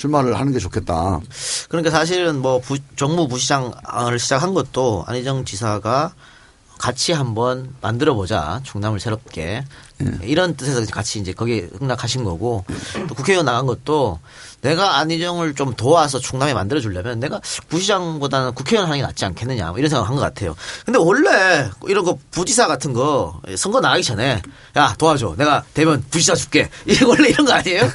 출마를 0.00 0.38
하는 0.38 0.52
게 0.52 0.58
좋겠다. 0.58 1.20
그러니까 1.68 1.90
사실은 1.90 2.40
뭐 2.40 2.58
부, 2.58 2.78
정무 2.96 3.28
부시장을 3.28 4.18
시작한 4.18 4.54
것도 4.54 5.04
안희정 5.06 5.44
지사가 5.44 6.14
같이 6.80 7.12
한번 7.12 7.74
만들어 7.82 8.14
보자 8.14 8.60
충남을 8.64 9.00
새롭게 9.00 9.64
이런 10.22 10.56
뜻에서 10.56 10.90
같이 10.90 11.18
이제 11.18 11.34
거기에 11.34 11.68
흥낙하신 11.78 12.24
거고 12.24 12.64
또 13.06 13.14
국회의원 13.14 13.44
나간 13.44 13.66
것도 13.66 14.18
내가 14.62 14.96
안희정을 14.96 15.54
좀 15.54 15.74
도와서 15.74 16.18
충남에 16.18 16.54
만들어 16.54 16.80
주려면 16.80 17.20
내가 17.20 17.38
부시장보다는 17.68 18.54
국회의원 18.54 18.88
하는 18.88 18.98
게 18.98 19.06
낫지 19.06 19.26
않겠느냐 19.26 19.68
뭐 19.70 19.78
이런 19.78 19.90
생각을 19.90 20.08
한것 20.08 20.22
같아요. 20.22 20.56
근데 20.86 20.98
원래 20.98 21.70
이런 21.86 22.02
거 22.02 22.18
부지사 22.30 22.66
같은 22.66 22.94
거 22.94 23.42
선거 23.58 23.80
나가기 23.80 24.02
전에 24.02 24.40
야 24.76 24.94
도와줘 24.96 25.34
내가 25.36 25.62
되면 25.74 26.02
부지사 26.10 26.34
줄게 26.34 26.70
이게 26.86 27.04
원래 27.04 27.28
이런 27.28 27.46
거 27.46 27.52
아니에요? 27.52 27.90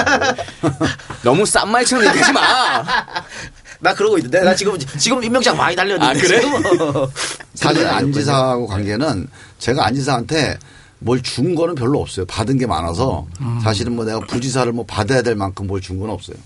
너무 1.24 1.46
싼 1.46 1.70
말처럼 1.70 2.06
얘기하지 2.06 2.32
마. 2.32 2.84
나 3.80 3.94
그러고 3.94 4.18
있는데 4.18 4.40
나 4.42 4.54
지금 4.54 4.78
지금 4.98 5.22
임명장 5.24 5.56
많이 5.56 5.74
달렸는데 5.74 6.18
아, 6.18 6.22
그래? 6.22 6.40
지금 6.40 6.62
사실 7.54 7.86
안지사하고 7.86 8.66
관계는 8.66 9.26
제가 9.58 9.86
안지사한테 9.86 10.58
뭘 10.98 11.22
준 11.22 11.54
거는 11.54 11.74
별로 11.74 11.98
없어요. 12.00 12.26
받은 12.26 12.58
게 12.58 12.66
많아서 12.66 13.26
사실은 13.62 13.96
뭐 13.96 14.04
내가 14.04 14.20
부지사를 14.20 14.70
뭐 14.72 14.84
받아야 14.86 15.22
될 15.22 15.34
만큼 15.34 15.66
뭘 15.66 15.80
준 15.80 15.98
건 15.98 16.10
없어요. 16.10 16.36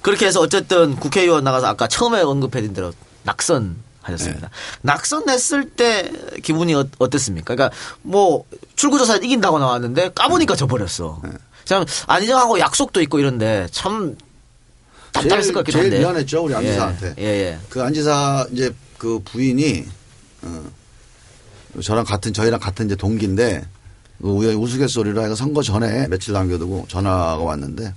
그렇게 0.00 0.26
해서 0.26 0.40
어쨌든 0.40 0.96
국회의원 0.96 1.44
나가서 1.44 1.66
아까 1.66 1.86
처음에 1.86 2.20
언급해드린 2.22 2.72
대로 2.72 2.92
낙선 3.24 3.76
하셨습니다. 4.00 4.48
낙선했을 4.82 5.70
때 5.70 6.10
기분이 6.42 6.74
어, 6.74 6.84
어땠습니까? 6.98 7.54
그러니까 7.54 7.76
뭐 8.02 8.44
출구조사 8.76 9.16
이긴다고 9.16 9.58
나왔는데 9.58 10.12
까보니까 10.14 10.54
져버렸어. 10.56 11.20
참 11.64 11.84
안희정하고 12.06 12.60
약속도 12.60 13.02
있고 13.02 13.18
이런데 13.18 13.66
참 13.72 14.16
답답했을 15.22 15.52
것 15.52 15.64
제일 15.66 15.84
한데. 15.84 15.98
미안했죠 16.00 16.44
우리 16.44 16.54
안지사한테. 16.54 17.14
예, 17.18 17.24
예. 17.24 17.58
그 17.68 17.82
안지사 17.82 18.46
이제 18.52 18.72
그 18.98 19.20
부인이 19.24 19.84
어, 20.42 20.64
저랑 21.82 22.04
같은 22.04 22.32
저희랑 22.32 22.60
같은 22.60 22.86
이제 22.86 22.96
동기인데 22.96 23.64
그 24.22 24.28
우연히 24.28 24.56
우스갯소리로 24.56 25.22
해서 25.22 25.34
선거 25.34 25.62
전에 25.62 26.08
며칠 26.08 26.32
남겨두고 26.32 26.86
전화가 26.88 27.36
왔는데 27.38 27.92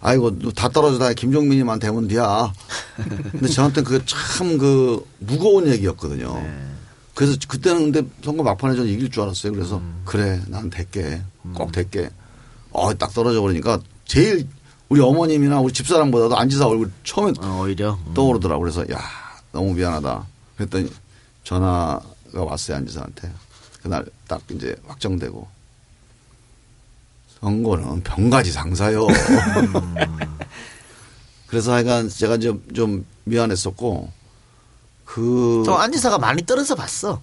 아이고 0.00 0.30
너다 0.30 0.68
떨어져다 0.68 1.12
김종민이만 1.14 1.78
되면 1.78 2.06
돼야. 2.06 2.52
근데 3.32 3.48
저한테 3.48 3.82
그게 3.82 4.04
참 4.06 4.58
그 4.58 5.04
무거운 5.18 5.66
얘기였거든요. 5.68 6.34
네. 6.34 6.52
그래서 7.14 7.36
그때는 7.48 7.90
근데 7.92 8.08
선거 8.22 8.42
막판에 8.42 8.76
저는 8.76 8.90
이길 8.90 9.10
줄 9.10 9.22
알았어요. 9.22 9.52
그래서 9.52 9.78
음. 9.78 10.02
그래 10.04 10.40
난 10.48 10.68
될게 10.70 11.22
꼭 11.54 11.72
될게. 11.72 12.10
어 12.72 12.92
딱 12.92 13.14
떨어져 13.14 13.40
버리니까 13.40 13.80
제일 14.04 14.46
우리 14.88 15.00
어머님이나 15.00 15.60
우리 15.60 15.72
집사람보다도 15.72 16.36
안지사 16.36 16.66
얼굴 16.66 16.92
처음에 17.02 17.32
어, 17.40 17.62
오히려 17.62 17.98
음. 18.06 18.14
떠오르더라고. 18.14 18.62
그래서 18.62 18.82
야 18.92 19.00
너무 19.52 19.74
미안하다. 19.74 20.26
그랬더니 20.56 20.92
전화가 21.44 22.02
왔어요 22.32 22.76
안지사한테. 22.78 23.30
그날 23.82 24.04
딱 24.26 24.40
이제 24.50 24.74
확정되고 24.86 25.46
선거는 27.40 28.02
병가지 28.02 28.52
상사요. 28.52 29.06
그래서 31.46 31.72
하여간 31.72 32.08
제가 32.08 32.38
좀, 32.38 32.62
좀 32.74 33.06
미안했었고 33.24 34.10
그또 35.04 35.78
안지사가 35.78 36.18
많이 36.18 36.44
떨어져 36.44 36.74
봤어. 36.74 37.20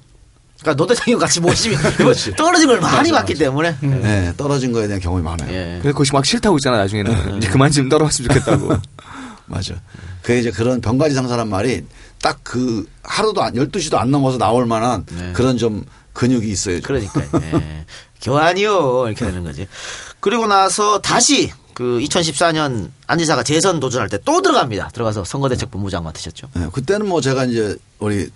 그러니까 0.63 0.75
노 0.75 0.87
대통령 0.87 1.19
같이 1.19 1.39
모시면 1.41 1.79
떨어진 2.37 2.67
걸 2.67 2.79
많이 2.79 3.11
봤기 3.11 3.35
때문에. 3.35 3.75
네, 3.81 4.33
떨어진 4.37 4.71
거에 4.71 4.87
대한 4.87 4.99
경험이 5.01 5.21
많아요. 5.23 5.49
예. 5.51 5.77
그래서 5.81 5.93
그것이 5.93 6.13
막 6.13 6.25
싫다고 6.25 6.57
있잖아 6.57 6.77
나중에는 6.77 7.37
이제 7.37 7.49
그만 7.49 7.69
좀 7.71 7.89
떨어졌으면 7.89 8.29
좋겠다고. 8.29 8.75
맞아. 9.45 9.75
그 10.21 10.33
이제 10.33 10.49
그런 10.51 10.79
병가지 10.79 11.13
상사란 11.13 11.49
말이 11.49 11.83
딱 12.21 12.39
그 12.43 12.87
하루도 13.03 13.43
안, 13.43 13.53
12시도 13.53 13.95
안 13.97 14.09
넘어서 14.09 14.37
나올 14.37 14.65
만한 14.65 15.05
그런 15.33 15.57
좀 15.57 15.83
근육이 16.13 16.49
있어요. 16.49 16.79
그러니까 16.81 17.21
예. 17.41 17.85
교환이요 18.21 19.07
이렇게 19.07 19.25
되는 19.25 19.43
거지. 19.43 19.67
그리고 20.21 20.47
나서 20.47 20.99
다시 21.01 21.51
그 21.73 21.99
2014년 22.01 22.89
안지사가 23.07 23.43
재선 23.43 23.79
도전할 23.81 24.07
때 24.07 24.17
또 24.23 24.41
들어갑니다. 24.41 24.89
들어가서 24.93 25.25
선거대책본부장 25.25 26.03
맡으셨죠. 26.03 26.47
네, 26.53 26.67
그때는 26.71 27.07
뭐 27.09 27.19
제가 27.19 27.43
이제 27.45 27.75
우리 27.99 28.29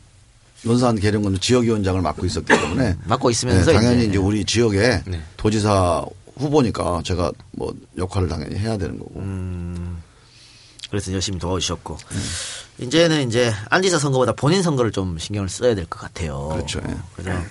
논산 0.63 0.95
계룡군 0.95 1.39
지역위원장을 1.39 2.01
맡고 2.01 2.25
있었기 2.25 2.47
때문에 2.47 2.95
맡고 3.05 3.29
있으면서 3.29 3.71
네, 3.71 3.77
당연히 3.77 3.99
이제, 3.99 4.09
이제, 4.09 4.17
우리 4.17 4.43
지역에 4.45 5.01
네. 5.05 5.21
도지사 5.37 6.05
후보니까 6.37 7.01
제가 7.03 7.31
뭐 7.51 7.73
역할을 7.97 8.27
당연히 8.27 8.55
해야 8.57 8.77
되는 8.77 8.97
거고. 8.99 9.19
음. 9.19 10.01
그래서 10.89 11.11
열심히 11.11 11.37
도와주셨고 11.37 11.97
이제는 12.79 13.27
이제 13.27 13.53
안지사 13.69 13.99
선거보다 13.99 14.31
본인 14.33 14.63
선거를 14.63 14.91
좀 14.93 15.17
신경을 15.17 15.49
써야 15.49 15.75
될 15.75 15.85
것 15.87 15.99
같아요. 15.99 16.47
그렇죠. 16.53 16.79
예. 16.87 16.95
그래서 17.15 17.41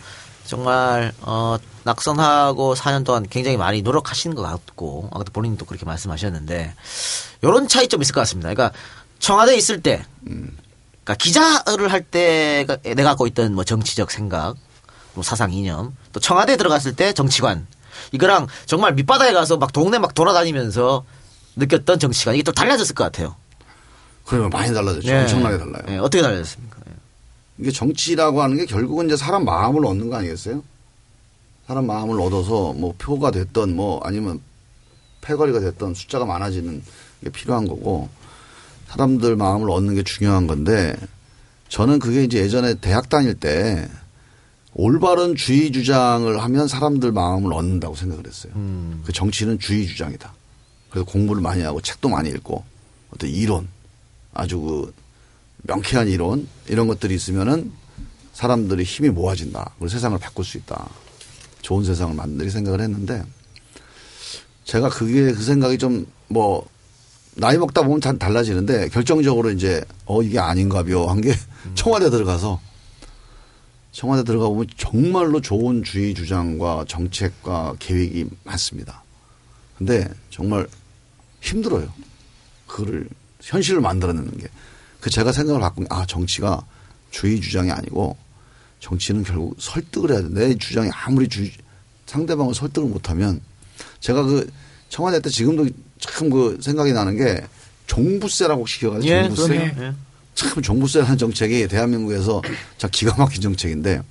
정말 0.47 1.13
어 1.21 1.59
낙선하고 1.85 2.75
4년 2.75 3.05
동안 3.05 3.27
굉장히 3.29 3.59
많이 3.59 3.83
노력하신 3.83 4.35
것 4.35 4.41
같고 4.43 5.11
아까 5.13 5.25
본인도 5.33 5.67
그렇게 5.67 5.85
말씀하셨는데 5.85 6.73
이런 7.43 7.69
차이점이 7.69 8.03
있을 8.03 8.15
것 8.15 8.21
같습니다. 8.23 8.49
그러니까 8.55 8.75
청와대에 9.19 9.57
있을 9.57 9.83
때 9.83 10.03
그러니까 11.07 11.15
기자를 11.15 11.93
할 11.93 12.03
때 12.03 12.67
내가 12.83 13.11
갖고 13.11 13.27
있던 13.29 13.55
뭐 13.55 13.63
정치적 13.63 14.11
생각, 14.11 14.57
뭐 15.15 15.23
사상 15.23 15.53
이념, 15.53 15.97
또 16.13 16.19
청와대에 16.19 16.57
들어갔을 16.57 16.97
때 16.97 17.13
정치관 17.13 17.67
이거랑 18.13 18.49
정말 18.67 18.93
밑바닥에 18.95 19.33
가서 19.33 19.57
막 19.57 19.73
동네 19.73 19.99
막 19.99 20.15
돌아다니면서 20.15 21.05
느꼈던 21.55 22.01
정치관 22.01 22.35
이게 22.35 22.43
또 22.43 22.51
달라졌을 22.53 22.95
것 22.97 23.05
같아요. 23.05 23.37
그러면 24.25 24.51
많이 24.51 24.75
달라졌죠. 24.75 25.07
예. 25.09 25.21
엄청나게 25.21 25.59
달라요. 25.59 25.83
예, 25.89 25.97
어떻게 25.99 26.21
달라졌습니까? 26.21 26.77
예. 26.89 26.93
이게 27.59 27.71
정치라고 27.71 28.43
하는 28.43 28.57
게 28.57 28.67
결국은 28.67 29.07
이제 29.07 29.17
사람 29.17 29.45
마음을 29.45 29.87
얻는 29.87 30.11
거 30.11 30.17
아니겠어요? 30.17 30.63
사람 31.69 31.87
마음을 31.87 32.21
얻어서 32.21 32.73
뭐 32.73 32.95
표가 32.99 33.31
됐던 33.31 33.77
뭐 33.77 34.01
아니면 34.05 34.41
패거리가 35.21 35.61
됐던 35.61 35.95
숫자가 35.95 36.25
많아지는 36.25 36.83
게 37.23 37.31
필요한 37.31 37.67
거고 37.69 38.09
사람들 38.89 39.37
마음을 39.37 39.71
얻는 39.71 39.95
게 39.95 40.03
중요한 40.03 40.47
건데 40.47 40.97
저는 41.69 41.99
그게 41.99 42.25
이제 42.25 42.39
예전에 42.39 42.75
대학 42.75 43.09
다닐 43.09 43.35
때 43.35 43.89
올바른 44.73 45.35
주의 45.35 45.73
주장을 45.73 46.43
하면 46.43 46.69
사람들 46.69 47.13
마음을 47.13 47.53
얻는다고 47.53 47.95
생각을 47.95 48.27
했어요. 48.27 48.53
음. 48.57 49.03
그 49.05 49.13
정치는 49.13 49.59
주의 49.59 49.87
주장이다. 49.87 50.33
그래서 50.91 51.05
공부를 51.07 51.43
많이 51.43 51.63
하고 51.63 51.81
책도 51.81 52.09
많이 52.09 52.29
읽고 52.31 52.65
어떤 53.11 53.31
이론 53.31 53.69
아주 54.35 54.61
그 54.61 54.95
명쾌한 55.63 56.09
이론 56.09 56.47
이런 56.69 56.87
것들이 56.87 57.15
있으면은 57.15 57.73
사람들이 58.35 58.85
힘이 58.85 59.09
모아진다. 59.09 59.73
그리고 59.79 59.89
세상을 59.89 60.19
바꿀 60.19 60.45
수 60.45 60.59
있다. 60.59 60.89
좋은 61.63 61.85
세상을 61.85 62.15
만들기 62.15 62.51
생각을 62.51 62.81
했는데 62.81 63.25
제가 64.65 64.91
그게 64.91 65.33
그 65.33 65.43
생각이 65.43 65.79
좀 65.79 66.07
뭐 66.29 66.67
나이 67.37 67.59
먹다 67.59 67.83
보면 67.83 68.01
잘 68.01 68.19
달라지는데 68.19 68.89
결정적으로 68.89 69.51
이제 69.51 69.85
어 70.07 70.23
이게 70.23 70.39
아닌가벼 70.39 71.05
한 71.07 71.21
게 71.21 71.35
청와대 71.75 72.09
들어가서 72.11 72.61
청와대 73.93 74.25
들어가 74.25 74.49
보면 74.49 74.67
정말로 74.77 75.41
좋은 75.41 75.83
주의 75.83 76.15
주장과 76.15 76.85
정책과 76.89 77.77
계획이 77.79 78.27
많습니다. 78.45 79.03
근데 79.79 80.09
정말 80.31 80.67
힘들어요. 81.41 81.93
그거를 82.67 83.09
현실을 83.43 83.81
만들어내는 83.81 84.37
게. 84.39 84.49
그 85.01 85.11
제가 85.11 85.33
생각을 85.33 85.61
바꾼 85.61 85.85
게, 85.85 85.89
아, 85.95 86.05
정치가 86.07 86.65
주의 87.11 87.41
주장이 87.41 87.71
아니고 87.71 88.17
정치는 88.81 89.23
결국 89.25 89.57
설득을 89.59 90.11
해야 90.11 90.23
돼. 90.23 90.29
내 90.31 90.55
주장이 90.57 90.91
아무리 90.93 91.29
주, 91.29 91.49
상대방을 92.07 92.55
설득을 92.55 92.89
못하면 92.89 93.41
제가 94.01 94.23
그 94.25 94.51
청와대 94.89 95.21
때 95.21 95.31
지금도 95.31 95.69
참 95.99 96.31
그 96.31 96.59
생각이 96.61 96.93
나는 96.93 97.17
게 97.17 97.45
종부세라고 97.87 98.63
혹시 98.63 98.81
기억하세요? 98.81 99.11
예, 99.13 99.23
종부세. 99.25 99.49
그럼요. 99.49 99.83
예. 99.83 99.93
참 100.35 100.63
종부세라는 100.63 101.17
정책이 101.19 101.69
대한민국에서 101.69 102.43
참 102.79 102.91
기가 102.93 103.15
막힌 103.17 103.41
정책인데 103.41 104.03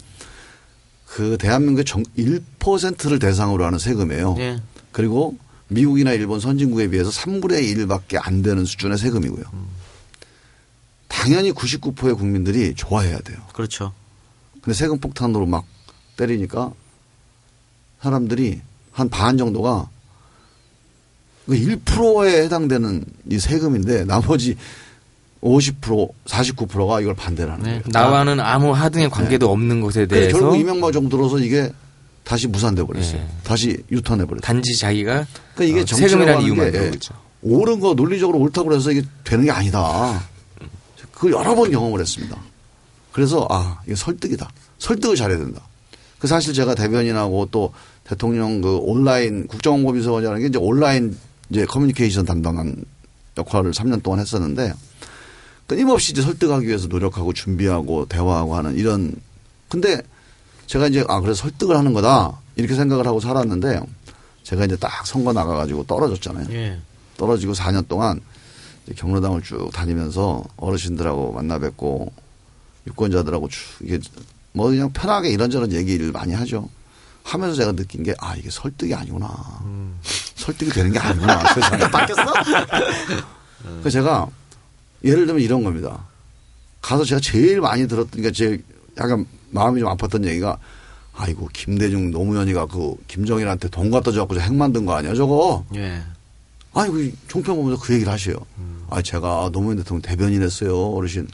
그 1.06 1.38
대한민국의 1.40 1.86
정 1.86 2.03
1%를 2.18 3.20
대상으로 3.20 3.66
하는 3.66 3.78
세금이에요. 3.80 4.36
예. 4.40 4.60
그리고 4.91 5.38
미국이나 5.68 6.12
일본 6.14 6.40
선진국에 6.40 6.90
비해서 6.90 7.10
3분의 7.10 7.76
1밖에 7.76 8.20
안 8.22 8.41
되는 8.41 8.66
수준의 8.66 8.98
세금이고요. 8.98 9.44
당연히 11.07 11.52
99%의 11.52 12.16
국민들이 12.16 12.74
좋아해야 12.76 13.18
돼요. 13.20 13.38
그렇죠. 13.53 13.94
근데 14.62 14.74
세금 14.74 14.99
폭탄으로 14.99 15.45
막 15.45 15.66
때리니까 16.18 16.72
사람들이 18.02 18.62
한 18.91 19.10
반 19.10 19.38
정도가 19.38 19.90
그 19.90 19.94
1%에 21.47 22.43
해당되는 22.43 23.05
이 23.30 23.39
세금인데 23.39 24.05
나머지 24.05 24.57
50% 25.41 26.09
49%가 26.26 27.01
이걸 27.01 27.13
반대를 27.13 27.51
하는 27.51 27.63
거예요. 27.63 27.81
나와는 27.88 28.39
아무 28.39 28.72
하등의 28.72 29.09
관계도 29.09 29.51
없는 29.51 29.80
것에 29.81 30.07
대해서 30.07 30.39
결국 30.39 30.57
이명박 30.57 30.91
들어서 30.91 31.38
이게 31.38 31.72
다시 32.23 32.47
무산돼 32.47 32.84
버렸어요. 32.84 33.22
예. 33.22 33.27
다시 33.43 33.77
유턴해 33.91 34.26
버렸어요. 34.26 34.41
단지 34.41 34.76
자기가 34.76 35.27
그러니까 35.53 35.63
이게 35.63 35.81
어, 35.81 35.85
세금이라는 35.85 36.41
이유만 36.41 36.65
게 36.65 36.72
들고 36.72 36.95
있죠. 36.95 37.13
옳은 37.43 37.80
거 37.80 37.93
논리적으로 37.93 38.39
옳다고 38.39 38.73
해서 38.73 38.91
이게 38.91 39.03
되는 39.23 39.45
게 39.45 39.51
아니다. 39.51 40.23
그걸 41.11 41.34
여러 41.34 41.53
번 41.53 41.72
경험을 41.72 42.01
했습니다. 42.01 42.35
그래서 43.11 43.47
아 43.51 43.80
이게 43.85 43.95
설득이다. 43.95 44.49
설득을 44.80 45.15
잘해야 45.15 45.38
된다. 45.38 45.61
그 46.17 46.27
사실 46.27 46.53
제가 46.53 46.73
대변인하고 46.73 47.49
또 47.51 47.72
대통령 48.03 48.61
그 48.61 48.77
온라인 48.77 49.45
국정홍보비서관이라는 49.47 50.41
게 50.41 50.47
이제 50.47 50.57
온라인 50.57 51.15
이제 51.49 51.65
커뮤니케이션 51.65 52.26
담당한 52.26 52.84
역할을 53.38 53.72
3년 53.72 54.01
동안 54.01 54.19
했었는데 54.19 54.73
끊임없이 55.67 56.11
이제 56.11 56.22
설득하기 56.22 56.67
위해서 56.67 56.88
노력하고 56.88 57.34
준비하고 57.34 58.05
대화하고 58.05 58.55
하는 58.55 58.76
이런 58.76 59.13
근데 59.69 60.01
제가 60.67 60.88
이제 60.88 61.03
아 61.07 61.19
그래서 61.19 61.41
설득을 61.41 61.76
하는 61.76 61.93
거다 61.93 62.39
이렇게 62.55 62.76
생각을 62.76 63.05
하고 63.07 63.19
살았는데 63.19 63.81
제가 64.43 64.65
이제 64.65 64.76
딱 64.76 65.05
선거 65.07 65.34
나가가지고 65.34 65.85
떨어졌잖아요. 65.85 66.47
예. 66.51 66.80
떨어지고 67.17 67.53
4년 67.53 67.88
동안 67.88 68.22
경로당을 68.95 69.41
쭉 69.41 69.72
다니면서 69.73 70.43
어르신들하고 70.57 71.34
만나 71.34 71.57
뵙고 71.57 72.11
유권자들하고 72.88 73.49
쭉 73.49 73.59
이게 73.81 73.99
뭐 74.53 74.69
그냥 74.69 74.91
편하게 74.93 75.30
이런저런 75.30 75.72
얘기를 75.72 76.11
많이 76.11 76.34
하죠. 76.34 76.69
하면서 77.26 77.56
제가 77.56 77.72
느낀 77.72 78.03
게 78.03 78.14
아 78.19 78.35
이게 78.35 78.49
설득이 78.52 78.93
아니구나. 78.93 79.27
설득이 80.35 80.69
되는 80.72 80.91
게 80.91 80.99
아니구나. 80.99 81.41
세상에 81.56 81.89
바뀌었어? 81.89 82.34
그래서 83.64 83.89
제가 83.89 84.27
예를 85.03 85.26
들면 85.26 85.41
이런 85.41 85.64
겁니다. 85.64 86.06
가서 86.81 87.03
제가 87.03 87.19
제일 87.19 87.61
많이 87.61 87.88
들었던 87.88 88.22
게 88.22 88.31
제 88.31 88.61
약간 88.97 89.26
마음이 89.49 89.80
좀 89.81 89.89
아팠던 89.89 90.26
얘기가 90.26 90.57
아이고 91.14 91.49
김대중 91.52 92.11
노무현이가 92.11 92.68
그 92.68 92.95
김정일한테 93.07 93.69
돈 93.69 93.89
갖다 93.89 94.11
줘갖고 94.11 94.39
핵 94.39 94.53
만든 94.53 94.85
거 94.85 94.93
아니야 94.93 95.15
저거. 95.15 95.65
예. 95.73 96.02
아니, 96.73 96.91
그 96.91 97.11
종편 97.27 97.56
보면서 97.56 97.81
그 97.81 97.93
얘기를 97.93 98.11
하셔요. 98.11 98.35
아, 98.89 99.02
제가 99.02 99.49
노무현 99.52 99.77
대통령 99.77 100.02
대변인 100.02 100.43
했어요, 100.43 100.77
어르신. 100.91 101.26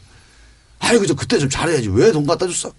아이고, 0.80 1.06
저 1.08 1.16
그때 1.16 1.40
좀 1.40 1.50
잘해야지. 1.50 1.90
왜 1.90 2.12
돈 2.12 2.28
갖다 2.28 2.46
줬어? 2.46 2.72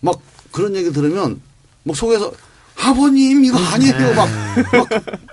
막 0.00 0.18
그런 0.54 0.76
얘기 0.76 0.92
들으면 0.92 1.40
막 1.82 1.96
속에서 1.96 2.32
아버님 2.80 3.44
이거 3.44 3.58
아니에요. 3.58 4.14
막, 4.14 4.28
막 4.72 4.88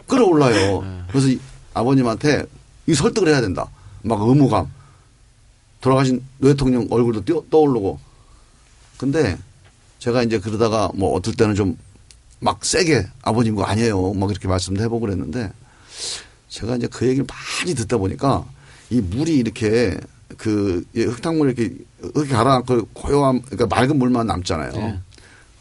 끌어올라요. 0.07 1.05
그래서 1.09 1.27
이 1.29 1.39
아버님한테 1.75 2.43
이 2.87 2.93
설득을 2.95 3.29
해야 3.29 3.39
된다. 3.39 3.67
막 4.01 4.19
의무감. 4.19 4.67
돌아가신 5.79 6.23
노 6.39 6.47
대통령 6.49 6.87
얼굴도 6.89 7.23
띄어- 7.25 7.43
떠오르고. 7.51 7.99
근데 8.97 9.37
제가 9.99 10.23
이제 10.23 10.39
그러다가 10.39 10.89
뭐 10.95 11.13
어떨 11.15 11.33
때는 11.35 11.55
좀 11.55 11.77
막 12.43 12.65
세게 12.65 13.05
아버님 13.21 13.53
거 13.53 13.61
아니에요. 13.65 14.13
막 14.15 14.31
이렇게 14.31 14.47
말씀도 14.47 14.81
해보고 14.81 15.01
그랬는데 15.01 15.51
제가 16.49 16.75
이제 16.75 16.87
그 16.87 17.05
얘기를 17.05 17.23
많이 17.29 17.75
듣다 17.75 17.97
보니까 17.97 18.43
이 18.89 18.99
물이 18.99 19.35
이렇게 19.37 19.95
그 20.39 20.83
예, 20.95 21.03
흙탕물 21.03 21.49
이렇게 21.49 21.71
이렇게 22.15 22.33
가라앉고 22.33 22.87
고요한 22.93 23.43
그러니까 23.43 23.67
맑은 23.67 23.99
물만 23.99 24.25
남잖아요. 24.25 24.71
네. 24.71 24.99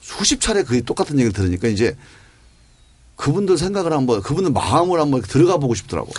수십 0.01 0.40
차례 0.40 0.62
그 0.62 0.82
똑같은 0.85 1.16
얘기를 1.18 1.32
들으니까 1.32 1.68
이제 1.68 1.97
그분들 3.16 3.59
생각을 3.59 3.93
한번 3.93 4.22
그분들 4.22 4.52
마음을 4.52 4.98
한번 5.01 5.20
들어가 5.22 5.59
보고 5.59 5.74
싶더라고. 5.74 6.10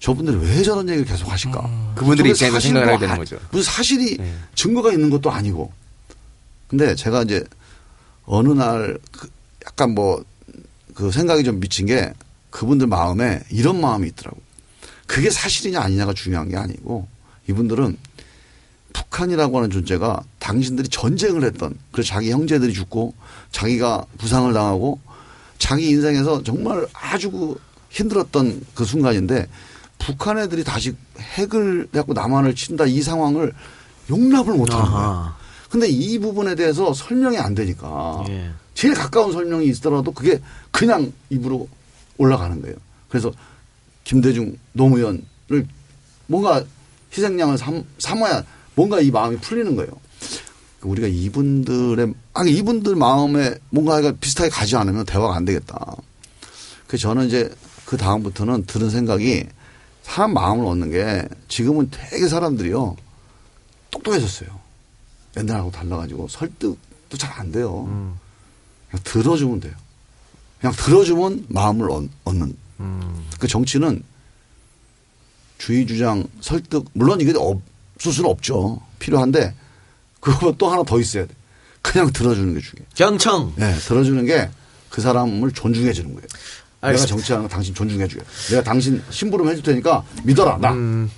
저분들이 0.00 0.36
왜 0.38 0.62
저런 0.62 0.88
얘기를 0.88 1.06
계속 1.06 1.30
하실까? 1.30 1.92
그분들의 1.94 2.34
저게 2.34 2.46
입장에서 2.48 2.54
사실 2.54 2.68
생각을 2.68 2.86
뭐 2.86 2.94
하게 2.94 3.00
되는 3.06 3.14
아- 3.14 3.18
거죠. 3.18 3.38
무슨 3.50 3.72
사실이 3.72 4.16
네. 4.18 4.34
증거가 4.54 4.92
있는 4.92 5.08
것도 5.10 5.30
아니고. 5.30 5.72
근데 6.68 6.94
제가 6.94 7.22
이제 7.22 7.42
어느 8.24 8.48
날 8.52 8.98
그 9.12 9.28
약간 9.66 9.94
뭐 9.94 10.22
그 10.94 11.10
생각이 11.12 11.44
좀 11.44 11.60
미친 11.60 11.84
게 11.84 12.10
그분들 12.48 12.86
마음에 12.86 13.42
이런 13.50 13.80
마음이 13.82 14.08
있더라고. 14.08 14.38
그게 15.06 15.28
사실이냐 15.28 15.78
아니냐가 15.78 16.14
중요한 16.14 16.48
게 16.48 16.56
아니고 16.56 17.06
이분들은 17.50 17.98
북한이라고 18.96 19.58
하는 19.58 19.70
존재가 19.70 20.22
당신들이 20.38 20.88
전쟁을 20.88 21.44
했던 21.44 21.76
그래서 21.92 22.08
자기 22.08 22.30
형제들이 22.30 22.72
죽고 22.72 23.12
자기가 23.50 24.06
부상을 24.16 24.50
당하고 24.52 24.98
자기 25.58 25.90
인생에서 25.90 26.42
정말 26.42 26.86
아주 26.94 27.30
그 27.30 27.60
힘들었던 27.90 28.62
그 28.74 28.84
순간인데 28.84 29.48
북한 29.98 30.38
애들이 30.38 30.64
다시 30.64 30.94
핵을 31.18 31.88
해갖고 31.94 32.14
남한을 32.14 32.54
친다 32.54 32.86
이 32.86 33.02
상황을 33.02 33.52
용납을 34.08 34.54
못하는 34.54 34.90
거예요. 34.90 35.34
근데 35.68 35.88
이 35.88 36.18
부분에 36.18 36.54
대해서 36.54 36.94
설명이 36.94 37.38
안 37.38 37.54
되니까 37.54 38.24
예. 38.28 38.50
제일 38.74 38.94
가까운 38.94 39.32
설명이 39.32 39.66
있더라도 39.68 40.12
그게 40.12 40.40
그냥 40.70 41.12
입으로 41.28 41.68
올라가는 42.16 42.60
거예요. 42.62 42.76
그래서 43.08 43.32
김대중 44.04 44.56
노무현을 44.72 45.22
뭔가 46.28 46.62
희생양을 47.12 47.58
삼, 47.58 47.84
삼아야 47.98 48.44
뭔가 48.76 49.00
이 49.00 49.10
마음이 49.10 49.38
풀리는 49.38 49.74
거예요. 49.74 49.90
우리가 50.82 51.08
이분들의 51.08 52.14
아니 52.34 52.52
이분들 52.52 52.94
마음에 52.94 53.56
뭔가가 53.70 54.12
비슷하게 54.12 54.50
가지 54.50 54.76
않으면 54.76 55.04
대화가 55.04 55.34
안 55.34 55.44
되겠다. 55.44 55.96
그래서 56.86 57.08
저는 57.08 57.26
이제 57.26 57.52
그 57.84 57.96
다음부터는 57.96 58.66
들은 58.66 58.90
생각이 58.90 59.46
사람 60.02 60.34
마음을 60.34 60.64
얻는 60.66 60.90
게 60.90 61.26
지금은 61.48 61.90
되게 61.90 62.28
사람들이요 62.28 62.96
똑똑해졌어요. 63.90 64.48
옛날하고 65.36 65.70
달라가지고 65.72 66.28
설득도 66.28 67.16
잘 67.18 67.32
안 67.40 67.50
돼요. 67.50 67.84
그냥 68.90 69.02
들어주면 69.02 69.60
돼요. 69.60 69.74
그냥 70.60 70.74
들어주면 70.76 71.46
마음을 71.48 71.90
얻, 71.90 72.04
얻는. 72.24 72.56
그 73.40 73.48
정치는 73.48 74.02
주의 75.58 75.86
주장 75.86 76.24
설득 76.40 76.84
물론 76.92 77.20
이게 77.20 77.32
없을 77.36 77.62
수는 77.98 78.30
없죠. 78.30 78.80
필요한데 78.98 79.54
그거 80.20 80.54
또 80.58 80.68
하나 80.68 80.82
더 80.82 80.98
있어야 81.00 81.26
돼. 81.26 81.34
그냥 81.82 82.12
들어주는 82.12 82.54
게 82.54 82.60
중요해. 82.60 82.86
경청. 82.94 83.52
네, 83.56 83.74
들어주는 83.78 84.24
게 84.26 84.50
그 84.96 85.02
사람을 85.02 85.52
존중해 85.52 85.92
주는 85.92 86.14
거예요. 86.14 86.26
내가 86.26 86.86
알겠습니다. 86.88 87.16
정치하는 87.16 87.42
거 87.46 87.48
당신 87.50 87.74
존중해 87.74 88.08
줘요. 88.08 88.22
내가 88.48 88.62
당신 88.62 89.02
심부름 89.10 89.46
해줄 89.48 89.62
테니까 89.62 90.02
믿어라. 90.24 90.56
나. 90.56 90.74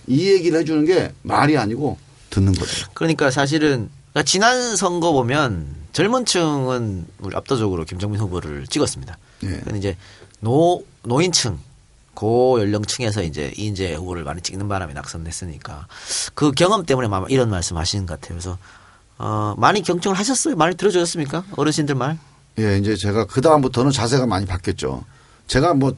이 0.09 0.29
얘기를 0.31 0.59
해주는 0.59 0.85
게 0.85 1.13
말이 1.23 1.57
아니고 1.57 1.97
듣는 2.31 2.55
거죠. 2.55 2.89
그러니까 2.95 3.31
사실은 3.31 3.89
그러니까 4.13 4.23
지난 4.25 4.75
선거 4.75 5.13
보면 5.13 5.77
젊은 5.93 6.27
층은 6.27 7.07
우리 7.21 7.37
압도적으로 7.37 7.85
김정민 7.85 8.21
후보를 8.21 8.67
찍었습니다. 8.67 9.17
예. 9.45 9.49
근데 9.65 9.79
이제 9.79 9.97
노 10.41 10.83
노인층 11.05 11.59
고 12.19 12.59
연령층에서 12.59 13.23
이제 13.23 13.53
이인재 13.57 13.95
후보를 13.95 14.25
많이 14.25 14.41
찍는 14.41 14.67
바람에 14.67 14.93
낙선했으니까 14.93 15.87
그 16.35 16.51
경험 16.51 16.85
때문에 16.85 17.07
아마 17.07 17.25
이런 17.29 17.49
말씀 17.49 17.77
하시는 17.77 18.07
것 18.07 18.21
같아요. 18.21 18.37
그래서 18.37 18.59
어 19.19 19.55
많이 19.57 19.83
경청을 19.83 20.19
하셨어요? 20.19 20.57
많이 20.57 20.75
들어주셨습니까? 20.75 21.45
어르신들 21.55 21.95
말? 21.95 22.19
예, 22.59 22.77
이제 22.79 22.97
제가 22.97 23.27
그 23.27 23.41
다음부터는 23.41 23.93
자세가 23.93 24.27
많이 24.27 24.47
바뀌었죠. 24.47 25.05
제가 25.47 25.75
뭐 25.75 25.95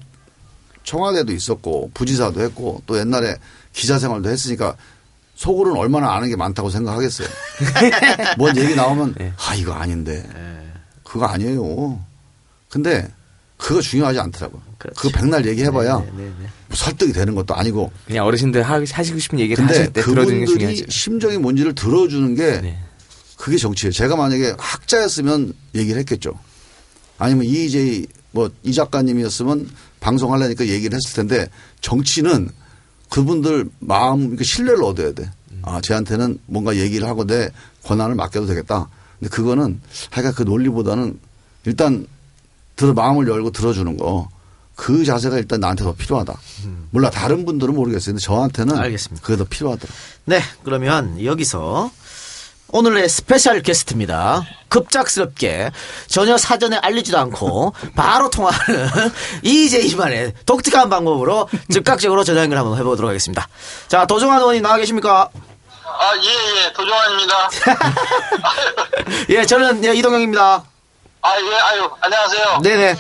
청와대도 0.84 1.32
있었고 1.32 1.90
부지사도 1.94 2.42
했고 2.42 2.82
또 2.84 2.98
옛날에 2.98 3.36
기자 3.72 3.98
생활도 3.98 4.28
했으니까 4.28 4.76
속으로는 5.36 5.80
얼마나 5.80 6.12
아는 6.12 6.28
게 6.28 6.36
많다고 6.36 6.68
생각하겠어요. 6.68 7.28
뭔 8.36 8.55
얘기 8.59 8.74
나오면 8.74 9.14
아 9.38 9.55
이거 9.55 9.72
아닌데 9.72 10.28
그거 11.02 11.24
아니에요. 11.24 11.98
근데 12.68 13.10
그거 13.61 13.81
중요하지 13.81 14.19
않더라고. 14.19 14.61
그 14.97 15.11
백날 15.11 15.47
얘기해봐야 15.47 15.99
뭐 15.99 16.35
설득이 16.73 17.12
되는 17.12 17.35
것도 17.35 17.55
아니고. 17.55 17.93
그냥 18.07 18.24
어르신들 18.27 18.62
하, 18.62 18.82
하시고 18.82 19.19
싶은 19.19 19.39
얘기를 19.39 19.66
하실 19.66 19.93
때 19.93 20.01
들어주는 20.01 20.41
게 20.41 20.47
그분들이 20.47 20.77
중요하죠. 20.77 20.85
심정이 20.91 21.37
뭔지를 21.37 21.74
들어주는 21.74 22.35
게 22.35 22.77
그게 23.37 23.59
정치예요. 23.59 23.93
제가 23.93 24.16
만약에 24.16 24.55
학자였으면 24.59 25.53
얘기를 25.74 25.99
했겠죠. 26.01 26.32
아니면 27.19 27.45
이J 27.45 28.07
뭐이 28.32 28.73
작가님이었으면 28.74 29.69
방송하려니까 30.01 30.66
얘기를 30.66 30.97
했을 30.97 31.16
텐데 31.16 31.47
정치는 31.82 32.49
그분들 33.11 33.69
마음 33.81 34.37
그 34.37 34.45
신뢰를 34.45 34.82
얻어야 34.85 35.12
돼. 35.12 35.31
아 35.62 35.81
쟤한테는 35.82 36.39
뭔가 36.47 36.77
얘기를 36.77 37.07
하고 37.07 37.27
내 37.27 37.51
권한을 37.85 38.15
맡겨도 38.15 38.47
되겠다. 38.47 38.89
근데 39.19 39.28
그거는 39.28 39.81
하여간 40.11 40.32
그 40.32 40.43
논리보다는 40.45 41.19
일단 41.66 42.07
들어 42.81 42.94
마음을 42.94 43.28
열고 43.28 43.51
들어주는 43.51 43.98
거. 43.98 44.27
그 44.74 45.05
자세가 45.05 45.36
일단 45.36 45.61
나한테 45.61 45.85
더 45.85 45.93
필요하다. 45.93 46.35
몰라 46.90 47.11
다른 47.11 47.44
분들은 47.44 47.74
모르겠어요. 47.74 48.15
근데 48.15 48.24
저한테는 48.24 48.74
알겠습니다. 48.78 49.23
그게 49.23 49.36
더 49.36 49.44
필요하더라. 49.44 49.93
네, 50.24 50.40
그러면 50.65 51.23
여기서 51.23 51.90
오늘의 52.69 53.11
스페셜 53.11 53.61
게스트입니다. 53.61 54.47
급작스럽게 54.70 55.73
전혀 56.07 56.39
사전에 56.39 56.78
알리지도 56.78 57.19
않고 57.19 57.74
바로 57.94 58.31
통화하는 58.31 58.89
이재희만의 59.44 60.32
독특한 60.47 60.89
방법으로 60.89 61.51
즉각적으로 61.70 62.24
전화 62.24 62.40
연결 62.40 62.59
한번 62.59 62.78
해보도록 62.78 63.11
하겠습니다. 63.11 63.47
자, 63.89 64.07
도정환 64.07 64.40
의원님 64.40 64.62
나와 64.62 64.78
계십니까? 64.78 65.28
아, 65.85 66.16
예, 66.16 66.65
예, 66.65 66.73
도종환입니다. 66.73 67.51
예, 69.28 69.44
저는 69.44 69.85
예, 69.85 69.94
이동영입니다. 69.94 70.69
아, 71.22 71.38
예, 71.38 71.55
아유, 71.55 71.90
안녕하세요. 72.01 72.60
네네. 72.62 72.97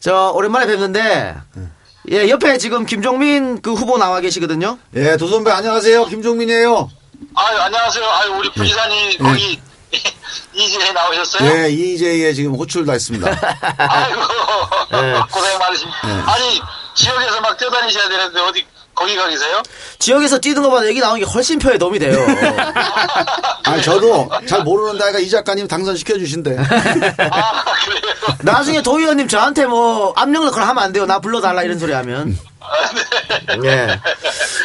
저 0.00 0.30
오랜만에 0.34 0.66
뵙는데 0.66 1.36
예, 2.10 2.28
옆에 2.28 2.56
지금 2.58 2.86
김종민 2.86 3.60
그 3.60 3.74
후보 3.74 3.98
나와 3.98 4.20
계시거든요. 4.20 4.78
예, 4.94 5.16
도선배 5.16 5.50
안녕하세요. 5.50 6.06
김종민이에요. 6.06 6.90
아유, 7.34 7.58
안녕하세요. 7.58 8.04
아유, 8.08 8.30
우리 8.38 8.50
부지사님 8.52 9.12
예. 9.12 9.16
거기 9.18 9.60
이지에 10.54 10.92
나오셨어요? 10.92 11.50
예, 11.64 11.68
이재희에 11.70 12.32
지금 12.32 12.54
호출 12.54 12.86
다 12.86 12.94
있습니다. 12.94 13.28
아이고, 13.78 14.20
예. 14.94 15.20
고생 15.30 15.58
많으십니다. 15.58 15.98
예. 16.04 16.12
아니, 16.30 16.60
지역에서 16.94 17.40
막 17.40 17.56
뛰어다니셔야 17.58 18.08
되는데 18.08 18.40
어디, 18.40 18.66
거기 18.98 19.14
가 19.14 19.28
계세요? 19.28 19.62
지역에서 20.00 20.40
뛰는 20.40 20.60
것보다 20.60 20.88
여기 20.88 20.98
나오는 20.98 21.20
게 21.20 21.24
훨씬 21.24 21.60
표에 21.60 21.78
도움이 21.78 22.00
돼요. 22.00 22.18
아니, 23.62 23.80
저도 23.80 24.28
잘 24.48 24.64
모르는데 24.64 25.04
아까 25.04 25.20
이 25.20 25.30
작가님 25.30 25.68
당선시켜 25.68 26.18
주신대. 26.18 26.56
나중에 28.42 28.82
도 28.82 28.98
의원님 28.98 29.28
저한테 29.28 29.66
뭐 29.66 30.12
압력 30.16 30.44
넣거나 30.46 30.66
하면 30.68 30.82
안 30.82 30.92
돼요. 30.92 31.06
나 31.06 31.20
불러달라 31.20 31.62
이런 31.62 31.78
소리 31.78 31.92
하면. 31.92 32.36
네. 33.62 34.00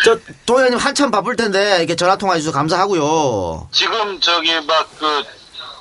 저도 0.03 0.57
의원님 0.57 0.79
한참 0.79 1.11
바쁠 1.11 1.35
텐데 1.35 1.77
이렇게 1.77 1.95
전화 1.95 2.15
통화해 2.17 2.39
주셔서 2.39 2.57
감사하고요. 2.57 3.69
지금 3.71 4.19
저기 4.19 4.51
막그 4.61 5.23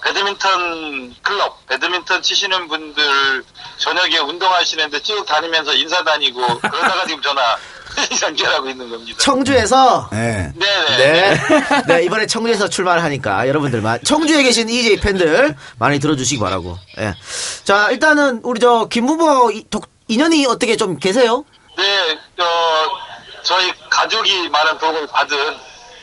배드민턴 0.05 1.15
클럽, 1.23 1.67
배드민턴 1.69 2.21
치시는 2.21 2.69
분들 2.69 3.45
저녁에 3.79 4.19
운동하시는데 4.19 5.01
쭉 5.01 5.25
다니면서 5.25 5.73
인사 5.75 6.03
다니고 6.05 6.59
그러다가 6.59 7.07
지금 7.07 7.23
전화 7.23 7.57
연결하고 8.23 8.69
있는 8.69 8.89
겁니다. 8.91 9.17
청주에서 9.19 10.09
네. 10.13 10.53
네네. 10.57 10.97
네. 10.99 11.83
네, 11.87 12.05
이번에 12.05 12.27
청주에서 12.27 12.69
출마를 12.69 13.03
하니까 13.05 13.47
여러분들만 13.49 14.01
청주에 14.05 14.43
계신 14.43 14.69
EJ 14.69 15.01
팬들 15.01 15.55
많이 15.79 15.99
들어주시기 15.99 16.41
바라고. 16.41 16.79
예. 16.99 17.15
자, 17.65 17.91
일단은 17.91 18.41
우리 18.45 18.61
저김 18.61 19.07
후보 19.09 19.51
이- 19.51 19.65
독- 19.71 19.89
인연이 20.09 20.47
어떻게 20.47 20.77
좀 20.77 20.99
계세요? 20.99 21.45
네, 21.77 22.13
어, 22.43 22.45
저희 23.43 23.73
가족이 23.91 24.49
많은 24.51 24.79
도움을 24.79 25.07
받은, 25.09 25.37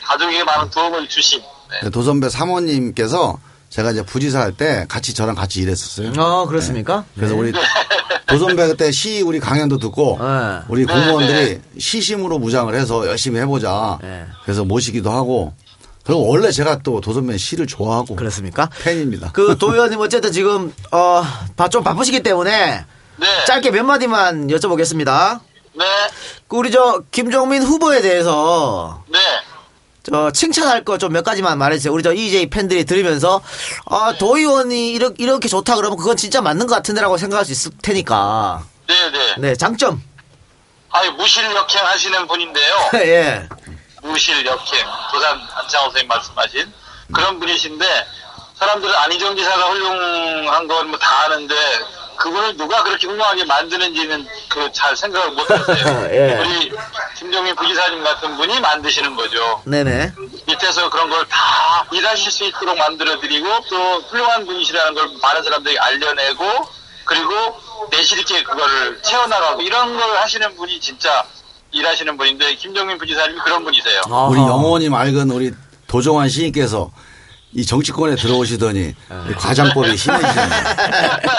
가족에게 0.04 0.42
많은 0.44 0.68
도움을 0.70 1.08
주신, 1.08 1.40
네, 1.82 1.90
도선배 1.90 2.28
사모님께서 2.28 3.38
제가 3.70 3.92
이제 3.92 4.02
부지사 4.02 4.40
할 4.40 4.52
때 4.52 4.84
같이 4.88 5.14
저랑 5.14 5.34
같이 5.36 5.60
일했었어요. 5.60 6.12
어, 6.18 6.46
그렇습니까? 6.46 7.04
그래서 7.14 7.34
네. 7.34 7.40
우리 7.40 7.52
도선배 8.26 8.66
그때 8.66 8.90
시 8.90 9.22
우리 9.22 9.38
강연도 9.40 9.78
듣고 9.78 10.18
우리 10.68 10.84
네, 10.86 10.92
공무원들이 10.92 11.60
시심으로 11.78 12.38
무장을 12.38 12.72
해서 12.74 13.06
열심히 13.06 13.40
해보자. 13.40 13.98
그래서 14.44 14.64
모시기도 14.64 15.10
하고. 15.10 15.54
그리고 16.04 16.26
원래 16.26 16.50
제가 16.50 16.80
또 16.82 17.00
도선배 17.00 17.36
시를 17.38 17.66
좋아하고. 17.66 18.16
그렇습니까? 18.16 18.68
팬입니다. 18.82 19.30
그 19.32 19.56
도 19.56 19.72
의원님 19.72 20.00
어쨌든 20.00 20.32
지금 20.32 20.72
어, 20.90 21.22
바- 21.56 21.68
좀 21.68 21.84
바쁘시기 21.84 22.22
때문에 22.22 22.84
짧게 23.46 23.70
몇 23.70 23.84
마디만 23.84 24.48
여쭤보겠습니다. 24.48 25.40
네. 25.78 25.84
그 26.48 26.56
우리 26.56 26.70
저 26.72 27.02
김종민 27.12 27.62
후보에 27.62 28.00
대해서 28.00 29.04
네. 29.12 29.18
저 30.10 30.30
칭찬할 30.32 30.84
거 30.84 30.98
좀 30.98 31.12
몇 31.12 31.24
가지만 31.24 31.56
말해주세요. 31.58 31.92
우리 31.92 32.02
저 32.02 32.12
EJ 32.12 32.50
팬들이 32.50 32.84
들으면서 32.84 33.40
아, 33.86 34.12
도 34.18 34.36
의원이 34.36 34.90
이렇게, 34.90 35.22
이렇게 35.22 35.48
좋다 35.48 35.76
그러면 35.76 35.96
그건 35.96 36.16
진짜 36.16 36.40
맞는 36.40 36.66
것 36.66 36.74
같은데라고 36.74 37.16
생각할 37.16 37.44
수 37.44 37.52
있을 37.52 37.70
테니까. 37.82 38.62
네네. 38.86 39.34
네, 39.38 39.54
장점. 39.56 40.02
아유, 40.90 41.12
무실역행 41.12 41.86
하시는 41.86 42.26
분인데요. 42.26 42.90
예. 42.96 43.48
무실역행, 44.02 44.84
부산 45.12 45.40
안창호 45.54 45.86
선생님 45.86 46.08
말씀하신 46.08 46.72
그런 47.12 47.38
분이신데, 47.38 48.06
사람들은 48.58 48.94
안희정 48.94 49.36
지사가 49.36 49.64
훌륭한 49.70 50.66
건 50.66 50.88
뭐 50.88 50.98
다 50.98 51.24
아는데, 51.26 51.54
그분을 52.20 52.56
누가 52.56 52.82
그렇게 52.82 53.06
훌륭하게 53.06 53.44
만드는지는 53.44 54.26
그 54.48 54.70
잘 54.72 54.96
생각을 54.96 55.30
못 55.32 55.50
했어요. 55.50 56.08
예. 56.12 56.38
우리 56.38 56.72
김종민 57.18 57.54
부지사님 57.56 58.04
같은 58.04 58.36
분이 58.36 58.60
만드시는 58.60 59.16
거죠. 59.16 59.62
네네. 59.64 60.12
밑에서 60.46 60.88
그런 60.90 61.08
걸 61.10 61.26
다 61.28 61.86
일하실 61.92 62.30
수 62.30 62.44
있도록 62.44 62.76
만들어드리고 62.76 63.46
또 63.68 64.00
훌륭한 64.10 64.46
분이시라는 64.46 64.94
걸 64.94 65.08
많은 65.22 65.42
사람들이 65.42 65.78
알려내고 65.78 66.44
그리고 67.04 67.32
내실 67.90 68.18
있게 68.20 68.42
그거를 68.42 69.00
채워나가고 69.02 69.62
이런 69.62 69.96
걸 69.96 70.16
하시는 70.18 70.54
분이 70.56 70.78
진짜 70.80 71.24
일하시는 71.72 72.16
분인데 72.16 72.54
김종민 72.56 72.98
부지사님이 72.98 73.40
그런 73.44 73.64
분이세요. 73.64 74.02
우리 74.28 74.38
영호님 74.40 74.92
맑은 74.92 75.30
우리 75.30 75.52
도종환 75.86 76.28
시인께서 76.28 76.90
이 77.52 77.66
정치권에 77.66 78.14
들어오시더니 78.14 78.94
이 79.28 79.32
과장법이 79.34 79.96
심해지셨네요. 79.96 80.60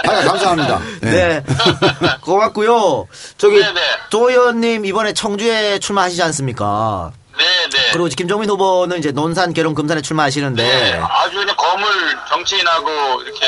아, 0.04 0.24
감사합니다. 0.26 0.82
네. 1.02 1.44
고맙고요. 2.22 3.08
저기 3.38 3.64
도 4.10 4.30
의원님 4.30 4.86
이번에 4.86 5.14
청주에 5.14 5.80
출마하시지 5.80 6.22
않습니까? 6.24 7.14
네네. 7.38 7.92
그리고 7.94 8.08
김종민 8.08 8.50
후보는 8.50 9.00
이제 9.00 9.12
논산, 9.12 9.54
계룡, 9.54 9.74
금산에 9.74 10.02
출마하시는데 10.02 10.64
네, 10.64 11.00
아주 11.02 11.38
그냥 11.38 11.56
거물 11.56 11.88
정치인하고 12.28 13.22
이렇게 13.24 13.46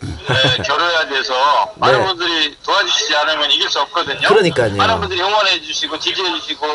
네, 0.00 0.62
겨뤄야 0.62 1.08
돼서 1.08 1.72
많은 1.76 1.98
네. 1.98 2.06
분들이 2.06 2.56
도와주시지 2.64 3.16
않으면 3.16 3.50
이길 3.50 3.68
수 3.68 3.80
없거든요. 3.80 4.28
그러니까요. 4.28 4.76
많은 4.76 5.00
분들이 5.00 5.20
응원해 5.20 5.60
주시고 5.60 5.98
지지해 5.98 6.40
주시고 6.40 6.66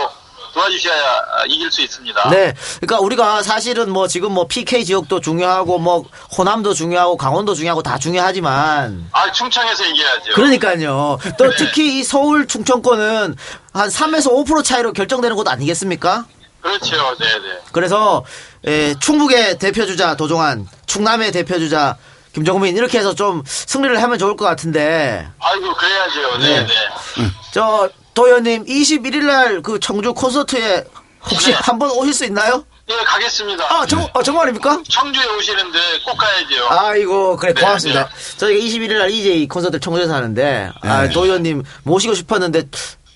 도와주셔야 0.54 1.04
아, 1.04 1.46
이길 1.48 1.72
수 1.72 1.82
있습니다. 1.82 2.30
네. 2.30 2.54
그러니까 2.82 3.00
우리가 3.00 3.44
사실은 3.44 3.92
뭐 3.92 4.08
지금 4.08 4.32
뭐 4.34 4.48
PK 4.48 4.86
지역도 4.86 5.22
중요하고 5.22 5.80
뭐 5.80 6.06
호남도 6.38 6.74
중요하고 6.74 7.18
강원도 7.18 7.54
중요하고 7.54 7.84
다 7.84 7.98
중요하지만 7.98 9.10
아 9.12 9.32
충청에서 9.32 9.86
이겨야죠. 9.86 10.34
그러니까요. 10.34 11.18
또 11.38 11.52
특히 11.58 12.00
이 12.00 12.04
서울 12.04 12.48
충청권은 12.48 13.36
한 13.74 13.90
3에서 13.90 14.46
5% 14.46 14.64
차이로 14.64 14.94
결정되는 14.94 15.36
곳 15.36 15.48
아니겠습니까? 15.48 16.26
그렇죠. 16.62 16.96
네 17.20 17.26
네. 17.40 17.60
그래서 17.72 18.26
에, 18.66 18.94
충북의 19.00 19.60
대표 19.60 19.86
주자 19.86 20.16
도종환, 20.16 20.68
충남의 20.86 21.32
대표 21.32 21.58
주자 21.58 21.98
김정민 22.34 22.78
이렇게 22.78 23.00
해서 23.00 23.16
좀 23.16 23.44
승리를 23.46 24.02
하면 24.02 24.20
좋을 24.20 24.36
것 24.36 24.46
같은데 24.46 25.28
아이고 25.40 25.74
그래야죠. 25.74 26.38
네. 26.40 26.48
네 26.62 26.68
네. 26.68 27.32
저 27.52 27.90
도현님 28.24 28.66
21일 28.66 29.24
날 29.24 29.62
그 29.62 29.80
청주 29.80 30.14
콘서트에 30.14 30.84
혹시 31.32 31.54
한번 31.54 31.90
오실 31.92 32.14
수 32.14 32.26
있나요? 32.26 32.66
예, 32.90 32.96
가겠습니다. 33.06 33.64
아, 33.64 33.86
정, 33.86 34.06
아, 34.14 34.22
정말입니까? 34.22 34.82
청주에 34.90 35.26
오시는데 35.38 35.80
꼭 36.06 36.18
가야죠. 36.18 36.68
아이고, 36.70 37.38
그래, 37.38 37.54
네, 37.54 37.62
고맙습니다. 37.62 38.10
저희가 38.38 38.60
21일 38.66 38.98
날 38.98 39.10
EJ 39.12 39.48
콘서트 39.48 39.80
청주에서 39.80 40.14
하는데, 40.16 40.70
아, 40.82 41.04
네. 41.04 41.10
도의원님 41.12 41.64
모시고 41.84 42.14
싶었는데, 42.16 42.64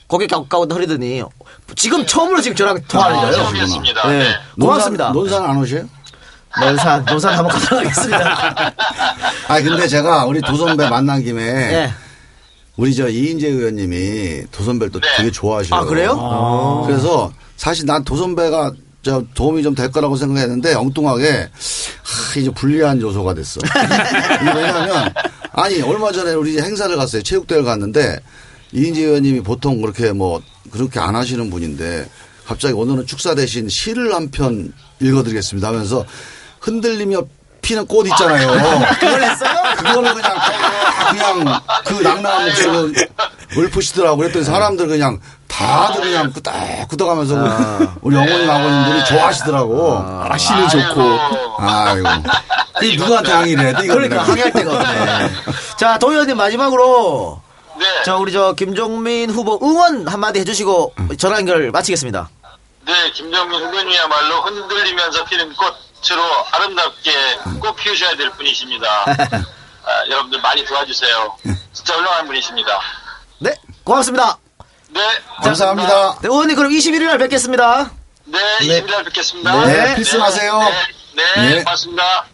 까고 0.08 0.48
까고 0.48 0.68
흐리더니, 0.74 1.24
지금 1.76 2.06
처음으로 2.06 2.40
지금 2.42 2.56
저랑 2.56 2.82
통화를 2.88 3.16
아, 3.16 3.20
해요. 3.26 3.32
처음이었습니다. 3.34 4.08
네. 4.08 4.20
네. 4.20 4.36
고맙습니다. 4.62 5.12
논산, 5.12 5.40
논산 5.40 5.50
안 5.52 5.58
오세요? 5.58 5.90
논산, 6.62 7.06
논산 7.06 7.34
한번 7.34 7.52
가도록 7.60 7.80
하겠습니다. 7.80 8.74
아 9.50 9.62
근데 9.62 9.88
제가 9.88 10.26
우리 10.26 10.40
도선배 10.40 10.88
만난 10.88 11.24
김에 11.24 11.42
예. 11.42 11.94
우리 12.76 12.96
저 12.96 13.08
이인재 13.08 13.48
의원님이 13.48 14.46
도선배를 14.52 14.92
또 14.92 15.00
되게 15.18 15.30
좋아하셔요. 15.32 15.80
아, 15.80 15.86
그래요? 15.86 16.18
아. 16.20 16.84
그래서 16.88 17.32
사실 17.56 17.86
난 17.86 18.04
도선배가 18.04 18.74
저 19.04 19.24
도움이 19.34 19.62
좀 19.64 19.76
될 19.76 19.92
거라고 19.92 20.16
생각했는데 20.16 20.74
엉뚱하게 20.76 21.50
하, 21.52 22.40
이제 22.40 22.50
불리한 22.50 23.02
요소가 23.02 23.34
됐어. 23.34 23.60
왜냐하면 24.56 25.14
아니 25.52 25.82
얼마 25.82 26.12
전에 26.12 26.34
우리 26.34 26.58
행사를 26.60 26.96
갔어요. 26.96 27.22
체육대회를 27.22 27.66
갔는데 27.66 28.20
이인재 28.72 29.02
의원님이 29.04 29.42
보통 29.42 29.82
그렇게 29.82 30.12
뭐 30.14 30.42
그렇게 30.72 31.00
안 31.00 31.16
하시는 31.16 31.50
분인데 31.50 32.08
갑자기 32.46 32.74
오늘은 32.74 33.06
축사 33.06 33.36
대신 33.36 33.70
시를 33.70 34.14
한 34.16 34.32
편 34.32 34.74
읽어드리겠습니다 35.00 35.68
하면서 35.68 36.06
흔들리며 36.62 37.22
피는 37.64 37.88
꽃 37.88 38.06
있잖아요. 38.08 38.48
그걸 39.00 39.24
했어요? 39.24 39.64
그거를 39.78 40.14
그냥 40.14 40.38
그냥 41.10 41.62
그 41.86 41.94
낭낭한 41.94 42.46
목소리로 42.46 42.92
읊으시더라고 43.58 44.18
그랬더니 44.18 44.46
사람들 44.46 44.88
그냥 44.88 45.20
다들 45.48 46.02
그냥 46.02 46.32
끄덕 46.34 46.54
끄덕하면서 46.90 47.36
우리 48.02 48.16
어머님 48.16 48.50
아버님들이 48.50 49.06
좋아하시더라고. 49.06 49.98
아, 49.98 50.38
시는 50.38 50.68
좋고. 50.68 51.20
아이고. 51.60 52.08
이 52.82 52.98
누구한테 52.98 53.32
항의를 53.32 53.66
해? 53.66 53.70
이거 53.84 53.94
그러니까 53.94 54.24
항의할 54.24 54.52
데가 54.52 54.72
없네. 54.72 55.32
자, 55.78 56.00
도의원님 56.00 56.36
마지막으로, 56.36 57.40
네. 57.80 57.86
저 58.04 58.18
우리 58.18 58.32
저 58.32 58.54
김종민 58.54 59.30
후보 59.30 59.60
응원 59.64 60.08
한마디 60.08 60.40
해주시고 60.40 60.96
전화 61.18 61.38
연결 61.38 61.70
마치겠습니다. 61.72 62.30
네, 62.86 63.12
김정민 63.12 63.62
후보님이야말로 63.62 64.42
흔들리면서 64.42 65.24
피는 65.26 65.54
꽃 65.54 65.74
으로 66.12 66.24
아름답게 66.52 67.12
꽃 67.60 67.76
피우셔야 67.76 68.16
될 68.16 68.30
분이십니다. 68.32 68.88
아, 69.86 70.06
여러분들 70.10 70.42
많이 70.42 70.64
도와주세요. 70.66 71.38
진짜 71.72 71.96
훌륭한 71.96 72.26
분이십니다. 72.26 72.80
네, 73.40 73.56
고맙습니다. 73.84 74.38
네, 74.90 75.02
감사합니다. 75.44 76.20
네, 76.22 76.28
의원님 76.28 76.56
그럼 76.56 76.72
21일 76.72 77.06
날 77.06 77.18
뵙겠습니다. 77.18 77.92
네, 78.26 78.40
20일 78.62 79.06
뵙겠습니다. 79.06 79.66
네, 79.66 79.96
필승하세요. 79.96 80.60
네, 80.60 81.24
네, 81.36 81.50
네. 81.50 81.64
고맙습니다. 81.64 82.26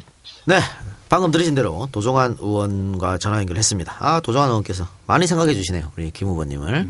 네. 0.46 0.62
방금 1.10 1.32
들으신 1.32 1.56
대로 1.56 1.90
도종환 1.92 2.38
의원과 2.40 3.18
전화 3.18 3.40
연결했습니다. 3.40 3.98
아, 4.00 4.20
도종환 4.20 4.50
의원께서 4.50 4.88
많이 5.08 5.26
생각해 5.26 5.56
주시네요. 5.56 5.92
우리 5.98 6.12
김 6.12 6.28
후보님을. 6.28 6.90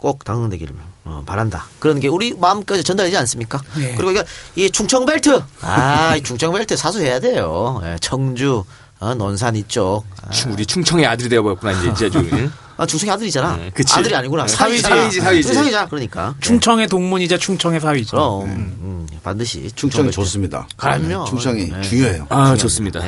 꼭 0.00 0.24
당선되기를 0.24 0.74
어, 1.04 1.22
바란다. 1.26 1.66
그런 1.78 2.00
게 2.00 2.08
우리 2.08 2.34
마음까지 2.34 2.82
전달되지 2.82 3.16
않습니까? 3.18 3.60
예. 3.78 3.94
그리고 3.94 4.10
이게 4.12 4.24
이 4.56 4.70
충청 4.70 5.04
벨트. 5.04 5.42
아, 5.60 6.16
이 6.16 6.22
충청 6.22 6.52
벨트 6.54 6.76
사수해야 6.76 7.20
돼요. 7.20 7.80
예, 7.84 7.96
청주, 8.00 8.64
어, 8.98 9.14
논산 9.14 9.56
이쪽. 9.56 10.04
아, 10.26 10.30
충- 10.30 10.52
우리 10.52 10.64
충청의 10.64 11.06
아들이 11.06 11.28
되어버렸구나 11.28 11.72
이제 11.72 11.88
이제 11.90 12.10
좀. 12.10 12.28
아, 12.78 12.86
중성이 12.86 13.12
아들이잖아. 13.12 13.56
네, 13.58 13.70
그치. 13.74 13.92
아들이 13.94 14.14
아니구나. 14.14 14.46
네, 14.46 14.52
사위지. 14.54 14.80
사위지, 14.82 15.20
사위지. 15.20 15.48
중성이잖아. 15.48 15.86
그러니까. 15.88 16.34
충청의 16.40 16.88
동문이자 16.88 17.36
충청의 17.36 17.78
사위죠. 17.78 18.16
그럼 18.16 18.42
음, 18.48 19.06
반드시 19.22 19.70
충청이. 19.74 20.10
좋습니다. 20.10 20.66
그럼요. 20.78 21.26
충청이 21.26 21.68
네. 21.68 21.82
중요해요. 21.82 22.26
아 22.30 22.56
좋습니다. 22.56 23.00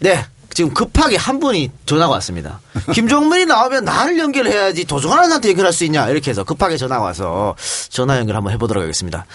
네. 0.00 0.24
네. 0.54 0.56
지금 0.56 0.72
급하게 0.72 1.16
한 1.16 1.40
분이 1.40 1.72
전화가 1.84 2.12
왔습니다. 2.14 2.60
김종민이 2.94 3.44
나오면 3.46 3.84
나를 3.84 4.18
연결해야지 4.18 4.84
도종환한테 4.84 5.50
연결할 5.50 5.72
수 5.72 5.84
있냐 5.84 6.08
이렇게 6.08 6.30
해서 6.30 6.44
급하게 6.44 6.76
전화가 6.76 7.02
와서 7.02 7.56
전화 7.90 8.18
연결 8.18 8.36
한번 8.36 8.52
해보도록 8.52 8.82
하겠습니다. 8.82 9.26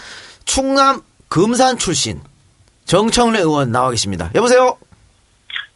충남 0.46 1.02
금산 1.28 1.78
출신 1.78 2.22
정청래 2.86 3.40
의원 3.40 3.72
나와 3.72 3.92
계십니다. 3.92 4.32
여보세요. 4.34 4.78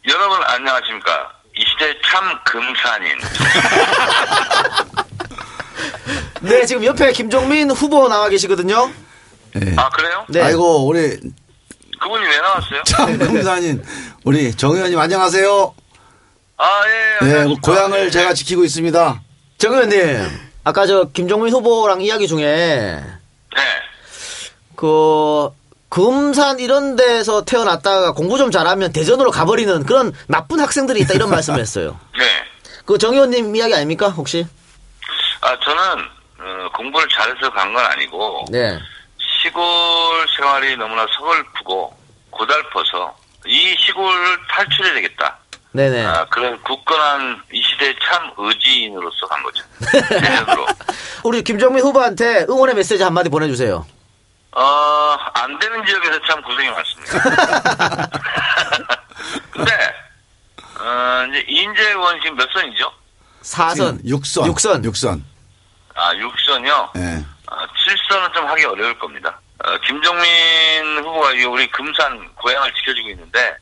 여러분 0.08 0.38
안녕하십니까. 0.44 1.30
이 1.56 1.60
시대 1.60 1.94
참 2.10 2.38
금산인. 2.44 3.12
네 6.40 6.64
지금 6.66 6.84
옆에 6.84 7.12
김종민 7.12 7.70
후보 7.70 8.08
나와 8.08 8.28
계시거든요. 8.30 8.90
네. 9.52 9.74
아, 9.76 9.88
그래요? 9.90 10.24
네. 10.28 10.40
아이고 10.40 10.86
우리 10.86 11.16
그분이 12.04 12.26
왜 12.26 12.38
나왔어요? 12.38 12.82
참 12.86 13.18
금산인 13.18 13.82
우리 14.24 14.54
정 14.54 14.72
의원님 14.72 14.98
안녕하세요. 14.98 15.74
아, 16.58 16.82
예, 16.86 16.90
네, 16.90 17.32
안녕하십니까. 17.32 17.60
고향을 17.62 18.10
제가 18.10 18.34
지키고 18.34 18.62
있습니다. 18.64 19.22
정 19.58 19.72
의원님 19.72 20.28
아까 20.64 20.86
저 20.86 21.04
김종민 21.04 21.52
후보랑 21.54 22.02
이야기 22.02 22.28
중에 22.28 22.44
네. 22.44 23.62
그 24.76 25.48
금산 25.88 26.58
이런 26.58 26.94
데서 26.96 27.44
태어났다가 27.44 28.12
공부 28.12 28.36
좀 28.36 28.50
잘하면 28.50 28.92
대전으로 28.92 29.30
가버리는 29.30 29.84
그런 29.84 30.12
나쁜 30.26 30.60
학생들이 30.60 31.00
있다 31.00 31.14
이런 31.14 31.30
말씀을 31.30 31.58
했어요. 31.60 31.98
네. 32.18 32.24
그 32.84 32.98
정 32.98 33.14
의원님 33.14 33.56
이야기 33.56 33.74
아닙니까 33.74 34.08
혹시? 34.10 34.46
아, 35.40 35.56
저는, 35.60 35.80
어, 36.40 36.68
공부를 36.76 37.08
잘해서 37.08 37.50
간 37.52 37.72
건 37.72 37.84
아니고, 37.84 38.44
네. 38.50 38.78
시골 39.58 40.26
생활이 40.36 40.76
너무나 40.76 41.06
서글프고, 41.16 41.96
고달퍼서, 42.30 43.16
이 43.46 43.76
시골을 43.78 44.38
탈출해야 44.48 44.94
되겠다. 44.94 45.38
네네. 45.70 46.04
아, 46.04 46.24
그런 46.26 46.60
굳건한 46.62 47.40
이 47.52 47.62
시대의 47.62 47.94
참 48.04 48.32
의지인으로서 48.36 49.26
간 49.26 49.42
거죠. 49.44 49.64
우리 51.22 51.42
김정민 51.42 51.84
후보한테 51.84 52.46
응원의 52.48 52.74
메시지 52.74 53.02
한마디 53.02 53.28
보내주세요. 53.28 53.86
어, 54.52 55.16
안 55.34 55.58
되는 55.58 55.84
지역에서 55.84 56.20
참 56.28 56.42
고생이 56.42 56.70
많습니다. 56.70 58.08
근데, 59.50 59.72
어, 60.80 61.26
이제 61.28 61.44
이인재 61.48 61.82
의원 61.90 62.20
지금 62.20 62.36
몇 62.36 62.48
선이죠? 62.52 62.92
사선. 63.42 64.00
육선. 64.04 64.46
육선. 64.46 64.84
육선. 64.84 65.24
아, 65.94 66.12
6선이요? 66.14 66.90
네. 66.94 67.24
아, 67.46 67.66
7선은 67.66 68.32
좀 68.32 68.46
하기 68.46 68.64
어려울 68.64 68.96
겁니다. 68.98 69.38
어, 69.66 69.78
김종민 69.86 70.98
후보가 70.98 71.32
이 71.34 71.44
우리 71.44 71.66
금산 71.70 72.28
고향을 72.36 72.72
지켜주고 72.74 73.08
있는데, 73.10 73.56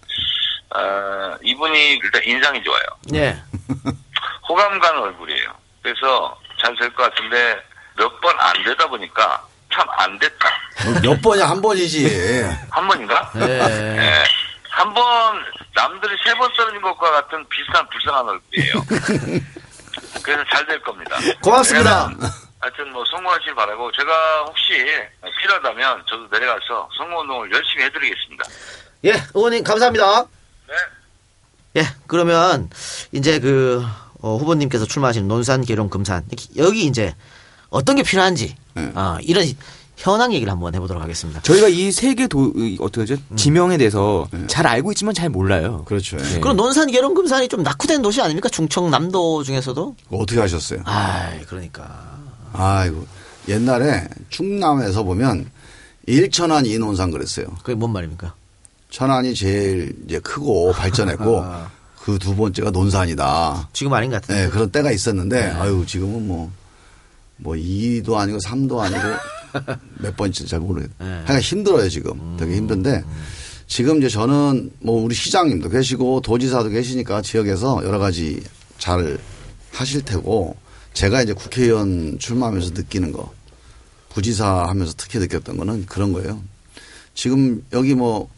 어, 0.74 1.36
이분이 1.42 1.94
일단 2.02 2.20
인상이 2.24 2.62
좋아요. 2.64 2.82
예. 3.14 3.36
호감 4.48 4.78
가는 4.80 5.00
얼굴이에요. 5.02 5.48
그래서 5.82 6.36
잘 6.60 6.74
될 6.76 6.88
것 6.94 7.02
같은데, 7.10 7.56
몇 7.96 8.20
번 8.20 8.34
안 8.40 8.64
되다 8.64 8.86
보니까 8.88 9.46
참 9.72 9.86
안 9.90 10.18
됐다. 10.18 10.48
어, 10.48 11.00
몇 11.02 11.20
번이야 11.22 11.48
한 11.48 11.60
번이지. 11.62 12.42
한 12.70 12.88
번인가? 12.88 13.30
네. 13.34 13.46
예. 13.98 14.24
한 14.70 14.92
번, 14.94 15.04
남들이 15.74 16.16
세번 16.24 16.50
떨어진 16.56 16.80
것과 16.80 17.10
같은 17.10 17.46
비슷한 17.48 17.86
불쌍한 17.90 18.26
얼굴이에요. 18.28 18.72
그래서 20.22 20.44
잘 20.50 20.66
될 20.66 20.80
겁니다. 20.82 21.16
고맙습니다. 21.42 22.10
하여튼 22.62 22.92
뭐 22.92 23.04
성공하시길 23.10 23.56
바라고 23.56 23.90
제가 23.90 24.44
혹시 24.46 24.72
필요하다면 25.40 26.04
저도 26.08 26.28
내려가서 26.30 26.88
선거운동을 26.96 27.50
열심히 27.50 27.84
해드리겠습니다. 27.84 28.44
예, 29.06 29.14
의원님 29.34 29.64
감사합니다. 29.64 30.22
네. 30.68 31.80
예, 31.80 31.86
그러면 32.06 32.70
이제 33.10 33.40
그 33.40 33.84
어, 34.20 34.36
후보님께서 34.36 34.86
출마하신 34.86 35.26
논산, 35.26 35.64
계룡, 35.64 35.88
금산 35.88 36.24
여기 36.56 36.84
이제 36.86 37.16
어떤 37.68 37.96
게 37.96 38.04
필요한지 38.04 38.54
아, 38.94 39.18
이런 39.22 39.44
현황 39.96 40.32
얘기를 40.32 40.52
한번 40.52 40.72
해보도록 40.76 41.02
하겠습니다. 41.02 41.40
저희가 41.42 41.66
이 41.66 41.90
세계 41.90 42.28
도 42.28 42.52
이, 42.54 42.76
어떻게 42.80 43.00
하죠? 43.00 43.16
지명에 43.34 43.76
대해서 43.76 44.28
잘 44.46 44.68
알고 44.68 44.92
있지만 44.92 45.14
잘 45.14 45.30
몰라요. 45.30 45.84
그렇죠. 45.84 46.16
네. 46.16 46.38
그럼 46.38 46.56
논산, 46.56 46.92
계룡, 46.92 47.14
금산이 47.14 47.48
좀 47.48 47.64
낙후된 47.64 48.02
도시 48.02 48.20
아닙니까? 48.20 48.48
충청남도 48.48 49.42
중에서도? 49.42 49.96
어떻게 50.12 50.38
하셨어요? 50.38 50.82
아, 50.86 51.32
그러니까. 51.48 52.11
아이고 52.52 53.06
옛날에 53.48 54.08
충남에서 54.30 55.02
보면 55.02 55.50
일천안 56.06 56.66
이논산 56.66 57.10
그랬어요. 57.10 57.46
그게 57.62 57.74
뭔 57.74 57.92
말입니까? 57.92 58.34
천안이 58.90 59.34
제일 59.34 59.96
이제 60.06 60.18
크고 60.20 60.72
발전했고 60.76 61.44
그두 62.04 62.34
번째가 62.36 62.70
논산이다. 62.70 63.68
지금 63.72 63.92
아닌 63.94 64.10
것 64.10 64.20
같은데. 64.20 64.44
네, 64.44 64.50
그런 64.50 64.70
때가 64.70 64.90
있었는데 64.90 65.50
아유 65.52 65.84
지금은 65.86 66.26
뭐뭐 66.26 67.56
2도 67.56 68.14
아니고 68.14 68.38
3도 68.38 68.78
아니고 68.80 69.00
몇 70.00 70.16
번째 70.16 70.46
잘 70.46 70.60
모르겠어요. 70.60 70.94
네. 70.98 71.06
하여간 71.06 71.40
힘들어요 71.40 71.88
지금. 71.88 72.36
되게 72.38 72.56
힘든데 72.56 73.04
지금 73.68 73.98
이제 73.98 74.08
저는 74.08 74.70
뭐 74.80 75.02
우리 75.02 75.14
시장님도 75.14 75.68
계시고 75.70 76.20
도지사도 76.20 76.68
계시니까 76.68 77.22
지역에서 77.22 77.82
여러 77.84 77.98
가지 77.98 78.42
잘 78.78 79.16
하실 79.72 80.02
테고 80.02 80.56
제가 80.94 81.22
이제 81.22 81.32
국회의원 81.32 82.18
출마하면서 82.18 82.70
느끼는 82.74 83.12
거 83.12 83.32
부지사 84.10 84.66
하면서 84.68 84.92
특히 84.96 85.18
느꼈던 85.18 85.56
거는 85.56 85.86
그런 85.86 86.12
거예요. 86.12 86.42
지금 87.14 87.64
여기 87.72 87.94
뭐 87.94 88.28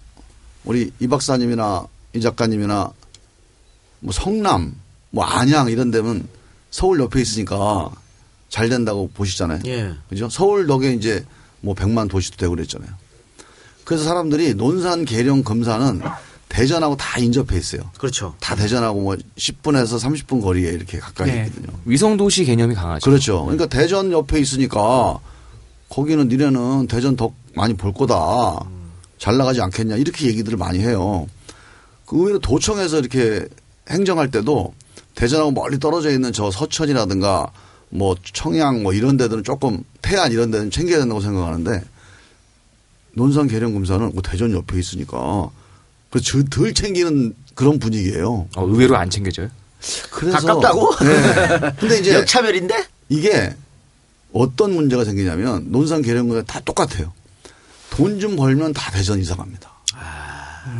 우리 0.64 0.90
이 0.98 1.08
박사님이나 1.08 1.86
이 2.14 2.20
작가님이나 2.20 2.92
뭐 4.00 4.12
성남, 4.12 4.74
뭐 5.10 5.24
안양 5.24 5.68
이런 5.68 5.90
데면 5.90 6.28
서울 6.70 7.00
옆에 7.00 7.20
있으니까 7.20 7.90
잘 8.48 8.68
된다고 8.68 9.10
보시잖아요. 9.14 9.60
예. 9.66 9.94
그죠? 10.08 10.28
서울 10.28 10.66
덕에 10.66 10.92
이제 10.92 11.24
뭐 11.60 11.74
100만 11.74 12.08
도시도 12.08 12.36
되고 12.36 12.54
그랬잖아요. 12.54 12.90
그래서 13.84 14.04
사람들이 14.04 14.54
논산, 14.54 15.04
계룡, 15.04 15.42
금산은 15.42 16.02
대전하고 16.48 16.96
다 16.96 17.18
인접해 17.18 17.56
있어요. 17.56 17.90
그렇죠. 17.98 18.34
다 18.40 18.54
대전하고 18.54 19.00
뭐 19.00 19.16
10분에서 19.36 19.98
30분 19.98 20.42
거리에 20.42 20.70
이렇게 20.70 20.98
가까이 20.98 21.30
네. 21.30 21.46
있거든요. 21.46 21.76
위성도시 21.84 22.44
개념이 22.44 22.74
강하죠. 22.74 23.04
그렇죠. 23.08 23.42
그러니까 23.44 23.66
대전 23.66 24.12
옆에 24.12 24.38
있으니까 24.38 25.18
거기는 25.88 26.28
니네는 26.28 26.86
대전 26.86 27.16
더 27.16 27.32
많이 27.54 27.74
볼 27.74 27.92
거다. 27.92 28.64
잘 29.18 29.36
나가지 29.36 29.60
않겠냐. 29.62 29.96
이렇게 29.96 30.26
얘기들을 30.26 30.58
많이 30.58 30.80
해요. 30.80 31.26
그 32.06 32.18
의외로 32.18 32.38
도청에서 32.38 32.98
이렇게 32.98 33.46
행정할 33.88 34.30
때도 34.30 34.74
대전하고 35.14 35.52
멀리 35.52 35.78
떨어져 35.78 36.10
있는 36.10 36.32
저 36.32 36.50
서천이라든가 36.50 37.50
뭐 37.90 38.16
청양 38.32 38.82
뭐 38.82 38.92
이런 38.92 39.16
데들은 39.16 39.44
조금 39.44 39.82
태안 40.02 40.32
이런 40.32 40.50
데는 40.50 40.70
챙겨야 40.70 40.98
된다고 40.98 41.20
생각하는데 41.20 41.82
논산 43.12 43.46
계령 43.46 43.72
금산은 43.72 44.12
뭐 44.12 44.22
대전 44.22 44.52
옆에 44.52 44.78
있으니까 44.78 45.48
그래서 46.14 46.44
덜 46.48 46.72
챙기는 46.72 47.34
그런 47.54 47.78
분위기예요. 47.80 48.46
어, 48.56 48.64
의외로 48.66 48.96
안 48.96 49.10
챙겨져요. 49.10 49.48
그래서 50.10 50.38
가깝다고? 50.38 50.94
네. 51.04 51.72
근데 51.80 51.98
이제 51.98 52.14
역차별인데? 52.14 52.86
이게 53.08 53.54
어떤 54.32 54.74
문제가 54.74 55.04
생기냐면 55.04 55.66
논산 55.70 56.02
계령군에 56.02 56.42
다 56.42 56.60
똑같아요. 56.64 57.12
돈 57.90 58.18
좀 58.20 58.36
벌면 58.36 58.72
다 58.72 58.90
대전 58.92 59.18
이사 59.20 59.34
갑니다. 59.36 59.70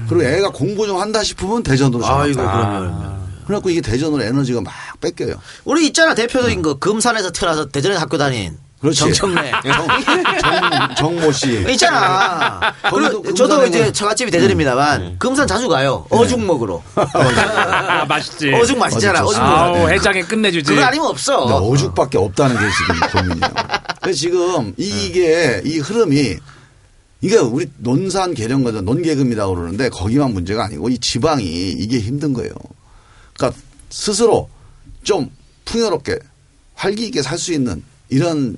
그리고 0.09 0.25
애가 0.25 0.51
공부 0.51 0.87
좀 0.87 0.99
한다 0.99 1.23
싶으면 1.23 1.63
대전으로 1.63 2.05
아. 2.07 2.23
아이고. 2.23 2.41
그러면. 2.41 3.25
그래갖고 3.47 3.71
이게 3.71 3.81
대전으로 3.81 4.23
에너지가 4.23 4.61
막 4.63 4.73
뺏겨요. 5.01 5.35
우리 5.65 5.87
있잖아 5.87 6.15
대표적인 6.15 6.63
거 6.63 6.79
금산에서 6.79 7.31
태어나서 7.33 7.69
대전에 7.69 7.97
학교 7.97 8.17
다닌 8.19 8.57
그렇지. 8.85 9.01
정청래 9.01 9.51
정, 9.65 10.95
정 10.97 11.15
모 11.21 11.33
씨. 11.33 11.65
있잖아. 11.71 12.73
거기도 12.83 13.23
그리고 13.23 13.35
저도 13.35 13.67
이제 13.67 13.83
뭐- 13.85 13.93
처갓집이 13.93 14.31
대전입니다만 14.31 15.19
금산 15.19 15.47
자주 15.47 15.69
가요. 15.69 16.07
어죽 16.11 16.41
먹으러. 16.45 16.83
아, 16.95 18.05
맛있지. 18.07 18.53
어죽 18.53 18.77
맛있잖아. 18.79 19.25
어죽 19.25 19.43
어죽. 19.43 19.91
해장에 19.91 20.23
끝내주지. 20.23 20.71
그거 20.75 20.85
아니면 20.85 21.07
없어. 21.09 21.47
근데 21.47 21.55
어죽밖에 21.55 22.19
없다는 22.19 22.57
게 22.59 22.67
지금 22.71 23.23
고민이에요. 23.23 23.55
그래서 24.03 24.19
지금 24.21 24.75
이게 24.77 25.63
이 25.65 25.79
흐름이 25.79 26.37
이게 27.23 27.37
우리 27.39 27.67
논산 27.79 28.35
계령과도 28.35 28.83
논계급이라고 28.83 29.55
그러는데 29.55 29.89
거기만 29.89 30.35
문제가 30.35 30.65
아니고 30.67 30.91
이 30.91 30.99
지방이 30.99 31.45
이게 31.45 31.99
힘든 32.01 32.35
거예요. 32.35 32.53
그러니까 33.35 33.59
스스로 33.89 34.51
좀 35.03 35.31
풍요롭게 35.65 36.19
활기 36.75 37.07
있게 37.07 37.23
살 37.23 37.39
수 37.39 37.53
있는 37.55 37.83
이런 38.11 38.57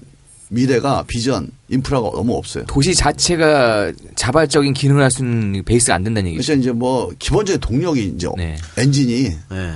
미래가 0.49 1.05
비전 1.07 1.51
인프라가 1.69 2.11
너무 2.13 2.35
없어요. 2.37 2.65
도시 2.67 2.95
자체가 2.95 3.93
자발적인 4.15 4.75
기능을 4.75 5.03
할 5.03 5.11
수 5.11 5.23
있는 5.25 5.65
베이스가 5.65 5.95
안 5.95 6.05
된다는 6.05 6.31
얘기죠. 6.31 6.47
그래서 6.47 6.61
이제 6.61 6.73
뭐 6.73 7.11
기본적인 7.19 7.61
동력이 7.61 8.13
이제 8.17 8.29
네. 8.37 8.57
엔진이 8.77 9.23
네. 9.51 9.73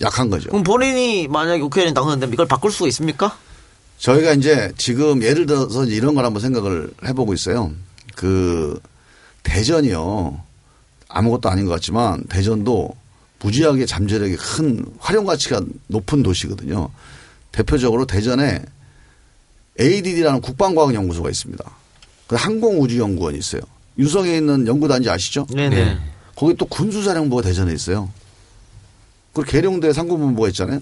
약한 0.00 0.30
거죠. 0.30 0.48
그럼 0.50 0.62
본인이 0.62 1.26
만약에 1.28 1.60
국회의원이 1.60 1.94
당선되면 1.94 2.32
이걸 2.32 2.46
바꿀 2.46 2.70
수가 2.70 2.88
있습니까? 2.88 3.36
저희가 3.98 4.32
이제 4.34 4.72
지금 4.76 5.22
예를 5.22 5.46
들어서 5.46 5.84
이런 5.84 6.14
걸 6.14 6.24
한번 6.24 6.40
생각을 6.42 6.90
해보고 7.04 7.34
있어요. 7.34 7.72
그 8.16 8.80
대전이요. 9.44 10.40
아무것도 11.08 11.48
아닌 11.48 11.66
것 11.66 11.72
같지만 11.72 12.24
대전도 12.24 12.94
무지하게 13.40 13.86
잠재력이 13.86 14.36
큰 14.36 14.84
활용 14.98 15.24
가치가 15.24 15.60
높은 15.88 16.22
도시거든요. 16.22 16.88
대표적으로 17.52 18.06
대전에 18.06 18.62
ADD라는 19.80 20.40
국방과학연구소가 20.40 21.30
있습니다. 21.30 21.64
그 22.26 22.36
항공우주연구원이 22.36 23.38
있어요. 23.38 23.62
유성에 23.98 24.36
있는 24.36 24.66
연구단지 24.66 25.10
아시죠? 25.10 25.46
네네. 25.54 25.98
거기 26.34 26.54
또 26.54 26.66
군수사령부가 26.66 27.42
대전에 27.42 27.72
있어요. 27.72 28.08
그리고 29.32 29.50
계룡대 29.50 29.92
상고본부가 29.92 30.48
있잖아요. 30.48 30.80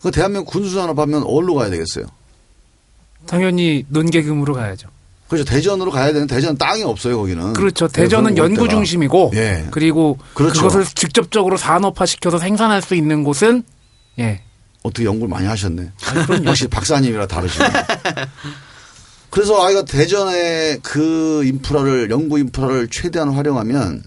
그 0.00 0.10
대한민국 0.10 0.50
군수산업 0.52 0.98
하면 0.98 1.22
어디로 1.22 1.54
가야 1.54 1.70
되겠어요? 1.70 2.06
당연히 3.26 3.84
논계금으로 3.88 4.54
가야죠. 4.54 4.88
그렇죠. 5.28 5.44
대전으로 5.44 5.90
가야 5.90 6.12
되는 6.12 6.26
대전 6.28 6.56
땅이 6.56 6.84
없어요, 6.84 7.18
거기는. 7.18 7.52
그렇죠. 7.52 7.88
네, 7.88 8.02
대전은 8.02 8.36
연구. 8.36 8.68
중심이고 8.68 9.32
예. 9.34 9.66
그리고 9.72 10.18
그렇죠. 10.34 10.62
그것을 10.62 10.84
직접적으로 10.84 11.56
산업화 11.56 12.06
시켜서 12.06 12.38
생산할 12.38 12.80
수 12.80 12.94
있는 12.94 13.24
곳은 13.24 13.64
예. 14.20 14.42
어떻게 14.86 15.04
연구를 15.04 15.28
많이 15.28 15.46
하셨네. 15.46 15.90
역시 16.44 16.66
박사님이라 16.68 17.26
다르시네. 17.26 17.68
그래서 19.30 19.64
아이가 19.66 19.84
대전의 19.84 20.80
그 20.82 21.44
인프라를 21.44 22.10
연구 22.10 22.38
인프라를 22.38 22.88
최대한 22.88 23.30
활용하면 23.30 24.02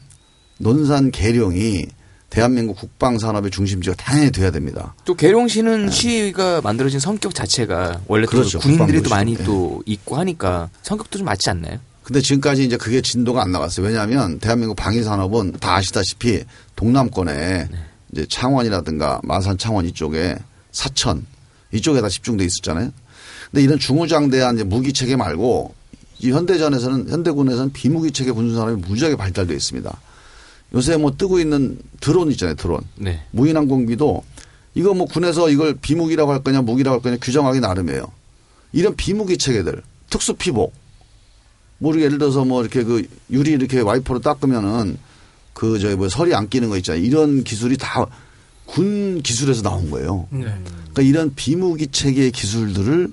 논산 0.58 1.12
계룡이 1.12 1.86
대한민국 2.30 2.78
국방 2.78 3.18
산업의 3.18 3.52
중심지가 3.52 3.96
당연히 3.96 4.32
돼야 4.32 4.52
됩니다. 4.52 4.94
또 5.06 5.16
계룡시는 5.16 5.90
시가 5.90 6.62
만들어진 6.62 7.00
성격 7.00 7.34
자체가 7.34 8.02
원래 8.08 8.26
또 8.26 8.32
그렇죠. 8.32 8.60
군인들이 8.60 9.02
또. 9.04 9.10
많이 9.10 9.36
예. 9.40 9.44
또 9.44 9.82
있고 9.86 10.16
하니까 10.18 10.70
성격도 10.84 11.18
좀 11.18 11.26
맞지 11.26 11.50
않나요? 11.50 11.80
근데 12.04 12.22
지금까지 12.22 12.64
이제 12.64 12.78
그게 12.78 13.02
진도가 13.02 13.42
안 13.42 13.52
나갔어요. 13.52 13.86
왜냐하면 13.86 14.40
대한민국 14.40 14.76
방위 14.76 15.04
산업은 15.04 15.54
다 15.60 15.76
아시다시피 15.76 16.44
동남권에 16.76 17.68
이제 18.12 18.26
창원이라든가 18.30 19.22
마산 19.24 19.58
창원 19.58 19.86
이쪽에 19.86 20.36
사천 20.72 21.26
이쪽에 21.74 22.02
다 22.02 22.10
집중돼 22.10 22.46
있었잖아요. 22.46 22.92
근데 23.52 23.64
이런 23.64 23.80
중후장대한 23.80 24.56
이제 24.56 24.64
무기 24.64 24.94
체계 24.94 25.16
말고 25.16 25.74
이 26.20 26.32
현대전에서는 26.32 27.10
현대군에서는 27.10 27.72
비무기 27.72 28.12
체계 28.12 28.32
군수 28.32 28.56
산업이 28.56 28.82
무지하게 28.88 29.16
발달돼 29.16 29.54
있습니다. 29.54 30.00
요새 30.74 30.98
뭐 30.98 31.16
뜨고 31.16 31.40
있는 31.40 31.80
드론 32.00 32.32
있잖아요, 32.32 32.56
드론. 32.56 32.82
네. 32.96 33.24
무인 33.32 33.58
항공기도 33.58 34.24
이거 34.76 34.94
뭐 34.94 35.08
군에서 35.08 35.50
이걸 35.50 35.76
비무기라고 35.76 36.32
할 36.32 36.44
거냐 36.44 36.62
무기라고 36.62 36.96
할 36.96 37.02
거냐 37.02 37.18
규정하기 37.22 37.60
나름이에요. 37.60 38.12
이런 38.74 38.96
비무기 38.96 39.38
체계들 39.38 39.82
특수 40.10 40.36
피복 40.36 40.74
뭐 41.80 42.00
예를 42.00 42.18
들어서 42.18 42.46
뭐 42.46 42.62
이렇게 42.62 42.84
그 42.84 43.08
유리 43.32 43.52
이렇게 43.52 43.80
와이퍼로 43.80 44.20
닦으면은 44.20 44.98
그 45.54 45.80
저기 45.80 45.96
뭐 45.96 46.08
설이 46.10 46.36
안 46.36 46.50
끼는 46.50 46.70
거 46.70 46.78
있잖아요. 46.78 47.04
이런 47.04 47.44
기술이 47.44 47.78
다 47.78 48.06
군 48.70 49.22
기술에서 49.24 49.64
나온 49.64 49.90
거예요. 49.90 50.28
네. 50.30 50.44
그러니까 50.44 51.02
이런 51.02 51.34
비무기 51.34 51.88
체계의 51.88 52.32
기술들을 52.32 53.12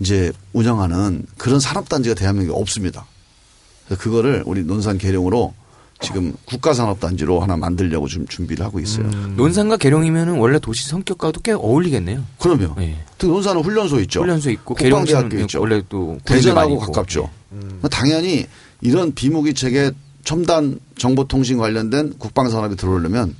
이제 0.00 0.32
운영하는 0.54 1.26
그런 1.36 1.60
산업단지가 1.60 2.14
대한민국에 2.14 2.58
없습니다. 2.58 3.06
그래서 3.84 4.02
그거를 4.02 4.42
우리 4.46 4.62
논산 4.62 4.96
계룡으로 4.96 5.52
지금 6.00 6.32
국가산업단지로 6.46 7.40
하나 7.40 7.58
만들려고 7.58 8.08
좀 8.08 8.26
준비를 8.26 8.64
하고 8.64 8.80
있어요. 8.80 9.04
음. 9.04 9.34
논산과 9.36 9.76
계룡이면은 9.76 10.38
원래 10.38 10.58
도시 10.58 10.88
성격과도 10.88 11.42
꽤 11.42 11.52
어울리겠네요. 11.52 12.24
그럼요. 12.38 12.74
예. 12.80 13.04
특히 13.18 13.30
논산은 13.30 13.60
훈련소 13.60 14.00
있죠. 14.00 14.22
훈련소 14.22 14.50
있고 14.52 14.74
국방대학교 14.76 15.38
있죠. 15.40 15.60
원래 15.60 15.82
또 15.90 16.18
대전하고 16.24 16.72
있고. 16.72 16.82
예. 16.82 16.86
가깝죠. 16.86 17.28
그러니까 17.50 17.88
당연히 17.88 18.46
이런 18.80 19.12
비무기 19.12 19.52
체계 19.52 19.90
첨단 20.24 20.80
정보통신 20.96 21.58
관련된 21.58 22.14
국방산업이 22.18 22.76
들어오려면 22.76 23.34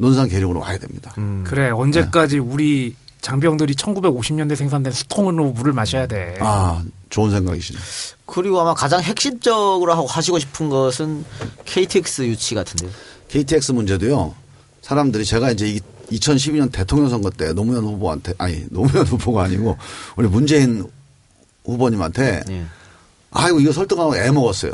논산 0.00 0.28
계룡으로 0.28 0.60
와야 0.60 0.78
됩니다. 0.78 1.14
그래 1.44 1.70
언제까지 1.70 2.36
네. 2.36 2.40
우리 2.40 2.96
장병들이 3.20 3.74
1950년대 3.74 4.56
생산된 4.56 4.94
수통으로 4.94 5.52
물을 5.52 5.74
마셔야 5.74 6.06
돼. 6.06 6.38
아, 6.40 6.82
좋은 7.10 7.30
생각이시네. 7.30 7.78
그리고 8.24 8.60
아마 8.60 8.72
가장 8.72 9.02
핵심적으로 9.02 9.92
하고 9.92 10.06
하시고 10.06 10.38
싶은 10.38 10.70
것은 10.70 11.24
KTX 11.66 12.22
유치 12.22 12.54
같은데요. 12.54 12.90
KTX 13.28 13.72
문제도요. 13.72 14.34
사람들이 14.80 15.26
제가 15.26 15.50
이제 15.50 15.78
2012년 16.10 16.72
대통령 16.72 17.10
선거 17.10 17.28
때 17.28 17.52
노무현 17.52 17.84
후보한테 17.84 18.32
아니 18.38 18.64
노무현 18.72 19.04
후보가 19.06 19.44
아니고 19.44 19.76
우리 20.16 20.28
문재인 20.28 20.88
후보님한테 21.66 22.42
예. 22.48 22.64
아이고 23.32 23.60
이거 23.60 23.70
설득하고 23.72 24.16
애 24.16 24.30
먹었어요. 24.30 24.72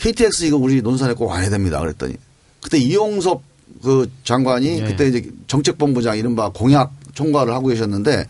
KTX 0.00 0.46
이거 0.46 0.56
우리 0.56 0.82
논산에 0.82 1.14
꼭 1.14 1.26
와야 1.26 1.48
됩니다. 1.48 1.78
그랬더니 1.78 2.16
그때 2.60 2.78
이용섭 2.78 3.47
그 3.82 4.10
장관이 4.24 4.80
예. 4.80 4.84
그때 4.84 5.08
이제 5.08 5.30
정책본부장 5.46 6.18
이른바 6.18 6.50
공약 6.50 6.92
총괄을 7.14 7.52
하고 7.52 7.68
계셨는데 7.68 8.26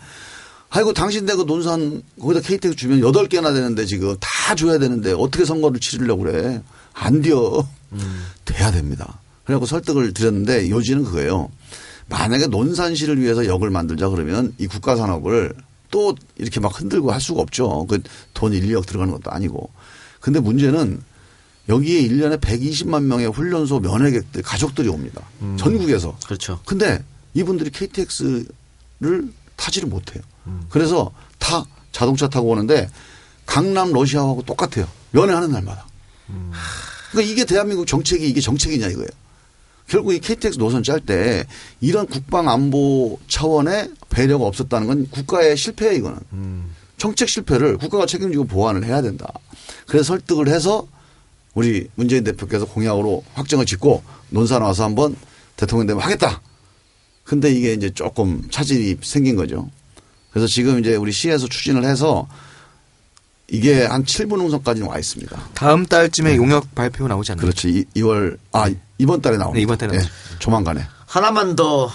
아이고 0.70 0.92
당신네 0.92 1.34
그 1.34 1.42
논산 1.42 2.02
거기다 2.20 2.40
KTX 2.46 2.76
주면 2.76 3.00
8개나 3.00 3.54
되는데 3.54 3.86
지금 3.86 4.16
다 4.20 4.54
줘야 4.54 4.78
되는데 4.78 5.12
어떻게 5.12 5.44
선거를 5.44 5.80
치르려고 5.80 6.24
그래. 6.24 6.62
안 6.92 7.22
돼요. 7.22 7.66
돼야 8.44 8.70
됩니다. 8.70 9.20
그래갖고 9.44 9.66
설득을 9.66 10.12
드렸는데 10.12 10.68
요지는 10.68 11.04
그거예요. 11.04 11.48
만약에 12.08 12.46
논산시를 12.48 13.20
위해서 13.20 13.46
역을 13.46 13.70
만들자 13.70 14.08
그러면 14.08 14.52
이 14.58 14.66
국가 14.66 14.96
산업을 14.96 15.54
또 15.90 16.14
이렇게 16.36 16.60
막 16.60 16.78
흔들고 16.78 17.12
할 17.12 17.20
수가 17.20 17.40
없죠. 17.40 17.86
그 17.86 17.98
돈 18.34 18.52
인력 18.52 18.86
들어가는 18.86 19.12
것도 19.12 19.30
아니고. 19.30 19.70
근데 20.20 20.38
문제는 20.38 21.00
여기에 21.68 22.08
1년에 22.08 22.40
120만 22.40 23.02
명의 23.02 23.26
훈련소 23.26 23.80
면회객들 23.80 24.42
가족들이 24.42 24.88
옵니다. 24.88 25.22
전국에서. 25.58 26.16
그렇죠. 26.24 26.60
근데 26.64 27.04
이분들이 27.34 27.70
KTX를 27.70 28.46
타지를 29.56 29.88
못해요. 29.88 30.22
그래서 30.70 31.12
다 31.38 31.64
자동차 31.92 32.28
타고 32.28 32.48
오는데 32.48 32.88
강남 33.44 33.92
러시아하고 33.92 34.42
똑같아요. 34.42 34.88
면회하는 35.10 35.52
날마다. 35.52 35.86
그러니까 37.10 37.32
이게 37.32 37.44
대한민국 37.44 37.86
정책이 37.86 38.28
이게 38.28 38.40
정책이냐 38.40 38.88
이거예요. 38.88 39.08
결국 39.86 40.12
이 40.12 40.20
KTX 40.20 40.58
노선 40.58 40.82
짤 40.82 41.00
때 41.00 41.46
이런 41.80 42.06
국방 42.06 42.48
안보 42.48 43.18
차원의 43.28 43.92
배려가 44.10 44.44
없었다는 44.46 44.86
건 44.86 45.06
국가의 45.10 45.56
실패예요 45.56 45.94
이거는. 45.94 46.68
정책 46.96 47.28
실패를 47.28 47.76
국가가 47.78 48.06
책임지고 48.06 48.46
보완을 48.46 48.84
해야 48.84 49.02
된다. 49.02 49.32
그래서 49.86 50.04
설득을 50.04 50.48
해서 50.48 50.86
우리 51.58 51.88
문재인 51.96 52.22
대표께서 52.22 52.64
공약으로 52.66 53.24
확정을 53.34 53.66
짓고 53.66 54.04
논산 54.28 54.62
와서 54.62 54.84
한번 54.84 55.16
대통령 55.56 55.88
되면 55.88 56.00
하겠다. 56.00 56.40
근데 57.24 57.50
이게 57.50 57.72
이제 57.72 57.90
조금 57.90 58.48
차질이 58.48 58.96
생긴 59.02 59.34
거죠. 59.34 59.68
그래서 60.30 60.46
지금 60.46 60.78
이제 60.78 60.94
우리 60.94 61.10
시에서 61.10 61.48
추진을 61.48 61.84
해서 61.84 62.28
이게 63.48 63.84
한 63.84 64.04
7분 64.04 64.38
홍선까지는 64.38 64.88
와 64.88 65.00
있습니다. 65.00 65.48
다음 65.54 65.84
달쯤에 65.84 66.36
용역 66.36 66.76
발표 66.76 67.08
나오지 67.08 67.32
않나요? 67.32 67.42
그렇죠. 67.42 67.66
이, 67.68 67.84
2월 67.96 68.38
아 68.52 68.70
이번 68.98 69.20
달에 69.20 69.36
나옵니다. 69.36 69.56
네, 69.56 69.62
이번 69.62 69.78
달에 69.78 69.94
예, 69.94 69.98
나오죠. 69.98 70.12
조만간에. 70.38 70.86
하나만 71.06 71.56
더 71.56 71.90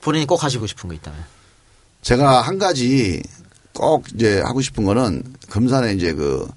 본인이 0.00 0.26
꼭 0.26 0.42
하시고 0.42 0.66
싶은 0.66 0.88
거 0.88 0.94
있다면. 0.94 1.22
제가 2.00 2.40
한 2.40 2.58
가지 2.58 3.22
꼭 3.74 4.06
이제 4.14 4.40
하고 4.40 4.62
싶은 4.62 4.84
거는 4.84 5.24
금산에 5.50 5.92
이제 5.92 6.14
그 6.14 6.48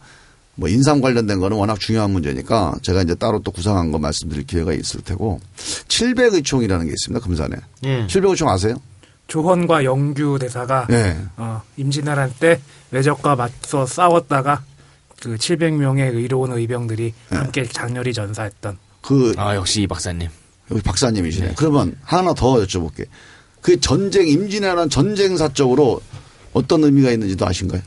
뭐 0.61 0.69
인삼 0.69 1.01
관련된 1.01 1.39
거는 1.39 1.57
워낙 1.57 1.79
중요한 1.79 2.11
문제니까 2.11 2.75
제가 2.83 3.01
이제 3.01 3.15
따로 3.15 3.39
또 3.39 3.49
구상한 3.51 3.91
거 3.91 3.97
말씀드릴 3.97 4.45
기회가 4.45 4.73
있을 4.73 5.01
테고 5.01 5.39
700의총이라는 5.87 6.85
게 6.85 6.91
있습니다. 6.91 7.25
금산에. 7.25 7.57
예. 7.85 8.05
700의총 8.05 8.47
아세요? 8.47 8.75
조헌과 9.27 9.83
영규 9.85 10.37
대사가 10.39 10.85
네. 10.87 11.17
어, 11.37 11.63
임진왜란 11.77 12.35
때 12.39 12.61
외적과 12.91 13.35
맞서 13.35 13.87
싸웠다가 13.87 14.63
그 15.19 15.35
700명의 15.35 16.13
의로운 16.13 16.51
의병들이 16.51 17.13
함께 17.29 17.65
장렬히 17.65 18.13
전사했던 18.13 18.77
그 19.01 19.33
아 19.37 19.55
역시 19.55 19.81
이 19.81 19.87
박사님. 19.87 20.29
여기 20.69 20.81
박사님이시네. 20.83 21.53
그러면 21.57 21.95
하나 22.03 22.33
더 22.35 22.53
여쭤볼게. 22.63 23.05
그 23.61 23.79
전쟁 23.79 24.27
임진왜란 24.27 24.89
전쟁사적으로 24.91 26.01
어떤 26.53 26.83
의미가 26.83 27.11
있는지도 27.11 27.47
아신가요? 27.47 27.81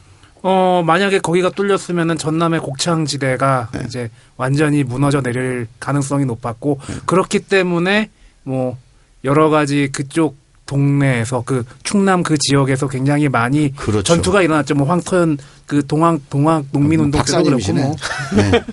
어, 0.47 0.83
만약에 0.85 1.21
거기가 1.21 1.49
뚫렸으면은 1.49 2.19
전남의 2.19 2.61
곡창지대가 2.61 3.71
네. 3.73 3.81
이제 3.87 4.11
완전히 4.37 4.85
무너져 4.85 5.23
내릴 5.23 5.67
가능성이 5.81 6.27
높았고 6.27 6.81
네. 6.87 6.95
그렇기 7.07 7.41
때문에 7.41 8.11
뭐 8.43 8.77
여러 9.25 9.49
가지 9.49 9.89
그쪽 9.91 10.37
동네에서 10.67 11.45
그 11.47 11.65
충남 11.83 12.23
그 12.23 12.37
지역에서 12.37 12.89
굉장히 12.89 13.31
많이 13.31 13.75
그렇죠. 13.75 14.03
전투가 14.03 14.43
일어났죠. 14.43 14.75
뭐 14.75 14.87
황토현 14.87 15.39
그 15.65 15.87
동학 15.87 16.21
동학 16.29 16.67
농민운동 16.73 17.23
때도 17.23 17.43
그렇고. 17.43 17.73
뭐. 17.73 17.97
네. 18.37 18.65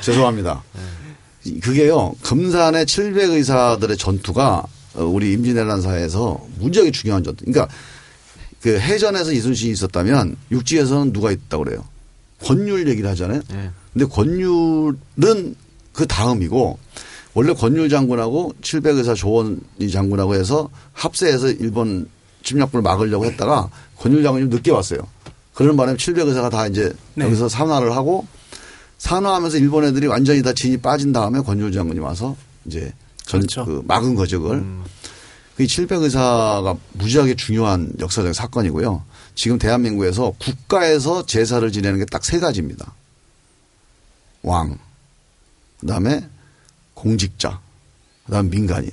죄송합니다. 0.00 0.62
그게요, 1.60 2.14
금산의 2.22 2.86
700 2.86 3.30
의사들의 3.30 3.96
전투가 3.96 4.64
어, 4.94 5.02
우리 5.02 5.32
임진왜란 5.32 5.80
사에서 5.80 6.40
무지하게 6.60 6.92
중요한 6.92 7.24
전투. 7.24 7.44
그러니까 7.44 7.66
그 8.66 8.80
해전에서 8.80 9.30
이순신이 9.30 9.70
있었다면 9.74 10.34
육지에서는 10.50 11.12
누가 11.12 11.30
있다고 11.30 11.62
그래요? 11.62 11.84
권율 12.42 12.88
얘기를 12.88 13.08
하잖아요. 13.10 13.40
근데 13.92 14.06
권율은 14.06 15.54
그 15.92 16.04
다음이고 16.08 16.76
원래 17.34 17.54
권율 17.54 17.88
장군하고 17.88 18.54
700의사 18.60 19.14
조원이 19.14 19.88
장군하고 19.92 20.34
해서 20.34 20.68
합세해서 20.94 21.50
일본 21.50 22.08
침략군을 22.42 22.82
막으려고 22.82 23.24
했다가 23.26 23.70
권율 23.98 24.24
장군이 24.24 24.48
늦게 24.48 24.72
왔어요. 24.72 24.98
그러는 25.54 25.76
바람에 25.76 25.96
700의사가 25.96 26.50
다 26.50 26.66
이제 26.66 26.92
네. 27.14 27.24
여기서 27.24 27.48
산화를 27.48 27.94
하고 27.94 28.26
산화하면서 28.98 29.58
일본 29.58 29.84
애들이 29.84 30.08
완전히 30.08 30.42
다 30.42 30.52
진이 30.52 30.78
빠진 30.78 31.12
다음에 31.12 31.38
권율 31.38 31.70
장군이 31.70 32.00
와서 32.00 32.36
이제 32.64 32.92
전, 33.26 33.42
그렇죠. 33.42 33.64
그 33.64 33.82
막은 33.86 34.16
거죠, 34.16 34.42
그걸. 34.42 34.64
그 35.56 35.64
700의사가 35.64 36.78
무지하게 36.92 37.34
중요한 37.34 37.92
역사적 37.98 38.34
사건이고요. 38.34 39.02
지금 39.34 39.58
대한민국에서 39.58 40.32
국가에서 40.38 41.24
제사를 41.26 41.70
지내는 41.72 41.98
게 41.98 42.04
딱 42.06 42.22
세 42.24 42.38
가지입니다. 42.38 42.92
왕, 44.42 44.78
그 45.80 45.86
다음에 45.86 46.28
공직자, 46.94 47.60
그 48.26 48.32
다음 48.32 48.50
민간인. 48.50 48.90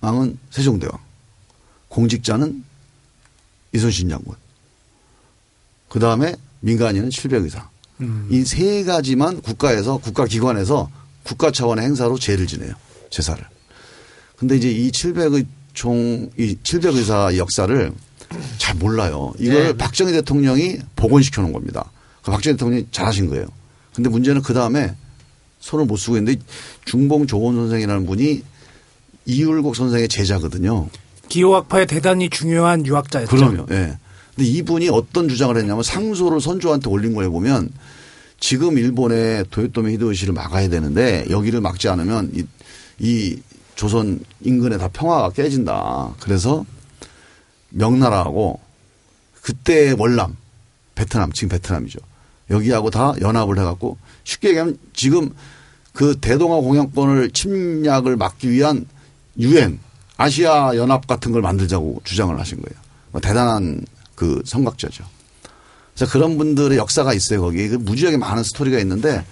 왕은 0.00 0.38
세종대왕. 0.50 0.98
공직자는 1.88 2.64
이순신 3.74 4.08
장군. 4.08 4.34
그 5.88 5.98
다음에 6.00 6.34
민간인은 6.60 7.08
700의사. 7.10 7.66
음. 8.00 8.28
이세 8.30 8.84
가지만 8.84 9.40
국가에서 9.40 9.98
국가기관에서 9.98 10.90
국가 11.22 11.50
차원의 11.50 11.84
행사로 11.84 12.18
제를 12.18 12.46
지내요. 12.46 12.74
제사를. 13.10 13.44
근데 14.36 14.56
이제 14.56 14.70
이 14.70 14.90
700의 14.90 15.46
총, 15.74 16.30
이 16.38 16.56
700의사 16.62 17.36
역사를 17.36 17.92
잘 18.58 18.76
몰라요. 18.76 19.32
이걸 19.38 19.64
네. 19.64 19.72
박정희 19.76 20.12
대통령이 20.12 20.78
복원시켜 20.96 21.42
놓은 21.42 21.52
겁니다. 21.52 21.90
그 22.22 22.30
박정희 22.30 22.56
대통령이 22.56 22.86
잘하신 22.90 23.28
거예요. 23.28 23.46
근데 23.94 24.08
문제는 24.08 24.42
그 24.42 24.54
다음에 24.54 24.94
손을 25.60 25.84
못 25.84 25.96
쓰고 25.96 26.16
있는데 26.16 26.40
중봉 26.84 27.26
조원 27.26 27.54
선생이라는 27.56 28.06
분이 28.06 28.42
이율곡 29.26 29.76
선생의 29.76 30.08
제자거든요. 30.08 30.88
기호학파의 31.28 31.86
대단히 31.86 32.28
중요한 32.28 32.84
유학자였죠. 32.84 33.34
그럼요. 33.34 33.66
예. 33.70 33.96
근데 34.34 34.48
이분이 34.48 34.88
어떤 34.88 35.28
주장을 35.28 35.56
했냐면 35.56 35.82
상소를 35.82 36.40
선조한테 36.40 36.88
올린 36.88 37.14
거에 37.14 37.28
보면 37.28 37.70
지금 38.40 38.76
일본의 38.76 39.44
도요토미 39.50 39.92
히데요시를 39.92 40.34
막아야 40.34 40.68
되는데 40.68 41.24
여기를 41.30 41.60
막지 41.60 41.88
않으면 41.88 42.32
이, 42.34 42.44
이 42.98 43.38
조선 43.82 44.20
인근에 44.42 44.78
다 44.78 44.86
평화가 44.86 45.30
깨진다. 45.30 46.14
그래서 46.20 46.64
명나라하고 47.70 48.60
그때 49.40 49.92
월남 49.98 50.36
베트남 50.94 51.32
지금 51.32 51.48
베트남이죠. 51.48 51.98
여기하고 52.50 52.90
다 52.90 53.12
연합을 53.20 53.58
해갖고 53.58 53.98
쉽게 54.22 54.50
얘기하면 54.50 54.78
지금 54.92 55.34
그 55.92 56.16
대동아 56.20 56.60
공영권을 56.60 57.32
침략을 57.32 58.16
막기 58.16 58.52
위한 58.52 58.86
유엔 59.40 59.80
아시아 60.16 60.76
연합 60.76 61.08
같은 61.08 61.32
걸 61.32 61.42
만들자고 61.42 62.02
주장을 62.04 62.38
하신 62.38 62.62
거예요. 62.62 62.80
뭐 63.10 63.20
대단한 63.20 63.84
그 64.14 64.42
성각자죠. 64.44 65.04
그래서 65.92 66.12
그런 66.12 66.38
분들의 66.38 66.78
역사가 66.78 67.14
있어요 67.14 67.40
거기 67.40 67.68
그 67.68 67.74
무지하게 67.74 68.16
많은 68.16 68.44
스토리가 68.44 68.78
있는데 68.78 69.24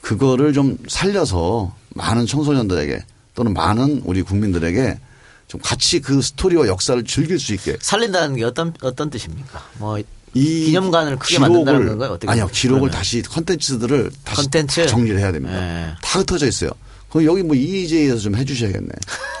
그거를 0.00 0.52
좀 0.52 0.78
살려서 0.86 1.74
많은 1.96 2.26
청소년들에게 2.26 3.04
또는 3.40 3.54
많은 3.54 4.02
우리 4.04 4.20
국민들에게 4.20 4.98
좀 5.48 5.62
같이 5.64 6.00
그 6.02 6.20
스토리와 6.20 6.66
역사를 6.66 7.02
즐길 7.04 7.38
수 7.40 7.54
있게 7.54 7.78
살린다는 7.80 8.36
게 8.36 8.44
어떤 8.44 8.74
어떤 8.82 9.08
뜻입니까? 9.08 9.62
뭐이 9.78 10.04
기념관을 10.34 11.18
크게 11.18 11.36
기록을- 11.38 11.40
만든다는 11.40 11.88
건가요? 11.88 12.10
어떻게 12.10 12.30
아니요? 12.30 12.48
기록을 12.52 12.80
그러면? 12.82 12.90
다시 12.98 13.22
컨텐츠들을 13.22 14.10
다시 14.24 14.42
컨텐츠? 14.42 14.82
다 14.82 14.86
정리를 14.88 15.18
해야 15.18 15.32
됩니다. 15.32 15.58
네. 15.58 15.90
다 16.02 16.18
흩어져 16.18 16.46
있어요. 16.48 16.70
그럼 17.08 17.24
여기 17.24 17.42
뭐 17.42 17.56
EJ에서 17.56 18.18
좀 18.18 18.36
해주셔야겠네. 18.36 18.88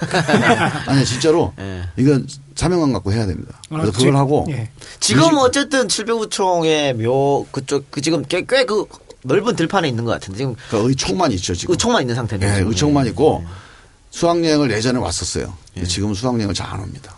아니 0.86 1.04
진짜로 1.04 1.52
네. 1.58 1.82
이건 1.98 2.26
사명감 2.54 2.94
갖고 2.94 3.12
해야 3.12 3.26
됩니다. 3.26 3.60
그래서 3.68 3.88
아, 3.88 3.92
그걸 3.92 4.12
지- 4.12 4.16
하고 4.16 4.46
예. 4.48 4.70
지금 4.98 5.36
어쨌든 5.36 5.88
700우총의 5.88 6.94
묘 7.02 7.44
그쪽 7.52 7.90
그 7.90 8.00
지금 8.00 8.24
꽤그 8.26 8.86
넓은 9.24 9.54
들판에 9.54 9.86
있는 9.86 10.04
것 10.06 10.12
같은데 10.12 10.38
지금 10.38 10.54
그 10.70 10.88
의총만 10.88 11.30
있죠 11.32 11.54
지금. 11.54 11.72
의총만 11.74 12.00
있는 12.00 12.14
상태네요. 12.14 12.48
네, 12.50 12.56
지금. 12.56 12.70
의총만 12.70 13.06
있고 13.08 13.44
수학여행을 14.10 14.70
예전에 14.70 14.98
왔었어요. 14.98 15.56
근데 15.74 15.86
지금은 15.88 16.14
수학여행을 16.14 16.54
잘 16.54 16.70
안 16.70 16.80
옵니다. 16.80 17.14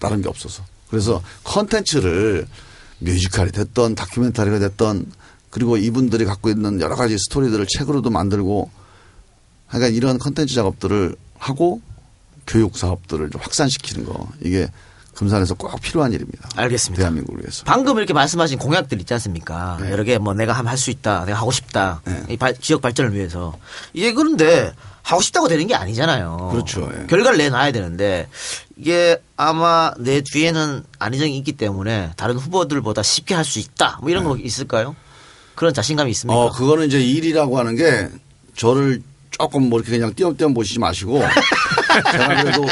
다른 0.00 0.20
게 0.22 0.28
없어서. 0.28 0.62
그래서 0.90 1.22
컨텐츠를 1.44 2.46
뮤지컬이 2.98 3.52
됐던 3.52 3.94
다큐멘터리가 3.94 4.58
됐던 4.58 5.10
그리고 5.50 5.76
이분들이 5.76 6.24
갖고 6.24 6.50
있는 6.50 6.80
여러 6.80 6.96
가지 6.96 7.16
스토리들을 7.18 7.66
책으로도 7.68 8.10
만들고 8.10 8.70
그러니까 9.68 9.88
이런 9.88 10.18
컨텐츠 10.18 10.54
작업들을 10.54 11.14
하고 11.38 11.80
교육 12.46 12.76
사업들을 12.76 13.30
좀 13.30 13.40
확산시키는 13.40 14.04
거 14.04 14.28
이게 14.42 14.68
금산에서 15.14 15.54
꼭 15.54 15.80
필요한 15.80 16.12
일입니다. 16.12 16.48
알겠습니다. 16.56 17.00
대한민국을 17.02 17.40
위해서. 17.42 17.62
방금 17.64 17.96
이렇게 17.98 18.12
말씀하신 18.12 18.58
공약들 18.58 18.98
있지 19.00 19.14
않습니까? 19.14 19.78
네. 19.80 19.90
여러 19.92 20.02
개 20.02 20.18
뭐 20.18 20.34
내가 20.34 20.52
하면 20.54 20.68
할 20.68 20.76
수 20.76 20.90
있다, 20.90 21.24
내가 21.24 21.38
하고 21.38 21.52
싶다, 21.52 22.02
네. 22.04 22.24
이 22.30 22.36
발- 22.36 22.58
지역 22.58 22.82
발전을 22.82 23.14
위해서 23.14 23.56
이게 23.92 24.12
그런데 24.12 24.72
하고 25.04 25.20
싶다고 25.22 25.48
되는 25.48 25.66
게 25.66 25.74
아니잖아요. 25.74 26.48
그렇죠. 26.50 26.90
예. 26.98 27.06
결과를 27.06 27.36
내놔야 27.38 27.72
되는데 27.72 28.26
이게 28.76 29.20
아마 29.36 29.92
내 29.98 30.22
뒤에는 30.22 30.82
안희정이 30.98 31.36
있기 31.38 31.52
때문에 31.52 32.10
다른 32.16 32.36
후보들보다 32.36 33.02
쉽게 33.02 33.34
할 33.34 33.44
수 33.44 33.58
있다. 33.58 33.98
뭐 34.00 34.10
이런 34.10 34.24
거 34.24 34.36
있을까요? 34.38 34.96
그런 35.54 35.72
자신감이 35.74 36.10
있습니까? 36.12 36.34
네. 36.34 36.46
어, 36.46 36.50
그거는 36.50 36.86
이제 36.86 37.00
일이라고 37.00 37.58
하는 37.58 37.76
게 37.76 38.08
저를 38.56 39.02
조금 39.30 39.68
뭐 39.68 39.78
이렇게 39.78 39.92
그냥 39.98 40.14
띄엄띄엄 40.14 40.54
보시지 40.54 40.78
마시고 40.78 41.20
제가 42.12 42.42
그래도 42.42 42.66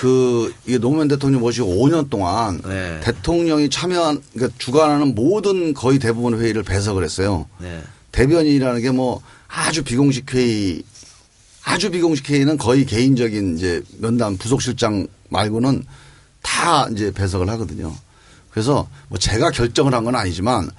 그 0.00 0.54
이게 0.66 0.76
노무현 0.78 1.08
대통령 1.08 1.40
모시고 1.40 1.66
5년 1.66 2.10
동안 2.10 2.60
네. 2.64 3.00
대통령이 3.02 3.70
참여한 3.70 4.22
그러니까 4.34 4.54
주관하는 4.58 5.14
모든 5.14 5.72
거의 5.74 5.98
대부분 5.98 6.38
회의를 6.38 6.62
배석을 6.62 7.02
했어요. 7.04 7.46
네. 7.58 7.82
대변인이라는 8.12 8.82
게 8.82 8.90
뭐 8.90 9.22
아주 9.48 9.82
비공식 9.82 10.34
회의 10.34 10.82
아주 11.68 11.90
비공식 11.90 12.30
회의는 12.30 12.56
거의 12.56 12.86
개인적인 12.86 13.56
이제 13.58 13.82
면담 13.98 14.38
부속실장 14.38 15.06
말고는 15.28 15.84
다 16.40 16.88
이제 16.88 17.12
배석을 17.12 17.48
하거든요. 17.50 17.94
그래서 18.50 18.88
뭐 19.08 19.18
제가 19.18 19.50
결정을 19.50 19.92
한 19.92 20.02
건 20.04 20.14
아니지만 20.14 20.70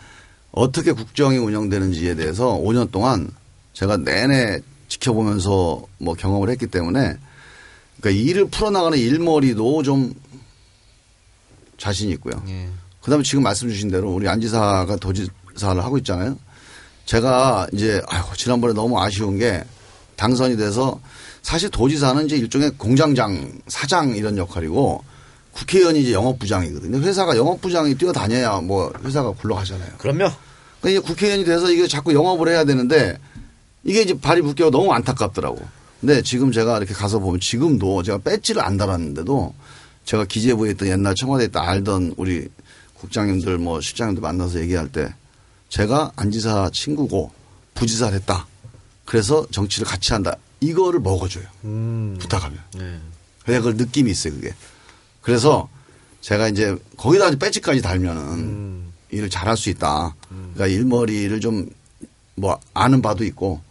어떻게 0.51 0.91
국정이 0.91 1.37
운영되는지에 1.37 2.15
대해서 2.15 2.57
5년 2.57 2.89
동안 2.91 3.29
제가 3.73 3.97
내내 3.97 4.61
지켜보면서 4.87 5.83
뭐 5.99 6.15
경험을 6.15 6.49
했기 6.49 6.65
때문에 6.65 7.17
그러니까 8.01 8.23
일을 8.23 8.49
풀어나가는 8.49 8.97
일머리도 8.97 9.83
좀 9.83 10.11
자신 11.77 12.09
있고요. 12.09 12.41
그다음에 13.01 13.23
지금 13.23 13.43
말씀 13.43 13.69
주신 13.69 13.91
대로 13.91 14.11
우리 14.11 14.27
안 14.27 14.41
지사가 14.41 14.95
도지사를 14.95 15.83
하고 15.83 15.99
있잖아요. 15.99 16.35
제가 17.05 17.67
이제 17.73 18.01
아유 18.07 18.23
지난번에 18.35 18.73
너무 18.73 18.99
아쉬운 18.99 19.37
게 19.37 19.63
당선이 20.19 20.57
돼서 20.57 20.99
사실 21.41 21.69
도지사는 21.69 22.25
이제 22.25 22.35
일종의 22.35 22.71
공장장 22.77 23.53
사장 23.67 24.15
이런 24.15 24.37
역할이고 24.37 25.01
국회의원이 25.53 26.01
이제 26.01 26.11
영업부장이거든요. 26.11 26.99
회사가 26.99 27.37
영업부장이 27.37 27.95
뛰어다녀야 27.95 28.59
뭐 28.59 28.91
회사가 29.03 29.31
굴러가잖아요. 29.31 29.93
그럼요. 29.97 30.29
그러니까 30.81 30.89
이제 30.89 30.99
국회의원이 30.99 31.45
돼서 31.45 31.71
이게 31.71 31.87
자꾸 31.87 32.13
영업을 32.13 32.49
해야 32.49 32.65
되는데 32.65 33.17
이게 33.85 34.01
이제 34.01 34.19
발이 34.19 34.41
붙기가 34.41 34.69
너무 34.69 34.91
안타깝더라고. 34.91 35.59
근데 36.01 36.21
지금 36.21 36.51
제가 36.51 36.77
이렇게 36.77 36.93
가서 36.93 37.19
보면 37.19 37.39
지금도 37.39 38.03
제가 38.03 38.17
배지를 38.19 38.61
안 38.61 38.77
달았는데도 38.77 39.53
제가 40.03 40.25
기재부에 40.25 40.71
있던 40.71 40.89
옛날 40.89 41.15
청와대에 41.15 41.47
있던 41.47 41.63
알던 41.63 42.13
우리 42.17 42.47
국장님들 42.95 43.57
뭐 43.57 43.79
실장님들 43.79 44.21
만나서 44.21 44.59
얘기할 44.59 44.89
때 44.89 45.13
제가 45.69 46.11
안지사 46.17 46.71
친구고 46.73 47.31
부지사를 47.73 48.13
했다. 48.19 48.47
그래서 49.09 49.45
정치를 49.51 49.87
같이 49.87 50.13
한다. 50.13 50.35
이거를 50.59 50.99
먹어줘요. 50.99 51.45
부탁하면. 52.19 52.59
네. 52.75 52.99
그냥 53.43 53.63
그 53.63 53.69
느낌이 53.69 54.11
있어요, 54.11 54.33
그게. 54.33 54.53
그래서 55.21 55.67
제가 56.21 56.47
이제 56.49 56.75
거기다 56.97 57.29
이제 57.29 57.39
배지까지 57.39 57.81
달면은 57.81 58.83
일을 59.09 59.29
잘할 59.29 59.57
수 59.57 59.69
있다. 59.69 60.15
그러니까 60.29 60.67
일머리를 60.67 61.39
좀 61.39 61.69
뭐 62.39 62.59
아는 62.73 63.01
바도 63.01 63.23
있고 63.25 63.61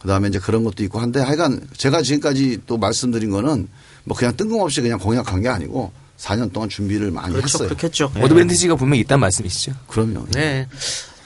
그 0.00 0.08
다음에 0.08 0.28
이제 0.28 0.38
그런 0.38 0.64
것도 0.64 0.82
있고 0.84 1.00
한데 1.00 1.20
하여간 1.20 1.66
제가 1.76 2.02
지금까지 2.02 2.60
또 2.66 2.78
말씀드린 2.78 3.30
거는 3.30 3.68
뭐 4.04 4.16
그냥 4.16 4.36
뜬금없이 4.36 4.80
그냥 4.80 4.98
공약한 4.98 5.40
게 5.42 5.48
아니고 5.48 5.92
4년 6.18 6.52
동안 6.52 6.68
준비를 6.68 7.10
많이 7.10 7.32
그렇죠. 7.34 7.46
했어요. 7.46 7.68
그렇겠죠. 7.68 8.12
어드밴티지가 8.16 8.76
분명히 8.76 9.00
있다는 9.00 9.20
말씀이시죠? 9.20 9.72
그럼요. 9.88 10.26
네. 10.32 10.68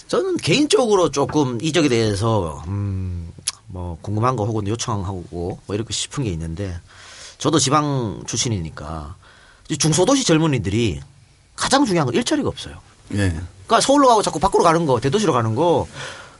저는 0.06 0.38
개인적으로 0.38 1.10
조금 1.10 1.58
이적에 1.60 1.88
대해서 1.88 2.62
음, 2.68 3.30
뭐 3.68 3.98
궁금한 4.02 4.36
거 4.36 4.44
혹은 4.44 4.66
요청하고 4.66 5.24
뭐 5.66 5.74
이렇게 5.74 5.92
싶은 5.92 6.24
게 6.24 6.30
있는데 6.30 6.78
저도 7.38 7.58
지방 7.58 8.22
출신이니까 8.26 9.14
이 9.68 9.76
중소도시 9.78 10.24
젊은이들이 10.24 11.00
가장 11.54 11.84
중요한 11.84 12.06
건 12.06 12.14
일자리가 12.14 12.48
없어요. 12.48 12.78
예. 13.12 13.16
그러니까 13.66 13.80
서울로 13.80 14.08
가고 14.08 14.22
자꾸 14.22 14.38
밖으로 14.38 14.64
가는 14.64 14.86
거, 14.86 14.98
대도시로 15.00 15.32
가는 15.32 15.54
거. 15.54 15.86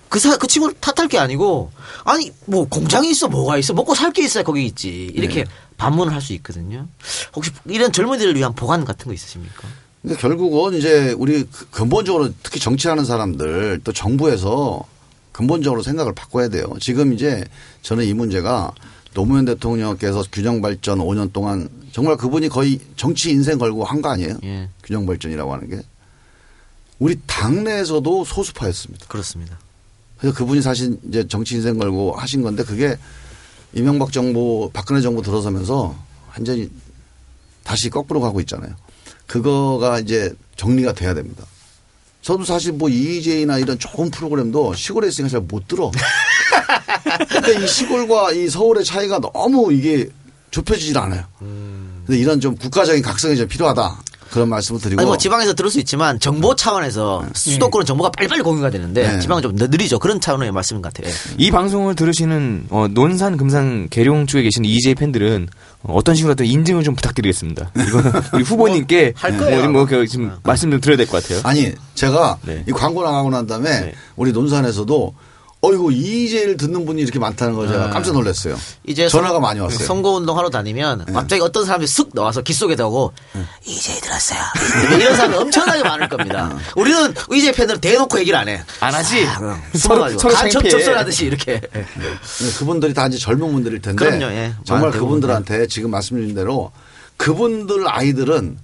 그 0.09 0.18
사, 0.18 0.38
그 0.38 0.46
친구를 0.46 0.74
탓할 0.80 1.06
게 1.09 1.18
아니고, 1.18 1.70
아니, 2.05 2.32
뭐, 2.46 2.66
공장이 2.66 3.10
있어, 3.10 3.28
뭐가 3.28 3.59
있어, 3.59 3.74
먹고 3.74 3.94
살 3.94 4.10
게 4.12 4.24
있어야 4.24 4.42
거기 4.42 4.64
있지. 4.64 5.10
이렇게 5.12 5.44
네. 5.44 5.50
반문을 5.76 6.14
할 6.14 6.22
수 6.22 6.32
있거든요. 6.34 6.88
혹시 7.36 7.50
이런 7.66 7.92
젊은이들을 7.92 8.34
위한 8.36 8.55
보관 8.55 8.86
같은 8.86 9.06
거 9.09 9.12
있으십니까? 9.12 9.68
근데 10.00 10.16
결국은 10.16 10.78
이제 10.78 11.14
우리 11.18 11.44
그 11.44 11.68
근본적으로 11.70 12.30
특히 12.42 12.59
정치하는 12.59 13.05
사람들 13.05 13.82
또 13.84 13.92
정부에서 13.92 14.82
근본적으로 15.43 15.85
생각을 15.85 16.12
바꿔야 16.15 16.48
돼요. 16.48 16.65
지금 16.81 17.12
이제 17.12 17.44
저는 17.82 18.05
이 18.05 18.12
문제가 18.12 18.73
노무현 19.15 19.44
대통령께서 19.44 20.24
균형 20.32 20.60
발전 20.60 20.98
5년 20.98 21.32
동안 21.32 21.69
정말 21.93 22.16
그분이 22.16 22.48
거의 22.48 22.81
정치 22.97 23.31
인생 23.31 23.56
걸고 23.56 23.85
한 23.85 24.02
거 24.02 24.09
아니에요? 24.10 24.36
예. 24.43 24.69
균형 24.82 25.06
발전이라고 25.06 25.52
하는 25.52 25.70
게 25.70 25.81
우리 26.98 27.16
당내에서도 27.28 28.24
소수파였습니다. 28.24 29.06
그렇습니다. 29.06 29.56
그래서 30.19 30.36
그분이 30.36 30.60
사실 30.60 30.98
이제 31.09 31.28
정치 31.28 31.55
인생 31.55 31.78
걸고 31.78 32.15
하신 32.16 32.43
건데 32.43 32.65
그게 32.65 32.98
이명박 33.74 34.10
정부, 34.10 34.70
박근혜 34.73 35.01
정부 35.01 35.23
들어서면서 35.23 35.94
완전히 36.31 36.69
다시 37.62 37.90
거꾸로 37.90 38.20
가고 38.20 38.40
있잖아요. 38.40 38.74
그거가 39.28 40.01
이제 40.01 40.35
정리가 40.56 40.94
돼야 40.94 41.15
됩니다. 41.15 41.44
저도 42.22 42.44
사실 42.44 42.72
뭐 42.72 42.88
EJ나 42.88 43.58
이런 43.58 43.78
좋은 43.78 44.10
프로그램도 44.10 44.74
시골에 44.74 45.08
있으니까 45.08 45.30
잘 45.30 45.40
못 45.40 45.66
들어. 45.68 45.90
근데 47.28 47.64
이 47.64 47.66
시골과 47.66 48.32
이 48.32 48.48
서울의 48.48 48.84
차이가 48.84 49.18
너무 49.20 49.72
이게 49.72 50.08
좁혀지질 50.50 50.98
않아요. 50.98 51.24
근데 51.38 52.18
이런 52.18 52.40
좀 52.40 52.56
국가적인 52.56 53.02
각성이 53.02 53.36
좀 53.36 53.46
필요하다. 53.48 54.02
그런 54.30 54.50
말씀을 54.50 54.78
드리고. 54.78 55.00
아니 55.00 55.06
뭐 55.06 55.16
지방에서 55.16 55.54
들을 55.54 55.70
수 55.70 55.78
있지만 55.78 56.20
정보 56.20 56.54
차원에서 56.54 57.24
수도권은 57.34 57.86
정보가 57.86 58.10
빨리빨리 58.10 58.42
공유가 58.42 58.68
되는데 58.68 59.10
네. 59.14 59.20
지방은 59.20 59.42
좀 59.42 59.52
느리죠. 59.54 59.98
그런 59.98 60.20
차원의 60.20 60.52
말씀인 60.52 60.82
것 60.82 60.92
같아요. 60.92 61.14
이 61.38 61.50
방송을 61.50 61.94
들으시는 61.94 62.66
어, 62.68 62.88
논산 62.90 63.38
금산 63.38 63.88
계룡 63.88 64.26
쪽에 64.26 64.42
계시는 64.42 64.68
EJ 64.68 64.96
팬들은 64.96 65.48
어, 65.89 65.94
어떤 65.97 66.15
식으로든 66.15 66.47
인증을 66.47 66.85
좀 66.85 66.94
부탁드리겠습니다. 66.94 67.73
이거 67.89 68.02
우리 68.35 68.43
후보님께 68.44 69.15
할 69.16 69.36
거예요. 69.36 69.62
뭐, 69.65 69.70
뭐, 69.73 69.86
그, 69.86 70.06
지금 70.06 70.31
말씀 70.44 70.70
좀 70.70 70.81
드려야 70.81 70.97
될 70.98 71.06
것 71.06 71.23
같아요. 71.23 71.40
아니 71.44 71.73
제가 71.94 72.39
네. 72.43 72.62
이 72.69 72.73
광고 72.73 73.02
나가고 73.02 73.31
난 73.31 73.47
다음에 73.47 73.94
우리 74.16 74.31
논산에서도 74.32 75.15
어이구 75.60 75.90
이재를 75.93 76.56
듣는 76.56 76.86
분이 76.86 77.02
이렇게 77.02 77.18
많다는 77.18 77.55
걸 77.55 77.66
제가 77.66 77.90
깜짝 77.90 78.12
놀랐어요. 78.12 78.56
이제 78.86 79.09
전화가 79.09 79.35
선- 79.35 79.43
많이 79.43 79.59
왔어요. 79.59 79.85
선거 79.86 80.10
운동 80.12 80.39
하러 80.39 80.51
다니면 80.51 81.05
갑자기 81.12 81.43
어떤 81.43 81.64
사람이 81.66 81.85
쓱 81.85 82.14
나와서 82.14 82.43
귓 82.43 82.52
속에 82.55 82.76
대고 82.76 83.12
이제 83.66 83.93
들었어요. 84.01 84.39
이런 84.97 85.16
사람이 85.16 85.35
엄청나게 85.36 85.82
많을 85.82 86.09
겁니다. 86.09 86.56
우리는 86.76 87.12
이제 87.35 87.51
팬들은 87.51 87.80
대놓고 87.80 88.20
얘기를 88.20 88.39
안 88.39 88.48
해. 88.48 88.62
안 88.78 88.94
하지? 88.94 89.26
숨어가지고 89.76 90.20
서로 90.20 90.35
간첩. 90.35 90.68
접선하듯이 90.68 91.24
이렇게. 91.26 91.60
네, 91.72 91.85
그분들이 92.59 92.94
다 92.94 93.09
이제 93.09 93.18
젊은 93.18 93.51
분들일 93.52 93.82
텐데 93.82 94.05
그럼요, 94.05 94.26
예. 94.32 94.55
정말 94.64 94.93
그분들한테 94.93 95.66
지금 95.66 95.90
말씀드린 95.90 96.36
대로 96.36 96.70
그분들 97.16 97.89
아이들은 97.89 98.59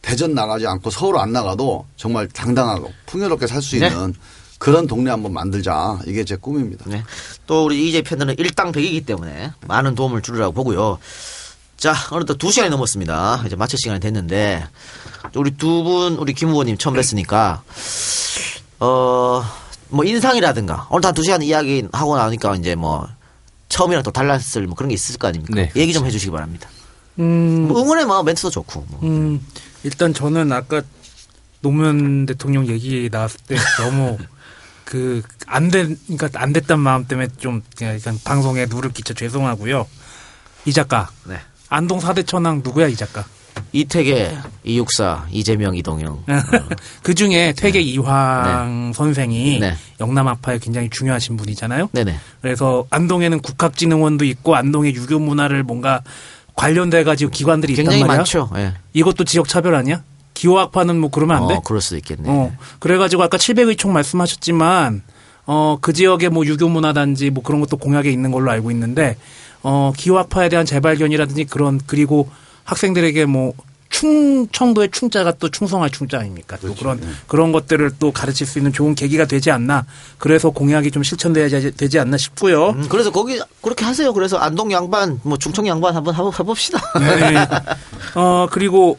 대전 0.00 0.34
나가지 0.34 0.64
않고 0.68 0.90
서울 0.90 1.18
안 1.18 1.32
나가도 1.32 1.86
정말 1.96 2.28
당당하고 2.28 2.92
풍요롭게 3.06 3.48
살수 3.48 3.78
네. 3.80 3.88
있는 3.88 4.14
그런 4.60 4.86
동네 4.86 5.10
한번 5.10 5.32
만들자 5.32 5.98
이게 6.06 6.22
제 6.22 6.36
꿈입니다. 6.36 6.84
네. 6.86 7.02
또 7.46 7.64
우리 7.64 7.88
이재 7.88 8.02
팬들은 8.02 8.36
일당백이기 8.38 9.00
때문에 9.06 9.52
많은 9.66 9.94
도움을 9.94 10.20
주리라고 10.20 10.52
보고요. 10.52 10.98
자, 11.78 11.94
어느덧 12.10 12.36
두 12.36 12.52
시간이 12.52 12.68
넘었습니다. 12.70 13.42
이제 13.46 13.56
마칠 13.56 13.78
시간이 13.78 14.00
됐는데 14.00 14.66
우리 15.34 15.50
두 15.56 15.82
분 15.82 16.16
우리 16.16 16.34
김 16.34 16.50
후보님 16.50 16.76
처음 16.76 16.94
뵀으니까 16.94 17.60
어 18.80 19.42
뭐 19.92 20.04
인상이라든가 20.04 20.86
오늘 20.90 21.04
한두 21.04 21.24
시간 21.24 21.42
이야기 21.42 21.84
하고 21.90 22.16
나니까 22.16 22.54
이제 22.54 22.76
뭐 22.76 23.08
처음이랑 23.68 24.04
또 24.04 24.12
달랐을 24.12 24.66
뭐 24.68 24.76
그런 24.76 24.88
게 24.88 24.94
있을 24.94 25.18
거 25.18 25.26
아닙니까? 25.26 25.52
네, 25.54 25.72
얘기 25.74 25.92
좀 25.92 26.06
해주시기 26.06 26.30
바랍니다. 26.30 26.68
음, 27.18 27.66
뭐 27.66 27.82
응원의 27.82 28.04
뭐 28.06 28.22
멘트도 28.22 28.50
좋고. 28.50 28.86
뭐. 28.88 29.00
음, 29.02 29.44
일단 29.82 30.14
저는 30.14 30.52
아까 30.52 30.82
노무현 31.60 32.24
대통령 32.26 32.68
얘기 32.68 33.08
나왔을 33.10 33.40
때 33.48 33.56
너무 33.78 34.16
그 34.90 35.22
안 35.46 35.68
된, 35.68 35.98
그러니까 36.06 36.28
안 36.40 36.52
됐단 36.52 36.78
마음 36.78 37.04
때문에 37.06 37.28
좀 37.38 37.62
그냥 37.76 37.94
일단 37.94 38.16
방송에 38.24 38.66
누를 38.66 38.92
끼쳐 38.92 39.14
죄송하고요. 39.14 39.86
이 40.64 40.72
작가 40.72 41.10
네. 41.24 41.38
안동 41.68 41.98
사대천왕 42.00 42.60
누구야 42.64 42.86
이 42.86 42.94
작가? 42.96 43.24
이태계, 43.72 44.36
이육사, 44.64 45.26
이재명, 45.30 45.76
이동영. 45.76 46.24
그 47.02 47.14
중에 47.14 47.52
퇴계 47.56 47.80
이황 47.80 48.92
선생이 48.94 49.58
네. 49.60 49.76
영남학파에 50.00 50.58
굉장히 50.58 50.88
중요하신 50.90 51.36
분이잖아요. 51.36 51.90
네네. 51.92 52.16
그래서 52.40 52.86
안동에는 52.90 53.40
국학진흥원도 53.40 54.24
있고 54.26 54.54
안동의 54.56 54.94
유교 54.94 55.18
문화를 55.18 55.62
뭔가 55.64 56.00
관련돼 56.56 57.04
가지고 57.04 57.30
기관들이 57.32 57.72
있단 57.72 57.84
굉장히 57.84 58.02
말이야. 58.02 58.16
많죠. 58.18 58.50
예. 58.56 58.74
이것도 58.92 59.24
지역 59.24 59.48
차별 59.48 59.74
아니야? 59.74 60.02
기호학파는 60.40 60.98
뭐 60.98 61.10
그러면 61.10 61.36
안 61.36 61.48
돼? 61.48 61.54
어, 61.56 61.60
그럴 61.60 61.82
수도 61.82 61.98
있겠네. 61.98 62.30
어, 62.30 62.50
그래가지고 62.78 63.22
아까 63.22 63.36
700의 63.36 63.76
총 63.76 63.92
말씀하셨지만, 63.92 65.02
어, 65.44 65.76
그 65.82 65.92
지역에 65.92 66.30
뭐 66.30 66.46
유교 66.46 66.66
문화단지 66.66 67.28
뭐 67.28 67.42
그런 67.42 67.60
것도 67.60 67.76
공약에 67.76 68.10
있는 68.10 68.30
걸로 68.30 68.50
알고 68.50 68.70
있는데, 68.70 69.18
어, 69.62 69.92
기호학파에 69.94 70.48
대한 70.48 70.64
재발견이라든지 70.64 71.44
그런, 71.44 71.78
그리고 71.86 72.30
학생들에게 72.64 73.26
뭐 73.26 73.52
충청도의 73.90 74.92
충자가 74.92 75.32
또 75.32 75.50
충성할 75.50 75.90
충자 75.90 76.20
아닙니까? 76.20 76.56
또 76.62 76.74
그런 76.74 77.00
그런 77.26 77.52
것들을 77.52 77.90
또 77.98 78.10
가르칠 78.10 78.46
수 78.46 78.58
있는 78.58 78.72
좋은 78.72 78.94
계기가 78.94 79.26
되지 79.26 79.50
않나. 79.50 79.84
그래서 80.16 80.48
공약이 80.48 80.90
좀 80.90 81.02
실천돼야 81.02 81.48
되지 81.50 81.98
않나 81.98 82.16
싶고요. 82.16 82.70
음, 82.70 82.86
그래서 82.88 83.10
거기 83.10 83.38
그렇게 83.60 83.84
하세요. 83.84 84.14
그래서 84.14 84.38
안동 84.38 84.72
양반, 84.72 85.20
뭐 85.22 85.36
충청 85.36 85.66
양반 85.66 85.96
한번 85.96 86.14
해봅시다. 86.14 86.80
네. 86.98 87.46
어, 88.14 88.46
그리고 88.50 88.96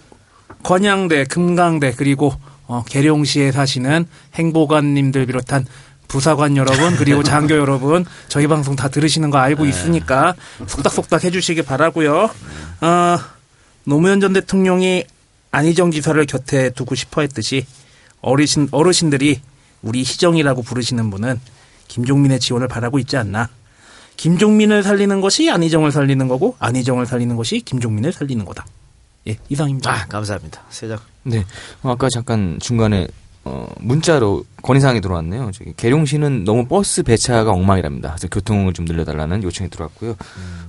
건양대, 0.63 1.25
금강대, 1.25 1.93
그리고 1.97 2.33
어, 2.67 2.83
계룡시에 2.87 3.51
사시는 3.51 4.05
행보관님들 4.35 5.25
비롯한 5.25 5.65
부사관 6.07 6.57
여러분, 6.57 6.95
그리고 6.97 7.23
장교 7.23 7.55
여러분, 7.55 8.05
저희 8.27 8.47
방송 8.47 8.75
다 8.75 8.89
들으시는 8.89 9.29
거 9.29 9.37
알고 9.37 9.65
있으니까 9.65 10.35
속닥속닥 10.67 11.23
해주시기 11.23 11.61
바라고요 11.61 12.29
어, 12.81 13.17
노무현 13.85 14.19
전 14.19 14.33
대통령이 14.33 15.05
안희정 15.51 15.91
지사를 15.91 16.23
곁에 16.25 16.69
두고 16.71 16.95
싶어 16.95 17.21
했듯이 17.21 17.65
어르신, 18.21 18.69
어르신들이 18.71 19.41
우리 19.81 19.99
희정이라고 19.99 20.61
부르시는 20.63 21.09
분은 21.09 21.39
김종민의 21.87 22.39
지원을 22.39 22.67
바라고 22.67 22.99
있지 22.99 23.17
않나. 23.17 23.49
김종민을 24.17 24.83
살리는 24.83 25.19
것이 25.19 25.49
안희정을 25.49 25.91
살리는 25.91 26.27
거고 26.27 26.55
안희정을 26.59 27.05
살리는 27.05 27.35
것이 27.35 27.61
김종민을 27.61 28.13
살리는 28.13 28.45
거다. 28.45 28.65
예, 29.27 29.37
이상입니다. 29.49 29.91
아, 29.91 30.05
감사합니다. 30.07 30.61
세작. 30.69 31.01
네. 31.23 31.45
어, 31.83 31.91
아까 31.91 32.09
잠깐 32.09 32.57
중간에 32.59 33.07
어, 33.43 33.67
문자로 33.79 34.45
건의사항이 34.61 35.01
들어왔네요. 35.01 35.51
저기 35.53 35.73
계룡시는 35.75 36.43
너무 36.43 36.67
버스 36.67 37.01
배차가 37.01 37.51
엉망이랍니다. 37.51 38.09
그래서 38.11 38.27
교통을 38.27 38.73
좀 38.73 38.85
늘려달라는 38.85 39.43
요청이 39.43 39.69
들어왔고요. 39.69 40.11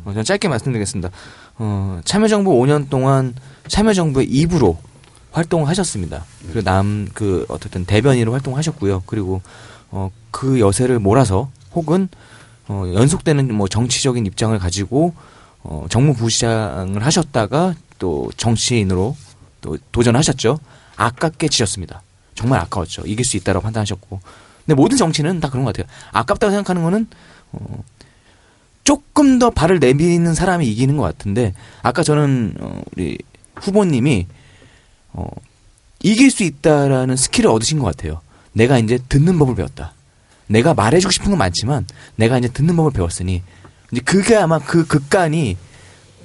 어, 0.04 0.10
저는 0.12 0.24
짧게 0.24 0.48
말씀드리겠습니다. 0.48 1.10
어, 1.58 2.00
참여정부 2.04 2.50
5년 2.50 2.88
동안 2.88 3.34
참여정부의 3.68 4.26
입으로 4.28 4.78
활동을 5.32 5.68
하셨습니다. 5.68 6.24
그리고 6.44 6.62
남, 6.62 7.08
그, 7.14 7.46
어쨌든 7.48 7.84
대변인으로 7.86 8.32
활동하셨고요. 8.32 9.02
그리고, 9.06 9.40
어, 9.90 10.10
그 10.30 10.60
여세를 10.60 10.98
몰아서 10.98 11.50
혹은, 11.74 12.08
어, 12.68 12.84
연속되는 12.94 13.54
뭐 13.54 13.66
정치적인 13.66 14.26
입장을 14.26 14.58
가지고, 14.58 15.14
어, 15.62 15.86
정무부시장을 15.88 17.04
하셨다가 17.04 17.74
또 18.02 18.32
정치인으로 18.36 19.16
또 19.60 19.78
도전하셨죠. 19.92 20.58
아깝게 20.96 21.46
지셨습니다. 21.46 22.02
정말 22.34 22.58
아까웠죠. 22.62 23.02
이길 23.06 23.24
수 23.24 23.36
있다고 23.36 23.60
판단하셨고. 23.60 24.20
근데 24.66 24.74
모든 24.74 24.96
정치는 24.96 25.38
다 25.38 25.48
그런 25.48 25.64
것 25.64 25.72
같아요. 25.72 25.88
아깝다고 26.10 26.50
생각하는 26.50 26.82
거는 26.82 27.06
어, 27.52 27.84
조금 28.82 29.38
더 29.38 29.50
발을 29.50 29.78
내미는 29.78 30.34
사람이 30.34 30.66
이기는 30.66 30.96
것 30.96 31.04
같은데 31.04 31.54
아까 31.82 32.02
저는 32.02 32.54
어, 32.58 32.82
우리 32.96 33.18
후보님이 33.54 34.26
어, 35.12 35.28
이길 36.02 36.32
수 36.32 36.42
있다라는 36.42 37.14
스킬을 37.14 37.48
얻으신 37.48 37.78
것 37.78 37.84
같아요. 37.84 38.20
내가 38.52 38.78
이제 38.78 38.98
듣는 39.08 39.38
법을 39.38 39.54
배웠다. 39.54 39.94
내가 40.48 40.74
말해주고 40.74 41.12
싶은 41.12 41.30
건 41.30 41.38
많지만 41.38 41.86
내가 42.16 42.36
이제 42.36 42.48
듣는 42.48 42.74
법을 42.74 42.90
배웠으니 42.90 43.42
이제 43.92 44.00
그게 44.00 44.34
아마 44.34 44.58
그 44.58 44.88
극간이 44.88 45.56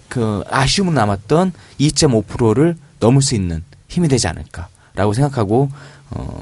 그 0.09 0.43
아쉬움으로 0.49 0.95
남았던 0.95 1.53
2.5%를 1.79 2.75
넘을 2.99 3.21
수 3.21 3.35
있는 3.35 3.63
힘이 3.87 4.07
되지 4.07 4.27
않을까라고 4.27 5.13
생각하고 5.13 5.69
어 6.11 6.41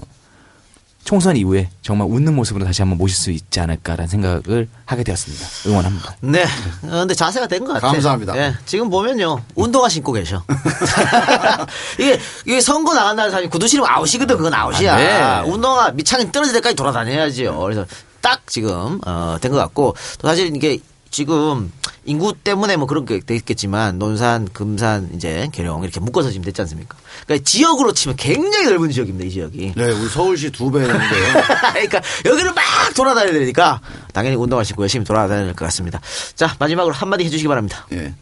총선 1.03 1.37
이후에 1.37 1.69
정말 1.83 2.07
웃는 2.09 2.33
모습으로 2.35 2.65
다시 2.65 2.81
한번 2.81 2.97
모실 2.97 3.15
수 3.15 3.29
있지 3.29 3.59
않을까라는 3.59 4.07
생각을 4.07 4.67
하게 4.85 5.03
되었습니다. 5.03 5.45
응원합니다. 5.67 6.15
네. 6.21 6.43
어, 6.81 6.89
근데 6.89 7.13
자세가 7.13 7.45
된 7.45 7.63
것 7.63 7.73
같아요. 7.73 7.91
감사합니다. 7.91 8.35
예, 8.37 8.55
지금 8.65 8.89
보면요. 8.89 9.39
운동화 9.53 9.87
신고 9.87 10.13
계셔. 10.13 10.43
이게, 11.99 12.19
이게 12.45 12.59
선거 12.61 12.93
나간다는 12.95 13.29
사람이 13.29 13.49
구두 13.49 13.67
신으면 13.67 13.87
아웃이거든. 13.89 14.37
그건 14.37 14.53
아웃이야. 14.55 14.93
아, 14.95 15.41
네. 15.43 15.49
운동화 15.51 15.91
밑창이 15.91 16.31
떨어질 16.31 16.55
때까지 16.55 16.75
돌아다녀야지요. 16.75 17.57
그래서 17.59 17.85
딱 18.21 18.41
지금, 18.47 18.99
어, 19.05 19.37
된 19.39 19.51
것 19.51 19.57
같고. 19.57 19.95
또 20.19 20.27
사실 20.27 20.55
이게 20.55 20.79
지금 21.15 21.71
인구 22.03 22.33
때문에 22.33 22.75
뭐 22.75 22.87
그런 22.87 23.05
게 23.05 23.21
되겠지만 23.21 23.97
논산, 23.97 24.49
금산, 24.51 25.11
이제 25.15 25.47
계룡 25.53 25.81
이렇게 25.81 26.01
묶어서 26.01 26.29
지금 26.29 26.43
됐지 26.43 26.59
않습니까? 26.63 26.97
그러니까 27.25 27.45
지역으로 27.49 27.93
치면 27.93 28.17
굉장히 28.17 28.65
넓은 28.65 28.91
지역입니다. 28.91 29.25
이 29.25 29.29
지역이. 29.31 29.73
네, 29.77 29.91
우리 29.91 30.09
서울시 30.09 30.51
두 30.51 30.69
배인데요. 30.69 30.97
그러니까 31.71 32.01
여기를 32.25 32.51
막 32.53 32.65
돌아다녀야 32.97 33.31
되니까 33.31 33.79
당연히 34.11 34.35
운동화 34.35 34.65
신고 34.65 34.81
열심히 34.81 35.05
돌아다녀야 35.05 35.45
될 35.45 35.55
것 35.55 35.63
같습니다. 35.63 36.01
자 36.35 36.53
마지막으로 36.59 36.93
한마디 36.93 37.23
해주시기 37.23 37.47
바랍니다. 37.47 37.87
예. 37.93 38.13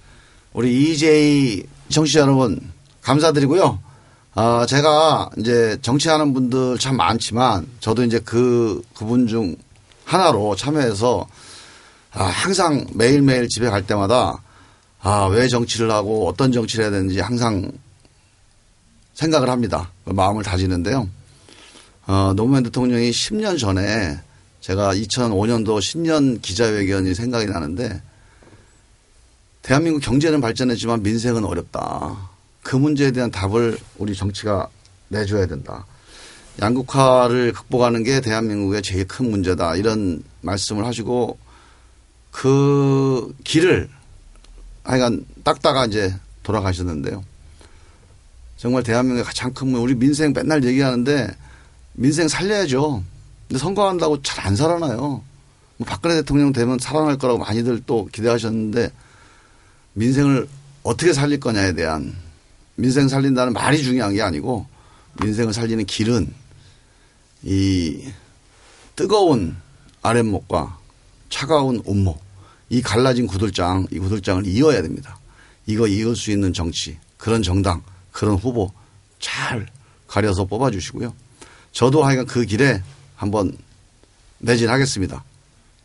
우리 0.54 0.92
EJ 0.92 1.64
청취자 1.90 2.20
여러분 2.20 2.60
감사드리고요. 3.02 3.80
아, 4.36 4.68
제가 4.70 5.32
이제 5.40 5.80
정치하는 5.82 6.36
분들 6.36 6.78
참 6.78 6.96
많지만 6.98 7.66
저도 7.80 8.04
이제 8.04 8.20
그 8.24 8.84
그분 8.96 9.26
중 9.26 9.56
하나로 10.06 10.56
참여해서 10.56 11.26
아, 12.14 12.26
항상 12.26 12.86
매일매일 12.94 13.48
집에 13.48 13.70
갈 13.70 13.86
때마다 13.86 14.40
아, 15.02 15.26
왜 15.26 15.48
정치를 15.48 15.90
하고 15.90 16.28
어떤 16.28 16.52
정치를 16.52 16.86
해야 16.86 16.92
되는지 16.92 17.20
항상 17.20 17.72
생각을 19.16 19.50
합니다. 19.50 19.92
마음을 20.06 20.44
다지는데요. 20.44 21.10
어, 22.06 22.34
노무현 22.36 22.64
대통령이 22.64 23.10
10년 23.10 23.58
전에 23.60 24.20
제가 24.62 24.94
2005년도 24.94 25.82
신년 25.82 26.40
기자회견이 26.40 27.16
생각이 27.16 27.48
나는데 27.48 28.02
대한민국 29.62 30.02
경제는 30.02 30.40
발전했지만 30.40 31.02
민생은 31.02 31.44
어렵다. 31.44 32.30
그 32.62 32.76
문제에 32.76 33.12
대한 33.12 33.32
답을 33.32 33.78
우리 33.98 34.16
정치가 34.16 34.68
내줘야 35.08 35.48
된다. 35.48 35.86
양극화를 36.62 37.54
극복하는 37.54 38.04
게 38.04 38.22
대한민국의 38.22 38.84
제일 38.84 39.08
큰 39.08 39.32
문제다. 39.32 39.76
이런 39.76 40.22
말씀을 40.42 40.86
하시고 40.86 41.38
그 42.34 43.34
길을 43.44 43.90
하여간 44.84 45.26
닦다가 45.46 45.86
이제 45.86 46.14
돌아가셨는데요. 46.42 47.24
정말 48.58 48.84
대한민국의 48.84 49.24
가장 49.24 49.54
큰 49.54 49.68
문제, 49.68 49.82
우리 49.82 49.96
민생 49.96 50.34
맨날 50.34 50.64
얘기하는데 50.64 51.28
민생 51.94 52.28
살려야죠. 52.28 53.04
근데 53.48 53.60
선거한다고 53.60 54.22
잘 54.24 54.46
안 54.46 54.56
살아나요. 54.56 55.24
뭐 55.78 55.88
박근혜 55.88 56.16
대통령 56.16 56.52
되면 56.52 56.80
살아날 56.80 57.18
거라고 57.18 57.40
많이들 57.40 57.84
또 57.86 58.10
기대하셨는데 58.12 58.92
민생을 59.94 60.50
어떻게 60.82 61.14
살릴 61.14 61.40
거냐에 61.40 61.74
대한 61.74 62.14
민생 62.76 63.08
살린다는 63.08 63.54
말이 63.54 63.82
중요한 63.82 64.14
게 64.14 64.22
아니고 64.22 64.66
민생을 65.22 65.54
살리는 65.54 65.86
길은 65.86 66.34
이 67.44 68.12
뜨거운 68.96 69.56
아랫목과 70.02 70.83
차가운 71.34 71.82
온목 71.86 72.22
이 72.70 72.80
갈라진 72.84 73.26
구들장 73.26 73.88
이 73.92 73.98
구들장을 73.98 74.46
이어야 74.46 74.84
됩니다. 74.84 75.18
이거 75.66 75.88
이을 75.88 76.16
수 76.16 76.30
있는 76.30 76.54
정치 76.54 77.00
그런 77.18 77.42
정당 77.42 77.82
그런 78.12 78.36
후보 78.36 78.72
잘 79.20 79.66
가려서 80.08 80.46
뽑아주시고요. 80.46 81.12
저도 81.72 82.04
하여간 82.04 82.28
그 82.28 82.46
길에 82.46 82.84
한번 83.16 83.58
매진하겠습니다. 84.38 85.24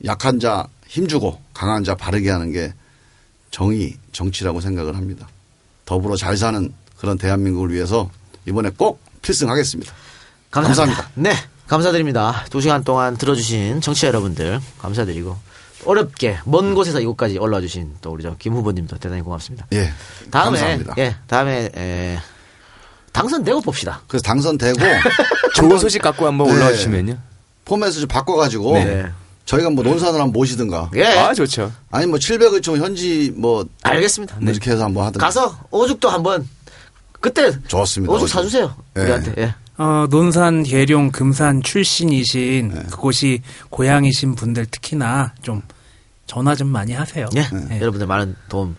약한 0.04 0.38
자 0.38 0.68
힘주고 0.86 1.40
강한 1.54 1.82
자 1.82 1.94
바르게 1.94 2.28
하는 2.28 2.52
게 2.52 2.74
정의 3.50 3.96
정치라고 4.12 4.60
생각을 4.60 4.96
합니다. 4.96 5.28
더불어 5.86 6.14
잘 6.16 6.36
사는 6.36 6.74
그런 6.98 7.16
대한민국을 7.16 7.72
위해서 7.72 8.10
이번에 8.46 8.68
꼭 8.76 9.00
필승하겠습니다. 9.22 9.94
감사합니다. 10.50 11.10
네, 11.14 11.32
감사드립니다. 11.68 12.44
두 12.50 12.60
시간 12.60 12.82
동안 12.82 13.16
들어주신 13.16 13.80
청취자 13.82 14.08
여러분들 14.08 14.58
감사드리고 14.78 15.36
어렵게 15.84 16.38
먼 16.44 16.74
곳에서 16.74 16.98
이곳까지 17.00 17.38
올라와 17.38 17.60
주신 17.60 17.94
또 18.00 18.10
우리 18.10 18.22
저김 18.22 18.54
후보님도 18.54 18.98
대단히 18.98 19.20
고맙습니다. 19.22 19.66
예. 19.72 19.92
다음에 20.30 20.58
감사합니다. 20.58 20.94
예, 20.98 21.16
다음에 21.26 21.70
에, 21.76 22.18
당선되고 23.12 23.60
봅시다. 23.60 24.00
그래서 24.08 24.22
당선되고 24.22 24.78
좋은 25.54 25.78
소식 25.78 26.00
갖고 26.02 26.26
한번 26.26 26.48
네. 26.48 26.54
올라와 26.54 26.72
주시면요. 26.72 27.18
포맷을 27.66 28.00
좀 28.00 28.08
바꿔 28.08 28.36
가지고 28.36 28.72
네. 28.72 29.06
저희가 29.44 29.70
뭐 29.70 29.84
논산을 29.84 30.14
한번 30.14 30.32
모시든가 30.32 30.90
예, 30.96 31.04
아 31.04 31.34
좋죠. 31.34 31.70
아니 31.90 32.06
뭐 32.06 32.18
700을 32.18 32.62
좀 32.62 32.78
현지 32.78 33.32
뭐 33.36 33.66
알겠습니다. 33.82 34.36
네. 34.40 34.52
이렇게 34.52 34.70
해서 34.70 34.84
한번 34.84 35.06
하든가 35.06 35.24
가서 35.26 35.58
오죽도 35.70 36.08
한번 36.08 36.48
그때 37.20 37.52
좋습니다. 37.68 38.12
오죽 38.12 38.28
사주세요. 38.28 38.74
예. 38.96 39.00
우리한테. 39.02 39.34
예. 39.38 39.54
어, 39.78 40.06
논산, 40.10 40.64
계룡, 40.64 41.10
금산 41.10 41.62
출신이신 41.62 42.70
네. 42.74 42.82
그곳이 42.90 43.42
고향이신 43.70 44.34
분들 44.34 44.66
특히나 44.66 45.34
좀 45.40 45.62
전화 46.26 46.54
좀 46.56 46.68
많이 46.68 46.92
하세요. 46.92 47.28
예. 47.36 47.40
예. 47.70 47.80
여러분들 47.80 48.06
많은 48.06 48.34
도움 48.48 48.76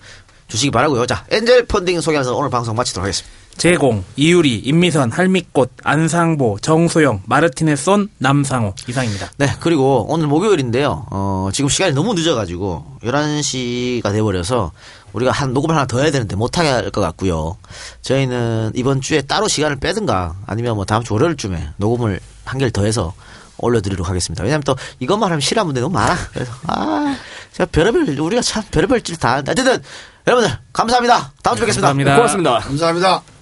주시기 0.50 0.72
바라고요. 0.72 1.06
자, 1.06 1.26
엔젤 1.30 1.68
펀딩 1.68 2.02
소개하면서 2.02 2.36
오늘 2.36 2.50
방송 2.50 2.76
마치도록 2.76 3.06
하겠습니다. 3.06 3.40
제공, 3.56 4.06
이유리, 4.16 4.56
임미선, 4.56 5.12
할미꽃, 5.12 5.72
안상보, 5.84 6.58
정소영, 6.62 7.24
마르티네 7.26 7.76
쏜, 7.76 8.08
남상호 8.18 8.74
이상입니다. 8.88 9.32
네, 9.38 9.48
그리고 9.60 10.06
오늘 10.10 10.28
목요일인데요. 10.28 11.08
어, 11.12 11.50
지금 11.52 11.70
시간이 11.70 11.94
너무 11.94 12.14
늦어가지고 12.14 13.00
11시가 13.04 14.14
돼버려서 14.14 14.72
우리가 15.14 15.32
한 15.32 15.54
녹음을 15.54 15.76
하나 15.76 15.86
더 15.86 16.00
해야 16.00 16.12
되는데 16.12 16.36
못하게 16.36 16.70
할 16.70 16.92
것 16.92 17.02
같고요. 17.02 17.58
저희는 18.02 18.72
이번 18.76 19.02
주에 19.02 19.22
따로 19.22 19.48
시간을 19.48 19.78
빼든가 19.78 20.36
아니면 20.48 20.76
뭐 20.76 20.86
다음 20.86 21.04
주 21.04 21.14
월요일쯤에 21.14 21.70
녹음을 21.78 22.20
한 22.46 22.58
개를 22.58 22.72
더 22.72 22.84
해서 22.84 23.14
올려드리도록 23.58 24.08
하겠습니다. 24.10 24.44
왜냐면 24.44 24.64
또 24.64 24.76
이것만 25.00 25.30
하면 25.30 25.42
싫어하는 25.42 25.68
분들이 25.68 25.82
너무 25.82 25.94
많아. 25.94 26.16
그래서 26.34 26.52
아, 26.68 27.16
제가 27.54 27.68
별의별 27.72 28.18
우리가 28.20 28.42
참 28.42 28.64
별의별 28.72 29.02
짓다 29.02 29.32
하는데 29.34 29.52
어쨌든 29.52 29.84
여러분들 30.28 30.58
감사합니다. 30.74 31.34
다음 31.44 31.56
주에 31.58 31.66
뵙겠습니다. 31.66 31.88
감사합니다. 31.90 32.16
고맙습니다. 32.16 32.60
감사합니다. 32.60 33.39